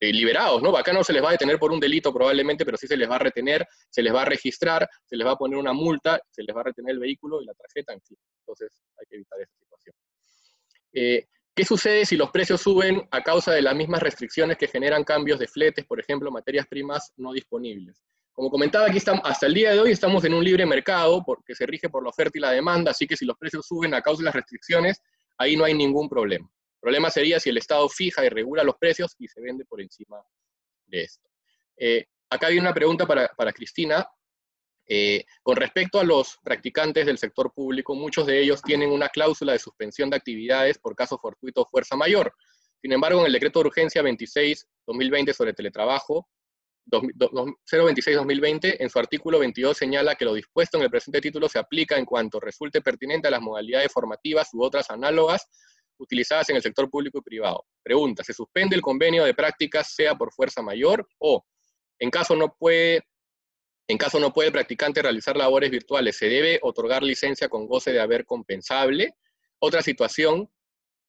liberados, 0.00 0.62
¿no? 0.62 0.76
Acá 0.76 0.92
no 0.92 1.02
se 1.02 1.12
les 1.12 1.22
va 1.22 1.30
a 1.30 1.32
detener 1.32 1.58
por 1.58 1.72
un 1.72 1.80
delito 1.80 2.12
probablemente, 2.12 2.64
pero 2.64 2.76
sí 2.76 2.86
se 2.86 2.96
les 2.96 3.08
va 3.08 3.16
a 3.16 3.20
retener, 3.20 3.66
se 3.88 4.02
les 4.02 4.14
va 4.14 4.22
a 4.22 4.24
registrar, 4.24 4.88
se 5.04 5.16
les 5.16 5.26
va 5.26 5.32
a 5.32 5.36
poner 5.36 5.58
una 5.58 5.72
multa, 5.72 6.20
se 6.30 6.42
les 6.42 6.54
va 6.54 6.60
a 6.60 6.64
retener 6.64 6.92
el 6.92 6.98
vehículo 6.98 7.40
y 7.40 7.46
la 7.46 7.54
tarjeta, 7.54 7.92
en 7.92 8.00
fin. 8.02 8.16
Entonces 8.40 8.70
hay 8.98 9.06
que 9.08 9.16
evitar 9.16 9.40
esa 9.40 9.52
situación. 9.58 9.94
Eh, 10.92 11.26
¿Qué 11.54 11.64
sucede 11.64 12.04
si 12.04 12.16
los 12.16 12.30
precios 12.30 12.60
suben 12.60 13.08
a 13.10 13.22
causa 13.22 13.52
de 13.52 13.62
las 13.62 13.74
mismas 13.74 14.02
restricciones 14.02 14.58
que 14.58 14.68
generan 14.68 15.04
cambios 15.04 15.38
de 15.38 15.48
fletes, 15.48 15.86
por 15.86 15.98
ejemplo, 15.98 16.30
materias 16.30 16.66
primas 16.66 17.12
no 17.16 17.32
disponibles? 17.32 18.02
Como 18.32 18.50
comentaba, 18.50 18.86
aquí 18.86 18.98
estamos, 18.98 19.22
hasta 19.24 19.46
el 19.46 19.54
día 19.54 19.70
de 19.72 19.80
hoy 19.80 19.92
estamos 19.92 20.22
en 20.26 20.34
un 20.34 20.44
libre 20.44 20.66
mercado 20.66 21.22
porque 21.24 21.54
se 21.54 21.64
rige 21.64 21.88
por 21.88 22.02
la 22.02 22.10
oferta 22.10 22.36
y 22.36 22.42
la 22.42 22.50
demanda, 22.50 22.90
así 22.90 23.06
que 23.06 23.16
si 23.16 23.24
los 23.24 23.38
precios 23.38 23.66
suben 23.66 23.94
a 23.94 24.02
causa 24.02 24.20
de 24.20 24.26
las 24.26 24.34
restricciones, 24.34 25.00
ahí 25.38 25.56
no 25.56 25.64
hay 25.64 25.72
ningún 25.72 26.10
problema. 26.10 26.46
El 26.76 26.80
problema 26.80 27.10
sería 27.10 27.40
si 27.40 27.48
el 27.50 27.58
Estado 27.58 27.88
fija 27.88 28.24
y 28.24 28.28
regula 28.28 28.62
los 28.62 28.76
precios 28.76 29.16
y 29.18 29.26
se 29.28 29.40
vende 29.40 29.64
por 29.64 29.80
encima 29.80 30.22
de 30.86 31.02
esto. 31.02 31.28
Eh, 31.76 32.06
acá 32.30 32.48
hay 32.48 32.58
una 32.58 32.74
pregunta 32.74 33.06
para, 33.06 33.52
Cristina. 33.52 34.06
Eh, 34.88 35.24
con 35.42 35.56
respecto 35.56 35.98
a 35.98 36.04
los 36.04 36.38
practicantes 36.44 37.06
del 37.06 37.18
sector 37.18 37.52
público, 37.52 37.94
muchos 37.96 38.26
de 38.26 38.40
ellos 38.40 38.62
tienen 38.62 38.92
una 38.92 39.08
cláusula 39.08 39.52
de 39.52 39.58
suspensión 39.58 40.10
de 40.10 40.16
actividades 40.16 40.78
por 40.78 40.94
caso 40.94 41.18
fortuito 41.18 41.62
o 41.62 41.66
fuerza 41.66 41.96
mayor. 41.96 42.32
Sin 42.80 42.92
embargo, 42.92 43.20
en 43.20 43.26
el 43.26 43.32
decreto 43.32 43.60
de 43.60 43.66
urgencia 43.66 44.02
26-2020 44.02 45.32
sobre 45.32 45.54
teletrabajo, 45.54 46.28
026-2020, 46.88 48.76
en 48.78 48.88
su 48.88 48.98
artículo 48.98 49.40
22 49.40 49.76
señala 49.76 50.14
que 50.14 50.24
lo 50.24 50.34
dispuesto 50.34 50.78
en 50.78 50.84
el 50.84 50.90
presente 50.90 51.20
título 51.20 51.48
se 51.48 51.58
aplica 51.58 51.98
en 51.98 52.04
cuanto 52.04 52.38
resulte 52.38 52.80
pertinente 52.80 53.26
a 53.26 53.32
las 53.32 53.40
modalidades 53.40 53.92
formativas 53.92 54.50
u 54.52 54.62
otras 54.62 54.88
análogas 54.90 55.48
utilizadas 55.98 56.48
en 56.50 56.56
el 56.56 56.62
sector 56.62 56.88
público 56.90 57.18
y 57.18 57.22
privado. 57.22 57.64
Pregunta, 57.82 58.24
¿se 58.24 58.32
suspende 58.32 58.76
el 58.76 58.82
convenio 58.82 59.24
de 59.24 59.34
prácticas 59.34 59.94
sea 59.94 60.14
por 60.14 60.32
fuerza 60.32 60.62
mayor 60.62 61.06
o 61.18 61.44
en 61.98 62.10
caso 62.10 62.36
no 62.36 62.54
puede 62.58 63.02
en 63.88 63.98
caso 63.98 64.18
no 64.18 64.32
puede 64.32 64.48
el 64.48 64.52
practicante 64.52 65.00
realizar 65.00 65.36
labores 65.36 65.70
virtuales, 65.70 66.16
¿se 66.16 66.28
debe 66.28 66.58
otorgar 66.62 67.04
licencia 67.04 67.48
con 67.48 67.68
goce 67.68 67.92
de 67.92 68.00
haber 68.00 68.24
compensable? 68.24 69.14
Otra 69.60 69.80
situación, 69.80 70.50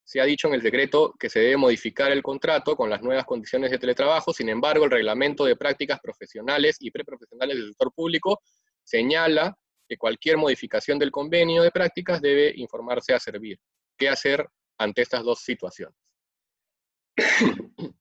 se 0.03 0.21
ha 0.21 0.25
dicho 0.25 0.47
en 0.47 0.53
el 0.53 0.61
decreto 0.61 1.13
que 1.19 1.29
se 1.29 1.39
debe 1.39 1.57
modificar 1.57 2.11
el 2.11 2.21
contrato 2.21 2.75
con 2.75 2.89
las 2.89 3.01
nuevas 3.01 3.25
condiciones 3.25 3.71
de 3.71 3.79
teletrabajo, 3.79 4.31
sin 4.31 4.49
embargo, 4.49 4.85
el 4.85 4.91
reglamento 4.91 5.43
de 5.43 5.55
prácticas 5.55 5.99
profesionales 5.99 6.77
y 6.79 6.91
preprofesionales 6.91 7.57
del 7.57 7.67
sector 7.69 7.91
público 7.93 8.41
señala 8.83 9.57
que 9.89 9.97
cualquier 9.97 10.37
modificación 10.37 10.99
del 10.99 11.11
convenio 11.11 11.63
de 11.63 11.71
prácticas 11.71 12.21
debe 12.21 12.53
informarse 12.55 13.13
a 13.13 13.19
servir. 13.19 13.59
¿Qué 13.97 14.07
hacer 14.07 14.47
ante 14.77 15.01
estas 15.01 15.23
dos 15.23 15.39
situaciones? 15.39 15.97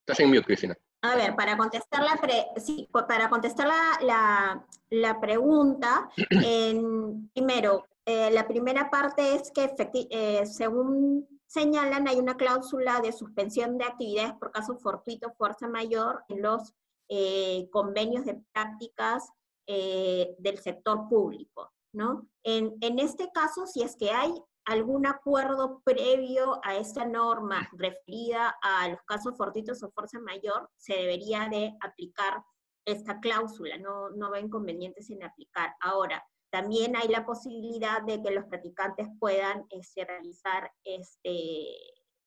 Estás 0.00 0.20
en 0.20 0.28
mute, 0.28 0.44
Cristina. 0.44 0.76
A 1.02 1.16
ver, 1.16 1.34
para 1.34 1.56
contestar 1.56 2.02
la, 2.02 2.20
sí, 2.60 2.88
para 2.92 3.28
contestar 3.28 3.66
la, 3.66 4.64
la 4.90 5.20
pregunta, 5.20 6.10
en, 6.30 7.28
primero, 7.30 7.86
eh, 8.04 8.30
la 8.32 8.48
primera 8.48 8.90
parte 8.90 9.34
es 9.34 9.50
que, 9.52 9.74
eh, 10.10 10.46
según 10.46 11.28
señalan, 11.46 12.08
hay 12.08 12.18
una 12.18 12.36
cláusula 12.36 13.00
de 13.00 13.12
suspensión 13.12 13.78
de 13.78 13.84
actividades 13.84 14.32
por 14.34 14.50
caso 14.50 14.76
fortuito, 14.76 15.32
fuerza 15.34 15.68
mayor 15.68 16.24
en 16.28 16.42
los 16.42 16.74
eh, 17.08 17.68
convenios 17.70 18.24
de 18.24 18.40
prácticas 18.52 19.30
del 19.64 20.58
sector 20.58 21.08
público, 21.08 21.71
¿no? 21.92 22.28
En, 22.42 22.74
en 22.80 22.98
este 22.98 23.30
caso, 23.32 23.66
si 23.66 23.82
es 23.82 23.96
que 23.96 24.10
hay 24.10 24.32
algún 24.64 25.06
acuerdo 25.06 25.82
previo 25.84 26.60
a 26.64 26.76
esta 26.76 27.04
norma 27.04 27.68
referida 27.72 28.54
a 28.62 28.88
los 28.88 29.00
casos 29.02 29.36
fortuitos 29.36 29.82
o 29.82 29.90
fuerza 29.90 30.20
mayor, 30.20 30.70
se 30.76 30.94
debería 30.94 31.48
de 31.48 31.76
aplicar 31.80 32.42
esta 32.84 33.20
cláusula, 33.20 33.76
no, 33.78 34.10
no 34.10 34.30
va 34.30 34.40
inconvenientes 34.40 35.10
en 35.10 35.22
aplicar. 35.22 35.74
Ahora, 35.80 36.24
también 36.50 36.96
hay 36.96 37.08
la 37.08 37.24
posibilidad 37.24 38.02
de 38.02 38.22
que 38.22 38.30
los 38.30 38.44
practicantes 38.44 39.08
puedan 39.18 39.64
este, 39.70 40.04
realizar 40.04 40.70
este, 40.84 41.74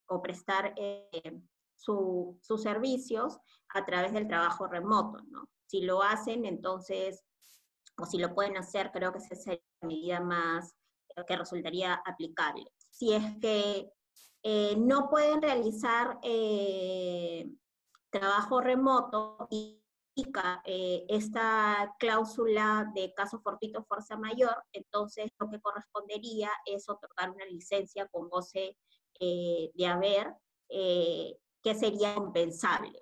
o 0.07 0.21
prestar 0.21 0.73
eh, 0.77 1.41
sus 1.77 2.61
servicios 2.61 3.37
a 3.73 3.85
través 3.85 4.13
del 4.13 4.27
trabajo 4.27 4.67
remoto, 4.67 5.19
¿no? 5.29 5.47
Si 5.67 5.81
lo 5.81 6.01
hacen, 6.01 6.45
entonces, 6.45 7.23
o 7.97 8.05
si 8.05 8.17
lo 8.17 8.33
pueden 8.33 8.57
hacer, 8.57 8.91
creo 8.91 9.11
que 9.11 9.19
esa 9.19 9.35
sería 9.35 9.61
la 9.81 9.87
medida 9.87 10.19
más 10.19 10.75
que 11.27 11.37
resultaría 11.37 11.93
aplicable. 12.05 12.65
Si 12.91 13.13
es 13.13 13.23
que 13.39 13.89
eh, 14.43 14.75
no 14.77 15.09
pueden 15.09 15.41
realizar 15.41 16.19
eh, 16.21 17.49
trabajo 18.09 18.61
remoto 18.61 19.47
y 19.49 19.81
eh, 20.65 21.05
esta 21.09 21.93
cláusula 21.99 22.89
de 22.93 23.13
caso 23.13 23.39
fortuito 23.39 23.83
fuerza 23.83 24.15
mayor, 24.17 24.55
entonces 24.71 25.31
lo 25.39 25.49
que 25.49 25.59
correspondería 25.59 26.49
es 26.65 26.87
otorgar 26.87 27.31
una 27.31 27.45
licencia 27.45 28.07
con 28.07 28.29
goce 28.29 28.77
eh, 29.19 29.71
de 29.73 29.85
haber, 29.87 30.33
que 30.67 31.75
sería 31.75 32.15
compensable, 32.15 33.01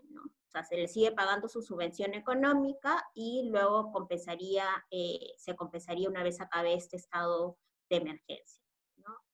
sea, 0.53 0.63
se 0.63 0.77
le 0.77 0.87
sigue 0.87 1.11
pagando 1.11 1.47
su 1.47 1.61
subvención 1.61 2.13
económica 2.13 3.03
y 3.13 3.49
luego 3.49 3.91
compensaría, 3.91 4.65
se 5.37 5.55
compensaría 5.55 6.09
una 6.09 6.23
vez 6.23 6.39
acabe 6.39 6.73
este 6.73 6.97
estado 6.97 7.57
de 7.89 7.97
emergencia. 7.97 8.63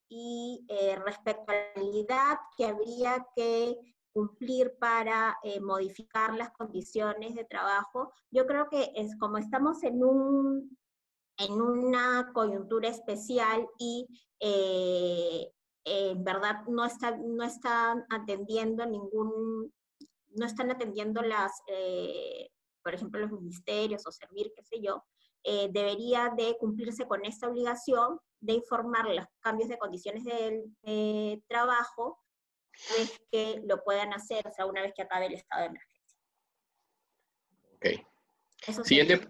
Y 0.10 0.66
respecto 1.06 1.52
a 1.52 1.56
la 1.56 1.74
realidad 1.76 2.40
que 2.58 2.66
habría 2.66 3.28
que 3.36 3.78
cumplir 4.12 4.76
para 4.80 5.38
eh, 5.44 5.60
modificar 5.60 6.36
las 6.36 6.52
condiciones 6.52 7.36
de 7.36 7.46
trabajo. 7.46 8.12
Yo 8.32 8.46
creo 8.46 8.68
que 8.70 8.92
es 8.96 9.16
como 9.18 9.38
estamos 9.38 9.84
en 9.84 10.04
un, 10.04 10.78
en 11.38 11.54
una 11.54 12.32
coyuntura 12.34 12.90
especial 12.90 13.68
y 13.78 14.08
eh, 14.40 15.52
en 15.86 16.24
verdad 16.24 16.66
no, 16.68 16.86
está, 16.86 17.18
no 17.18 17.44
están 17.44 18.06
atendiendo 18.10 18.86
ningún, 18.86 19.74
no 20.32 20.46
están 20.46 20.72
atendiendo 20.72 21.22
las, 21.22 21.52
eh, 21.68 22.50
por 22.84 22.94
ejemplo, 22.94 23.20
los 23.20 23.32
ministerios 23.32 24.06
o 24.06 24.12
servir, 24.12 24.52
qué 24.56 24.64
sé 24.64 24.82
yo, 24.82 25.04
eh, 25.44 25.70
debería 25.72 26.34
de 26.36 26.58
cumplirse 26.60 27.08
con 27.08 27.26
esta 27.26 27.48
obligación 27.48 28.20
de 28.40 28.54
informar 28.54 29.08
los 29.10 29.26
cambios 29.40 29.70
de 29.70 29.78
condiciones 29.78 30.24
del 30.24 31.44
trabajo, 31.48 32.20
es 32.98 33.20
que 33.32 33.62
lo 33.66 33.84
puedan 33.84 34.14
hacer, 34.14 34.48
o 34.48 34.54
sea, 34.54 34.66
una 34.66 34.82
vez 34.82 34.94
que 34.96 35.02
acabe 35.02 35.28
el 35.28 35.34
estado 35.34 35.62
de 35.62 35.68
emergencia. 35.68 36.20
Ok. 37.76 38.86
Siguiente, 38.86 39.28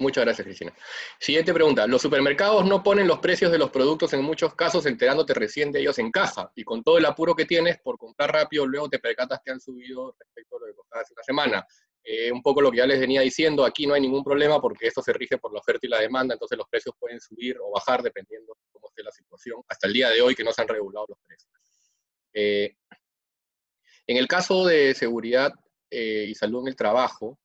Muchas 0.00 0.24
gracias, 0.24 0.46
Cristina. 0.46 0.72
Siguiente 1.18 1.52
pregunta. 1.52 1.86
Los 1.86 2.00
supermercados 2.00 2.64
no 2.64 2.82
ponen 2.82 3.06
los 3.06 3.18
precios 3.18 3.52
de 3.52 3.58
los 3.58 3.68
productos 3.68 4.14
en 4.14 4.22
muchos 4.22 4.54
casos 4.54 4.86
enterándote 4.86 5.34
recién 5.34 5.70
de 5.70 5.80
ellos 5.80 5.98
en 5.98 6.10
caja. 6.10 6.50
Y 6.54 6.64
con 6.64 6.82
todo 6.82 6.96
el 6.96 7.04
apuro 7.04 7.34
que 7.34 7.44
tienes 7.44 7.78
por 7.80 7.98
comprar 7.98 8.32
rápido, 8.32 8.66
luego 8.66 8.88
te 8.88 8.98
percatas 8.98 9.40
que 9.44 9.50
han 9.50 9.60
subido 9.60 10.16
respecto 10.18 10.56
a 10.56 10.60
lo 10.60 10.66
que 10.66 10.74
costaba 10.74 11.02
hace 11.02 11.12
una 11.12 11.22
semana. 11.22 11.66
Eh, 12.02 12.32
un 12.32 12.42
poco 12.42 12.62
lo 12.62 12.70
que 12.70 12.78
ya 12.78 12.86
les 12.86 12.98
venía 12.98 13.20
diciendo, 13.20 13.62
aquí 13.62 13.86
no 13.86 13.92
hay 13.92 14.00
ningún 14.00 14.24
problema 14.24 14.58
porque 14.58 14.86
esto 14.86 15.02
se 15.02 15.12
rige 15.12 15.36
por 15.36 15.52
la 15.52 15.58
oferta 15.58 15.86
y 15.86 15.90
la 15.90 16.00
demanda, 16.00 16.32
entonces 16.32 16.56
los 16.56 16.66
precios 16.66 16.94
pueden 16.98 17.20
subir 17.20 17.58
o 17.60 17.70
bajar 17.70 18.02
dependiendo 18.02 18.54
de 18.54 18.72
cómo 18.72 18.88
esté 18.88 19.02
la 19.02 19.12
situación, 19.12 19.60
hasta 19.68 19.86
el 19.86 19.92
día 19.92 20.08
de 20.08 20.22
hoy 20.22 20.34
que 20.34 20.42
no 20.42 20.50
se 20.50 20.62
han 20.62 20.68
regulado 20.68 21.08
los 21.10 21.18
precios. 21.26 21.52
Eh, 22.32 22.74
en 24.06 24.16
el 24.16 24.26
caso 24.26 24.64
de 24.64 24.94
seguridad 24.94 25.52
eh, 25.90 26.24
y 26.26 26.34
salud 26.34 26.62
en 26.62 26.68
el 26.68 26.76
trabajo, 26.76 27.38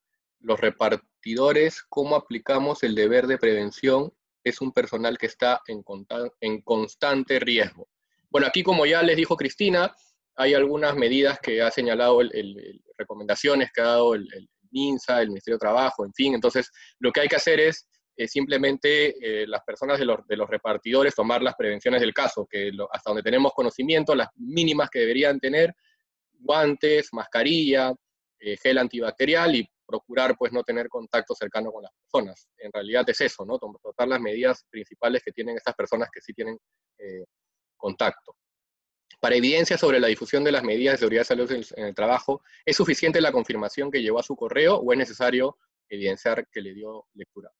los 0.46 0.60
repartidores, 0.60 1.82
cómo 1.90 2.16
aplicamos 2.16 2.84
el 2.84 2.94
deber 2.94 3.26
de 3.28 3.38
prevención, 3.38 4.14
es 4.44 4.62
un 4.62 4.72
personal 4.72 5.18
que 5.18 5.26
está 5.26 5.60
en, 5.68 5.84
en 6.40 6.62
constante 6.62 7.40
riesgo. 7.40 7.90
Bueno, 8.30 8.48
aquí 8.48 8.62
como 8.62 8.86
ya 8.86 9.02
les 9.02 9.18
dijo 9.18 9.36
Cristina, 9.36 9.94
hay 10.36 10.54
algunas 10.54 10.96
medidas 10.96 11.40
que 11.40 11.62
ha 11.62 11.72
señalado, 11.72 12.22
el, 12.22 12.82
recomendaciones 12.98 13.72
que 13.74 13.82
ha 13.82 13.86
dado 13.86 14.14
el, 14.14 14.28
MINSA, 14.72 15.22
el 15.22 15.30
Ministerio 15.30 15.56
de 15.56 15.62
Trabajo, 15.62 16.06
en 16.06 16.14
fin. 16.14 16.36
Entonces, 16.36 16.70
lo 17.00 17.12
que 17.12 17.22
hay 17.22 17.28
que 17.28 17.38
hacer 17.38 17.60
es 17.60 17.88
simplemente 18.28 19.16
eh, 19.22 19.48
las 19.48 19.64
personas 19.64 19.98
de 19.98 20.06
los, 20.06 20.28
de 20.28 20.36
los, 20.38 20.50
repartidores 20.50 21.16
tomar 21.16 21.42
las 21.42 21.56
prevenciones 21.56 22.02
del 22.02 22.14
caso, 22.14 22.46
que 22.50 22.72
hasta 22.92 23.10
donde 23.10 23.24
tenemos 23.24 23.54
conocimiento, 23.54 24.14
las 24.14 24.28
mínimas 24.36 24.90
que 24.90 25.00
deberían 25.00 25.40
tener, 25.40 25.74
guantes, 26.40 27.10
mascarilla, 27.14 27.94
eh, 28.40 28.58
gel 28.62 28.78
antibacterial 28.78 29.56
y 29.56 29.70
procurar 29.86 30.36
pues 30.38 30.52
no 30.52 30.64
tener 30.64 30.90
contacto 30.90 31.36
cercano 31.36 31.72
con 31.72 31.84
las 31.84 31.92
personas. 31.94 32.48
En 32.58 32.72
realidad 32.72 33.08
es 33.10 33.22
eso, 33.22 33.46
¿no? 33.46 33.60
Tratar 33.82 34.08
las 34.08 34.20
medidas 34.20 34.66
principales 34.70 35.24
que 35.24 35.32
tienen 35.32 35.58
estas 35.58 35.76
personas 35.76 36.10
que 36.12 36.22
sí 36.22 36.34
tienen 36.34 36.58
eh, 36.98 37.26
contacto. 37.78 38.36
Para 39.20 39.36
evidencia 39.36 39.78
sobre 39.78 40.00
la 40.00 40.08
difusión 40.08 40.44
de 40.44 40.52
las 40.52 40.64
medidas 40.64 40.94
de 40.94 40.98
seguridad 41.00 41.22
y 41.22 41.26
salud 41.26 41.52
en, 41.52 41.86
el 41.86 41.96
trabajo, 41.96 42.42
¿es 42.66 42.76
suficiente 42.76 43.22
la 43.22 43.32
confirmación 43.32 43.90
que 43.90 44.02
llevó 44.02 44.20
a 44.20 44.24
su 44.24 44.36
correo 44.36 44.78
o 44.78 44.92
es 44.92 44.98
necesario 44.98 45.58
evidenciar 45.90 46.48
que 46.50 46.62
le 46.62 46.74
dio 46.74 47.06
lectura? 47.14 47.52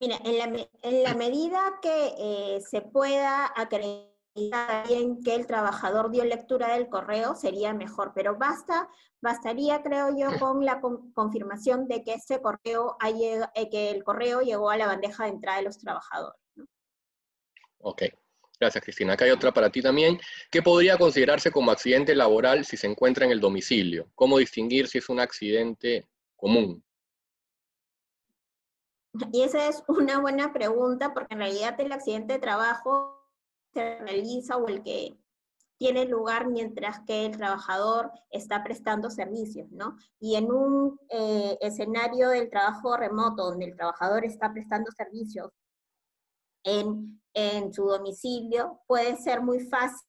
Mira, 0.00 0.18
en 0.24 0.38
la, 0.38 0.68
en 0.82 1.02
la 1.02 1.14
medida 1.14 1.78
que 1.80 2.14
eh, 2.18 2.60
se 2.60 2.82
pueda 2.82 3.52
acreditar 3.54 4.13
bien 4.34 5.22
que 5.22 5.34
el 5.34 5.46
trabajador 5.46 6.10
dio 6.10 6.24
lectura 6.24 6.74
del 6.74 6.88
correo, 6.88 7.34
sería 7.34 7.72
mejor, 7.72 8.12
pero 8.14 8.36
basta, 8.36 8.88
bastaría, 9.20 9.82
creo 9.82 10.16
yo, 10.16 10.38
con 10.38 10.64
la 10.64 10.80
confirmación 10.80 11.86
de 11.86 12.02
que 12.02 12.14
ese 12.14 12.40
correo, 12.40 12.96
eh, 13.54 13.70
que 13.70 13.90
el 13.90 14.02
correo 14.02 14.40
llegó 14.40 14.70
a 14.70 14.76
la 14.76 14.86
bandeja 14.86 15.24
de 15.24 15.30
entrada 15.30 15.58
de 15.58 15.64
los 15.64 15.78
trabajadores. 15.78 16.40
Ok, 17.78 18.02
gracias 18.58 18.82
Cristina. 18.82 19.12
Acá 19.12 19.24
hay 19.24 19.30
otra 19.30 19.52
para 19.52 19.70
ti 19.70 19.80
también. 19.80 20.18
¿Qué 20.50 20.62
podría 20.62 20.98
considerarse 20.98 21.52
como 21.52 21.70
accidente 21.70 22.14
laboral 22.14 22.64
si 22.64 22.76
se 22.76 22.88
encuentra 22.88 23.24
en 23.26 23.30
el 23.30 23.40
domicilio? 23.40 24.10
¿Cómo 24.14 24.38
distinguir 24.38 24.88
si 24.88 24.98
es 24.98 25.08
un 25.08 25.20
accidente 25.20 26.08
común? 26.34 26.82
Y 29.32 29.42
esa 29.42 29.68
es 29.68 29.84
una 29.86 30.18
buena 30.18 30.52
pregunta 30.52 31.14
porque 31.14 31.34
en 31.34 31.38
realidad 31.38 31.80
el 31.80 31.92
accidente 31.92 32.32
de 32.32 32.40
trabajo 32.40 33.23
se 33.74 33.98
realiza 33.98 34.56
o 34.56 34.68
el 34.68 34.82
que 34.82 35.18
tiene 35.76 36.04
lugar 36.06 36.48
mientras 36.48 37.00
que 37.00 37.26
el 37.26 37.36
trabajador 37.36 38.10
está 38.30 38.62
prestando 38.62 39.10
servicios, 39.10 39.70
¿no? 39.72 39.96
Y 40.20 40.36
en 40.36 40.50
un 40.50 40.98
eh, 41.08 41.58
escenario 41.60 42.30
del 42.30 42.48
trabajo 42.48 42.96
remoto, 42.96 43.44
donde 43.50 43.66
el 43.66 43.76
trabajador 43.76 44.24
está 44.24 44.52
prestando 44.52 44.90
servicios 44.92 45.50
en, 46.64 47.20
en 47.34 47.72
su 47.74 47.84
domicilio, 47.84 48.80
puede 48.86 49.16
ser 49.16 49.42
muy 49.42 49.60
fácil 49.60 50.06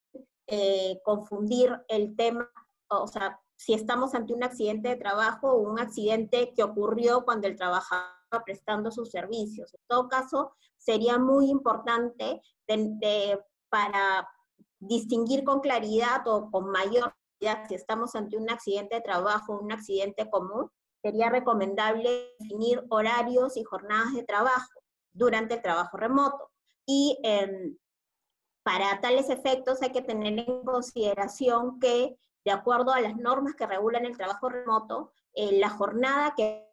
eh, 0.47 1.01
confundir 1.03 1.75
el 1.87 2.15
tema, 2.15 2.49
o 2.89 3.07
sea, 3.07 3.39
si 3.57 3.73
estamos 3.73 4.13
ante 4.13 4.33
un 4.33 4.43
accidente 4.43 4.89
de 4.89 4.95
trabajo 4.95 5.51
o 5.51 5.61
un 5.61 5.79
accidente 5.79 6.53
que 6.55 6.63
ocurrió 6.63 7.25
cuando 7.25 7.47
el 7.47 7.55
trabajador 7.55 8.11
prestando 8.45 8.91
sus 8.91 9.09
servicios. 9.09 9.73
En 9.73 9.81
todo 9.87 10.07
caso, 10.07 10.53
sería 10.77 11.17
muy 11.17 11.49
importante 11.49 12.41
de 12.67 13.39
para 13.69 14.27
distinguir 14.79 15.43
con 15.43 15.59
claridad 15.59 16.27
o 16.27 16.49
con 16.51 16.69
mayor 16.69 17.13
claridad 17.39 17.67
si 17.67 17.75
estamos 17.75 18.15
ante 18.15 18.37
un 18.37 18.49
accidente 18.49 18.95
de 18.95 19.01
trabajo 19.01 19.53
o 19.53 19.59
un 19.61 19.71
accidente 19.71 20.29
común, 20.29 20.69
sería 21.01 21.29
recomendable 21.29 22.33
definir 22.39 22.83
horarios 22.89 23.57
y 23.57 23.63
jornadas 23.63 24.13
de 24.13 24.23
trabajo 24.23 24.81
durante 25.13 25.55
el 25.55 25.61
trabajo 25.61 25.97
remoto. 25.97 26.51
Y 26.85 27.19
em, 27.23 27.77
para 28.63 28.99
tales 29.01 29.29
efectos 29.29 29.81
hay 29.81 29.91
que 29.91 30.01
tener 30.01 30.39
en 30.39 30.63
consideración 30.63 31.79
que, 31.79 32.17
de 32.43 32.51
acuerdo 32.51 32.91
a 32.91 33.01
las 33.01 33.15
normas 33.15 33.55
que 33.55 33.67
regulan 33.67 34.05
el 34.05 34.17
trabajo 34.17 34.49
remoto, 34.49 35.11
eh, 35.33 35.59
la 35.59 35.69
jornada 35.69 36.33
que 36.35 36.67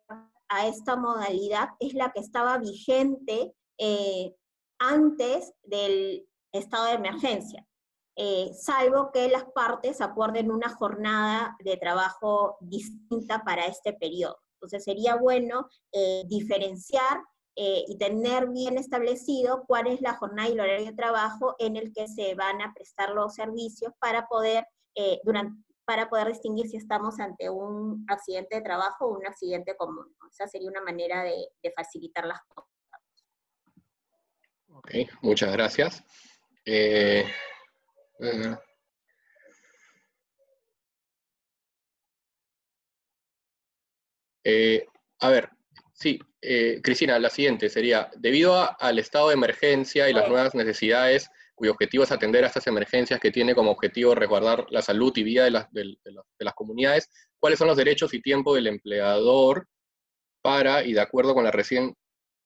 a 0.48 0.66
esta 0.66 0.96
modalidad 0.96 1.70
es 1.80 1.94
la 1.94 2.12
que 2.12 2.20
estaba 2.20 2.58
vigente 2.58 3.54
eh, 3.78 4.34
antes 4.78 5.52
del 5.62 6.26
estado 6.52 6.86
de 6.86 6.92
emergencia, 6.92 7.66
eh, 8.14 8.52
salvo 8.54 9.10
que 9.10 9.28
las 9.28 9.44
partes 9.44 10.00
acuerden 10.00 10.50
una 10.50 10.68
jornada 10.68 11.56
de 11.64 11.78
trabajo 11.78 12.58
distinta 12.60 13.42
para 13.42 13.64
este 13.66 13.94
periodo. 13.94 14.38
Entonces 14.54 14.84
sería 14.84 15.16
bueno 15.16 15.68
eh, 15.92 16.22
diferenciar 16.26 17.22
eh, 17.56 17.84
y 17.88 17.96
tener 17.96 18.48
bien 18.48 18.76
establecido 18.76 19.64
cuál 19.66 19.86
es 19.86 20.00
la 20.02 20.14
jornada 20.14 20.48
y 20.48 20.52
el 20.52 20.60
horario 20.60 20.86
de 20.86 20.92
trabajo 20.92 21.56
en 21.58 21.76
el 21.76 21.92
que 21.92 22.06
se 22.06 22.34
van 22.34 22.60
a 22.60 22.72
prestar 22.74 23.10
los 23.10 23.34
servicios 23.34 23.92
para 23.98 24.26
poder, 24.26 24.66
durante, 25.24 25.58
para 25.86 26.08
poder 26.08 26.28
distinguir 26.28 26.68
si 26.68 26.76
estamos 26.76 27.18
ante 27.18 27.48
un 27.48 28.04
accidente 28.08 28.56
de 28.56 28.62
trabajo 28.62 29.06
o 29.06 29.18
un 29.18 29.26
accidente 29.26 29.74
común. 29.76 30.14
Esa 30.30 30.46
sería 30.46 30.70
una 30.70 30.82
manera 30.82 31.24
de, 31.24 31.48
de 31.62 31.72
facilitar 31.72 32.26
las 32.26 32.40
cosas. 32.48 32.70
Ok, 34.68 34.90
muchas 35.22 35.52
gracias. 35.52 36.04
Eh, 36.64 37.24
eh, 44.44 44.86
a 45.20 45.28
ver, 45.30 45.48
sí, 45.92 46.18
eh, 46.40 46.80
Cristina, 46.82 47.18
la 47.18 47.30
siguiente 47.30 47.68
sería, 47.68 48.10
debido 48.16 48.68
al 48.80 48.98
estado 48.98 49.28
de 49.28 49.34
emergencia 49.34 50.08
y 50.08 50.12
las 50.12 50.28
nuevas 50.28 50.54
necesidades, 50.54 51.28
cuyo 51.54 51.72
objetivo 51.72 52.04
es 52.04 52.12
atender 52.12 52.44
a 52.44 52.48
estas 52.48 52.66
emergencias 52.66 53.20
que 53.20 53.30
tiene 53.30 53.54
como 53.54 53.70
objetivo 53.72 54.14
resguardar 54.14 54.66
la 54.70 54.82
salud 54.82 55.12
y 55.16 55.22
vida 55.22 55.44
de 55.44 55.50
las, 55.50 55.72
de 55.72 55.96
las 56.38 56.54
comunidades, 56.54 57.08
¿cuáles 57.38 57.58
son 57.58 57.68
los 57.68 57.76
derechos 57.76 58.14
y 58.14 58.22
tiempo 58.22 58.54
del 58.54 58.68
empleador 58.68 59.68
para, 60.42 60.84
y 60.84 60.92
de 60.92 61.00
acuerdo 61.00 61.34
con 61.34 61.44
la 61.44 61.50
recién 61.50 61.94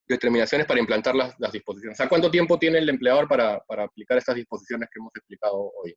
determinaciones 0.07 0.67
para 0.67 0.79
implantar 0.79 1.15
las, 1.15 1.35
disposiciones. 1.51 1.99
¿A 1.99 2.09
cuánto 2.09 2.31
tiempo 2.31 2.57
tiene 2.57 2.79
el 2.79 2.89
empleador 2.89 3.27
para, 3.27 3.63
aplicar 3.67 4.17
estas 4.17 4.35
disposiciones 4.35 4.89
que 4.91 4.99
hemos 4.99 5.11
explicado 5.15 5.71
hoy? 5.81 5.95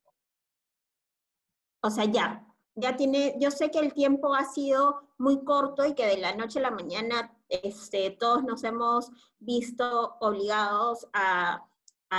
O 1.82 1.90
sea, 1.90 2.04
ya, 2.04 2.46
ya 2.74 2.96
tiene, 2.96 3.36
yo 3.40 3.50
sé 3.50 3.70
que 3.70 3.78
el 3.78 3.94
tiempo 3.94 4.34
ha 4.34 4.44
sido 4.44 5.08
muy 5.18 5.44
corto 5.44 5.84
y 5.84 5.94
que 5.94 6.06
de 6.06 6.18
la 6.18 6.34
noche 6.34 6.58
a 6.58 6.62
la 6.62 6.70
mañana 6.70 7.36
este, 7.48 8.10
todos 8.10 8.42
nos 8.44 8.64
hemos 8.64 9.10
visto 9.38 10.16
obligados 10.20 11.06
a, 11.12 11.66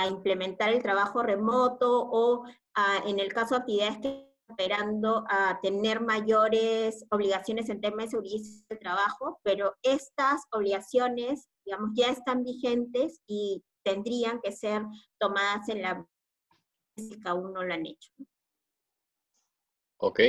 implementar 0.10 0.70
el 0.70 0.82
trabajo 0.82 1.22
remoto 1.22 2.08
o 2.10 2.46
en 3.06 3.20
el 3.20 3.34
caso 3.34 3.56
de 3.56 3.60
actividades 3.60 3.98
que 3.98 4.32
esperando 4.52 5.26
a 5.30 5.60
tener 5.62 6.02
mayores 6.02 7.06
obligaciones 7.10 7.70
en 7.70 7.82
temas 7.82 8.06
de 8.06 8.12
seguridad 8.12 8.42
del 8.70 8.80
trabajo, 8.80 9.40
pero 9.44 9.76
estas 9.82 10.44
obligaciones 10.52 11.48
digamos, 11.66 11.92
ya 11.96 12.10
están 12.10 12.44
vigentes 12.44 13.22
y 13.28 13.64
tendrían 13.84 14.40
que 14.42 14.52
ser 14.52 14.84
tomadas 15.20 15.68
en 15.70 15.82
la 15.82 16.06
si 16.98 17.20
aún 17.26 17.54
no 17.54 17.64
lo 17.64 17.74
han 17.74 17.86
hecho. 17.86 18.12
Ok. 19.98 20.20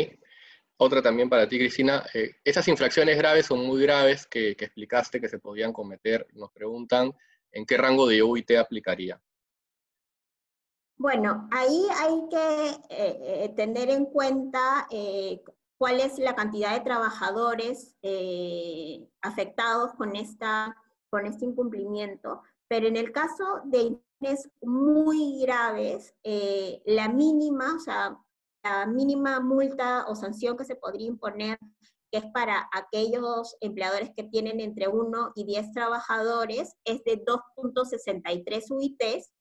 otra 0.76 1.00
también 1.00 1.30
para 1.30 1.48
ti, 1.48 1.58
Cristina. 1.58 2.04
Eh, 2.12 2.30
esas 2.44 2.66
infracciones 2.68 3.16
graves 3.16 3.46
son 3.46 3.66
muy 3.66 3.82
graves 3.82 4.26
que, 4.26 4.50
explicaste 4.50 5.20
que 5.20 5.28
se 5.28 5.38
podían 5.38 5.72
cometer. 5.72 6.26
Nos 6.32 6.52
preguntan 6.52 7.12
en 7.52 7.64
qué 7.64 7.76
rango 7.76 8.06
de 8.06 8.22
UIT 8.22 8.50
aplicaría. 8.52 9.20
Bueno, 10.96 11.48
ahí 11.52 11.86
hay 11.96 12.28
que 12.30 12.68
eh, 12.90 13.44
eh, 13.44 13.52
tener 13.56 13.90
en 13.90 14.06
cuenta 14.06 14.86
cuál 15.78 16.00
es 16.00 16.18
la 16.18 16.34
cantidad 16.34 16.74
de 16.74 16.84
trabajadores 16.84 17.96
afectados 19.20 19.94
con, 19.94 20.14
esta, 20.16 20.76
con 21.12 21.26
este 21.26 21.44
incumplimiento, 21.44 22.42
pero 22.68 22.88
en 22.88 22.96
el 22.96 23.12
caso 23.12 23.60
de 23.64 23.98
muy 24.62 25.40
graves, 25.42 26.14
la 26.86 27.08
mínima, 27.08 27.74
o 27.76 27.80
sea, 27.80 28.16
la 28.64 28.86
mínima 28.86 29.40
multa 29.40 30.06
o 30.08 30.14
sanción 30.14 30.56
que 30.56 30.64
se 30.64 30.76
podría 30.76 31.08
imponer, 31.08 31.58
que 32.10 32.18
es 32.18 32.24
para 32.32 32.68
aquellos 32.72 33.56
empleadores 33.60 34.10
que 34.16 34.24
tienen 34.24 34.60
entre 34.60 34.88
1 34.88 35.32
y 35.34 35.44
10 35.44 35.72
trabajadores, 35.72 36.74
es 36.84 37.02
de 37.04 37.24
2.63 37.24 38.70
UITs 38.70 39.32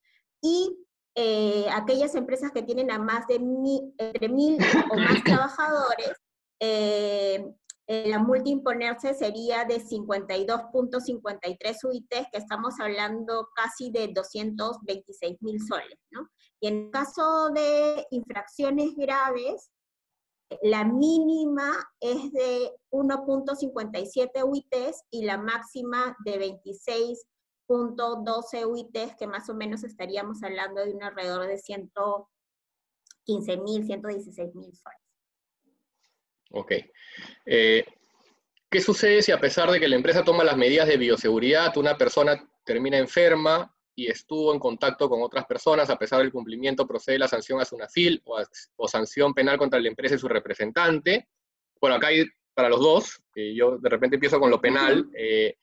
y 0.42 0.78
eh, 1.16 1.68
aquellas 1.72 2.16
empresas 2.16 2.52
que 2.52 2.64
tienen 2.64 2.90
a 2.90 2.98
más 2.98 3.28
de 3.28 3.36
entre 3.36 4.30
mil 4.30 4.58
o 4.92 4.96
más 4.96 5.24
trabajadores, 5.26 6.14
eh, 6.62 7.36
eh, 7.36 7.54
la 7.88 8.20
multa 8.20 8.50
imponerse 8.50 9.14
sería 9.14 9.64
de 9.66 9.84
52.53 9.84 11.84
UITs, 11.84 12.28
que 12.32 12.38
estamos 12.38 12.80
hablando 12.80 13.50
casi 13.56 13.92
de 13.92 14.08
226 14.10 15.42
mil 15.42 15.62
soles, 15.62 16.00
¿no? 16.12 16.30
Y 16.62 16.68
en 16.68 16.90
caso 16.92 17.50
de 17.50 18.08
infracciones 18.12 18.96
graves, 18.96 19.72
la 20.62 20.84
mínima 20.84 21.72
es 22.00 22.32
de 22.32 22.72
1.57 22.92 24.44
UITs 24.46 25.04
y 25.10 25.24
la 25.24 25.38
máxima 25.38 26.16
de 26.26 26.60
26.12 27.68 28.68
UITs, 28.68 29.16
que 29.18 29.28
más 29.28 29.50
o 29.50 29.56
menos 29.56 29.84
estaríamos 29.84 30.44
hablando 30.44 30.86
de 30.86 30.94
un 30.94 31.04
alrededor 31.04 31.48
de 31.48 31.58
115 31.58 33.58
mil, 33.58 33.86
116 33.86 34.56
mil 34.56 34.74
soles. 34.76 35.01
Ok. 36.52 36.74
Eh, 37.46 37.86
¿Qué 38.70 38.82
sucede 38.82 39.22
si 39.22 39.32
a 39.32 39.40
pesar 39.40 39.70
de 39.70 39.80
que 39.80 39.88
la 39.88 39.96
empresa 39.96 40.24
toma 40.24 40.44
las 40.44 40.58
medidas 40.58 40.88
de 40.88 40.98
bioseguridad, 40.98 41.76
una 41.78 41.98
persona 41.98 42.42
termina 42.64 42.98
enferma 42.98 43.74
y 43.96 44.08
estuvo 44.08 44.54
en 44.54 44.60
contacto 44.60 45.10
con 45.10 45.22
otras 45.22 45.46
personas, 45.46 45.90
a 45.90 45.98
pesar 45.98 46.20
del 46.20 46.32
cumplimiento, 46.32 46.88
procede 46.88 47.20
la 47.20 47.28
sanción 47.28 47.60
a 47.60 47.66
SUNAFIL 47.66 48.22
o, 48.26 48.42
o 48.78 48.88
sanción 48.88 49.34
penal 49.34 49.58
contra 49.58 49.80
la 49.80 49.90
empresa 49.90 50.16
y 50.16 50.20
su 50.20 50.30
representante. 50.30 51.28
Bueno, 51.80 51.98
acá 51.98 52.08
hay 52.08 52.26
para 52.54 52.70
los 52.70 52.80
dos, 52.80 53.22
yo 53.36 53.78
de 53.78 53.90
repente 53.90 54.16
empiezo 54.16 54.40
con 54.40 54.50
lo 54.50 54.62
penal. 54.62 55.10
Eh, 55.16 55.58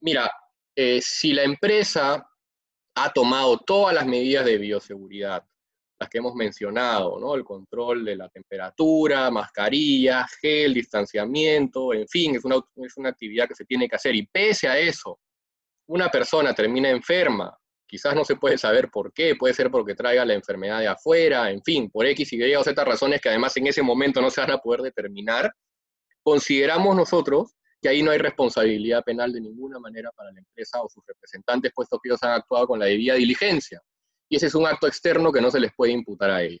mira, 0.00 0.30
eh, 0.74 1.00
si 1.00 1.32
la 1.32 1.42
empresa 1.44 2.28
ha 2.94 3.12
tomado 3.12 3.58
todas 3.58 3.94
las 3.94 4.06
medidas 4.06 4.44
de 4.44 4.58
bioseguridad, 4.58 5.44
las 5.98 6.08
que 6.08 6.18
hemos 6.18 6.34
mencionado, 6.34 7.18
¿no? 7.18 7.34
El 7.34 7.44
control 7.44 8.04
de 8.04 8.16
la 8.16 8.28
temperatura, 8.28 9.30
mascarilla, 9.30 10.26
gel, 10.40 10.74
distanciamiento, 10.74 11.92
en 11.92 12.06
fin, 12.06 12.36
es 12.36 12.44
una, 12.44 12.56
es 12.76 12.96
una 12.96 13.08
actividad 13.08 13.48
que 13.48 13.54
se 13.54 13.64
tiene 13.64 13.88
que 13.88 13.96
hacer. 13.96 14.14
Y 14.14 14.26
pese 14.26 14.68
a 14.68 14.78
eso, 14.78 15.18
una 15.88 16.08
persona 16.08 16.54
termina 16.54 16.88
enferma, 16.90 17.56
quizás 17.86 18.14
no 18.14 18.24
se 18.24 18.36
puede 18.36 18.58
saber 18.58 18.90
por 18.90 19.12
qué, 19.12 19.34
puede 19.34 19.54
ser 19.54 19.70
porque 19.70 19.94
traiga 19.94 20.24
la 20.24 20.34
enfermedad 20.34 20.80
de 20.80 20.88
afuera, 20.88 21.50
en 21.50 21.62
fin, 21.62 21.90
por 21.90 22.06
X 22.06 22.32
y 22.32 22.44
Y 22.44 22.54
o 22.54 22.62
Z 22.62 22.84
razones 22.84 23.20
que 23.20 23.30
además 23.30 23.56
en 23.56 23.66
ese 23.66 23.82
momento 23.82 24.20
no 24.20 24.30
se 24.30 24.40
van 24.40 24.52
a 24.52 24.58
poder 24.58 24.82
determinar, 24.82 25.50
consideramos 26.22 26.94
nosotros 26.94 27.54
que 27.80 27.88
ahí 27.88 28.02
no 28.02 28.10
hay 28.10 28.18
responsabilidad 28.18 29.02
penal 29.04 29.32
de 29.32 29.40
ninguna 29.40 29.78
manera 29.78 30.10
para 30.12 30.30
la 30.32 30.40
empresa 30.40 30.82
o 30.82 30.88
sus 30.88 31.04
representantes, 31.06 31.72
puesto 31.74 31.98
que 31.98 32.10
ellos 32.10 32.22
han 32.22 32.32
actuado 32.32 32.66
con 32.66 32.78
la 32.78 32.86
debida 32.86 33.14
diligencia. 33.14 33.80
Y 34.28 34.36
ese 34.36 34.46
es 34.46 34.54
un 34.54 34.66
acto 34.66 34.86
externo 34.86 35.32
que 35.32 35.40
no 35.40 35.50
se 35.50 35.60
les 35.60 35.72
puede 35.74 35.92
imputar 35.92 36.30
a 36.30 36.42
ellos. 36.42 36.60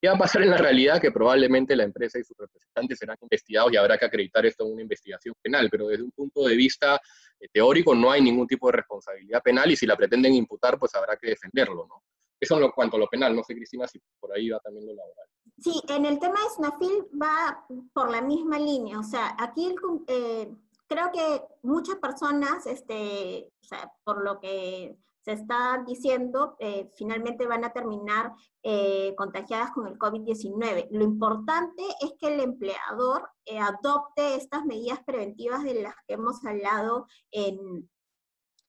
¿Qué 0.00 0.08
va 0.08 0.16
a 0.16 0.18
pasar 0.18 0.42
en 0.42 0.50
la 0.50 0.58
realidad? 0.58 1.00
Que 1.00 1.10
probablemente 1.10 1.74
la 1.74 1.84
empresa 1.84 2.18
y 2.18 2.24
sus 2.24 2.36
representantes 2.36 2.98
serán 2.98 3.16
investigados 3.22 3.72
y 3.72 3.76
habrá 3.76 3.96
que 3.96 4.04
acreditar 4.04 4.44
esto 4.44 4.66
en 4.66 4.72
una 4.72 4.82
investigación 4.82 5.34
penal, 5.40 5.68
pero 5.70 5.88
desde 5.88 6.02
un 6.02 6.10
punto 6.10 6.44
de 6.44 6.54
vista 6.54 7.00
eh, 7.40 7.48
teórico 7.50 7.94
no 7.94 8.10
hay 8.10 8.20
ningún 8.20 8.46
tipo 8.46 8.66
de 8.66 8.76
responsabilidad 8.76 9.40
penal 9.42 9.70
y 9.70 9.76
si 9.76 9.86
la 9.86 9.96
pretenden 9.96 10.34
imputar, 10.34 10.78
pues 10.78 10.94
habrá 10.94 11.16
que 11.16 11.30
defenderlo, 11.30 11.86
¿no? 11.86 12.02
Eso 12.38 12.56
en 12.56 12.60
lo 12.60 12.72
cuanto 12.72 12.96
a 12.96 13.00
lo 13.00 13.06
penal, 13.06 13.34
no 13.34 13.42
sé, 13.42 13.54
Cristina, 13.54 13.88
si 13.88 13.98
por 14.20 14.30
ahí 14.34 14.50
va 14.50 14.58
también 14.58 14.86
lo 14.86 14.94
laboral. 14.94 15.26
Sí, 15.58 15.80
en 15.88 16.04
el 16.04 16.18
tema 16.18 16.38
de 16.38 16.50
SNAFIL 16.50 17.06
va 17.22 17.64
por 17.94 18.10
la 18.10 18.20
misma 18.20 18.58
línea, 18.58 18.98
o 18.98 19.04
sea, 19.04 19.34
aquí 19.38 19.74
eh, 20.08 20.52
creo 20.86 21.10
que 21.12 21.42
muchas 21.62 21.96
personas, 21.96 22.66
este, 22.66 23.48
o 23.62 23.64
sea, 23.66 23.90
por 24.04 24.22
lo 24.22 24.38
que 24.38 24.98
se 25.24 25.32
está 25.32 25.82
diciendo, 25.86 26.54
eh, 26.58 26.90
finalmente 26.96 27.46
van 27.46 27.64
a 27.64 27.72
terminar 27.72 28.34
eh, 28.62 29.14
contagiadas 29.16 29.70
con 29.70 29.86
el 29.86 29.98
COVID-19. 29.98 30.88
Lo 30.90 31.02
importante 31.02 31.82
es 32.02 32.12
que 32.20 32.34
el 32.34 32.40
empleador 32.40 33.30
eh, 33.46 33.58
adopte 33.58 34.34
estas 34.34 34.66
medidas 34.66 35.00
preventivas 35.04 35.62
de 35.64 35.82
las 35.82 35.94
que 36.06 36.14
hemos 36.14 36.44
hablado 36.44 37.06
en, 37.30 37.88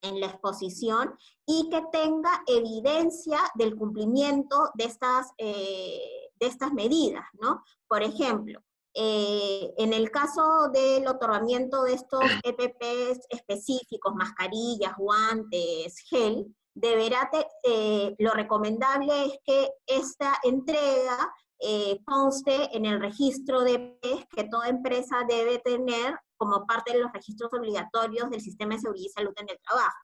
en 0.02 0.20
la 0.22 0.28
exposición 0.28 1.14
y 1.46 1.70
que 1.70 1.84
tenga 1.92 2.42
evidencia 2.48 3.40
del 3.56 3.76
cumplimiento 3.76 4.70
de 4.76 4.86
estas, 4.86 5.32
de 5.38 6.46
estas 6.48 6.72
medidas, 6.72 7.26
¿no? 7.34 7.64
Por 7.88 8.02
ejemplo, 8.02 8.62
en 8.96 9.94
el 9.94 10.10
caso 10.10 10.70
del 10.72 11.06
otorgamiento 11.08 11.84
de 11.84 11.94
estos 11.94 12.22
EPPs 12.44 13.26
específicos, 13.30 14.16
mascarillas, 14.16 14.96
guantes, 14.98 16.00
gel, 16.10 16.56
deberá, 16.76 17.30
eh, 17.64 18.16
lo 18.20 18.32
recomendable 18.34 19.26
es 19.26 19.40
que 19.44 19.72
esta 19.88 20.38
entrega 20.44 21.34
eh, 21.60 22.00
conste 22.06 22.76
en 22.76 22.86
el 22.86 23.00
registro 23.00 23.62
de 23.62 23.98
PES 24.02 24.26
que 24.30 24.44
toda 24.44 24.68
empresa 24.68 25.26
debe 25.28 25.60
tener 25.60 26.20
como 26.38 26.66
parte 26.66 26.92
de 26.92 27.00
los 27.00 27.14
registros 27.14 27.52
obligatorios 27.54 28.30
del 28.30 28.42
sistema 28.42 28.76
de 28.76 28.82
seguridad 28.82 29.06
y 29.06 29.10
salud 29.10 29.34
en 29.38 29.50
el 29.50 29.60
trabajo. 29.62 29.96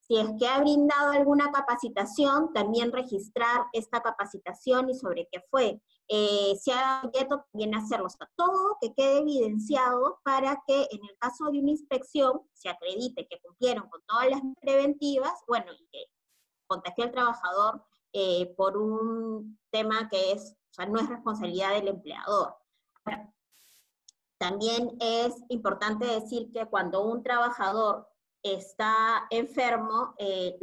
Si 0.00 0.18
es 0.18 0.28
que 0.40 0.48
ha 0.48 0.58
brindado 0.58 1.12
alguna 1.12 1.52
capacitación, 1.52 2.52
también 2.52 2.90
registrar 2.90 3.66
esta 3.72 4.00
capacitación 4.00 4.90
y 4.90 4.94
sobre 4.96 5.28
qué 5.30 5.40
fue. 5.48 5.80
Eh, 6.12 6.56
si 6.60 6.72
ha 6.72 7.02
abierto, 7.02 7.44
también 7.52 7.72
hacerlo. 7.76 8.06
O 8.06 8.10
sea, 8.10 8.28
todo 8.34 8.76
que 8.80 8.92
quede 8.94 9.18
evidenciado 9.18 10.18
para 10.24 10.60
que 10.66 10.88
en 10.90 11.04
el 11.08 11.16
caso 11.20 11.44
de 11.52 11.60
una 11.60 11.70
inspección 11.70 12.40
se 12.52 12.68
acredite 12.68 13.28
que 13.28 13.38
cumplieron 13.40 13.88
con 13.88 14.02
todas 14.08 14.28
las 14.28 14.40
preventivas, 14.60 15.32
bueno, 15.46 15.72
y 15.72 15.86
que 15.92 16.06
contagió 16.66 17.04
al 17.04 17.12
trabajador 17.12 17.84
eh, 18.12 18.52
por 18.56 18.76
un 18.76 19.56
tema 19.70 20.08
que 20.08 20.32
es, 20.32 20.56
o 20.70 20.74
sea, 20.74 20.86
no 20.86 20.98
es 20.98 21.08
responsabilidad 21.08 21.74
del 21.74 21.86
empleador. 21.86 22.56
También 24.36 24.96
es 25.00 25.34
importante 25.48 26.06
decir 26.06 26.50
que 26.50 26.66
cuando 26.66 27.04
un 27.04 27.22
trabajador 27.22 28.08
está 28.42 29.28
enfermo, 29.30 30.14
eh, 30.18 30.58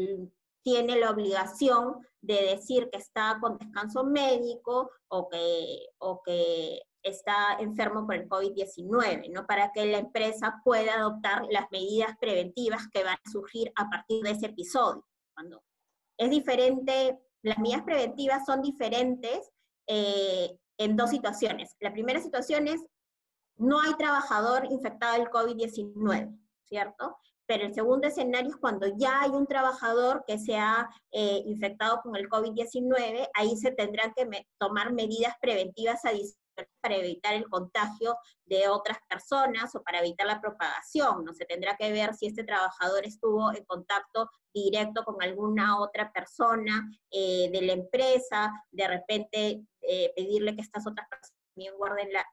tiene 0.68 0.98
la 1.00 1.12
obligación 1.12 2.06
de 2.20 2.42
decir 2.42 2.90
que 2.92 2.98
está 2.98 3.38
con 3.40 3.58
descanso 3.58 4.04
médico 4.04 4.92
o 5.08 5.30
que, 5.30 5.88
o 6.00 6.22
que 6.22 6.82
está 7.02 7.56
enfermo 7.62 8.06
por 8.06 8.16
el 8.16 8.28
COVID-19, 8.28 9.32
¿no? 9.32 9.48
Para 9.48 9.72
que 9.72 9.86
la 9.86 10.00
empresa 10.00 10.60
pueda 10.66 10.96
adoptar 10.96 11.44
las 11.52 11.72
medidas 11.72 12.18
preventivas 12.20 12.82
que 12.92 13.06
van 13.06 13.16
a 13.16 13.32
surgir 13.32 13.72
a 13.78 13.90
partir 13.90 14.22
de 14.24 14.32
ese 14.32 14.48
episodio. 14.48 15.06
Es 16.18 16.30
diferente, 16.30 17.18
las 17.44 17.60
medidas 17.60 17.84
preventivas 17.84 18.46
son 18.46 18.62
diferentes 18.62 19.50
eh, 19.88 20.54
en 20.78 20.98
dos 20.98 21.12
situaciones. 21.12 21.78
La 21.80 21.94
primera 21.94 22.20
situación 22.20 22.68
es, 22.68 22.86
no 23.56 23.80
hay 23.80 23.94
trabajador 23.94 24.66
infectado 24.70 25.14
del 25.14 25.30
COVID-19, 25.30 26.38
¿cierto? 26.66 27.18
Pero 27.48 27.66
el 27.66 27.74
segundo 27.74 28.08
escenario 28.08 28.50
es 28.50 28.58
cuando 28.58 28.88
ya 28.98 29.22
hay 29.22 29.30
un 29.32 29.48
trabajador 29.48 30.24
que 30.28 30.38
se 30.38 30.58
ha 30.58 30.90
eh, 31.12 31.42
infectado 31.46 32.02
con 32.04 32.16
el 32.16 32.30
COVID-19, 32.30 33.30
ahí 33.34 33.56
se 33.56 33.72
tendrán 33.72 34.14
que 34.16 34.46
tomar 34.60 34.92
medidas 34.94 35.34
preventivas 35.42 36.04
adicionales 36.06 36.38
para 36.82 36.96
evitar 36.96 37.36
el 37.36 37.48
contagio 37.48 38.18
de 38.46 38.68
otras 38.68 38.98
personas 39.08 39.76
o 39.76 39.84
para 39.84 40.00
evitar 40.00 40.26
la 40.26 40.42
propagación. 40.42 41.24
No 41.24 41.32
se 41.36 41.46
tendrá 41.46 41.78
que 41.78 41.92
ver 41.92 42.16
si 42.16 42.26
este 42.26 42.44
trabajador 42.44 43.06
estuvo 43.06 43.54
en 43.54 43.64
contacto 43.66 44.28
directo 44.52 45.04
con 45.04 45.22
alguna 45.22 45.80
otra 45.80 46.12
persona 46.12 46.90
eh, 47.12 47.52
de 47.52 47.62
la 47.62 47.74
empresa, 47.74 48.52
de 48.72 48.88
repente 48.88 49.62
eh, 49.82 50.12
pedirle 50.16 50.56
que 50.56 50.64
estas 50.64 50.88
otras 50.88 51.08
personas 51.08 51.38
también 51.54 51.78
guarden 51.78 52.12
la, 52.12 52.26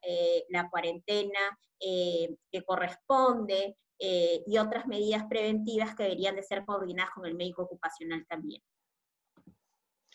la 0.49 0.69
cuarentena 0.71 1.59
que 1.79 2.63
corresponde, 2.65 3.77
eh, 3.99 4.43
y 4.45 4.57
otras 4.57 4.87
medidas 4.87 5.23
preventivas 5.29 5.95
que 5.95 6.03
deberían 6.03 6.35
de 6.35 6.43
ser 6.43 6.65
coordinadas 6.65 7.11
con 7.13 7.25
el 7.25 7.35
médico 7.35 7.63
ocupacional 7.63 8.25
también. 8.27 8.61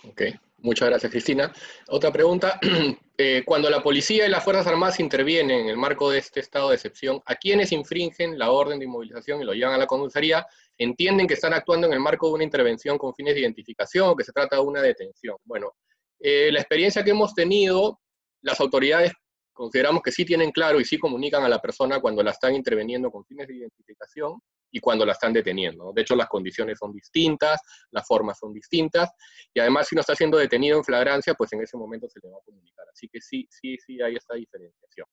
Ok, 0.02 0.22
muchas 0.58 0.88
gracias 0.88 1.12
Cristina. 1.12 1.52
Otra 1.88 2.10
pregunta, 2.10 2.58
eh, 3.18 3.42
cuando 3.44 3.68
la 3.68 3.82
policía 3.82 4.26
y 4.26 4.30
las 4.30 4.42
Fuerzas 4.42 4.66
Armadas 4.66 4.98
intervienen 4.98 5.60
en 5.60 5.68
el 5.68 5.76
marco 5.76 6.10
de 6.10 6.18
este 6.18 6.40
estado 6.40 6.70
de 6.70 6.76
excepción, 6.76 7.20
a 7.26 7.34
quienes 7.34 7.70
infringen 7.72 8.38
la 8.38 8.50
orden 8.50 8.78
de 8.78 8.86
inmovilización 8.86 9.42
y 9.42 9.44
lo 9.44 9.52
llevan 9.52 9.74
a 9.74 9.78
la 9.78 9.86
comisaría, 9.86 10.46
entienden 10.78 11.26
que 11.26 11.34
están 11.34 11.52
actuando 11.52 11.86
en 11.86 11.92
el 11.92 12.00
marco 12.00 12.28
de 12.28 12.34
una 12.34 12.44
intervención 12.44 12.96
con 12.96 13.14
fines 13.14 13.34
de 13.34 13.40
identificación 13.40 14.08
o 14.08 14.16
que 14.16 14.24
se 14.24 14.32
trata 14.32 14.56
de 14.56 14.62
una 14.62 14.80
detención. 14.80 15.36
Bueno, 15.44 15.74
eh, 16.18 16.50
la 16.50 16.60
experiencia 16.60 17.04
que 17.04 17.10
hemos 17.10 17.34
tenido, 17.34 18.00
las 18.42 18.58
autoridades 18.60 19.12
consideramos 19.60 20.02
que 20.02 20.10
sí 20.10 20.24
tienen 20.24 20.52
claro 20.52 20.80
y 20.80 20.86
sí 20.86 20.96
comunican 20.96 21.44
a 21.44 21.48
la 21.48 21.60
persona 21.60 22.00
cuando 22.00 22.22
la 22.22 22.30
están 22.30 22.54
interviniendo 22.54 23.10
con 23.10 23.26
fines 23.26 23.46
de 23.46 23.56
identificación 23.56 24.40
y 24.70 24.80
cuando 24.80 25.04
la 25.04 25.12
están 25.12 25.34
deteniendo. 25.34 25.92
De 25.92 26.00
hecho, 26.00 26.16
las 26.16 26.28
condiciones 26.28 26.78
son 26.78 26.94
distintas, 26.94 27.60
las 27.90 28.06
formas 28.06 28.38
son 28.38 28.54
distintas, 28.54 29.10
y 29.52 29.60
además 29.60 29.86
si 29.86 29.94
no 29.94 30.00
está 30.00 30.14
siendo 30.14 30.38
detenido 30.38 30.78
en 30.78 30.84
flagrancia, 30.84 31.34
pues 31.34 31.52
en 31.52 31.60
ese 31.60 31.76
momento 31.76 32.08
se 32.08 32.20
le 32.22 32.30
va 32.30 32.38
a 32.38 32.42
comunicar. 32.42 32.86
Así 32.90 33.06
que 33.12 33.20
sí, 33.20 33.46
sí, 33.50 33.76
sí 33.76 34.00
hay 34.00 34.14
esta 34.14 34.34
diferenciación. 34.34 35.06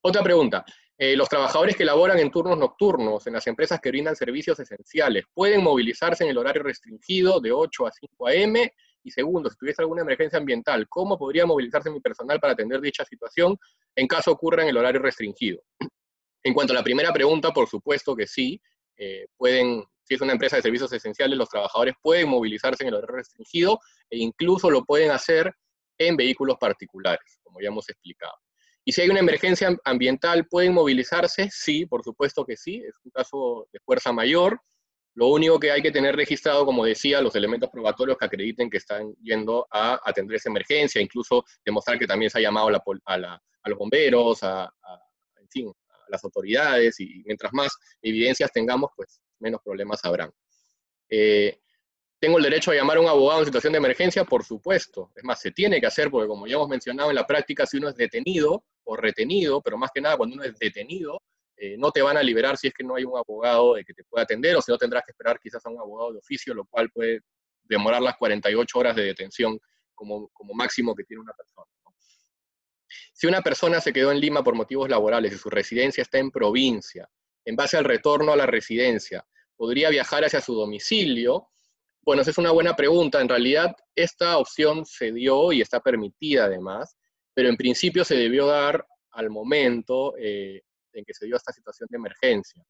Otra 0.00 0.24
pregunta. 0.24 0.64
Eh, 0.96 1.14
los 1.14 1.28
trabajadores 1.28 1.76
que 1.76 1.84
laboran 1.84 2.18
en 2.18 2.32
turnos 2.32 2.58
nocturnos 2.58 3.28
en 3.28 3.34
las 3.34 3.46
empresas 3.46 3.78
que 3.80 3.90
brindan 3.90 4.16
servicios 4.16 4.58
esenciales, 4.58 5.24
¿pueden 5.32 5.62
movilizarse 5.62 6.24
en 6.24 6.30
el 6.30 6.38
horario 6.38 6.64
restringido 6.64 7.38
de 7.38 7.52
8 7.52 7.86
a 7.86 7.92
5 7.92 8.26
a.m.? 8.26 8.72
Y 9.02 9.10
segundo, 9.10 9.48
si 9.48 9.56
tuviese 9.56 9.82
alguna 9.82 10.02
emergencia 10.02 10.38
ambiental, 10.38 10.86
¿cómo 10.88 11.18
podría 11.18 11.46
movilizarse 11.46 11.90
mi 11.90 12.00
personal 12.00 12.40
para 12.40 12.52
atender 12.52 12.80
dicha 12.80 13.04
situación 13.04 13.56
en 13.94 14.06
caso 14.06 14.32
ocurra 14.32 14.62
en 14.62 14.68
el 14.68 14.76
horario 14.76 15.00
restringido? 15.00 15.62
En 16.44 16.54
cuanto 16.54 16.72
a 16.72 16.76
la 16.76 16.84
primera 16.84 17.12
pregunta, 17.12 17.50
por 17.50 17.68
supuesto 17.68 18.14
que 18.14 18.26
sí, 18.26 18.60
eh, 18.96 19.26
pueden, 19.36 19.84
si 20.04 20.14
es 20.14 20.20
una 20.20 20.32
empresa 20.32 20.56
de 20.56 20.62
servicios 20.62 20.90
esenciales, 20.92 21.36
los 21.36 21.48
trabajadores 21.48 21.94
pueden 22.00 22.28
movilizarse 22.28 22.84
en 22.84 22.88
el 22.88 22.94
horario 22.94 23.16
restringido 23.16 23.80
e 24.08 24.18
incluso 24.18 24.70
lo 24.70 24.84
pueden 24.84 25.10
hacer 25.10 25.52
en 25.98 26.16
vehículos 26.16 26.56
particulares, 26.58 27.40
como 27.42 27.60
ya 27.60 27.68
hemos 27.68 27.88
explicado. 27.88 28.32
Y 28.84 28.92
si 28.92 29.02
hay 29.02 29.10
una 29.10 29.20
emergencia 29.20 29.76
ambiental, 29.84 30.46
¿pueden 30.48 30.72
movilizarse? 30.72 31.50
Sí, 31.52 31.84
por 31.84 32.02
supuesto 32.02 32.46
que 32.46 32.56
sí, 32.56 32.82
es 32.86 32.94
un 33.04 33.10
caso 33.10 33.68
de 33.70 33.80
fuerza 33.80 34.12
mayor. 34.12 34.60
Lo 35.18 35.26
único 35.26 35.58
que 35.58 35.72
hay 35.72 35.82
que 35.82 35.90
tener 35.90 36.14
registrado, 36.14 36.64
como 36.64 36.84
decía, 36.84 37.20
los 37.20 37.34
elementos 37.34 37.68
probatorios 37.70 38.16
que 38.16 38.26
acrediten 38.26 38.70
que 38.70 38.76
están 38.76 39.12
yendo 39.20 39.66
a 39.68 40.00
atender 40.04 40.36
esa 40.36 40.48
emergencia, 40.48 41.02
incluso 41.02 41.44
demostrar 41.64 41.98
que 41.98 42.06
también 42.06 42.30
se 42.30 42.38
ha 42.38 42.40
llamado 42.40 42.68
a, 42.68 42.70
los 43.64 43.76
bomberos, 43.76 44.44
a, 44.44 44.72
las 46.08 46.22
autoridades 46.22 47.00
y 47.00 47.24
mientras 47.26 47.52
más 47.52 47.76
evidencias 48.00 48.52
tengamos, 48.52 48.92
pues 48.94 49.20
menos 49.40 49.60
problemas 49.60 50.04
habrán. 50.04 50.30
Eh, 51.10 51.58
¿Tengo 52.20 52.38
el 52.38 52.44
derecho 52.44 52.70
a 52.70 52.76
llamar 52.76 52.98
a 52.98 53.00
un 53.00 53.08
abogado 53.08 53.40
en 53.40 53.46
situación 53.46 53.72
de 53.72 53.78
emergencia? 53.78 54.24
Por 54.24 54.44
supuesto. 54.44 55.10
Es 55.16 55.24
más, 55.24 55.40
se 55.40 55.50
tiene 55.50 55.80
que 55.80 55.88
hacer 55.88 56.12
porque 56.12 56.28
como 56.28 56.46
ya 56.46 56.54
hemos 56.54 56.68
mencionado 56.68 57.10
en 57.10 57.16
la 57.16 57.26
práctica, 57.26 57.66
si 57.66 57.78
uno 57.78 57.88
es 57.88 57.96
detenido 57.96 58.62
o 58.84 58.96
retenido, 58.96 59.60
pero 59.62 59.76
más 59.76 59.90
que 59.92 60.00
nada 60.00 60.16
cuando 60.16 60.34
uno 60.36 60.44
es 60.44 60.56
detenido, 60.60 61.20
eh, 61.60 61.76
no 61.78 61.90
te 61.90 62.02
van 62.02 62.16
a 62.16 62.22
liberar 62.22 62.56
si 62.56 62.68
es 62.68 62.74
que 62.74 62.84
no 62.84 62.94
hay 62.94 63.04
un 63.04 63.16
abogado 63.16 63.74
que 63.84 63.94
te 63.94 64.04
pueda 64.04 64.22
atender 64.22 64.56
o 64.56 64.62
si 64.62 64.70
no 64.70 64.78
tendrás 64.78 65.02
que 65.04 65.12
esperar 65.12 65.38
quizás 65.40 65.64
a 65.66 65.70
un 65.70 65.78
abogado 65.78 66.12
de 66.12 66.18
oficio, 66.18 66.54
lo 66.54 66.64
cual 66.66 66.90
puede 66.90 67.20
demorar 67.64 68.00
las 68.00 68.16
48 68.16 68.78
horas 68.78 68.96
de 68.96 69.02
detención 69.02 69.58
como, 69.94 70.28
como 70.28 70.54
máximo 70.54 70.94
que 70.94 71.04
tiene 71.04 71.22
una 71.22 71.32
persona. 71.32 71.66
Si 73.12 73.26
una 73.26 73.42
persona 73.42 73.80
se 73.80 73.92
quedó 73.92 74.12
en 74.12 74.20
Lima 74.20 74.44
por 74.44 74.54
motivos 74.54 74.88
laborales 74.88 75.32
y 75.32 75.38
su 75.38 75.50
residencia 75.50 76.02
está 76.02 76.18
en 76.18 76.30
provincia, 76.30 77.08
en 77.44 77.56
base 77.56 77.76
al 77.76 77.84
retorno 77.84 78.32
a 78.32 78.36
la 78.36 78.46
residencia, 78.46 79.26
¿podría 79.56 79.90
viajar 79.90 80.24
hacia 80.24 80.40
su 80.40 80.54
domicilio? 80.54 81.48
Bueno, 82.02 82.22
esa 82.22 82.30
es 82.30 82.38
una 82.38 82.52
buena 82.52 82.76
pregunta. 82.76 83.20
En 83.20 83.28
realidad, 83.28 83.74
esta 83.94 84.38
opción 84.38 84.86
se 84.86 85.12
dio 85.12 85.52
y 85.52 85.60
está 85.60 85.80
permitida 85.80 86.44
además, 86.44 86.96
pero 87.34 87.48
en 87.48 87.56
principio 87.56 88.04
se 88.04 88.14
debió 88.14 88.46
dar 88.46 88.86
al 89.10 89.30
momento 89.30 90.14
eh, 90.16 90.62
en 90.98 91.04
que 91.04 91.14
se 91.14 91.26
dio 91.26 91.36
esta 91.36 91.52
situación 91.52 91.88
de 91.90 91.96
emergencia. 91.96 92.62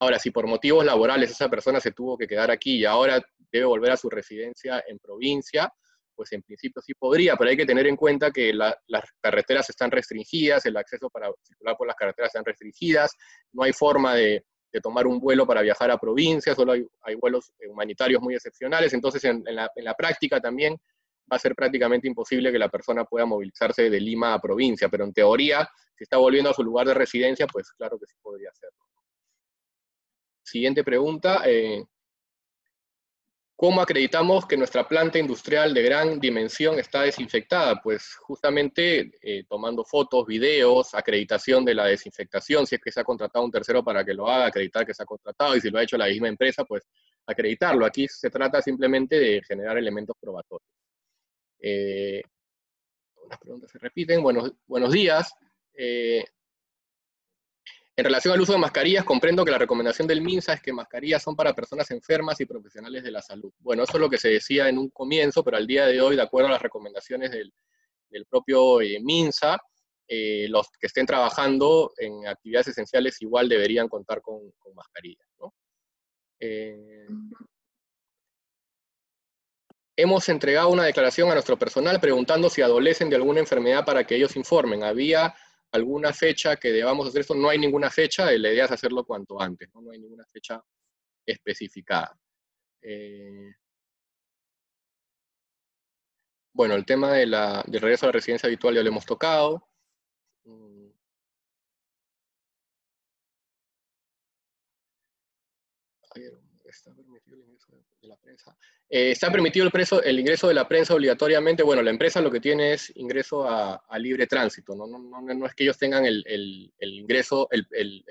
Ahora, 0.00 0.18
si 0.18 0.30
por 0.30 0.46
motivos 0.46 0.84
laborales 0.84 1.30
esa 1.30 1.48
persona 1.48 1.80
se 1.80 1.92
tuvo 1.92 2.18
que 2.18 2.26
quedar 2.26 2.50
aquí 2.50 2.78
y 2.78 2.84
ahora 2.84 3.22
debe 3.52 3.66
volver 3.66 3.92
a 3.92 3.96
su 3.96 4.10
residencia 4.10 4.82
en 4.88 4.98
provincia, 4.98 5.72
pues 6.14 6.32
en 6.32 6.42
principio 6.42 6.82
sí 6.82 6.92
podría, 6.94 7.36
pero 7.36 7.50
hay 7.50 7.56
que 7.56 7.66
tener 7.66 7.86
en 7.86 7.96
cuenta 7.96 8.30
que 8.30 8.52
las 8.52 9.04
carreteras 9.20 9.68
están 9.70 9.90
restringidas, 9.90 10.64
el 10.66 10.76
acceso 10.76 11.08
para 11.10 11.30
circular 11.42 11.76
por 11.76 11.86
las 11.86 11.96
carreteras 11.96 12.28
están 12.28 12.44
restringidas, 12.44 13.12
no 13.52 13.62
hay 13.62 13.72
forma 13.72 14.14
de, 14.14 14.44
tomar 14.82 15.06
un 15.06 15.20
vuelo 15.20 15.46
para 15.46 15.60
viajar 15.60 15.90
a 15.90 15.98
provincias, 15.98 16.56
solo 16.56 16.72
hay, 16.72 17.14
vuelos 17.16 17.52
humanitarios 17.68 18.22
muy 18.22 18.34
excepcionales, 18.34 18.94
entonces 18.94 19.22
en, 19.24 19.44
la, 19.44 19.94
práctica 19.94 20.40
también 20.40 20.78
va 21.30 21.36
a 21.36 21.38
ser 21.38 21.54
prácticamente 21.54 22.06
imposible 22.06 22.52
que 22.52 22.58
la 22.58 22.68
persona 22.68 23.04
pueda 23.04 23.26
movilizarse 23.26 23.88
de 23.90 24.00
Lima 24.00 24.34
a 24.34 24.40
provincia, 24.40 24.88
pero 24.88 25.04
en 25.04 25.12
teoría, 25.12 25.68
si 25.96 26.04
está 26.04 26.16
volviendo 26.16 26.50
a 26.50 26.54
su 26.54 26.62
lugar 26.62 26.86
de 26.86 26.94
residencia, 26.94 27.46
pues 27.46 27.70
claro 27.72 27.98
que 27.98 28.06
sí 28.06 28.16
podría 28.20 28.50
hacerlo. 28.50 28.78
Siguiente 30.42 30.84
pregunta. 30.84 31.42
Eh, 31.46 31.84
¿Cómo 33.62 33.80
acreditamos 33.80 34.44
que 34.44 34.56
nuestra 34.56 34.88
planta 34.88 35.20
industrial 35.20 35.72
de 35.72 35.82
gran 35.82 36.18
dimensión 36.18 36.80
está 36.80 37.02
desinfectada? 37.02 37.80
Pues 37.80 38.16
justamente 38.16 39.12
eh, 39.22 39.44
tomando 39.48 39.84
fotos, 39.84 40.26
videos, 40.26 40.92
acreditación 40.94 41.64
de 41.64 41.76
la 41.76 41.86
desinfectación, 41.86 42.66
si 42.66 42.74
es 42.74 42.80
que 42.80 42.90
se 42.90 42.98
ha 42.98 43.04
contratado 43.04 43.44
un 43.44 43.52
tercero 43.52 43.84
para 43.84 44.04
que 44.04 44.14
lo 44.14 44.28
haga, 44.28 44.46
acreditar 44.46 44.84
que 44.84 44.92
se 44.92 45.04
ha 45.04 45.06
contratado, 45.06 45.54
y 45.54 45.60
si 45.60 45.70
lo 45.70 45.78
ha 45.78 45.84
hecho 45.84 45.96
la 45.96 46.08
misma 46.08 46.26
empresa, 46.26 46.64
pues 46.64 46.82
acreditarlo. 47.24 47.86
Aquí 47.86 48.08
se 48.08 48.30
trata 48.30 48.60
simplemente 48.60 49.16
de 49.20 49.40
generar 49.46 49.78
elementos 49.78 50.16
probatorios. 50.20 50.81
Eh, 51.62 52.22
preguntas 53.40 53.70
se 53.70 53.78
repiten. 53.78 54.22
Buenos, 54.22 54.52
buenos 54.66 54.92
días. 54.92 55.32
Eh, 55.74 56.24
en 57.94 58.04
relación 58.04 58.34
al 58.34 58.40
uso 58.40 58.52
de 58.52 58.58
mascarillas, 58.58 59.04
comprendo 59.04 59.44
que 59.44 59.50
la 59.50 59.58
recomendación 59.58 60.08
del 60.08 60.22
MINSA 60.22 60.54
es 60.54 60.62
que 60.62 60.72
mascarillas 60.72 61.22
son 61.22 61.36
para 61.36 61.54
personas 61.54 61.90
enfermas 61.90 62.40
y 62.40 62.46
profesionales 62.46 63.04
de 63.04 63.10
la 63.10 63.22
salud. 63.22 63.52
Bueno, 63.60 63.84
eso 63.84 63.92
es 63.94 64.00
lo 64.00 64.10
que 64.10 64.18
se 64.18 64.30
decía 64.30 64.68
en 64.68 64.78
un 64.78 64.90
comienzo, 64.90 65.44
pero 65.44 65.56
al 65.56 65.66
día 65.66 65.86
de 65.86 66.00
hoy, 66.00 66.16
de 66.16 66.22
acuerdo 66.22 66.48
a 66.48 66.52
las 66.52 66.62
recomendaciones 66.62 67.30
del, 67.30 67.52
propio 68.28 68.80
eh, 68.80 68.98
MINSA, 69.00 69.58
los 70.48 70.68
que 70.78 70.88
estén 70.88 71.06
trabajando 71.06 71.92
en 71.96 72.26
actividades 72.26 72.68
esenciales 72.68 73.22
igual 73.22 73.48
deberían 73.48 73.88
contar 73.88 74.20
con, 74.20 74.52
mascarillas. 74.74 75.26
Hemos 79.96 80.28
entregado 80.28 80.68
una 80.70 80.84
declaración 80.84 81.30
a 81.30 81.34
nuestro 81.34 81.58
personal 81.58 82.00
preguntando 82.00 82.48
si 82.50 82.62
adolecen 82.62 83.10
de 83.10 83.16
alguna 83.16 83.40
enfermedad 83.40 83.84
para 83.84 84.04
que 84.04 84.16
ellos 84.16 84.36
informen. 84.36 84.84
Había 84.84 85.34
alguna 85.72 86.12
fecha 86.12 86.56
que 86.56 86.70
debamos 86.70 87.08
hacer 87.08 87.22
esto, 87.22 87.34
no 87.34 87.48
hay 87.48 87.58
ninguna 87.58 87.90
fecha, 87.90 88.26
la 88.26 88.52
idea 88.52 88.66
es 88.66 88.70
hacerlo 88.70 89.04
cuanto 89.04 89.40
antes, 89.40 89.70
no, 89.74 89.90
hay 89.90 89.98
ninguna 89.98 90.26
fecha 90.26 90.62
especificada. 91.26 92.18
Eh, 92.82 93.54
bueno, 96.52 96.74
el 96.74 96.84
tema 96.84 97.12
del 97.12 97.34
regreso 97.80 98.06
a 98.06 98.08
la 98.08 98.12
residencia 98.12 98.46
habitual 98.46 98.74
ya 98.74 98.82
lo 98.82 98.88
hemos 98.88 99.06
tocado. 99.06 99.66
Mm. 100.44 100.90
Está 106.64 106.94
permitido 106.94 107.36
el 107.36 107.44
ingreso 107.44 107.72
de 107.72 107.91
la 108.02 108.16
prensa. 108.16 108.56
Eh, 108.88 109.12
¿Está 109.12 109.30
permitido 109.30 109.64
el, 109.64 109.72
preso, 109.72 110.02
el, 110.02 110.18
ingreso 110.18 110.48
de 110.48 110.54
la 110.54 110.68
prensa 110.68 110.94
obligatoriamente? 110.94 111.62
Bueno, 111.62 111.82
la 111.82 111.90
empresa 111.90 112.20
lo 112.20 112.30
que 112.30 112.40
tiene 112.40 112.74
es 112.74 112.92
ingreso 112.96 113.48
a, 113.48 113.82
libre 113.98 114.26
tránsito, 114.26 114.74
¿no? 114.74 114.86
No, 114.86 114.98
no, 114.98 115.20
no, 115.20 115.46
es 115.46 115.54
que 115.54 115.64
ellos 115.64 115.78
tengan 115.78 116.04
el, 116.04 116.72
ingreso, 116.80 117.48
el, 117.50 117.64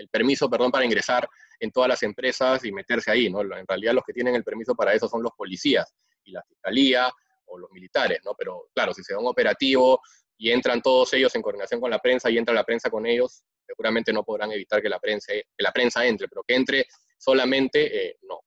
permiso, 0.09 0.49
perdón, 0.49 0.72
para 0.72 0.85
ingresar 0.85 1.27
en 1.59 1.72
todas 1.72 1.89
las 1.89 2.03
empresas 2.03 2.63
y 2.65 2.72
meterse 2.72 3.11
ahí. 3.11 3.27
En 3.27 3.68
realidad 3.68 3.93
los 3.93 4.03
que 4.03 4.13
tienen 4.13 4.35
el 4.35 4.43
permiso 4.43 4.76
para 4.76 4.93
eso 4.93 5.07
son 5.07 5.22
los 5.22 5.34
policías 5.34 5.93
y 6.23 6.31
la 6.31 6.43
fiscalía 6.43 7.11
o 7.45 7.57
los 7.57 7.69
militares, 7.72 8.19
¿no? 8.23 8.34
Pero 8.38 8.69
claro, 8.73 8.93
si 8.93 9.03
se 9.03 9.13
da 9.13 9.19
un 9.19 9.27
operativo 9.27 10.01
y 10.38 10.51
entran 10.51 10.81
todos 10.81 11.13
ellos 11.13 11.35
en 11.35 11.41
coordinación 11.41 11.81
con 11.81 11.91
la 11.91 11.99
prensa 11.99 12.30
y 12.30 12.38
entra 12.38 12.55
la 12.55 12.63
prensa 12.63 12.89
con 12.89 13.05
ellos, 13.05 13.43
seguramente 13.68 14.11
no 14.11 14.23
podrán 14.23 14.51
evitar 14.51 14.81
que 14.81 14.89
la 14.89 14.99
prensa, 14.99 15.34
que 15.34 15.63
la 15.63 15.72
prensa 15.72 16.05
entre, 16.05 16.27
pero 16.27 16.43
que 16.43 16.55
entre 16.55 16.88
solamente, 17.18 18.07
eh, 18.07 18.18
no. 18.23 18.41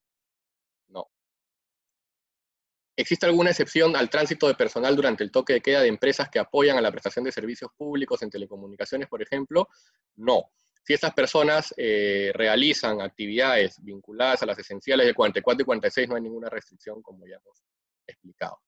¿Existe 2.96 3.26
alguna 3.26 3.50
excepción 3.50 3.96
al 3.96 4.08
tránsito 4.08 4.46
de 4.46 4.54
personal 4.54 4.94
durante 4.94 5.24
el 5.24 5.32
toque 5.32 5.54
de 5.54 5.60
queda 5.60 5.82
de 5.82 5.88
empresas 5.88 6.28
que 6.28 6.38
apoyan 6.38 6.78
a 6.78 6.80
la 6.80 6.92
prestación 6.92 7.24
de 7.24 7.32
servicios 7.32 7.70
públicos 7.76 8.22
en 8.22 8.30
telecomunicaciones, 8.30 9.08
por 9.08 9.20
ejemplo? 9.20 9.68
No. 10.16 10.52
Si 10.84 10.92
estas 10.92 11.14
personas 11.14 11.74
eh, 11.76 12.30
realizan 12.34 13.00
actividades 13.00 13.82
vinculadas 13.82 14.42
a 14.42 14.46
las 14.46 14.58
esenciales 14.58 15.06
de 15.06 15.14
44 15.14 15.62
y 15.62 15.64
46, 15.64 16.08
no 16.08 16.16
hay 16.16 16.22
ninguna 16.22 16.48
restricción, 16.48 17.02
como 17.02 17.26
ya 17.26 17.36
hemos 17.36 17.64
explicado. 18.06 18.60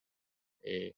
Eh, 0.63 0.95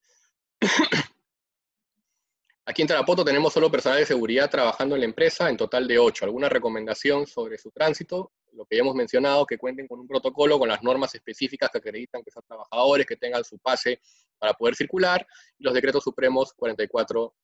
aquí 2.69 2.83
en 2.83 2.89
Tarapoto 2.89 3.25
tenemos 3.25 3.53
solo 3.53 3.71
personal 3.71 3.99
de 3.99 4.05
seguridad 4.07 4.51
trabajando 4.51 4.95
en 4.95 5.01
la 5.01 5.07
empresa, 5.07 5.49
en 5.49 5.57
total 5.57 5.89
de 5.89 5.99
8. 5.99 6.27
¿Alguna 6.27 6.49
recomendación 6.49 7.27
sobre 7.27 7.57
su 7.57 7.71
tránsito? 7.71 8.33
lo 8.59 8.67
que 8.67 8.77
ya 8.77 8.83
hemos 8.83 8.97
mencionado, 8.97 9.47
que 9.47 9.57
cuenten 9.57 9.87
con 9.87 10.01
un 10.01 10.09
protocolo, 10.09 10.59
con 10.59 10.69
las 10.69 10.83
normas 10.83 11.15
específicas 11.15 11.71
que 11.71 11.79
acreditan 11.79 12.23
que 12.25 12.31
son 12.31 12.43
trabajadores, 12.43 13.07
que 13.07 13.17
tengan 13.17 13.45
su 13.45 13.57
pase 13.59 14.01
para 14.37 14.53
poder 14.53 14.75
circular, 14.75 15.25
y 15.59 15.65
los 15.65 15.75
decretos 15.75 16.03
supremos 16.03 16.53
44 16.55 17.35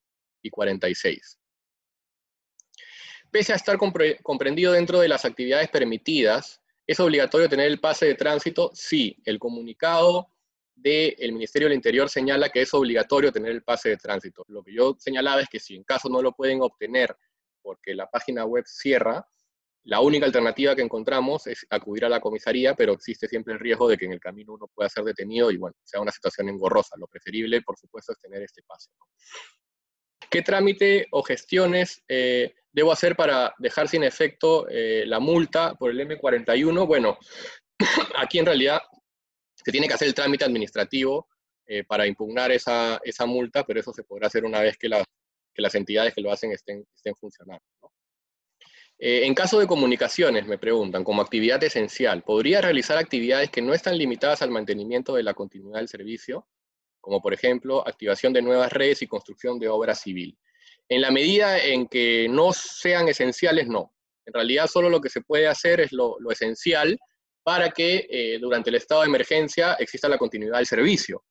y 0.42 0.50
46. 0.50 1.38
Pese 3.30 3.52
a 3.52 3.56
estar 3.56 3.78
comprendido 3.78 4.72
dentro 4.72 4.98
de 4.98 5.08
las 5.08 5.24
actividades 5.24 5.68
permitidas, 5.68 6.60
¿es 6.84 6.98
obligatorio 6.98 7.48
tener 7.48 7.66
el 7.66 7.80
pase 7.80 8.06
de 8.06 8.14
tránsito? 8.14 8.72
Sí, 8.74 9.22
el 9.24 9.38
comunicado 9.38 10.33
del 10.84 11.32
Ministerio 11.32 11.66
del 11.66 11.76
Interior 11.76 12.10
señala 12.10 12.50
que 12.50 12.60
es 12.60 12.74
obligatorio 12.74 13.32
tener 13.32 13.52
el 13.52 13.62
pase 13.62 13.88
de 13.88 13.96
tránsito. 13.96 14.44
Lo 14.48 14.62
que 14.62 14.74
yo 14.74 14.94
señalaba 14.98 15.40
es 15.40 15.48
que 15.48 15.58
si 15.58 15.74
en 15.74 15.82
caso 15.82 16.10
no 16.10 16.20
lo 16.20 16.32
pueden 16.32 16.60
obtener 16.60 17.16
porque 17.62 17.94
la 17.94 18.10
página 18.10 18.44
web 18.44 18.64
cierra, 18.66 19.26
la 19.84 20.00
única 20.00 20.26
alternativa 20.26 20.76
que 20.76 20.82
encontramos 20.82 21.46
es 21.46 21.66
acudir 21.70 22.04
a 22.04 22.10
la 22.10 22.20
comisaría, 22.20 22.74
pero 22.74 22.92
existe 22.92 23.26
siempre 23.26 23.54
el 23.54 23.60
riesgo 23.60 23.88
de 23.88 23.96
que 23.96 24.04
en 24.04 24.12
el 24.12 24.20
camino 24.20 24.52
uno 24.52 24.68
pueda 24.74 24.90
ser 24.90 25.04
detenido 25.04 25.50
y, 25.50 25.56
bueno, 25.56 25.74
sea 25.82 26.00
una 26.00 26.12
situación 26.12 26.50
engorrosa. 26.50 26.96
Lo 26.98 27.06
preferible, 27.06 27.62
por 27.62 27.78
supuesto, 27.78 28.12
es 28.12 28.18
tener 28.18 28.42
este 28.42 28.62
pase. 28.62 28.90
¿Qué 30.30 30.42
trámite 30.42 31.06
o 31.10 31.22
gestiones 31.22 32.02
eh, 32.08 32.54
debo 32.72 32.92
hacer 32.92 33.16
para 33.16 33.54
dejar 33.58 33.88
sin 33.88 34.04
efecto 34.04 34.66
eh, 34.68 35.04
la 35.06 35.20
multa 35.20 35.74
por 35.74 35.90
el 35.90 36.00
M41? 36.00 36.86
Bueno, 36.86 37.18
aquí 38.16 38.38
en 38.38 38.46
realidad 38.46 38.80
se 39.64 39.72
tiene 39.72 39.88
que 39.88 39.94
hacer 39.94 40.08
el 40.08 40.14
trámite 40.14 40.44
administrativo 40.44 41.28
eh, 41.66 41.84
para 41.84 42.06
impugnar 42.06 42.52
esa, 42.52 43.00
esa, 43.04 43.24
multa, 43.24 43.64
pero 43.64 43.80
eso 43.80 43.92
se 43.92 44.04
podrá 44.04 44.26
hacer 44.26 44.44
una 44.44 44.60
vez 44.60 44.76
que, 44.76 44.88
que 45.54 45.62
las 45.62 45.74
entidades 45.74 46.14
que 46.14 46.20
lo 46.20 46.30
hacen 46.30 46.52
estén, 46.52 46.84
funcionando. 47.18 47.64
Eh, 48.98 49.24
en 49.24 49.34
caso 49.34 49.58
de 49.58 49.66
comunicaciones, 49.66 50.46
me 50.46 50.58
preguntan, 50.58 51.02
como 51.02 51.22
actividad 51.22 51.62
esencial, 51.64 52.22
¿podría 52.22 52.60
realizar 52.60 52.98
actividades 52.98 53.50
que 53.50 53.62
no 53.62 53.72
están 53.72 53.96
limitadas 53.96 54.42
al 54.42 54.50
mantenimiento 54.50 55.14
de 55.14 55.22
la 55.22 55.34
continuidad 55.34 55.78
del 55.78 55.88
servicio? 55.88 56.46
Como 57.00 57.20
por 57.20 57.32
ejemplo, 57.32 57.86
activación 57.86 58.32
de 58.32 58.42
nuevas 58.42 58.72
redes 58.72 59.02
y 59.02 59.06
construcción 59.06 59.58
de 59.58 59.68
obra 59.68 59.94
civil. 59.94 60.38
En 60.88 61.00
la 61.00 61.10
medida 61.10 61.58
en 61.58 61.86
que 61.86 62.28
no 62.28 62.52
sean 62.52 63.08
esenciales, 63.08 63.66
no. 63.66 63.94
En 64.26 64.34
realidad 64.34 64.66
solo 64.66 64.88
lo 64.90 65.00
que 65.00 65.08
se 65.08 65.22
puede 65.22 65.46
hacer 65.46 65.80
es 65.80 65.92
lo, 65.92 66.18
esencial 66.30 66.98
para 67.44 67.70
que 67.70 68.06
eh, 68.10 68.38
durante 68.40 68.70
el 68.70 68.76
estado 68.76 69.02
de 69.02 69.08
emergencia 69.08 69.74
exista 69.74 70.08
la 70.08 70.18
continuidad 70.18 70.56
del 70.56 70.66
servicio. 70.66 71.22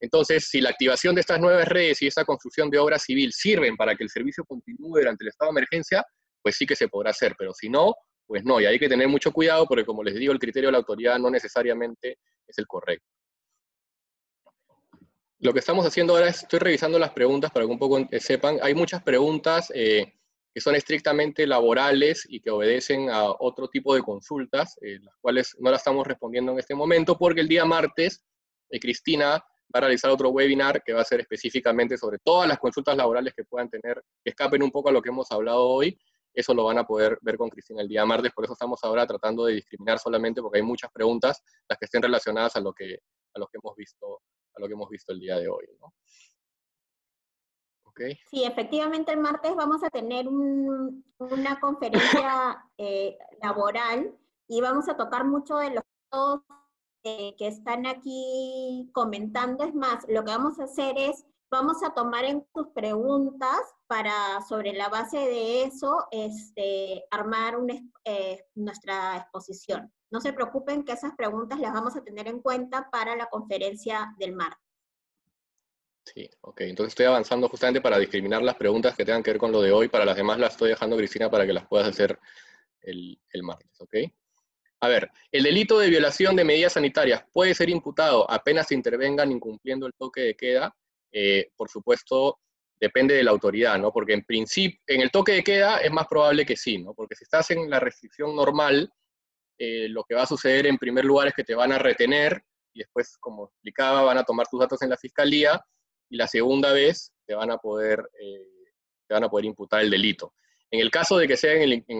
Entonces, 0.00 0.48
si 0.48 0.60
la 0.60 0.70
activación 0.70 1.14
de 1.14 1.20
estas 1.20 1.38
nuevas 1.40 1.68
redes 1.68 2.02
y 2.02 2.06
esta 2.06 2.24
construcción 2.24 2.68
de 2.70 2.78
obra 2.78 2.98
civil 2.98 3.32
sirven 3.32 3.76
para 3.76 3.94
que 3.94 4.02
el 4.02 4.10
servicio 4.10 4.44
continúe 4.44 4.98
durante 4.98 5.24
el 5.24 5.28
estado 5.28 5.52
de 5.52 5.58
emergencia, 5.60 6.04
pues 6.42 6.56
sí 6.56 6.66
que 6.66 6.74
se 6.74 6.88
podrá 6.88 7.10
hacer, 7.10 7.34
pero 7.38 7.52
si 7.54 7.68
no, 7.68 7.94
pues 8.26 8.42
no, 8.44 8.60
y 8.60 8.66
hay 8.66 8.78
que 8.78 8.88
tener 8.88 9.08
mucho 9.08 9.30
cuidado 9.30 9.66
porque 9.66 9.84
como 9.84 10.02
les 10.02 10.14
digo, 10.14 10.32
el 10.32 10.38
criterio 10.38 10.68
de 10.68 10.72
la 10.72 10.78
autoridad 10.78 11.18
no 11.18 11.30
necesariamente 11.30 12.18
es 12.46 12.58
el 12.58 12.66
correcto. 12.66 13.06
Lo 15.40 15.52
que 15.52 15.60
estamos 15.60 15.86
haciendo 15.86 16.14
ahora 16.14 16.28
es, 16.28 16.42
estoy 16.42 16.58
revisando 16.58 16.98
las 16.98 17.10
preguntas 17.12 17.50
para 17.50 17.64
que 17.64 17.72
un 17.72 17.78
poco 17.78 18.08
sepan, 18.18 18.58
hay 18.62 18.74
muchas 18.74 19.02
preguntas 19.02 19.70
eh, 19.74 20.14
que 20.52 20.60
son 20.60 20.74
estrictamente 20.74 21.46
laborales 21.46 22.26
y 22.28 22.40
que 22.40 22.50
obedecen 22.50 23.10
a 23.10 23.30
otro 23.30 23.68
tipo 23.68 23.94
de 23.94 24.02
consultas, 24.02 24.76
eh, 24.82 24.98
las 25.00 25.14
cuales 25.20 25.56
no 25.60 25.70
las 25.70 25.80
estamos 25.80 26.06
respondiendo 26.06 26.52
en 26.52 26.58
este 26.58 26.74
momento, 26.74 27.16
porque 27.16 27.40
el 27.40 27.48
día 27.48 27.64
martes 27.64 28.24
Cristina 28.78 29.42
va 29.74 29.78
a 29.78 29.80
realizar 29.80 30.10
otro 30.10 30.30
webinar 30.30 30.82
que 30.82 30.92
va 30.92 31.00
a 31.00 31.04
ser 31.04 31.20
específicamente 31.20 31.96
sobre 31.96 32.18
todas 32.18 32.48
las 32.48 32.58
consultas 32.58 32.96
laborales 32.96 33.34
que 33.34 33.44
puedan 33.44 33.68
tener, 33.68 34.02
que 34.22 34.30
escapen 34.30 34.62
un 34.62 34.70
poco 34.70 34.88
a 34.88 34.92
lo 34.92 35.00
que 35.00 35.08
hemos 35.08 35.30
hablado 35.30 35.66
hoy, 35.66 35.98
eso 36.32 36.54
lo 36.54 36.64
van 36.64 36.78
a 36.78 36.84
poder 36.84 37.18
ver 37.22 37.36
con 37.36 37.48
Cristina 37.48 37.82
el 37.82 37.88
día 37.88 38.04
martes, 38.04 38.32
por 38.32 38.44
eso 38.44 38.52
estamos 38.52 38.78
ahora 38.82 39.06
tratando 39.06 39.44
de 39.46 39.54
discriminar 39.54 39.98
solamente 39.98 40.40
porque 40.40 40.58
hay 40.58 40.64
muchas 40.64 40.90
preguntas 40.92 41.42
las 41.68 41.78
que 41.78 41.86
estén 41.86 42.02
relacionadas 42.02 42.54
a 42.56 42.60
lo 42.60 42.72
que, 42.72 42.98
a 43.34 43.40
que, 43.40 43.58
hemos, 43.62 43.76
visto, 43.76 44.22
a 44.54 44.60
lo 44.60 44.66
que 44.66 44.74
hemos 44.74 44.88
visto 44.88 45.12
el 45.12 45.20
día 45.20 45.38
de 45.38 45.48
hoy. 45.48 45.66
Sí, 48.30 48.44
efectivamente 48.44 49.12
el 49.12 49.20
martes 49.20 49.54
vamos 49.54 49.82
a 49.82 49.90
tener 49.90 50.28
una 50.28 51.60
conferencia 51.60 52.64
eh, 52.78 53.18
laboral 53.42 54.16
y 54.48 54.60
vamos 54.60 54.88
a 54.88 54.96
tocar 54.96 55.24
mucho 55.24 55.56
de 55.58 55.70
los 55.70 55.84
eh, 57.04 57.34
que 57.38 57.46
están 57.46 57.86
aquí 57.86 58.90
comentando. 58.92 59.64
Es 59.64 59.74
más, 59.74 60.04
lo 60.08 60.24
que 60.24 60.32
vamos 60.32 60.58
a 60.60 60.64
hacer 60.64 60.98
es 60.98 61.24
Vamos 61.52 61.82
a 61.82 61.92
tomar 61.92 62.24
en 62.24 62.46
tus 62.54 62.68
preguntas 62.68 63.58
para, 63.88 64.40
sobre 64.48 64.72
la 64.72 64.88
base 64.88 65.18
de 65.18 65.64
eso, 65.64 66.06
este, 66.12 67.04
armar 67.10 67.56
eh, 68.04 68.44
nuestra 68.54 69.16
exposición. 69.16 69.92
No 70.12 70.20
se 70.20 70.32
preocupen 70.32 70.84
que 70.84 70.92
esas 70.92 71.12
preguntas 71.16 71.58
las 71.58 71.72
vamos 71.72 71.96
a 71.96 72.04
tener 72.04 72.28
en 72.28 72.40
cuenta 72.40 72.88
para 72.92 73.16
la 73.16 73.26
conferencia 73.26 74.14
del 74.18 74.36
martes. 74.36 74.69
Sí, 76.04 76.28
ok. 76.40 76.62
Entonces 76.62 76.92
estoy 76.92 77.06
avanzando 77.06 77.48
justamente 77.48 77.80
para 77.80 77.98
discriminar 77.98 78.42
las 78.42 78.56
preguntas 78.56 78.96
que 78.96 79.04
tengan 79.04 79.22
que 79.22 79.30
ver 79.30 79.38
con 79.38 79.52
lo 79.52 79.62
de 79.62 79.72
hoy. 79.72 79.88
Para 79.88 80.04
las 80.04 80.16
demás 80.16 80.38
las 80.38 80.52
estoy 80.52 80.70
dejando, 80.70 80.96
Cristina, 80.96 81.30
para 81.30 81.46
que 81.46 81.52
las 81.52 81.66
puedas 81.66 81.88
hacer 81.88 82.18
el, 82.82 83.18
el 83.32 83.42
martes, 83.42 83.80
¿ok? 83.80 83.94
A 84.80 84.88
ver, 84.88 85.10
el 85.30 85.42
delito 85.42 85.78
de 85.78 85.90
violación 85.90 86.34
de 86.36 86.44
medidas 86.44 86.72
sanitarias 86.72 87.24
puede 87.32 87.54
ser 87.54 87.68
imputado 87.68 88.28
apenas 88.30 88.68
se 88.68 88.74
intervengan 88.74 89.30
incumpliendo 89.30 89.86
el 89.86 89.92
toque 89.92 90.22
de 90.22 90.34
queda 90.34 90.74
eh, 91.12 91.50
por 91.56 91.68
supuesto, 91.68 92.38
depende 92.80 93.14
de 93.14 93.24
la 93.24 93.30
autoridad, 93.30 93.78
¿no? 93.78 93.92
Porque 93.92 94.14
en 94.14 94.24
principio, 94.24 94.80
en 94.86 95.02
el 95.02 95.10
toque 95.10 95.32
de 95.32 95.44
queda 95.44 95.78
es 95.78 95.90
más 95.90 96.06
probable 96.06 96.46
que 96.46 96.56
sí, 96.56 96.78
¿no? 96.78 96.94
Porque 96.94 97.14
si 97.14 97.24
estás 97.24 97.50
en 97.50 97.68
la 97.68 97.80
restricción 97.80 98.34
normal, 98.34 98.90
eh, 99.58 99.88
lo 99.88 100.04
que 100.04 100.14
va 100.14 100.22
a 100.22 100.26
suceder 100.26 100.66
en 100.66 100.78
primer 100.78 101.04
lugar 101.04 101.28
es 101.28 101.34
que 101.34 101.44
te 101.44 101.54
van 101.54 101.72
a 101.72 101.78
retener 101.78 102.42
y 102.72 102.80
después, 102.80 103.16
como 103.18 103.46
explicaba, 103.46 104.02
van 104.02 104.18
a 104.18 104.24
tomar 104.24 104.46
tus 104.48 104.60
datos 104.60 104.80
en 104.82 104.90
la 104.90 104.96
fiscalía 104.96 105.60
y 106.10 106.16
la 106.16 106.26
segunda 106.26 106.72
vez 106.72 107.12
te 107.24 107.34
van 107.34 107.50
a 107.50 107.56
poder, 107.56 108.02
eh, 108.20 108.72
te 109.06 109.14
van 109.14 109.24
a 109.24 109.28
poder 109.28 109.46
imputar 109.46 109.80
el 109.80 109.90
delito. 109.90 110.34
En 110.70 110.80
el 110.80 110.90
caso 110.90 111.16
de 111.16 111.26
que 111.26 111.36
sea 111.36 111.54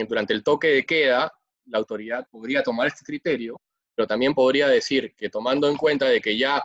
durante 0.09 0.35
el 0.35 0.43
toque 0.43 0.69
de 0.69 0.85
queda, 0.85 1.33
la 1.67 1.79
autoridad 1.79 2.27
podría 2.31 2.63
tomar 2.63 2.89
este 2.89 3.05
criterio, 3.05 3.61
pero 3.95 4.07
también 4.07 4.35
podría 4.35 4.69
decir 4.69 5.15
que 5.17 5.29
tomando 5.29 5.69
en 5.69 5.77
cuenta 5.77 6.07
de 6.07 6.21
que 6.21 6.37
ya 6.37 6.63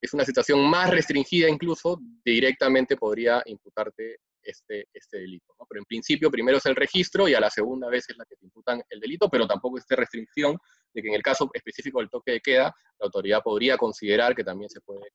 es 0.00 0.12
una 0.14 0.24
situación 0.24 0.68
más 0.68 0.90
restringida 0.90 1.48
incluso, 1.48 2.00
directamente 2.24 2.96
podría 2.96 3.42
imputarte 3.46 4.18
este, 4.42 4.86
este 4.92 5.18
delito. 5.18 5.54
Pero 5.68 5.80
en 5.80 5.86
principio 5.86 6.30
primero 6.30 6.58
es 6.58 6.66
el 6.66 6.76
registro 6.76 7.28
y 7.28 7.34
a 7.34 7.40
la 7.40 7.50
segunda 7.50 7.88
vez 7.88 8.08
es 8.08 8.16
la 8.16 8.24
que 8.24 8.36
te 8.36 8.44
imputan 8.44 8.82
el 8.88 9.00
delito, 9.00 9.28
pero 9.28 9.46
tampoco 9.46 9.78
esta 9.78 9.96
restricción 9.96 10.56
de 10.94 11.02
que 11.02 11.08
en 11.08 11.14
el 11.14 11.22
caso 11.22 11.50
específico 11.52 11.98
del 12.00 12.10
toque 12.10 12.32
de 12.32 12.40
queda, 12.40 12.74
la 12.98 13.04
autoridad 13.04 13.42
podría 13.42 13.76
considerar 13.76 14.34
que 14.34 14.44
también 14.44 14.70
se 14.70 14.80
puede 14.80 15.08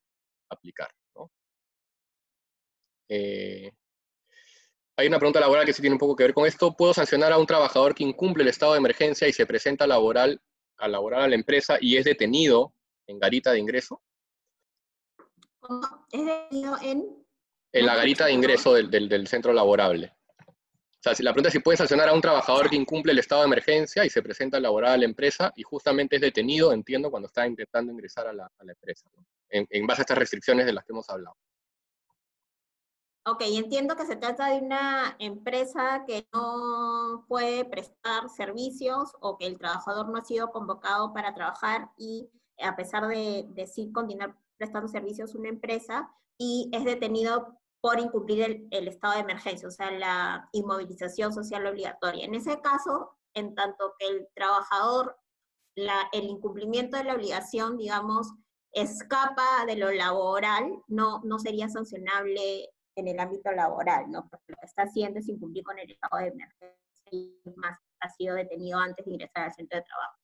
aplicar. 0.49 0.89
Eh, 3.13 3.69
hay 4.95 5.07
una 5.07 5.19
pregunta 5.19 5.41
laboral 5.41 5.65
que 5.65 5.73
sí 5.73 5.81
tiene 5.81 5.95
un 5.95 5.99
poco 5.99 6.15
que 6.15 6.23
ver 6.23 6.33
con 6.33 6.47
esto. 6.47 6.73
¿Puedo 6.77 6.93
sancionar 6.93 7.33
a 7.33 7.37
un 7.37 7.45
trabajador 7.45 7.93
que 7.93 8.05
incumple 8.05 8.43
el 8.43 8.49
estado 8.49 8.71
de 8.71 8.77
emergencia 8.77 9.27
y 9.27 9.33
se 9.33 9.45
presenta 9.45 9.85
laboral, 9.85 10.41
a 10.77 10.87
laborar 10.87 11.23
a 11.23 11.27
la 11.27 11.35
empresa 11.35 11.77
y 11.81 11.97
es 11.97 12.05
detenido 12.05 12.73
en 13.07 13.19
garita 13.19 13.51
de 13.51 13.59
ingreso? 13.59 14.01
es 16.11 16.25
detenido 16.25 16.77
en... 16.81 17.25
En 17.73 17.85
la 17.85 17.95
garita 17.95 18.25
de 18.25 18.33
ingreso 18.33 18.73
del, 18.73 19.27
centro 19.27 19.53
laborable. 19.53 20.13
O 20.47 21.03
sea, 21.03 21.15
si 21.15 21.23
la 21.23 21.31
pregunta 21.31 21.49
es 21.49 21.53
si 21.53 21.59
puede 21.59 21.77
sancionar 21.77 22.09
a 22.09 22.13
un 22.13 22.21
trabajador 22.21 22.69
que 22.69 22.75
incumple 22.75 23.11
el 23.11 23.19
estado 23.19 23.41
de 23.41 23.47
emergencia 23.47 24.05
y 24.05 24.09
se 24.09 24.21
presenta 24.21 24.57
a 24.57 24.59
laborar 24.59 24.91
a 24.91 24.97
la 24.97 25.05
empresa 25.05 25.51
y 25.55 25.63
justamente 25.63 26.17
es 26.17 26.21
detenido, 26.21 26.73
entiendo, 26.73 27.09
cuando 27.09 27.27
está 27.27 27.47
intentando 27.47 27.91
ingresar 27.91 28.27
a 28.27 28.33
la, 28.33 28.49
empresa, 28.61 29.09
en, 29.49 29.87
base 29.87 30.01
a 30.01 30.03
estas 30.03 30.17
restricciones 30.17 30.65
de 30.65 30.73
las 30.73 30.85
que 30.85 30.91
hemos 30.93 31.09
hablado. 31.09 31.35
Ok, 33.23 33.41
entiendo 33.41 33.95
que 33.95 34.07
se 34.07 34.15
trata 34.15 34.47
de 34.47 34.57
una 34.61 35.15
empresa 35.19 36.05
que 36.07 36.27
no 36.33 37.23
puede 37.27 37.65
prestar 37.65 38.29
servicios 38.29 39.11
o 39.19 39.37
que 39.37 39.45
el 39.45 39.59
trabajador 39.59 40.09
no 40.09 40.17
ha 40.17 40.23
sido 40.25 40.49
convocado 40.49 41.13
para 41.13 41.35
trabajar 41.35 41.91
y 41.97 42.31
a 42.59 42.75
pesar 42.75 43.07
de, 43.07 43.45
de 43.49 43.67
sí 43.67 43.91
continuar 43.91 44.35
prestando 44.57 44.87
servicios 44.87 45.35
una 45.35 45.49
empresa 45.49 46.11
y 46.39 46.69
es 46.73 46.83
detenido 46.83 47.61
por 47.81 47.99
incumplir 47.99 48.67
el, 48.71 48.87
estado 48.87 49.15
de 49.15 49.21
emergencia, 49.21 49.67
o 49.67 49.71
sea, 49.71 49.91
la 49.91 50.49
inmovilización 50.51 51.33
social 51.33 51.65
obligatoria. 51.65 52.25
En 52.25 52.35
ese 52.35 52.59
caso, 52.61 53.17
en 53.35 53.53
tanto 53.55 53.95
que 53.99 54.07
el 54.07 54.27
trabajador, 54.35 55.17
la, 55.75 56.09
el 56.11 56.25
incumplimiento 56.25 56.97
de 56.97 57.03
la 57.03 57.15
obligación, 57.15 57.77
digamos, 57.77 58.33
escapa 58.71 59.65
de 59.65 59.75
lo 59.75 59.91
laboral, 59.91 60.83
no, 60.87 61.21
no 61.23 61.39
sería 61.39 61.69
sancionable 61.69 62.69
en 63.01 63.09
el 63.09 63.19
ámbito 63.19 63.51
laboral, 63.51 64.09
¿no? 64.09 64.27
Porque 64.29 64.45
lo 64.49 64.55
que 64.59 64.65
está 64.65 64.83
haciendo 64.83 65.19
es 65.19 65.27
incumplir 65.27 65.63
con 65.63 65.77
el 65.77 65.91
estado 65.91 66.17
de 66.17 66.29
emergencia 66.29 66.77
y 67.11 67.41
más 67.57 67.77
ha 67.99 68.09
sido 68.09 68.35
detenido 68.35 68.79
antes 68.79 69.05
de 69.05 69.11
ingresar 69.11 69.45
al 69.45 69.53
centro 69.53 69.77
de 69.77 69.85
trabajo. 69.85 70.17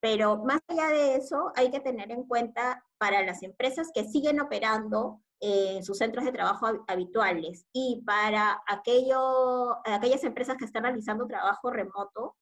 Pero 0.00 0.44
más 0.44 0.60
allá 0.68 0.88
de 0.88 1.16
eso, 1.16 1.52
hay 1.56 1.70
que 1.70 1.80
tener 1.80 2.10
en 2.10 2.24
cuenta 2.24 2.84
para 2.98 3.22
las 3.22 3.42
empresas 3.42 3.90
que 3.94 4.04
siguen 4.04 4.40
operando 4.40 5.22
en 5.40 5.82
sus 5.82 5.98
centros 5.98 6.24
de 6.24 6.32
trabajo 6.32 6.66
habituales 6.88 7.66
y 7.72 8.02
para 8.04 8.62
aquello, 8.66 9.76
aquellas 9.86 10.24
empresas 10.24 10.56
que 10.56 10.64
están 10.64 10.84
realizando 10.84 11.26
trabajo 11.26 11.70
remoto, 11.70 12.36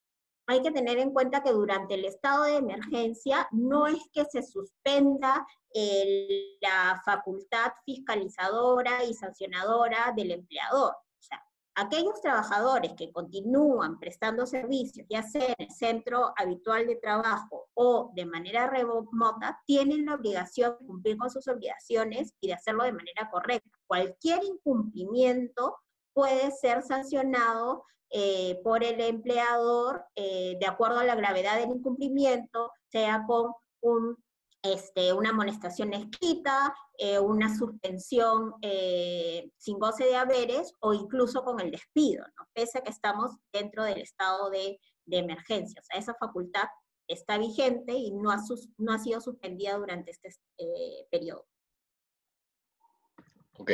hay 0.53 0.62
que 0.62 0.70
tener 0.70 0.99
en 0.99 1.12
cuenta 1.12 1.43
que 1.43 1.51
durante 1.53 1.95
el 1.95 2.05
estado 2.05 2.45
de 2.45 2.57
emergencia 2.57 3.49
no 3.53 3.87
es 3.87 4.03
que 4.12 4.24
se 4.27 4.43
suspenda 4.43 5.47
la 6.61 7.01
facultad 7.05 7.73
fiscalizadora 7.85 9.05
y 9.05 9.15
sancionadora 9.15 10.12
del 10.15 10.33
empleador, 10.33 10.93
O 10.93 11.23
sea, 11.23 11.43
aquellos 11.74 12.20
trabajadores 12.20 12.93
que 12.95 13.11
continúan 13.11 13.99
prestando 13.99 14.47
servicios, 14.47 15.07
ya 15.09 15.23
sea 15.23 15.47
en 15.47 15.66
el 15.66 15.70
centro 15.70 16.35
habitual 16.37 16.87
de 16.87 16.97
trabajo 16.97 17.69
o 17.73 18.11
de 18.15 18.27
manera 18.27 18.69
remota, 18.69 19.59
tienen 19.66 20.05
la 20.05 20.16
obligación 20.16 20.77
de 20.79 20.87
cumplir 20.87 21.16
con 21.16 21.31
sus 21.31 21.49
obligaciones 21.49 22.35
y 22.41 22.49
de 22.49 22.55
hacerlo 22.55 22.85
de 22.85 22.93
manera 22.93 23.31
correcta. 23.31 23.70
Cualquier 23.87 24.45
incumplimiento 24.45 25.79
puede 26.12 26.51
ser 26.51 26.83
sancionado 26.83 27.87
eh, 28.14 28.60
por 28.62 28.84
el 28.84 29.01
empleador 29.01 30.05
eh, 30.14 30.59
de 30.60 30.66
acuerdo 30.66 30.98
a 30.98 31.05
la 31.05 31.14
gravedad 31.14 31.59
del 31.59 31.70
incumplimiento, 31.70 32.70
sea 32.90 33.24
con 33.26 33.52
un 33.80 34.22
este, 34.62 35.12
una 35.12 35.30
amonestación 35.30 35.93
escrita, 35.94 36.72
eh, 36.97 37.18
una 37.18 37.56
suspensión 37.56 38.52
sin 39.56 39.78
goce 39.78 40.05
de 40.05 40.14
haberes 40.14 40.72
o 40.80 40.93
incluso 40.93 41.43
con 41.43 41.59
el 41.59 41.72
despido, 41.72 42.24
¿no? 42.39 42.47
pese 42.52 42.78
a 42.78 42.82
que 42.82 42.90
estamos 42.90 43.32
dentro 43.52 43.82
del 43.82 44.01
estado 44.01 44.51
de, 44.51 44.78
emergencia. 45.10 45.80
O 45.80 45.84
sea, 45.84 45.98
esa 45.98 46.14
facultad 46.14 46.68
está 47.09 47.39
vigente 47.39 47.93
y 47.93 48.12
no 48.12 48.30
ha, 48.30 48.36
no 48.78 48.93
ha 48.93 48.98
sido 49.01 49.20
suspendida 49.20 49.76
durante 49.76 50.12
este 50.12 50.30
periodo. 51.10 51.44
Ok. 53.59 53.72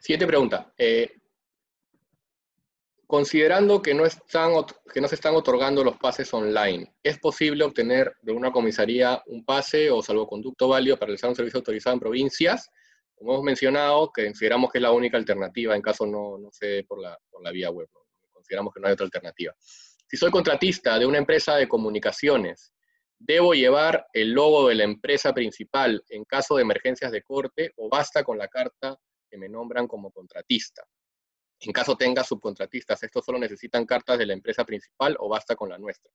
Siguiente 0.00 0.26
pregunta. 0.26 0.72
Considerando 3.08 3.80
que 3.80 3.94
no, 3.94 4.04
están, 4.04 4.52
que 4.92 5.00
no 5.00 5.08
se 5.08 5.14
están 5.14 5.34
otorgando 5.34 5.82
los 5.82 5.96
pases 5.96 6.30
online, 6.34 6.92
¿es 7.02 7.18
posible 7.18 7.64
obtener 7.64 8.14
de 8.20 8.32
una 8.32 8.52
comisaría 8.52 9.22
un 9.24 9.46
pase 9.46 9.90
o 9.90 10.02
salvoconducto 10.02 10.68
válido 10.68 10.98
para 10.98 11.06
realizar 11.06 11.30
un 11.30 11.34
servicio 11.34 11.56
autorizado 11.56 11.94
en 11.94 12.00
provincias? 12.00 12.68
Como 13.14 13.32
hemos 13.32 13.44
mencionado, 13.44 14.12
que 14.12 14.26
consideramos 14.26 14.70
que 14.70 14.76
es 14.76 14.82
la 14.82 14.92
única 14.92 15.16
alternativa 15.16 15.74
en 15.74 15.80
caso 15.80 16.04
no, 16.04 16.36
no 16.36 16.50
se 16.52 16.66
dé 16.66 16.84
por 16.84 17.00
la, 17.00 17.18
por 17.30 17.42
la 17.42 17.50
vía 17.50 17.70
web. 17.70 17.88
Consideramos 18.30 18.74
que 18.74 18.80
no 18.80 18.88
hay 18.88 18.92
otra 18.92 19.06
alternativa. 19.06 19.54
Si 20.06 20.18
soy 20.18 20.30
contratista 20.30 20.98
de 20.98 21.06
una 21.06 21.16
empresa 21.16 21.56
de 21.56 21.66
comunicaciones, 21.66 22.74
¿debo 23.18 23.54
llevar 23.54 24.06
el 24.12 24.32
logo 24.32 24.68
de 24.68 24.74
la 24.74 24.84
empresa 24.84 25.32
principal 25.32 26.04
en 26.10 26.26
caso 26.26 26.56
de 26.56 26.62
emergencias 26.62 27.10
de 27.10 27.22
corte 27.22 27.72
o 27.76 27.88
basta 27.88 28.22
con 28.22 28.36
la 28.36 28.48
carta 28.48 28.98
que 29.30 29.38
me 29.38 29.48
nombran 29.48 29.88
como 29.88 30.10
contratista? 30.10 30.82
En 31.60 31.72
caso 31.72 31.96
tenga 31.96 32.22
subcontratistas, 32.22 33.02
estos 33.02 33.24
solo 33.24 33.38
necesitan 33.38 33.84
cartas 33.84 34.18
de 34.18 34.26
la 34.26 34.32
empresa 34.32 34.64
principal 34.64 35.16
o 35.18 35.28
basta 35.28 35.56
con 35.56 35.68
la 35.68 35.78
nuestra. 35.78 36.10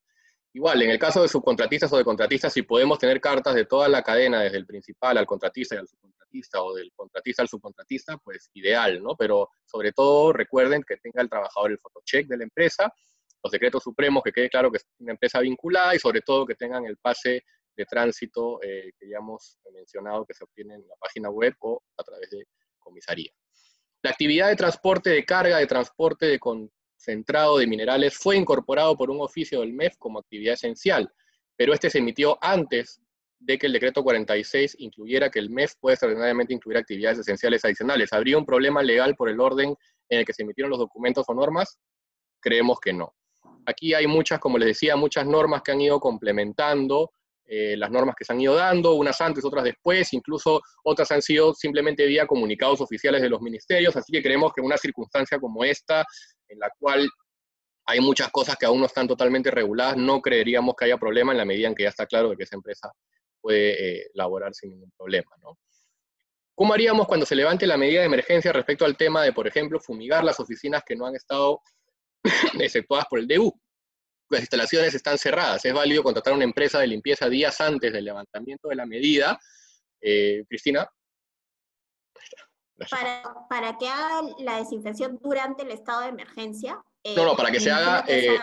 Igual, 0.56 0.84
en 0.84 0.91
el 0.91 0.99
caso 0.99 1.22
de 1.22 1.28
subcontratistas 1.28 1.91
o 1.94 1.98
de 1.98 2.03
contratistas, 2.03 2.53
si 2.53 2.61
podemos 2.61 2.99
tener 2.99 3.20
cartas 3.20 3.56
de 3.56 3.65
toda 3.65 3.90
la 3.90 4.03
cadena, 4.03 4.41
desde 4.41 4.57
el 4.57 4.68
principal 4.68 5.18
al 5.18 5.26
contratista 5.26 5.76
y 5.76 5.80
al 5.80 5.88
subcontratista, 5.88 6.61
o 6.61 6.76
del 6.76 6.91
contratista 6.95 7.41
al 7.41 7.49
subcontratista, 7.49 8.18
pues 8.18 8.52
ideal, 8.53 9.02
¿no? 9.02 9.15
Pero 9.18 9.49
sobre 9.65 9.91
todo 9.91 10.32
recuerden 10.32 10.84
que 10.84 10.98
tenga 10.98 11.24
el 11.24 11.30
trabajador 11.30 11.72
el 11.72 11.80
photocheck 11.80 12.28
de 12.28 12.38
la 12.38 12.44
empresa, 12.44 12.94
los 13.44 13.52
decretos 13.52 13.82
supremos, 13.82 14.22
que 14.24 14.32
quede 14.32 14.49
claro 14.49 14.72
que 14.72 14.78
es 14.78 14.86
una 14.99 15.14
empresa 15.14 15.40
vinculada 15.40 15.95
y 15.95 15.99
sobre 15.99 16.22
todo 16.22 16.45
que 16.45 16.56
tengan 16.56 16.86
el 16.86 16.98
pase 16.98 17.44
de 17.76 17.86
tránsito 17.86 18.61
eh, 18.61 18.91
que 18.99 19.10
ya 19.10 19.18
hemos 19.18 19.57
mencionado 19.74 20.24
que 20.24 20.36
se 20.36 20.44
obtiene 20.44 20.76
en 20.76 20.88
la 20.88 20.95
página 20.99 21.32
web 21.32 21.56
o 21.61 21.82
a 21.98 22.03
través 22.03 22.30
de 22.30 22.45
comisaría. 22.78 23.32
La 24.04 24.10
actividad 24.12 24.50
de 24.50 24.58
transporte 24.58 25.10
de 25.10 25.24
carga, 25.24 25.60
de 25.60 25.66
transporte 25.66 26.26
de 26.26 26.38
concentrado 26.38 27.58
de 27.58 27.68
minerales 27.68 28.18
fue 28.18 28.36
incorporado 28.36 28.98
por 28.98 29.10
un 29.10 29.22
oficio 29.22 29.62
del 29.62 29.72
MEF 29.72 29.96
como 29.98 30.20
actividad 30.20 30.56
esencial, 30.56 31.10
pero 31.56 31.74
este 31.74 31.90
se 31.90 32.00
emitió 32.00 32.38
antes 32.42 33.02
de 33.40 33.58
que 33.58 33.68
el 33.68 33.72
decreto 33.72 34.04
46 34.04 34.76
incluyera 34.80 35.30
que 35.30 35.40
el 35.40 35.50
MEF 35.50 35.76
puede 35.80 35.94
extraordinariamente 35.94 36.54
incluir 36.54 36.78
actividades 36.78 37.20
esenciales 37.20 37.64
adicionales. 37.64 38.12
¿Habría 38.12 38.38
un 38.38 38.46
problema 38.46 38.84
legal 38.84 39.16
por 39.16 39.30
el 39.30 39.40
orden 39.40 39.74
en 40.10 40.20
el 40.20 40.26
que 40.26 40.34
se 40.34 40.44
emitieron 40.44 40.70
los 40.70 40.80
documentos 40.80 41.24
o 41.30 41.34
normas? 41.34 41.80
Creemos 42.42 42.82
que 42.82 42.92
no. 42.92 43.16
Aquí 43.66 43.94
hay 43.94 44.06
muchas, 44.06 44.40
como 44.40 44.58
les 44.58 44.68
decía, 44.68 44.98
muchas 44.98 45.26
normas 45.26 45.62
que 45.62 45.72
han 45.72 45.80
ido 45.80 46.02
complementando 46.02 47.14
eh, 47.56 47.78
las 47.78 47.92
normas 47.92 48.16
que 48.18 48.26
se 48.26 48.34
han 48.34 48.42
ido 48.42 48.56
dando, 48.56 48.96
unas 48.96 49.22
antes, 49.22 49.46
otras 49.46 49.64
después, 49.64 50.12
incluso 50.14 50.60
otras 50.84 51.12
han 51.12 51.22
sido 51.22 51.54
simplemente 51.54 52.04
vía 52.08 52.26
comunicados 52.26 52.82
oficiales 52.82 53.22
de 53.22 53.30
los 53.30 53.42
ministerios, 53.42 53.96
así 53.96 54.12
que 54.12 54.24
creemos 54.24 54.52
que 54.56 54.62
una 54.62 54.76
circunstancia 54.76 55.40
como 55.40 55.64
esta, 55.64 56.04
en 56.48 56.58
la 56.58 56.72
cual 56.80 57.08
hay 57.86 58.00
muchas 58.00 58.30
cosas 58.30 58.56
que 58.56 58.66
aún 58.66 58.80
no 58.80 58.88
están 58.88 59.08
totalmente 59.08 59.52
reguladas, 59.52 59.98
no 59.98 60.20
creeríamos 60.20 60.74
que 60.76 60.86
haya 60.86 60.98
problema 60.98 61.32
en 61.32 61.38
la 61.38 61.46
medida 61.46 61.68
en 61.68 61.76
que 61.76 61.84
ya 61.84 61.90
está 61.90 62.08
claro 62.08 62.36
que 62.36 62.42
esa 62.42 62.56
empresa 62.56 62.92
puede 63.40 64.00
eh, 64.00 64.08
laborar 64.16 64.56
sin 64.56 64.72
ningún 64.72 64.92
problema. 64.98 65.30
¿Cómo 66.56 66.74
haríamos 66.74 67.06
cuando 67.06 67.28
se 67.28 67.36
levante 67.36 67.68
la 67.68 67.78
medida 67.78 68.00
de 68.00 68.08
emergencia 68.08 68.52
respecto 68.52 68.84
al 68.84 68.98
tema 68.98 69.22
de, 69.22 69.32
por 69.32 69.48
ejemplo, 69.48 69.80
fumigar 69.80 70.24
las 70.24 70.40
oficinas 70.40 70.82
que 70.84 70.96
no 70.96 71.06
han 71.06 71.16
estado 71.16 71.62
exceptuadas 72.60 73.06
por 73.08 73.20
el 73.20 73.28
DU? 73.28 73.54
Las 74.34 74.42
instalaciones 74.42 74.94
están 74.94 75.18
cerradas. 75.18 75.64
Es 75.66 75.74
válido 75.74 76.04
contratar 76.04 76.34
una 76.34 76.44
empresa 76.44 76.80
de 76.80 76.88
limpieza 76.88 77.30
días 77.30 77.60
antes 77.62 77.94
del 77.94 78.06
levantamiento 78.06 78.70
de 78.70 78.76
la 78.76 78.86
medida. 78.86 79.40
Eh, 80.02 80.44
Cristina. 80.48 80.88
Para, 83.50 83.78
que 83.78 83.88
haga 83.88 84.22
la 84.40 84.58
desinfección 84.58 85.20
durante 85.22 85.64
el 85.64 85.72
estado 85.72 86.02
de 86.02 86.10
emergencia. 86.10 86.84
no, 87.16 87.26
no, 87.26 87.36
para 87.36 87.52
que 87.52 87.60
se 87.60 87.72
haga, 87.72 88.04
eh, 88.08 88.38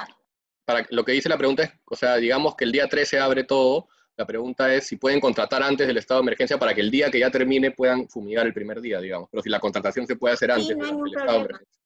para 0.65 0.87
lo 0.91 1.05
que 1.05 1.13
dice 1.13 1.29
la 1.29 1.37
pregunta 1.37 1.65
es, 1.65 1.73
o 1.85 1.97
sea, 1.97 2.17
digamos 2.17 2.55
que 2.55 2.65
el 2.65 2.73
día 2.73 2.89
13 2.89 3.19
abre 3.19 3.45
todo, 3.45 3.89
la 4.17 4.27
pregunta 4.27 4.73
es 4.73 4.87
si 4.87 4.97
pueden 4.97 5.21
contratar 5.21 5.63
antes 5.63 5.87
del 5.87 5.97
estado 5.97 6.21
de 6.21 6.25
emergencia 6.25 6.59
para 6.59 6.75
que 6.75 6.81
el 6.81 6.91
día 6.91 7.11
que 7.11 7.19
ya 7.19 7.31
termine 7.31 7.73
puedan 7.73 8.09
fumigar 8.09 8.47
el 8.47 8.55
primer 8.55 8.81
día, 8.81 9.01
digamos, 9.01 9.29
pero 9.31 9.43
si 9.43 9.51
la 9.51 9.61
contratación 9.61 10.07
se 10.07 10.17
puede 10.17 10.35
hacer 10.35 10.51
antes 10.51 10.69
del 10.69 10.79
estado 10.79 11.33
de 11.33 11.45
emergencia. 11.45 11.81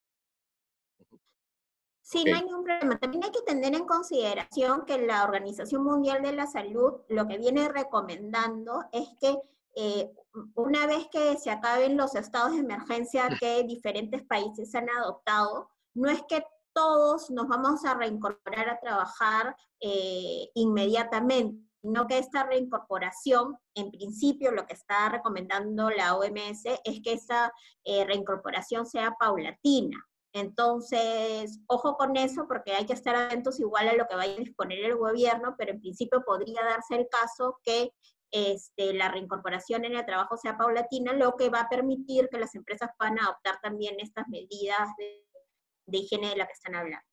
Sí, 2.15 2.25
no 2.25 2.37
hay 2.37 2.45
ningún 2.45 2.63
problema. 2.63 2.97
También 2.97 3.25
hay 3.25 3.33
que 3.33 3.43
tener 3.43 3.75
en 3.75 3.87
consideración 3.87 4.85
que 4.87 4.99
la 4.99 5.25
Organización 5.25 5.83
Mundial 5.83 6.23
de 6.23 6.33
la 6.33 6.47
Salud 6.47 7.01
lo 7.09 7.27
que 7.27 7.39
viene 7.39 7.69
recomendando 7.69 8.85
es 8.93 9.09
que 9.21 9.37
eh, 9.75 10.13
una 10.55 10.87
vez 10.87 11.09
que 11.11 11.37
se 11.39 11.51
acaben 11.51 11.97
los 11.97 12.15
estados 12.15 12.53
de 12.53 12.61
emergencia 12.61 13.29
que 13.41 13.65
diferentes 13.65 14.23
países 14.23 14.73
han 14.77 14.89
adoptado, 14.91 15.69
no 15.95 16.09
es 16.09 16.23
que 16.29 16.45
todos 16.73 17.31
nos 17.31 17.49
vamos 17.49 17.85
a 17.85 17.95
reincorporar 17.95 18.69
a 18.69 18.79
trabajar 18.79 19.57
eh, 19.81 20.51
inmediatamente, 20.55 21.69
sino 21.83 22.07
que 22.07 22.19
esta 22.19 22.45
reincorporación, 22.45 23.59
en 23.75 23.91
principio 23.91 24.53
lo 24.53 24.67
que 24.67 24.75
está 24.75 25.09
recomendando 25.09 25.91
la 25.91 26.15
OMS 26.15 26.65
es 26.85 27.01
que 27.03 27.15
esa 27.15 27.53
eh, 27.83 28.05
reincorporación 28.05 28.87
sea 28.87 29.17
paulatina. 29.19 29.99
Entonces, 30.35 31.61
ojo 31.69 31.97
con 31.97 32.17
eso 32.17 32.47
porque 32.49 32.73
hay 32.73 32.87
que 32.87 32.93
estar 32.93 33.15
atentos 33.15 33.61
igual 33.61 33.89
a 33.89 33.95
lo 33.95 34.07
que 34.09 34.17
vaya 34.17 34.35
a 34.35 34.39
disponer 34.39 34.81
el 34.85 34.97
gobierno, 34.97 35.55
pero 35.57 35.71
en 35.71 35.81
principio 35.81 36.25
podría 36.27 36.61
darse 36.65 36.97
el 36.97 37.09
caso 37.09 37.61
que 37.63 37.93
este, 38.33 38.93
la 38.95 39.09
reincorporación 39.13 39.85
en 39.85 39.95
el 39.95 40.05
trabajo 40.05 40.37
sea 40.37 40.59
paulatina, 40.59 41.13
lo 41.13 41.37
que 41.37 41.51
va 41.51 41.61
a 41.61 41.69
permitir 41.69 42.29
que 42.29 42.41
las 42.41 42.57
empresas 42.57 42.91
puedan 42.99 43.21
adoptar 43.21 43.61
también 43.63 43.95
estas 44.01 44.27
medidas 44.27 44.89
de, 44.99 45.99
higiene 45.99 46.31
de 46.31 46.37
las 46.37 46.49
que 46.49 46.55
están 46.55 46.75
hablando. 46.75 47.07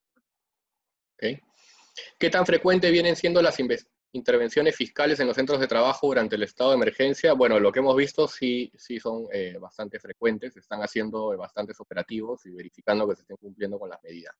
¿Qué 2.18 2.30
tan 2.32 2.44
frecuente 2.44 2.90
vienen 2.90 3.16
siendo 3.16 3.40
las, 3.44 3.60
intervenciones 4.14 4.76
fiscales 4.76 5.20
en 5.20 5.28
los 5.28 5.36
centros 5.36 5.60
de 5.60 5.68
trabajo 5.68 6.08
durante 6.08 6.36
el 6.36 6.44
estado 6.44 6.72
de 6.72 6.78
emergencia, 6.78 7.34
bueno, 7.34 7.60
lo 7.60 7.72
que 7.72 7.80
hemos 7.80 7.96
visto 7.96 8.28
sí, 8.28 8.72
sí 8.76 9.00
son 9.00 9.28
eh, 9.32 9.58
bastante 9.60 10.00
frecuentes, 10.00 10.56
están 10.58 10.82
haciendo 10.82 11.36
bastantes 11.38 11.80
operativos 11.80 12.46
y 12.46 12.52
verificando 12.52 13.08
que 13.08 13.16
se 13.16 13.22
estén 13.22 13.38
cumpliendo 13.38 13.80
con 13.80 13.90
las 13.90 14.02
medidas. 14.04 14.36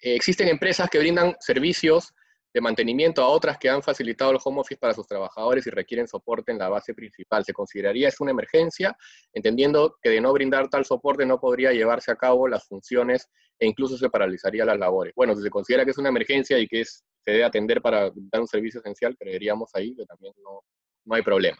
Eh, 0.00 0.14
existen 0.14 0.48
empresas 0.48 0.88
que 0.90 0.98
brindan 0.98 1.36
servicios 1.40 2.14
de 2.52 2.60
mantenimiento 2.60 3.22
a 3.22 3.28
otras 3.28 3.58
que 3.58 3.68
han 3.68 3.82
facilitado 3.82 4.30
el 4.30 4.38
home 4.42 4.60
office 4.60 4.78
para 4.78 4.94
sus 4.94 5.06
trabajadores 5.06 5.66
y 5.66 5.70
requieren 5.70 6.08
soporte 6.08 6.52
en 6.52 6.58
la 6.58 6.68
base 6.68 6.94
principal. 6.94 7.44
¿Se 7.44 7.52
consideraría 7.52 8.08
es 8.08 8.20
una 8.20 8.30
emergencia? 8.30 8.96
Entendiendo 9.32 9.96
que 10.00 10.10
de 10.10 10.20
no 10.20 10.32
brindar 10.32 10.68
tal 10.68 10.84
soporte 10.84 11.26
no 11.26 11.38
podría 11.38 11.72
llevarse 11.72 12.10
a 12.10 12.16
cabo 12.16 12.48
las 12.48 12.66
funciones 12.66 13.28
e 13.58 13.66
incluso 13.66 13.98
se 13.98 14.08
paralizaría 14.08 14.64
las 14.64 14.78
labores. 14.78 15.12
Bueno, 15.14 15.34
si 15.34 15.42
se 15.42 15.50
considera 15.50 15.84
que 15.84 15.90
es 15.90 15.98
una 15.98 16.08
emergencia 16.08 16.58
y 16.58 16.66
que 16.66 16.82
es 16.82 17.04
se 17.24 17.32
debe 17.32 17.44
atender 17.44 17.82
para 17.82 18.10
dar 18.14 18.40
un 18.40 18.46
servicio 18.46 18.80
esencial, 18.80 19.14
creeríamos 19.18 19.70
ahí 19.74 19.94
que 19.94 20.06
también 20.06 20.32
no, 20.42 20.62
no 21.04 21.14
hay 21.14 21.20
problema. 21.20 21.58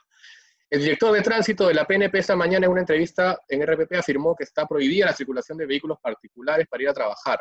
El 0.71 0.81
director 0.81 1.13
de 1.13 1.21
tránsito 1.21 1.67
de 1.67 1.75
la 1.75 1.87
PNP 1.87 2.19
esta 2.19 2.37
mañana 2.37 2.67
en 2.67 2.73
una 2.73 2.81
entrevista 2.81 3.39
en 3.49 3.67
RPP 3.67 3.95
afirmó 3.95 4.35
que 4.35 4.45
está 4.45 4.67
prohibida 4.67 5.07
la 5.07 5.13
circulación 5.13 5.59
de 5.59 5.67
vehículos 5.67 5.99
particulares 6.01 6.67
para 6.69 6.83
ir 6.83 6.89
a 6.89 6.95
trabajar 6.95 7.41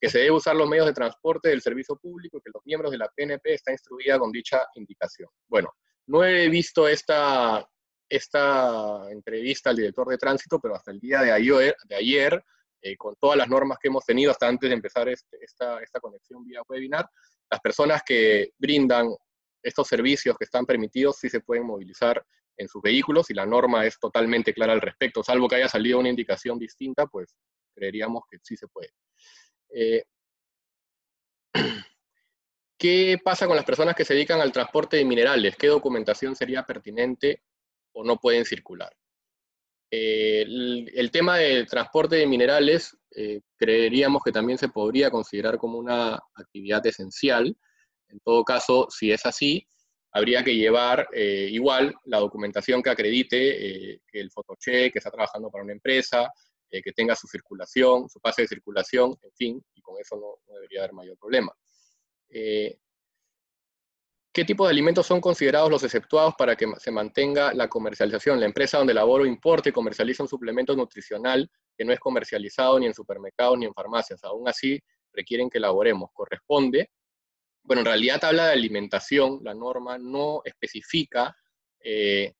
que 0.00 0.08
se 0.08 0.18
debe 0.18 0.30
usar 0.30 0.56
los 0.56 0.68
medios 0.68 0.86
de 0.86 0.94
transporte 0.94 1.50
del 1.50 1.60
servicio 1.60 1.96
público 1.96 2.38
y 2.38 2.40
que 2.40 2.50
los 2.52 2.64
miembros 2.64 2.90
de 2.90 2.98
la 2.98 3.08
PNP 3.08 3.54
están 3.54 3.74
instruida 3.74 4.18
con 4.18 4.32
dicha 4.32 4.66
indicación. 4.74 5.28
Bueno, 5.46 5.72
no 6.06 6.24
he 6.24 6.48
visto 6.48 6.88
esta, 6.88 7.68
esta 8.08 9.10
entrevista 9.10 9.70
al 9.70 9.76
director 9.76 10.08
de 10.08 10.16
tránsito, 10.16 10.58
pero 10.58 10.74
hasta 10.74 10.90
el 10.90 11.00
día 11.00 11.20
de 11.22 11.32
ayer, 11.32 12.44
eh, 12.82 12.96
con 12.96 13.14
todas 13.16 13.36
las 13.36 13.48
normas 13.48 13.78
que 13.80 13.88
hemos 13.88 14.04
tenido 14.06 14.30
hasta 14.30 14.48
antes 14.48 14.70
de 14.70 14.74
empezar 14.74 15.08
este, 15.08 15.36
esta, 15.44 15.80
esta 15.82 16.00
conexión 16.00 16.44
vía 16.44 16.62
webinar, 16.66 17.06
las 17.50 17.60
personas 17.60 18.02
que 18.04 18.52
brindan 18.58 19.14
estos 19.62 19.86
servicios 19.86 20.36
que 20.38 20.44
están 20.44 20.64
permitidos 20.64 21.16
sí 21.18 21.28
se 21.28 21.40
pueden 21.40 21.66
movilizar 21.66 22.24
en 22.56 22.68
sus 22.68 22.80
vehículos 22.80 23.28
y 23.30 23.34
la 23.34 23.44
norma 23.44 23.84
es 23.84 23.98
totalmente 23.98 24.54
clara 24.54 24.72
al 24.72 24.80
respecto, 24.80 25.22
salvo 25.22 25.48
que 25.48 25.56
haya 25.56 25.68
salido 25.68 25.98
una 25.98 26.08
indicación 26.08 26.58
distinta, 26.58 27.06
pues 27.06 27.36
creeríamos 27.74 28.22
que 28.30 28.38
sí 28.42 28.56
se 28.56 28.68
puede. 28.68 28.90
Eh, 29.72 30.02
¿Qué 32.78 33.18
pasa 33.22 33.46
con 33.46 33.56
las 33.56 33.64
personas 33.64 33.94
que 33.94 34.04
se 34.04 34.14
dedican 34.14 34.40
al 34.40 34.52
transporte 34.52 34.96
de 34.96 35.04
minerales? 35.04 35.56
¿Qué 35.56 35.66
documentación 35.66 36.34
sería 36.34 36.62
pertinente 36.62 37.42
o 37.92 38.04
no 38.04 38.16
pueden 38.16 38.44
circular? 38.44 38.92
Eh, 39.90 40.42
el, 40.42 41.10
tema 41.10 41.36
del 41.38 41.66
transporte 41.66 42.16
de 42.16 42.26
minerales 42.26 42.96
eh, 43.10 43.40
creeríamos 43.56 44.22
que 44.22 44.30
también 44.30 44.56
se 44.56 44.68
podría 44.68 45.10
considerar 45.10 45.58
como 45.58 45.78
una 45.78 46.14
actividad 46.34 46.86
esencial. 46.86 47.56
En 48.08 48.20
todo 48.20 48.44
caso, 48.44 48.86
si 48.88 49.12
es 49.12 49.26
así, 49.26 49.66
habría 50.12 50.42
que 50.42 50.54
llevar 50.54 51.08
igual 51.12 51.94
la 52.04 52.18
documentación 52.18 52.82
que 52.82 52.90
acredite 52.90 54.00
que 54.10 54.20
el 54.20 54.30
fotoche, 54.30 54.90
que 54.90 54.98
está 54.98 55.10
trabajando 55.10 55.50
para 55.50 55.64
una 55.64 55.72
empresa, 55.72 56.32
que 56.70 56.92
tenga 56.92 57.16
su 57.16 57.26
circulación, 57.26 58.08
su 58.08 58.20
pase 58.20 58.42
de 58.42 58.48
circulación, 58.48 59.16
en 59.22 59.32
fin, 59.32 59.64
y 59.74 59.80
con 59.80 59.96
eso 60.00 60.16
no, 60.16 60.54
debería 60.54 60.80
haber 60.80 60.92
mayor 60.92 61.18
problema. 61.18 61.52
¿Qué 64.32 64.44
tipo 64.44 64.64
de 64.64 64.70
alimentos 64.70 65.06
son 65.06 65.20
considerados 65.20 65.68
los 65.68 65.82
exceptuados 65.82 66.34
para 66.38 66.54
que 66.54 66.64
se 66.78 66.92
mantenga 66.92 67.52
la 67.52 67.68
comercialización? 67.68 68.38
La 68.38 68.46
empresa 68.46 68.78
donde 68.78 68.94
laboro 68.94 69.26
importe 69.26 69.70
y 69.70 69.72
comercializa 69.72 70.22
un 70.22 70.28
suplemento 70.28 70.76
nutricional 70.76 71.50
que 71.76 71.84
no 71.84 71.92
es 71.92 71.98
comercializado 71.98 72.78
ni 72.78 72.86
en 72.86 72.94
supermercados 72.94 73.58
ni 73.58 73.66
en 73.66 73.74
farmacias. 73.74 74.22
Aún 74.22 74.48
así, 74.48 74.80
requieren 75.12 75.50
que 75.50 75.58
elaboremos. 75.58 76.10
Corresponde. 76.12 76.90
Bueno, 77.64 77.80
en 77.80 77.86
realidad 77.86 78.24
habla 78.24 78.46
de 78.46 78.52
alimentación. 78.52 79.40
La 79.42 79.52
norma 79.52 79.98
no 79.98 80.42
especifica 80.44 81.36
eh, 81.80 82.34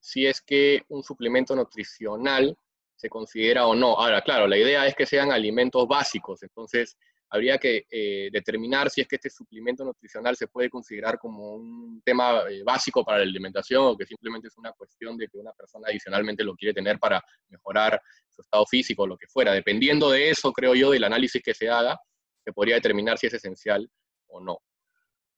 si 0.00 0.26
es 0.26 0.40
que 0.40 0.82
un 0.88 1.02
suplemento 1.02 1.54
nutricional 1.54 2.56
se 3.04 3.10
considera 3.10 3.66
o 3.66 3.74
no. 3.74 3.98
Ahora, 3.98 4.22
claro, 4.22 4.46
la 4.46 4.56
idea 4.56 4.86
es 4.86 4.94
que 4.94 5.04
sean 5.04 5.30
alimentos 5.30 5.86
básicos. 5.86 6.42
Entonces, 6.42 6.96
habría 7.28 7.58
que 7.58 7.84
eh, 7.90 8.30
determinar 8.32 8.88
si 8.88 9.02
es 9.02 9.06
que 9.06 9.16
este 9.16 9.28
suplemento 9.28 9.84
nutricional 9.84 10.34
se 10.36 10.48
puede 10.48 10.70
considerar 10.70 11.18
como 11.18 11.56
un 11.56 12.00
tema 12.02 12.44
eh, 12.48 12.62
básico 12.64 13.04
para 13.04 13.18
la 13.18 13.24
alimentación 13.24 13.84
o 13.84 13.94
que 13.94 14.06
simplemente 14.06 14.48
es 14.48 14.56
una 14.56 14.72
cuestión 14.72 15.18
de 15.18 15.28
que 15.28 15.36
una 15.36 15.52
persona 15.52 15.88
adicionalmente 15.88 16.42
lo 16.44 16.54
quiere 16.54 16.72
tener 16.72 16.98
para 16.98 17.22
mejorar 17.48 18.00
su 18.30 18.40
estado 18.40 18.64
físico 18.64 19.02
o 19.02 19.06
lo 19.06 19.18
que 19.18 19.26
fuera. 19.26 19.52
Dependiendo 19.52 20.08
de 20.10 20.30
eso, 20.30 20.50
creo 20.50 20.74
yo, 20.74 20.90
del 20.90 21.04
análisis 21.04 21.42
que 21.42 21.52
se 21.52 21.68
haga, 21.68 22.00
se 22.42 22.54
podría 22.54 22.76
determinar 22.76 23.18
si 23.18 23.26
es 23.26 23.34
esencial 23.34 23.86
o 24.28 24.40
no. 24.40 24.60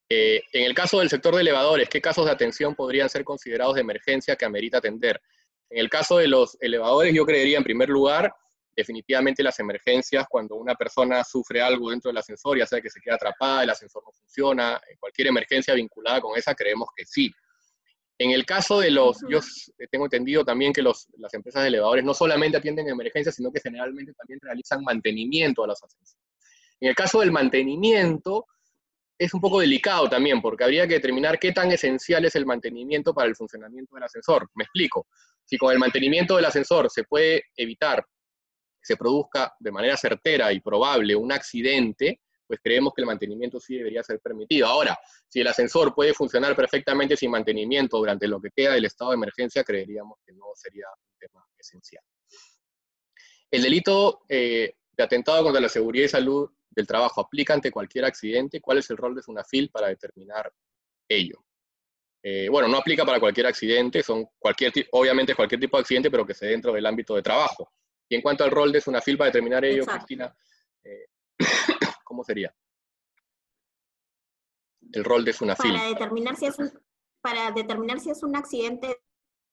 Eh, 0.09 0.41
en 0.53 0.67
el 0.67 0.75
caso 0.75 1.01
del 1.01 1.09
sector 1.09 1.35
de 1.35 1.41
elevadores, 1.41 1.89
¿qué 1.89 2.01
casos 2.01 2.27
de 2.27 2.31
atención 2.31 2.77
podrían 2.77 3.09
ser 3.09 3.25
considerados 3.25 3.75
de 3.75 3.81
emergencia 3.81 4.37
que 4.37 4.45
amerita 4.45 4.79
atender? 4.79 5.21
En 5.71 5.79
el 5.79 5.89
caso 5.91 6.19
de 6.19 6.29
los 6.29 6.57
elevadores, 6.61 7.15
yo 7.15 7.27
creería 7.27 7.59
en 7.59 7.65
primer 7.65 7.89
lugar 7.89 8.33
definitivamente 8.77 9.43
las 9.43 9.59
emergencias, 9.59 10.27
cuando 10.29 10.57
una 10.57 10.75
persona 10.75 11.25
sufre 11.25 11.63
algo 11.63 11.91
dentro 11.91 12.11
del 12.11 12.19
ascensor, 12.19 12.59
ya 12.59 12.67
sea 12.67 12.81
que 12.81 12.91
se 12.91 13.01
queda 13.01 13.15
atrapada, 13.15 13.63
el 13.63 13.71
ascensor 13.71 14.03
no 14.05 14.13
funciona, 14.13 14.81
eh, 14.89 14.97
cualquier 15.01 15.29
emergencia 15.29 15.73
vinculada 15.73 16.21
con 16.21 16.37
esa, 16.37 16.55
creemos 16.55 16.89
que 16.95 17.07
sí. 17.07 17.33
En 18.19 18.31
el 18.31 18.45
caso 18.45 18.81
de 18.81 18.91
los, 18.91 19.19
yo 19.29 19.41
tengo 19.91 20.07
entendido 20.07 20.45
también 20.45 20.73
que 20.73 20.83
los, 20.83 21.07
las 21.19 21.33
empresas 21.35 21.63
de 21.63 21.69
elevadores 21.69 22.05
no 22.05 22.15
solamente 22.15 22.59
atienden 22.59 22.89
emergencias, 22.89 23.35
sino 23.35 23.51
que 23.51 23.61
generalmente 23.61 24.13
también 24.15 24.41
realizan 24.43 24.83
mantenimiento 24.85 25.65
a 25.65 25.67
los 25.67 25.83
ascensores. 25.83 26.19
En 26.81 26.89
el 26.91 26.95
caso 26.95 27.21
del 27.21 27.33
mantenimiento, 27.33 28.47
es 29.19 29.33
un 29.33 29.41
poco 29.41 29.61
delicado 29.61 30.09
también, 30.09 30.41
porque 30.41 30.65
habría 30.65 30.87
que 30.87 30.95
determinar 30.95 31.39
qué 31.39 31.53
tan 31.53 31.73
esencial 31.73 32.25
es 32.25 32.37
el 32.37 32.47
mantenimiento 32.47 33.15
para 33.15 33.29
el 33.29 33.37
funcionamiento 33.37 33.95
del 33.95 34.05
ascensor. 34.05 34.51
Me 34.55 34.65
explico. 34.65 35.07
Si 35.47 35.57
con 35.57 35.73
el 35.73 35.79
mantenimiento 35.79 36.37
del 36.37 36.45
ascensor 36.45 36.91
se 36.91 37.05
puede 37.05 37.45
evitar 37.57 38.05
se 38.87 38.97
produzca 38.97 39.53
de 39.59 39.73
manera 39.73 39.97
certera 39.97 40.53
y 40.53 40.61
probable 40.61 41.17
un 41.17 41.33
accidente, 41.33 42.21
pues 42.47 42.61
creemos 42.63 42.93
que 42.95 43.03
el 43.03 43.07
mantenimiento 43.07 43.59
sí 43.59 43.77
debería 43.77 44.01
ser 44.05 44.21
permitido. 44.21 44.69
Ahora, 44.69 44.97
si 45.29 45.41
el 45.41 45.49
ascensor 45.49 45.93
puede 45.93 46.15
funcionar 46.15 46.55
perfectamente 46.55 47.17
sin 47.17 47.33
mantenimiento 47.33 47.97
durante 47.99 48.29
lo 48.29 48.41
que 48.41 48.51
queda 48.55 48.75
del 48.75 48.85
estado 48.85 49.11
de 49.11 49.17
emergencia, 49.17 49.65
creeríamos 49.65 50.19
que 50.25 50.33
no 50.35 50.45
sería 50.55 50.87
un 50.87 51.19
tema 51.19 51.45
esencial. 51.59 52.05
El 53.51 53.63
delito 53.63 54.21
eh, 54.29 54.75
de 54.97 55.03
atentado 55.03 55.43
contra 55.43 55.61
la 55.61 55.69
seguridad 55.69 56.05
y 56.05 56.09
salud 56.09 56.49
del 56.71 56.87
trabajo 56.87 57.21
aplica 57.21 57.55
ante 57.55 57.73
cualquier 57.73 58.05
accidente. 58.05 58.61
¿Cuál 58.61 58.79
es 58.79 58.89
el 58.91 58.99
rol 58.99 59.17
de 59.17 59.23
SUNAFIL 59.23 59.71
para 59.71 59.89
determinar 59.89 60.53
ello? 61.09 61.45
Eh, 62.29 62.49
bueno, 62.49 62.67
no 62.67 62.79
aplica 62.79 63.05
para 63.05 63.21
cualquier 63.21 63.47
accidente, 63.47 64.03
son 64.03 64.29
cualquier, 64.37 64.73
obviamente 64.91 65.37
cualquier 65.37 65.61
tipo 65.61 65.77
de 65.77 65.83
accidente, 65.83 66.11
pero 66.11 66.27
que 66.27 66.35
se 66.35 66.47
dentro 66.47 66.73
del 66.73 66.85
ámbito 66.85 67.15
de 67.15 67.23
trabajo. 67.23 67.71
Y 68.09 68.17
en 68.17 68.21
cuanto 68.21 68.43
al 68.43 68.51
rol 68.51 68.73
de 68.73 68.81
Sunafil 68.81 69.17
para 69.17 69.29
determinar 69.31 69.65
ello, 69.65 69.87
Cristina, 69.87 70.37
eh, 70.83 71.07
¿cómo 72.03 72.25
sería? 72.25 72.53
El 74.91 75.05
rol 75.05 75.25
de 75.25 75.35
Sunafil. 75.35 75.73
Para 75.73 75.87
determinar 75.87 76.35
si 76.35 76.47
es 76.47 76.59
un, 76.59 76.73
para 77.21 77.53
determinar 77.53 78.01
si 78.01 78.11
es 78.11 78.21
un 78.25 78.35
accidente 78.35 78.89
de 78.89 78.97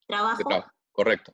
trabajo. 0.07 0.41
correcto. 0.91 1.31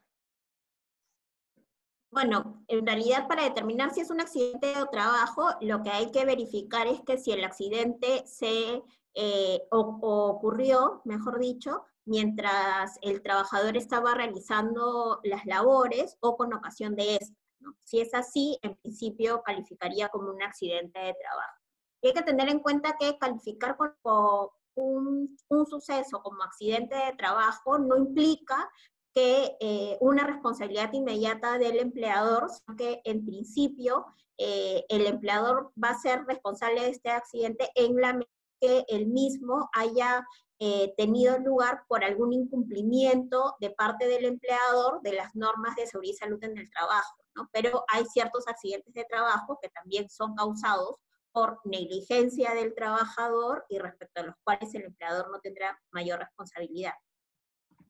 Bueno, 2.11 2.65
en 2.67 2.85
realidad 2.85 3.29
para 3.29 3.43
determinar 3.43 3.93
si 3.93 4.01
es 4.01 4.09
un 4.09 4.19
accidente 4.19 4.67
de 4.67 4.85
trabajo, 4.91 5.51
lo 5.61 5.83
que 5.83 5.91
hay 5.91 6.11
que 6.11 6.25
verificar 6.25 6.85
es 6.87 6.99
que 7.07 7.17
si 7.17 7.31
el 7.31 7.45
accidente 7.45 8.27
se 8.27 8.81
eh, 9.21 9.67
ocurrió, 9.69 11.01
mejor 11.03 11.39
dicho, 11.39 11.83
mientras 12.05 12.97
el 13.01 13.21
trabajador 13.21 13.75
estaba 13.75 14.13
realizando 14.13 15.19
las 15.23 15.45
labores 15.45 16.15
o 16.21 16.37
con 16.37 16.53
ocasión 16.53 16.95
de 16.95 17.17
esto. 17.17 17.35
Si 17.83 17.99
es 17.99 18.13
así, 18.13 18.57
en 18.61 18.77
principio 18.77 19.41
calificaría 19.43 20.07
como 20.07 20.31
un 20.31 20.41
accidente 20.41 20.97
de 20.99 21.13
trabajo. 21.21 21.57
hay 22.01 22.13
que 22.13 22.21
tener 22.21 22.47
en 22.47 22.59
cuenta 22.59 22.95
que 22.97 23.17
calificar 23.17 23.75
como 23.75 24.53
un, 24.75 25.37
suceso 25.69 26.21
como 26.23 26.41
accidente 26.41 26.95
de 26.95 27.17
trabajo 27.17 27.77
no 27.77 27.97
implica 27.97 28.69
que 29.13 29.57
eh, 29.59 29.97
una 29.99 30.23
responsabilidad 30.25 30.93
inmediata 30.93 31.57
del 31.57 31.79
empleador, 31.79 32.49
sino 32.49 32.77
que 32.77 33.01
en 33.03 33.25
principio 33.25 34.05
eh, 34.37 34.85
el 34.87 35.07
empleador 35.07 35.73
va 35.75 35.89
a 35.89 35.99
ser 35.99 36.23
responsable 36.23 36.83
de 36.83 36.91
este 36.91 37.09
accidente 37.09 37.69
en 37.75 37.97
la 37.97 38.13
que 38.59 38.85
él 38.87 39.07
mismo 39.07 39.69
haya 39.73 40.25
eh, 40.59 40.93
tenido 40.97 41.39
lugar 41.39 41.83
por 41.87 42.03
algún 42.03 42.33
incumplimiento 42.33 43.55
de 43.61 43.69
parte 43.69 44.07
del 44.07 44.25
empleador 44.25 45.01
de 45.01 45.13
las 45.13 45.33
normas 45.33 45.75
de 45.77 45.87
seguridad 45.87 46.13
y 46.13 46.17
salud 46.17 46.43
en 46.43 46.57
el 46.57 46.69
trabajo, 46.69 47.23
¿no? 47.35 47.49
Pero 47.53 47.85
hay 47.87 48.03
ciertos 48.05 48.47
accidentes 48.47 48.93
de 48.93 49.05
trabajo 49.05 49.57
que 49.61 49.69
también 49.69 50.09
son 50.09 50.35
causados 50.35 50.97
por 51.31 51.59
negligencia 51.63 52.53
del 52.53 52.73
trabajador 52.75 53.65
y 53.69 53.79
respecto 53.79 54.21
a 54.21 54.25
los 54.25 54.35
cuales 54.43 54.73
el 54.75 54.83
empleador 54.83 55.31
no 55.31 55.39
tendrá 55.39 55.79
mayor 55.91 56.19
responsabilidad. 56.19 56.93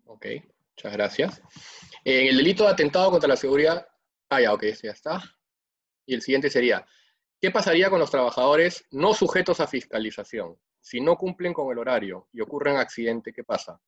Ok, 0.05 0.25
muchas 0.75 0.93
gracias. 0.93 1.41
En 2.03 2.27
el 2.27 2.37
delito 2.37 2.65
de 2.65 2.69
atentado 2.69 3.09
contra 3.11 3.29
la 3.29 3.35
seguridad, 3.35 3.87
ah, 4.29 4.41
ya, 4.41 4.53
ok, 4.53 4.65
ya 4.83 4.91
está. 4.91 5.23
Y 6.05 6.13
el 6.13 6.21
siguiente 6.21 6.49
sería, 6.49 6.85
¿qué 7.41 7.51
pasaría 7.51 7.89
con 7.89 7.99
los 7.99 8.11
trabajadores 8.11 8.85
no 8.91 9.13
sujetos 9.13 9.59
a 9.59 9.67
fiscalización? 9.67 10.57
si 10.81 11.01
no 11.01 11.17
cumplen 11.17 11.53
con 11.53 11.71
el 11.71 11.77
horario 11.77 12.27
y 12.31 12.41
ocurre 12.41 12.71
un 12.71 12.77
accidente, 12.77 13.33
¿qué 13.33 13.43
pasa? 13.43 13.79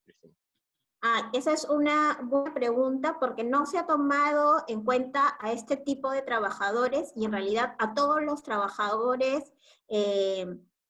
Ah, 1.01 1.31
esa 1.33 1.51
es 1.51 1.65
una 1.65 2.19
buena 2.23 2.53
pregunta 2.53 3.17
porque 3.19 3.43
no 3.43 3.65
se 3.65 3.79
ha 3.79 3.87
tomado 3.87 4.63
en 4.67 4.83
cuenta 4.83 5.35
a 5.39 5.51
este 5.51 5.77
tipo 5.77 6.11
de 6.11 6.21
trabajadores 6.21 7.11
y 7.15 7.25
en 7.25 7.31
realidad 7.31 7.75
a 7.79 7.95
todos 7.95 8.21
los 8.21 8.43
trabajadores 8.43 9.51
eh, 9.87 10.45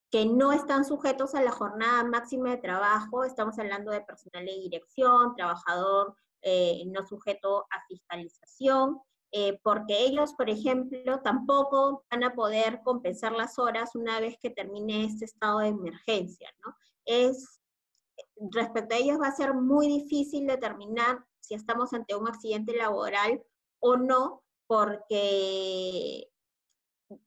que 0.10 0.26
no 0.26 0.52
están 0.52 0.84
sujetos 0.84 1.34
a 1.34 1.42
la 1.42 1.52
jornada 1.52 2.04
máxima 2.04 2.50
de 2.50 2.58
trabajo. 2.58 3.24
Estamos 3.24 3.58
hablando 3.58 3.92
de 3.92 4.02
personal 4.02 4.46
de 4.46 4.60
dirección, 4.60 5.34
trabajador 5.36 6.16
eh, 6.42 6.84
no 6.88 7.06
sujeto 7.08 7.68
a 7.70 7.86
fiscalización. 7.88 9.00
Eh, 9.34 9.60
porque 9.64 9.98
ellos, 10.04 10.34
por 10.34 10.50
ejemplo, 10.50 11.22
tampoco 11.22 12.04
van 12.12 12.24
a 12.26 12.34
poder 12.34 12.82
compensar 12.84 13.32
las 13.32 13.58
horas 13.58 13.96
una 13.96 14.20
vez 14.20 14.38
que 14.42 14.50
termine 14.50 15.06
este 15.06 15.24
estado 15.24 15.60
de 15.60 15.70
emergencia, 15.70 16.50
¿no? 16.66 16.76
Es, 17.06 17.62
respecto 18.52 18.94
a 18.94 18.98
ellos 18.98 19.22
va 19.22 19.28
a 19.28 19.36
ser 19.36 19.54
muy 19.54 19.88
difícil 19.88 20.48
determinar 20.48 21.26
si 21.40 21.54
estamos 21.54 21.94
ante 21.94 22.16
un 22.16 22.28
accidente 22.28 22.76
laboral 22.76 23.42
o 23.80 23.96
no, 23.96 24.44
porque, 24.68 26.30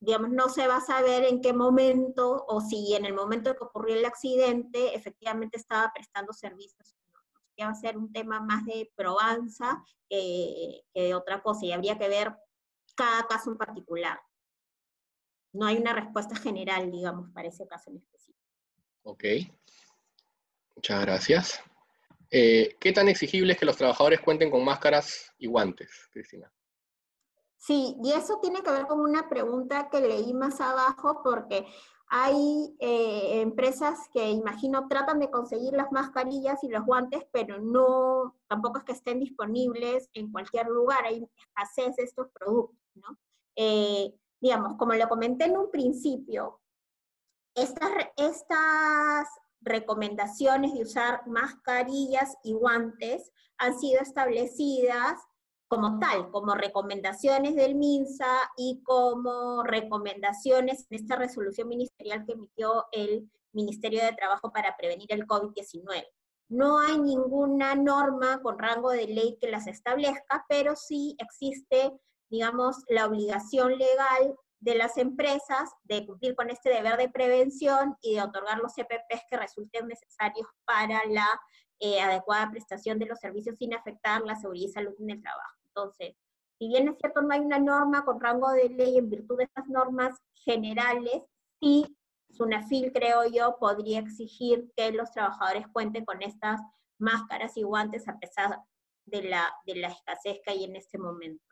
digamos, 0.01 0.31
no 0.31 0.51
se 0.51 0.68
va 0.68 0.76
a 0.76 0.81
saber 0.81 1.24
en 1.24 1.40
qué 1.40 1.55
momento 1.55 2.44
o 2.48 2.60
si 2.60 2.94
en 2.94 3.06
el 3.06 3.14
momento 3.14 3.55
que 3.55 3.64
ocurrió 3.64 3.97
el 3.97 4.05
accidente 4.05 4.94
efectivamente 4.94 5.56
estaba 5.56 5.90
prestando 5.94 6.35
servicios 6.35 6.94
que 7.56 7.64
va 7.64 7.70
a 7.70 7.74
ser 7.74 7.97
un 7.97 8.12
tema 8.12 8.40
más 8.40 8.64
de 8.64 8.93
probanza 8.97 9.82
que, 10.09 10.82
de 10.94 11.14
otra 11.14 11.43
cosa 11.43 11.66
y 11.66 11.72
habría 11.72 11.98
que 11.98 12.09
ver 12.09 12.35
cada 12.94 13.26
caso 13.26 13.51
en 13.51 13.59
particular. 13.59 14.20
No 15.52 15.66
hay 15.66 15.76
una 15.76 15.93
respuesta 15.93 16.36
general, 16.36 16.90
digamos, 16.90 17.31
para 17.32 17.48
ese 17.48 17.66
caso 17.66 17.90
en 17.90 17.98
específico. 17.98 18.39
Ok. 19.02 19.24
Muchas 20.76 21.01
gracias. 21.02 21.62
Eh, 22.31 22.76
¿Qué 22.81 22.93
tan 22.93 23.09
exigible 23.09 23.52
es 23.52 23.59
que 23.59 23.66
los 23.66 23.76
trabajadores 23.76 24.20
cuenten 24.20 24.51
con 24.51 24.64
máscaras 24.64 25.32
y 25.39 25.47
guantes, 25.47 26.09
Cristina? 26.10 26.52
Sí, 27.56 27.97
y 28.02 28.12
eso 28.12 28.40
tiene 28.43 28.62
que 28.62 28.70
ver 28.70 28.86
con 28.86 29.01
una 29.01 29.28
pregunta 29.28 29.89
que 29.89 30.01
leí 30.01 30.35
más 30.35 30.60
abajo, 30.60 31.22
porque 31.22 31.64
hay 32.09 32.76
eh, 32.78 33.40
empresas 33.40 34.09
que 34.12 34.31
imagino 34.31 34.89
tratan 34.89 35.18
de 35.18 35.31
conseguir 35.31 35.72
las 35.72 35.90
mascarillas 35.90 36.62
y 36.62 36.68
los 36.68 36.85
guantes, 36.85 37.24
pero 37.32 37.60
no, 37.60 38.36
tampoco 38.47 38.78
es 38.78 38.85
que 38.85 38.93
estén 38.93 39.20
disponibles 39.20 40.10
en 40.14 40.31
cualquier 40.31 40.68
lugar, 40.68 41.05
hay 41.05 41.28
escasez 41.36 41.97
de 41.97 42.05
estos 42.05 42.28
productos, 42.28 42.78
¿no? 42.94 43.18
Eh, 43.56 44.14
digamos, 44.40 44.76
como 44.76 44.94
lo 44.94 45.09
comenté 45.09 45.47
en 45.47 45.56
un 45.56 45.70
principio, 45.70 46.60
estas, 47.55 47.90
estas 48.16 49.28
recomendaciones 49.60 50.74
de 50.74 50.82
usar 50.82 51.26
mascarillas 51.26 52.36
y 52.43 52.52
guantes 52.52 53.32
han 53.59 53.78
sido 53.78 54.01
establecidas 54.02 55.20
como 55.75 55.99
tal, 55.99 56.31
como 56.31 56.55
recomendaciones 56.55 57.57
del 57.57 57.75
MINSA 57.75 58.53
y 58.57 58.81
como 58.85 59.65
recomendaciones 59.65 60.87
en 60.89 61.01
esta 61.01 61.17
resolución 61.17 61.67
ministerial 61.67 62.25
que 62.25 62.35
emitió 62.35 62.87
el 62.93 63.29
Ministerio 63.53 64.05
de 64.05 64.13
Trabajo 64.13 64.53
para 64.53 64.77
prevenir 64.77 65.13
el 65.13 65.27
COVID-19. 65.27 66.07
No 66.49 66.79
hay 66.79 67.01
ninguna 67.01 67.75
norma 67.75 68.41
con 68.41 68.57
rango 68.57 68.91
de 68.91 69.09
ley 69.09 69.37
que 69.41 69.51
las 69.51 69.67
establezca, 69.67 70.45
pero 70.49 70.77
sí 70.77 71.17
existe, 71.19 71.93
digamos, 72.31 72.77
la 72.89 73.07
obligación 73.07 73.77
legal 73.77 74.37
de 74.61 74.77
las 74.77 74.97
empresas 74.97 75.73
de 75.83 76.07
cumplir 76.07 76.37
con 76.37 76.51
este 76.51 76.71
deber 76.71 76.99
de 76.99 77.09
prevención 77.09 77.97
y 78.01 78.15
de 78.15 78.23
otorgar 78.23 78.59
los 78.59 78.75
CPPs 78.75 79.25
que 79.29 79.39
resulten 79.39 79.89
necesarios 79.89 80.47
para 80.65 81.03
la 81.09 81.27
eh, 81.81 82.01
adecuada 82.01 82.49
prestación 82.53 83.01
de 83.01 83.07
los 83.07 83.19
servicios 83.19 83.57
sin 83.59 83.75
afectar 83.75 84.23
la 84.23 84.37
seguridad 84.37 84.69
y 84.69 84.73
salud 84.73 84.95
en 85.01 85.11
el 85.11 85.21
trabajo. 85.21 85.64
Entonces, 85.75 86.17
si 86.59 86.69
bien 86.69 86.89
es 86.89 86.99
cierto, 86.99 87.21
no 87.23 87.35
hay 87.35 87.41
una 87.41 87.59
norma 87.59 88.05
con 88.05 88.21
rango 88.21 88.51
de 88.51 88.69
ley 88.69 88.99
en 88.99 89.11
virtud 89.11 89.39
de 89.39 89.45
estas 89.45 89.67
normas 89.69 90.17
generales, 90.35 91.23
sí 91.61 91.97
SUNAFIL, 92.31 92.93
creo 92.93 93.25
yo, 93.27 93.57
podría 93.59 94.01
exigir 94.01 94.73
que 94.77 94.91
los 94.93 95.11
trabajadores 95.13 95.67
cuenten 95.73 96.05
con 96.05 96.23
estas 96.23 96.61
máscaras 96.99 97.57
y 97.57 97.63
guantes 97.63 98.09
a 98.09 98.19
pesar 98.19 98.59
de 99.05 99.23
la, 99.23 99.53
escasez 99.67 100.41
que 100.45 100.51
hay 100.51 100.65
en 100.65 100.77
este 100.77 100.99
momento. 100.99 101.45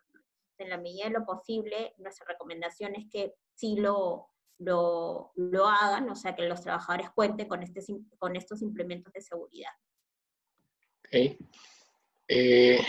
En 0.59 0.71
la 0.71 0.79
medida 0.79 1.05
de 1.05 1.11
lo 1.11 1.25
posible, 1.25 1.95
nuestra 1.99 2.27
recomendación 2.27 2.95
es 2.95 3.07
que 3.11 3.35
sí 3.55 3.77
lo, 3.77 4.29
lo, 4.59 5.33
lo 5.35 5.67
hagan, 5.67 6.09
o 6.11 6.17
sea, 6.17 6.35
que 6.35 6.49
los 6.49 6.63
trabajadores 6.63 7.11
cuenten 7.11 7.49
con, 7.49 7.63
este, 7.63 7.81
con 8.19 8.37
estos 8.37 8.63
implementos 8.63 9.13
de 9.13 9.21
seguridad. 9.21 9.73
Ok. 10.99 11.39
Eh, 12.29 12.81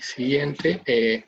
siguiente. 0.00 0.82
Eh, 0.86 1.24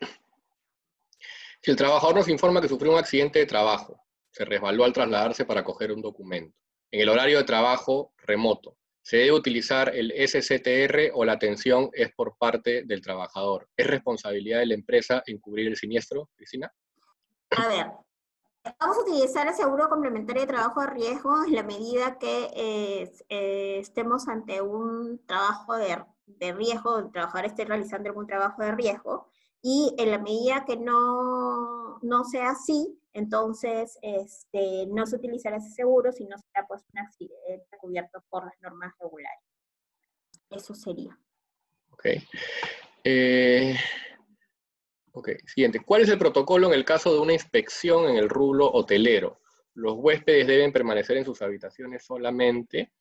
si 1.61 1.71
el 1.71 1.77
trabajador 1.77 2.17
nos 2.17 2.29
informa 2.29 2.61
que 2.61 2.69
sufrió 2.69 2.93
un 2.93 2.99
accidente 2.99 3.39
de 3.39 3.47
trabajo, 3.47 4.01
se 4.31 4.45
resbaló 4.45 4.85
al 4.85 4.93
trasladarse 4.93 5.45
para 5.45 5.63
coger 5.63 5.93
un 5.93 6.03
documento, 6.03 6.57
en 6.91 7.01
el 7.01 7.09
horario 7.09 7.39
de 7.39 7.45
trabajo 7.45 8.13
remoto, 8.19 8.77
¿se 9.03 9.19
debe 9.19 9.33
utilizar 9.33 9.95
el 9.95 10.13
SCTR 10.13 11.11
o 11.15 11.25
la 11.25 11.33
atención 11.33 11.91
es 11.93 12.13
por 12.13 12.37
parte 12.37 12.83
del 12.85 13.01
trabajador? 13.01 13.69
¿Es 13.77 13.87
responsabilidad 13.87 14.61
de 14.61 14.67
la 14.67 14.75
empresa 14.75 15.23
en 15.27 15.39
cubrir 15.39 15.69
el 15.69 15.77
siniestro, 15.77 16.29
Cristina? 16.37 16.73
A 17.51 17.69
ver, 17.69 17.87
vamos 18.79 18.97
a 18.97 19.01
utilizar 19.01 19.47
el 19.47 19.55
seguro 19.55 19.89
complementario 19.89 20.43
de 20.43 20.49
trabajo 20.49 20.81
de 20.81 20.87
riesgo 20.89 21.45
en 21.45 21.55
la 21.55 21.63
medida 21.63 22.19
que 22.19 22.51
eh, 22.55 23.13
eh, 23.29 23.79
estemos 23.81 24.29
ante 24.29 24.61
un 24.63 25.21
trabajo 25.27 25.77
de 25.77 25.97
de 26.39 26.53
riesgo, 26.53 26.99
el 26.99 27.13
trabajador 27.13 27.47
esté 27.47 27.65
realizando 27.65 28.09
algún 28.09 28.27
trabajo 28.27 28.63
de 28.63 28.73
riesgo, 28.73 29.29
y 29.61 29.95
en 29.99 30.11
la 30.11 30.19
medida 30.19 30.65
que 30.65 30.77
no, 30.77 31.99
no 32.03 32.25
sea 32.25 32.51
así, 32.51 32.99
entonces 33.13 33.99
este, 34.03 34.87
no 34.87 35.07
se 35.07 35.17
utilizará 35.17 35.57
ese 35.57 35.71
seguro, 35.71 36.13
sino 36.13 36.37
será 36.39 36.67
pues 36.67 36.83
un 36.93 36.99
accidente 36.99 37.77
cubierto 37.79 38.25
por 38.29 38.45
las 38.45 38.55
normas 38.61 38.93
regulares. 38.99 39.45
Eso 40.51 40.75
sería. 40.75 41.17
Ok. 41.91 42.07
Eh, 43.05 43.77
ok, 45.13 45.31
siguiente. 45.47 45.81
¿Cuál 45.81 46.03
es 46.03 46.09
el 46.09 46.19
protocolo 46.19 46.69
en 46.69 46.75
el 46.75 46.85
caso 46.85 47.13
de 47.13 47.21
una 47.21 47.33
inspección 47.33 48.11
en 48.11 48.17
el 48.17 48.29
rublo 48.29 48.71
hotelero? 48.71 49.41
¿Los 49.75 49.95
huéspedes 49.97 50.47
deben 50.47 50.73
permanecer 50.73 51.17
en 51.17 51.25
sus 51.25 51.41
habitaciones 51.43 52.05
solamente? 52.05 52.93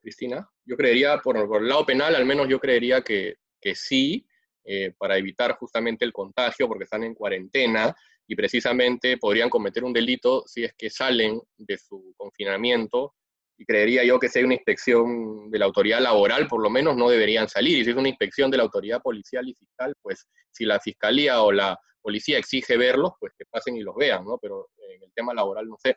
Cristina? 0.00 0.48
Yo 0.64 0.76
creería, 0.76 1.18
por, 1.18 1.36
el 1.36 1.68
lado 1.68 1.86
penal, 1.86 2.14
al 2.16 2.26
menos 2.26 2.48
yo 2.48 2.58
creería 2.58 3.02
que, 3.02 3.36
sí, 3.74 4.26
eh, 4.64 4.92
para 4.98 5.16
evitar 5.16 5.56
justamente 5.56 6.04
el 6.04 6.12
contagio, 6.12 6.68
porque 6.68 6.84
están 6.84 7.04
en 7.04 7.14
cuarentena 7.14 7.94
y 8.26 8.34
precisamente 8.34 9.16
podrían 9.16 9.50
cometer 9.50 9.84
un 9.84 9.92
delito 9.92 10.44
si 10.46 10.64
es 10.64 10.74
que 10.74 10.90
salen 10.90 11.40
de 11.56 11.78
su 11.78 12.14
confinamiento. 12.16 13.14
Y 13.62 13.64
creería 13.64 14.02
yo 14.02 14.18
que 14.18 14.28
si 14.28 14.40
hay 14.40 14.44
una 14.44 14.54
inspección 14.54 15.48
de 15.48 15.56
la 15.56 15.66
autoridad 15.66 16.00
laboral, 16.00 16.48
por 16.48 16.60
lo 16.60 16.68
menos 16.68 16.96
no 16.96 17.08
deberían 17.08 17.48
salir. 17.48 17.78
Y 17.78 17.84
si 17.84 17.90
es 17.90 17.96
una 17.96 18.08
inspección 18.08 18.50
de 18.50 18.56
la 18.56 18.64
autoridad 18.64 19.00
policial 19.00 19.48
y 19.48 19.54
fiscal, 19.54 19.94
pues 20.02 20.26
si 20.50 20.64
la 20.64 20.80
fiscalía 20.80 21.40
o 21.42 21.52
la 21.52 21.78
policía 22.00 22.38
exige 22.38 22.76
verlos, 22.76 23.12
pues 23.20 23.32
que 23.38 23.44
pasen 23.48 23.76
y 23.76 23.82
los 23.82 23.94
vean, 23.94 24.24
¿no? 24.24 24.36
Pero 24.38 24.70
en 24.94 25.04
el 25.04 25.12
tema 25.14 25.32
laboral 25.32 25.68
no 25.68 25.76
sé. 25.78 25.96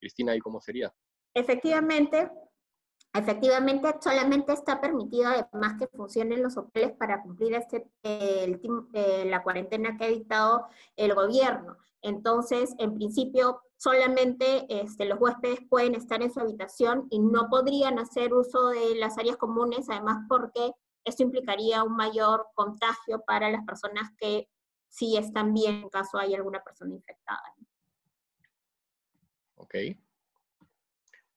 Cristina, 0.00 0.34
¿y 0.34 0.40
cómo 0.40 0.60
sería? 0.60 0.92
Efectivamente, 1.32 2.28
Efectivamente, 3.12 3.92
solamente 4.00 4.52
está 4.52 4.80
permitido 4.80 5.30
además 5.30 5.74
que 5.80 5.88
funcionen 5.88 6.44
los 6.44 6.56
hoteles 6.56 6.92
para 6.92 7.20
cumplir 7.22 7.54
este, 7.54 7.84
el, 8.04 8.60
eh, 8.92 9.24
la 9.26 9.42
cuarentena 9.42 9.96
que 9.96 10.04
ha 10.04 10.08
dictado 10.08 10.68
el 10.94 11.14
gobierno. 11.14 11.76
Entonces, 12.02 12.72
en 12.78 12.94
principio, 12.94 13.62
solamente 13.80 14.66
este, 14.68 15.06
los 15.06 15.18
huéspedes 15.18 15.60
pueden 15.70 15.94
estar 15.94 16.20
en 16.22 16.30
su 16.30 16.38
habitación 16.38 17.06
y 17.10 17.18
no 17.18 17.48
podrían 17.48 17.98
hacer 17.98 18.34
uso 18.34 18.68
de 18.68 18.94
las 18.96 19.16
áreas 19.16 19.38
comunes, 19.38 19.88
además 19.88 20.18
porque 20.28 20.72
esto 21.02 21.22
implicaría 21.22 21.82
un 21.82 21.96
mayor 21.96 22.46
contagio 22.54 23.22
para 23.26 23.50
las 23.50 23.64
personas 23.64 24.10
que 24.18 24.50
sí 24.86 25.16
están 25.16 25.54
bien 25.54 25.76
en 25.76 25.88
caso 25.88 26.18
hay 26.18 26.34
alguna 26.34 26.62
persona 26.62 26.94
infectada. 26.94 27.54
Ok, 29.54 29.74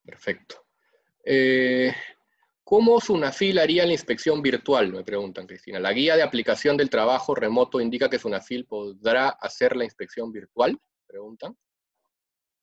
perfecto. 0.04 0.66
Eh, 1.24 1.94
¿Cómo 2.66 3.00
Sunafil 3.00 3.58
haría 3.58 3.86
la 3.86 3.94
inspección 3.94 4.42
virtual? 4.42 4.92
Me 4.92 5.06
preguntan, 5.06 5.48
Cristina. 5.48 5.80
¿La 5.80 5.94
guía 5.94 6.18
de 6.18 6.24
aplicación 6.24 6.76
del 6.76 6.90
trabajo 6.90 7.36
remoto 7.36 7.80
indica 7.80 8.10
que 8.10 8.20
Sunafil 8.20 8.66
podrá 8.66 9.30
hacer 9.30 9.78
la 9.78 9.86
inspección 9.86 10.34
virtual? 10.34 10.78
Preguntan. 11.08 11.58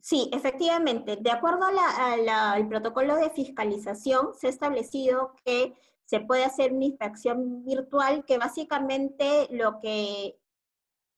Sí, 0.01 0.31
efectivamente. 0.32 1.16
De 1.20 1.31
acuerdo 1.31 1.66
al 1.66 2.68
protocolo 2.68 3.16
de 3.16 3.31
fiscalización, 3.31 4.35
se 4.35 4.47
ha 4.47 4.51
establecido 4.51 5.35
que 5.44 5.74
se 6.05 6.20
puede 6.20 6.44
hacer 6.44 6.72
una 6.72 6.86
inspección 6.86 7.64
virtual 7.64 8.24
que 8.24 8.39
básicamente 8.39 9.47
lo 9.51 9.78
que, 9.81 10.39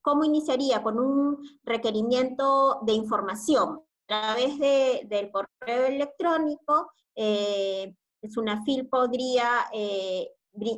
¿cómo 0.03 0.25
iniciaría? 0.25 0.83
Con 0.83 0.99
un 0.99 1.39
requerimiento 1.65 2.81
de 2.83 2.93
información 2.93 3.81
a 4.09 4.35
través 4.35 4.59
del 4.59 5.31
correo 5.31 5.87
electrónico 5.87 6.93
eh, 7.15 7.95
SUNAFIL 8.29 8.89
podría 8.89 9.49
eh, 9.73 10.29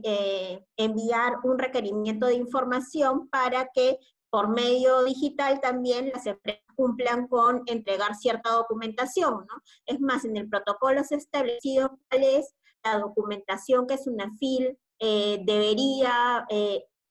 eh, 0.04 0.64
enviar 0.76 1.38
un 1.42 1.58
requerimiento 1.58 2.26
de 2.26 2.34
información 2.34 3.28
para 3.28 3.70
que 3.74 3.98
por 4.34 4.48
medio 4.48 5.04
digital 5.04 5.60
también 5.60 6.10
las 6.12 6.26
empresas 6.26 6.60
cumplan 6.74 7.28
con 7.28 7.62
entregar 7.66 8.16
cierta 8.16 8.50
documentación, 8.50 9.46
¿no? 9.48 9.62
Es 9.86 10.00
más, 10.00 10.24
en 10.24 10.36
el 10.36 10.48
protocolo 10.48 11.04
se 11.04 11.14
ha 11.14 11.18
establecido 11.18 11.96
cuál 12.10 12.24
es 12.24 12.52
la 12.82 12.98
documentación 12.98 13.86
que 13.86 13.96
SUNAFIL 13.96 14.76
eh, 14.98 15.38
debería 15.44 16.48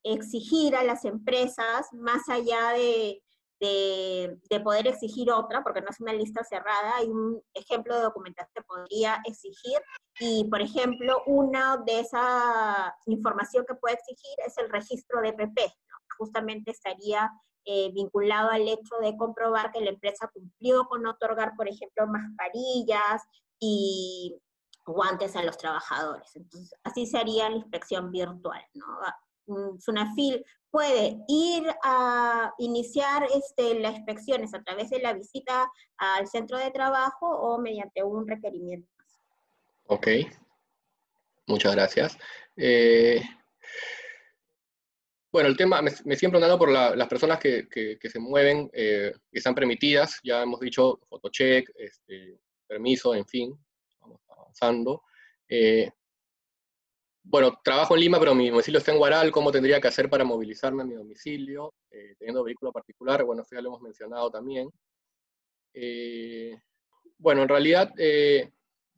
exigir 0.03 0.75
a 0.75 0.83
las 0.83 1.05
empresas, 1.05 1.87
más 1.93 2.27
allá 2.27 2.71
de, 2.71 3.23
de, 3.61 4.59
poder 4.61 4.87
exigir 4.87 5.31
otra, 5.31 5.63
porque 5.63 5.79
no 5.79 5.91
es 5.91 6.01
una 6.01 6.11
lista 6.11 6.43
cerrada, 6.43 6.97
hay 6.97 7.07
un 7.07 7.41
ejemplo 7.53 7.95
de 7.95 8.01
documentación 8.01 8.51
que 8.53 8.63
podría 8.63 9.21
exigir, 9.25 9.79
y 10.19 10.43
por 10.49 10.61
ejemplo, 10.61 11.23
una 11.25 11.77
de 11.77 12.01
esa 12.01 12.93
información 13.05 13.63
que 13.65 13.75
puede 13.75 13.95
exigir 13.95 14.35
es 14.45 14.57
el 14.57 14.69
registro 14.69 15.21
de 15.21 15.31
PP, 15.31 15.73
justamente 16.17 16.71
estaría 16.71 17.31
eh, 17.65 17.91
vinculado 17.93 18.49
al 18.49 18.67
hecho 18.67 18.95
de 19.01 19.15
comprobar 19.15 19.71
que 19.71 19.81
la 19.81 19.91
empresa 19.91 20.29
cumplió 20.33 20.85
con 20.85 21.05
otorgar, 21.05 21.53
por 21.55 21.67
ejemplo, 21.67 22.07
mascarillas 22.07 23.21
y 23.59 24.37
guantes 24.85 25.35
a 25.35 25.43
los 25.43 25.57
trabajadores. 25.57 26.35
Entonces, 26.35 26.73
así 26.83 27.05
sería 27.05 27.49
la 27.49 27.57
inspección 27.57 28.11
virtual, 28.11 28.61
¿no? 28.73 29.77
Sunafil 29.79 30.45
puede 30.69 31.19
ir 31.27 31.63
a 31.83 32.53
iniciar 32.57 33.27
este, 33.33 33.79
las 33.79 33.95
inspecciones 33.95 34.53
a 34.53 34.63
través 34.63 34.89
de 34.89 34.99
la 34.99 35.13
visita 35.13 35.71
al 35.97 36.27
centro 36.27 36.57
de 36.57 36.71
trabajo 36.71 37.27
o 37.27 37.59
mediante 37.59 38.03
un 38.03 38.27
requerimiento. 38.27 38.89
Ok, 39.85 40.07
muchas 41.45 41.75
gracias. 41.75 42.17
Eh, 42.55 43.21
bueno, 45.33 45.49
el 45.49 45.57
tema, 45.57 45.81
me, 45.81 46.15
siempre 46.15 46.37
andando 46.37 46.57
por 46.57 46.71
las 46.71 47.07
personas 47.09 47.39
que, 47.39 47.67
se 48.01 48.19
mueven, 48.19 48.69
que 48.69 49.13
están 49.31 49.53
permitidas, 49.53 50.19
ya 50.23 50.43
hemos 50.43 50.61
dicho 50.61 50.99
fotocheck, 51.09 51.69
este, 51.75 52.39
permiso, 52.65 53.13
en 53.13 53.25
fin, 53.25 53.53
vamos 53.99 54.21
avanzando. 54.29 55.01
bueno, 57.23 57.59
trabajo 57.63 57.95
en 57.95 58.01
Lima, 58.01 58.19
pero 58.19 58.33
mi 58.33 58.49
domicilio 58.49 58.77
está 58.77 58.93
en 58.93 58.99
Guaral, 58.99 59.31
¿cómo 59.31 59.51
tendría 59.51 59.81
que 59.81 59.89
hacer 59.89 60.09
para 60.09 60.23
movilizarme 60.23 60.83
a 60.83 60.85
mi 60.85 60.93
domicilio? 60.95 61.73
teniendo 62.17 62.43
vehículo 62.43 62.71
particular, 62.71 63.23
bueno, 63.23 63.41
eso 63.41 63.55
ya 63.55 63.61
lo 63.61 63.69
hemos 63.69 63.81
mencionado 63.81 64.31
también. 64.31 64.69
bueno, 67.17 67.41
en 67.41 67.49
realidad 67.49 67.91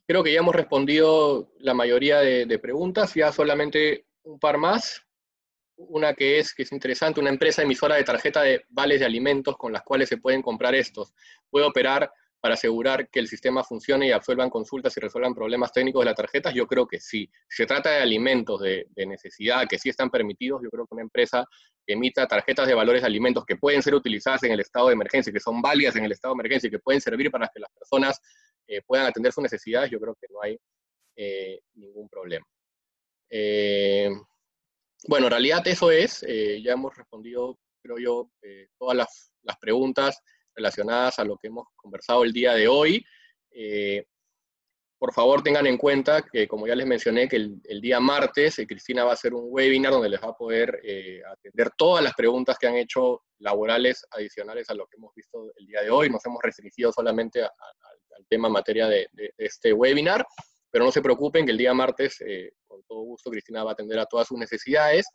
Creo 0.07 0.23
que 0.23 0.31
ya 0.31 0.39
hemos 0.39 0.55
respondido 0.55 1.51
la 1.57 1.73
mayoría 1.73 2.19
de, 2.19 2.59
preguntas, 2.59 3.15
ya 3.15 3.31
solamente 3.31 4.05
un 4.23 4.39
par 4.39 4.57
más. 4.59 5.01
Una 5.77 6.13
que 6.13 6.39
es, 6.39 6.53
que 6.53 6.63
es 6.63 6.71
interesante, 6.71 7.19
una 7.19 7.29
empresa 7.29 7.61
emisora 7.61 7.95
de 7.95 8.03
tarjeta 8.03 8.41
de 8.41 8.65
vales 8.69 8.99
de 8.99 9.05
alimentos 9.05 9.57
con 9.57 9.73
las 9.73 9.83
cuales 9.83 10.07
se 10.09 10.17
pueden 10.17 10.41
comprar 10.41 10.73
estos. 10.73 11.13
¿Puede 11.49 11.65
operar 11.65 12.09
para 12.39 12.53
asegurar 12.53 13.09
que 13.09 13.19
el 13.19 13.27
sistema 13.27 13.63
funcione 13.63 14.07
y 14.07 14.11
absuelvan 14.11 14.49
consultas 14.49 14.95
y 14.95 14.99
resuelvan 14.99 15.33
problemas 15.33 15.73
técnicos 15.73 16.01
de 16.01 16.05
las 16.05 16.15
tarjetas? 16.15 16.53
Yo 16.53 16.67
creo 16.67 16.87
que 16.87 16.99
sí. 16.99 17.29
Si 17.49 17.57
se 17.57 17.65
trata 17.65 17.91
de 17.91 17.97
alimentos 17.97 18.61
de, 18.61 18.87
necesidad 18.95 19.67
que 19.67 19.77
sí 19.77 19.89
están 19.89 20.09
permitidos, 20.09 20.61
yo 20.63 20.69
creo 20.69 20.85
que 20.85 20.93
una 20.93 21.03
empresa 21.03 21.45
que 21.85 21.93
emita 21.93 22.27
tarjetas 22.27 22.67
de 22.67 22.73
valores 22.73 23.01
de 23.01 23.07
alimentos 23.07 23.45
que 23.45 23.57
pueden 23.57 23.81
ser 23.81 23.95
utilizadas 23.95 24.43
en 24.43 24.51
el 24.51 24.59
estado 24.61 24.87
de 24.87 24.93
emergencia, 24.93 25.33
que 25.33 25.39
son 25.39 25.61
válidas 25.61 25.95
en 25.95 26.05
el 26.05 26.11
estado 26.11 26.33
de 26.33 26.39
emergencia 26.39 26.67
y 26.67 26.71
que 26.71 26.79
pueden 26.79 27.01
servir 27.01 27.31
para 27.31 27.49
que 27.53 27.59
las 27.59 27.71
personas 27.71 28.21
eh, 28.67 28.81
puedan 28.85 29.07
atender 29.07 29.31
sus 29.31 29.43
necesidades, 29.43 29.91
yo 29.91 29.99
creo 29.99 30.15
que 30.15 30.27
no 30.31 30.41
hay 30.41 30.57
eh, 31.15 31.59
ningún 31.75 32.07
problema. 32.09 32.45
Eh, 33.29 34.09
bueno, 35.07 35.27
en 35.27 35.31
realidad 35.31 35.67
eso 35.67 35.91
es, 35.91 36.21
ya 36.21 36.73
hemos 36.73 36.95
respondido, 36.95 37.59
creo 37.81 37.97
yo, 37.97 38.31
todas 38.77 38.97
las, 38.97 39.31
preguntas 39.61 40.19
relacionadas 40.55 41.19
a 41.19 41.23
lo 41.23 41.37
que 41.37 41.47
hemos 41.47 41.67
conversado 41.75 42.23
el 42.23 42.33
día 42.33 42.53
de 42.53 42.67
hoy. 42.67 43.05
por 44.97 45.13
favor, 45.13 45.43
tengan 45.43 45.67
en 45.67 45.77
cuenta 45.77 46.23
que, 46.23 46.47
como 46.47 46.65
ya 46.65 46.75
les 46.75 46.87
mencioné, 46.87 47.27
que 47.27 47.35
el, 47.35 47.81
día 47.81 47.99
martes 47.99 48.59
Cristina 48.67 49.03
va 49.03 49.11
a 49.11 49.13
hacer 49.13 49.33
un 49.33 49.47
webinar 49.49 49.91
donde 49.91 50.09
les 50.09 50.21
va 50.21 50.29
a 50.29 50.37
poder 50.37 50.81
atender 51.31 51.71
todas 51.77 52.03
las 52.03 52.13
preguntas 52.13 52.57
que 52.57 52.67
han 52.67 52.75
hecho 52.75 53.21
laborales 53.39 54.05
adicionales 54.11 54.69
a 54.69 54.73
lo 54.73 54.87
que 54.87 54.97
hemos 54.97 55.13
visto 55.13 55.51
el 55.57 55.67
día 55.67 55.81
de 55.81 55.89
hoy. 55.89 56.09
Nos 56.09 56.25
hemos 56.25 56.41
restringido 56.41 56.91
solamente 56.91 57.43
al 57.43 58.25
tema 58.29 58.49
materia 58.49 58.87
de, 58.87 59.07
este 59.37 59.73
webinar, 59.73 60.25
pero 60.75 60.83
no 60.83 60.91
se 60.91 61.01
preocupen 61.01 61.45
que 61.45 61.53
el 61.53 61.57
día 61.57 61.73
martes, 61.73 62.19
eh, 62.19 62.51
con 62.67 62.83
todo 62.83 62.99
gusto, 62.99 63.31
Cristina 63.31 63.63
va 63.63 63.69
a 63.69 63.73
atender 63.75 63.97
a 63.97 64.05
todas 64.05 64.27
sus 64.27 64.37
necesidades. 64.37 65.07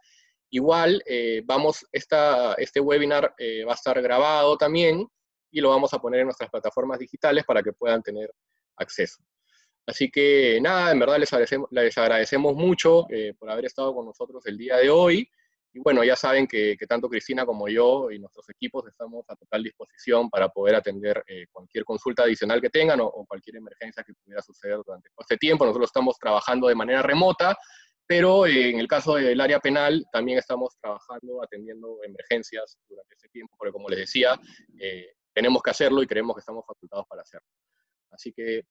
Igual, 0.49 1.03
eh, 1.05 1.43
vamos, 1.45 1.85
esta, 1.93 2.55
este 2.55 2.81
webinar 2.81 3.35
eh, 3.37 3.63
va 3.67 3.73
a 3.73 3.75
estar 3.75 4.01
grabado 4.01 4.57
también 4.57 5.07
y 5.51 5.61
lo 5.61 5.69
vamos 5.69 5.93
a 5.93 5.99
poner 5.99 6.21
en 6.21 6.29
nuestras 6.29 6.49
plataformas 6.49 6.99
digitales 6.99 7.45
para 7.45 7.63
que 7.63 7.75
puedan 7.75 8.03
tener 8.03 8.33
acceso. 8.79 9.23
Así 9.87 10.11
que 10.11 10.59
nada, 10.63 10.93
en 10.93 10.99
verdad 10.99 11.19
les 11.19 11.31
agradecemos, 11.31 11.69
les 11.73 11.99
agradecemos 11.99 12.55
mucho 12.55 13.07
por 13.39 13.51
haber 13.51 13.67
estado 13.67 13.95
con 13.95 14.07
nosotros 14.07 14.43
el 14.47 14.57
día 14.57 14.79
de 14.79 14.89
hoy. 14.89 15.29
Y 15.73 15.79
bueno, 15.79 16.03
ya 16.03 16.17
saben 16.17 16.47
que, 16.49 16.77
tanto 16.89 17.09
Cristina 17.09 17.47
como 17.47 17.69
yo 17.69 18.11
y 18.11 18.19
nuestros 18.19 18.49
equipos 18.51 18.87
estamos 18.89 19.25
a 19.29 19.37
total 19.37 19.63
disposición 19.63 20.29
para 20.29 20.49
poder 20.49 20.75
atender 20.75 21.23
eh, 21.29 21.47
cualquier 21.53 21.85
consulta 21.85 22.25
adicional 22.25 22.61
que 22.61 22.71
tengan 22.71 23.01
o, 23.01 23.25
cualquier 23.27 23.57
emergencia 23.57 24.03
que 24.03 24.13
pudiera 24.15 24.43
suceder 24.43 24.79
durante 24.85 25.09
este 25.17 25.37
tiempo. 25.37 25.65
Nosotros 25.65 25.89
estamos 25.89 26.17
trabajando 26.19 26.67
de 26.67 26.75
manera 26.75 27.03
remota, 27.03 27.57
pero 28.05 28.47
eh, 28.47 28.71
en 28.71 28.81
el 28.81 28.89
caso 28.89 29.15
del 29.15 29.41
área 29.41 29.61
penal 29.61 30.05
también 30.11 30.39
estamos 30.39 30.77
trabajando, 30.81 31.43
atendiendo 31.43 31.99
emergencias 32.03 32.77
durante 32.89 33.15
este 33.15 33.29
tiempo, 33.29 33.55
porque 33.57 33.73
como 33.73 33.89
les 33.89 34.01
decía, 34.01 34.41
eh, 34.81 35.13
tenemos 35.33 35.63
que 35.63 35.71
hacerlo 35.71 36.03
y 36.03 36.07
creemos 36.09 36.35
que 36.35 36.41
estamos 36.41 36.67
facultados 36.67 37.07
para 37.07 37.23
hacerlo. 37.23 37.47
Así 38.11 38.33
que, 38.33 38.65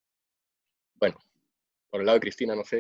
bueno, 0.96 1.18
por 1.90 2.02
el 2.02 2.06
lado 2.06 2.18
de 2.18 2.22
Cristina, 2.22 2.56
no 2.56 2.66
sé. 2.66 2.80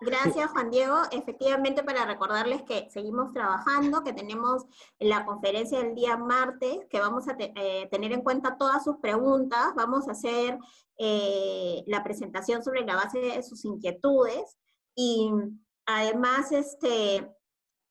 Gracias, 0.00 0.50
Juan 0.50 0.70
Diego. 0.70 0.96
Efectivamente, 1.12 1.82
para 1.82 2.04
recordarles 2.04 2.62
que 2.62 2.88
seguimos 2.90 3.32
trabajando, 3.32 4.02
que 4.02 4.12
tenemos 4.12 4.64
la 4.98 5.24
conferencia 5.24 5.78
del 5.78 5.94
día 5.94 6.16
martes, 6.16 6.86
que 6.88 7.00
vamos 7.00 7.28
a 7.28 7.36
eh, 7.38 7.88
tener 7.90 8.12
en 8.12 8.22
cuenta 8.22 8.56
todas 8.58 8.84
sus 8.84 8.96
preguntas, 8.96 9.74
vamos 9.76 10.08
a 10.08 10.12
hacer 10.12 10.58
eh, 10.98 11.82
la 11.86 12.02
presentación 12.02 12.62
sobre 12.62 12.84
la 12.84 12.96
base 12.96 13.18
de 13.20 13.42
sus 13.42 13.64
inquietudes. 13.64 14.58
Y 14.94 15.30
además 15.86 16.52
este, 16.52 17.32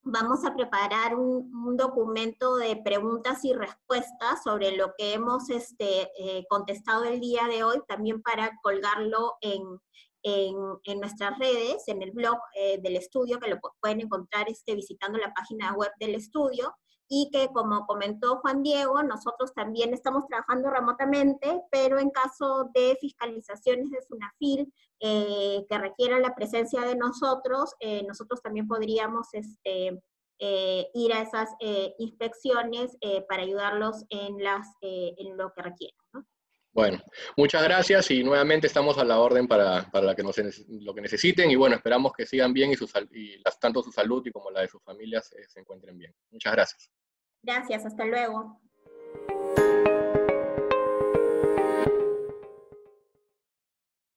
vamos 0.02 0.46
a 0.46 0.54
preparar 0.54 1.16
un, 1.16 1.50
documento 1.78 2.58
de 2.58 2.76
preguntas 2.76 3.46
y 3.46 3.54
respuestas 3.54 4.44
sobre 4.44 4.76
lo 4.76 4.94
que 4.98 5.14
hemos 5.14 5.50
este, 5.50 6.10
eh, 6.18 6.46
contestado 6.50 7.06
el 7.06 7.22
día 7.22 7.46
de 7.46 7.64
hoy, 7.64 7.82
también 7.88 8.22
para 8.22 8.52
colgarlo 8.62 9.38
en, 9.40 9.80
en, 10.24 11.00
nuestras 11.00 11.38
redes, 11.40 11.88
en 11.88 12.02
el 12.02 12.12
blog 12.12 12.38
eh, 12.56 12.80
del 12.82 12.96
estudio, 12.96 13.40
que 13.40 13.50
lo 13.50 13.60
pueden 13.82 14.02
encontrar 14.02 14.50
este, 14.50 14.76
visitando 14.76 15.18
la 15.18 15.34
página 15.34 15.74
web 15.74 15.92
del 16.00 16.16
estudio, 16.16 16.74
y 17.12 17.30
que 17.32 17.48
como 17.48 17.88
comentó 17.88 18.38
Juan 18.38 18.62
Diego, 18.62 19.02
nosotros 19.02 19.54
también 19.56 19.94
estamos 19.94 20.28
trabajando 20.28 20.70
remotamente, 20.70 21.64
pero 21.72 21.98
en 21.98 22.12
caso 22.12 22.70
de 22.76 22.98
fiscalizaciones 23.02 23.90
de 23.90 24.02
SUNAFIL 24.04 24.72
eh, 25.00 25.66
que 25.68 25.78
requieran 25.80 26.22
la 26.22 26.36
presencia 26.36 26.82
de 26.82 26.96
nosotros, 26.96 27.74
eh, 27.80 28.04
nosotros 28.08 28.44
también 28.44 28.68
podríamos 28.68 29.28
este, 29.34 30.00
ir 30.40 31.14
a 31.14 31.22
esas 31.22 31.50
inspecciones 31.98 32.96
para 33.28 33.42
ayudarlos 33.42 34.06
en, 34.10 34.42
las, 34.42 34.68
en 34.82 35.36
lo 35.36 35.52
que 35.52 35.64
requieran. 35.64 35.98
¿no? 36.14 36.26
Bueno, 36.72 37.00
muchas 37.36 37.64
gracias 37.64 38.12
y 38.12 38.24
nuevamente 38.24 38.68
estamos 38.68 38.98
a 38.98 39.04
la 39.04 39.20
orden 39.20 39.48
para, 39.48 39.90
para 39.90 40.16
que 40.16 40.24
nos, 40.24 40.38
lo 40.68 40.94
que 40.94 41.02
necesiten 41.02 41.50
y 41.50 41.56
bueno, 41.56 41.76
esperamos 41.76 42.14
que 42.14 42.26
sigan 42.26 42.54
bien 42.54 42.72
y, 42.72 42.76
su, 42.76 42.88
y 43.12 43.42
tanto 43.60 43.82
su 43.82 43.92
salud 43.92 44.26
y 44.26 44.32
como 44.32 44.52
la 44.52 44.62
de 44.62 44.68
sus 44.68 44.84
familias 44.84 45.32
eh, 45.34 45.46
se 45.48 45.60
encuentren 45.60 45.98
bien. 45.98 46.14
Muchas 46.32 46.54
gracias. 46.54 46.92
Gracias, 47.42 47.86
hasta 47.86 48.06
luego. 48.06 48.62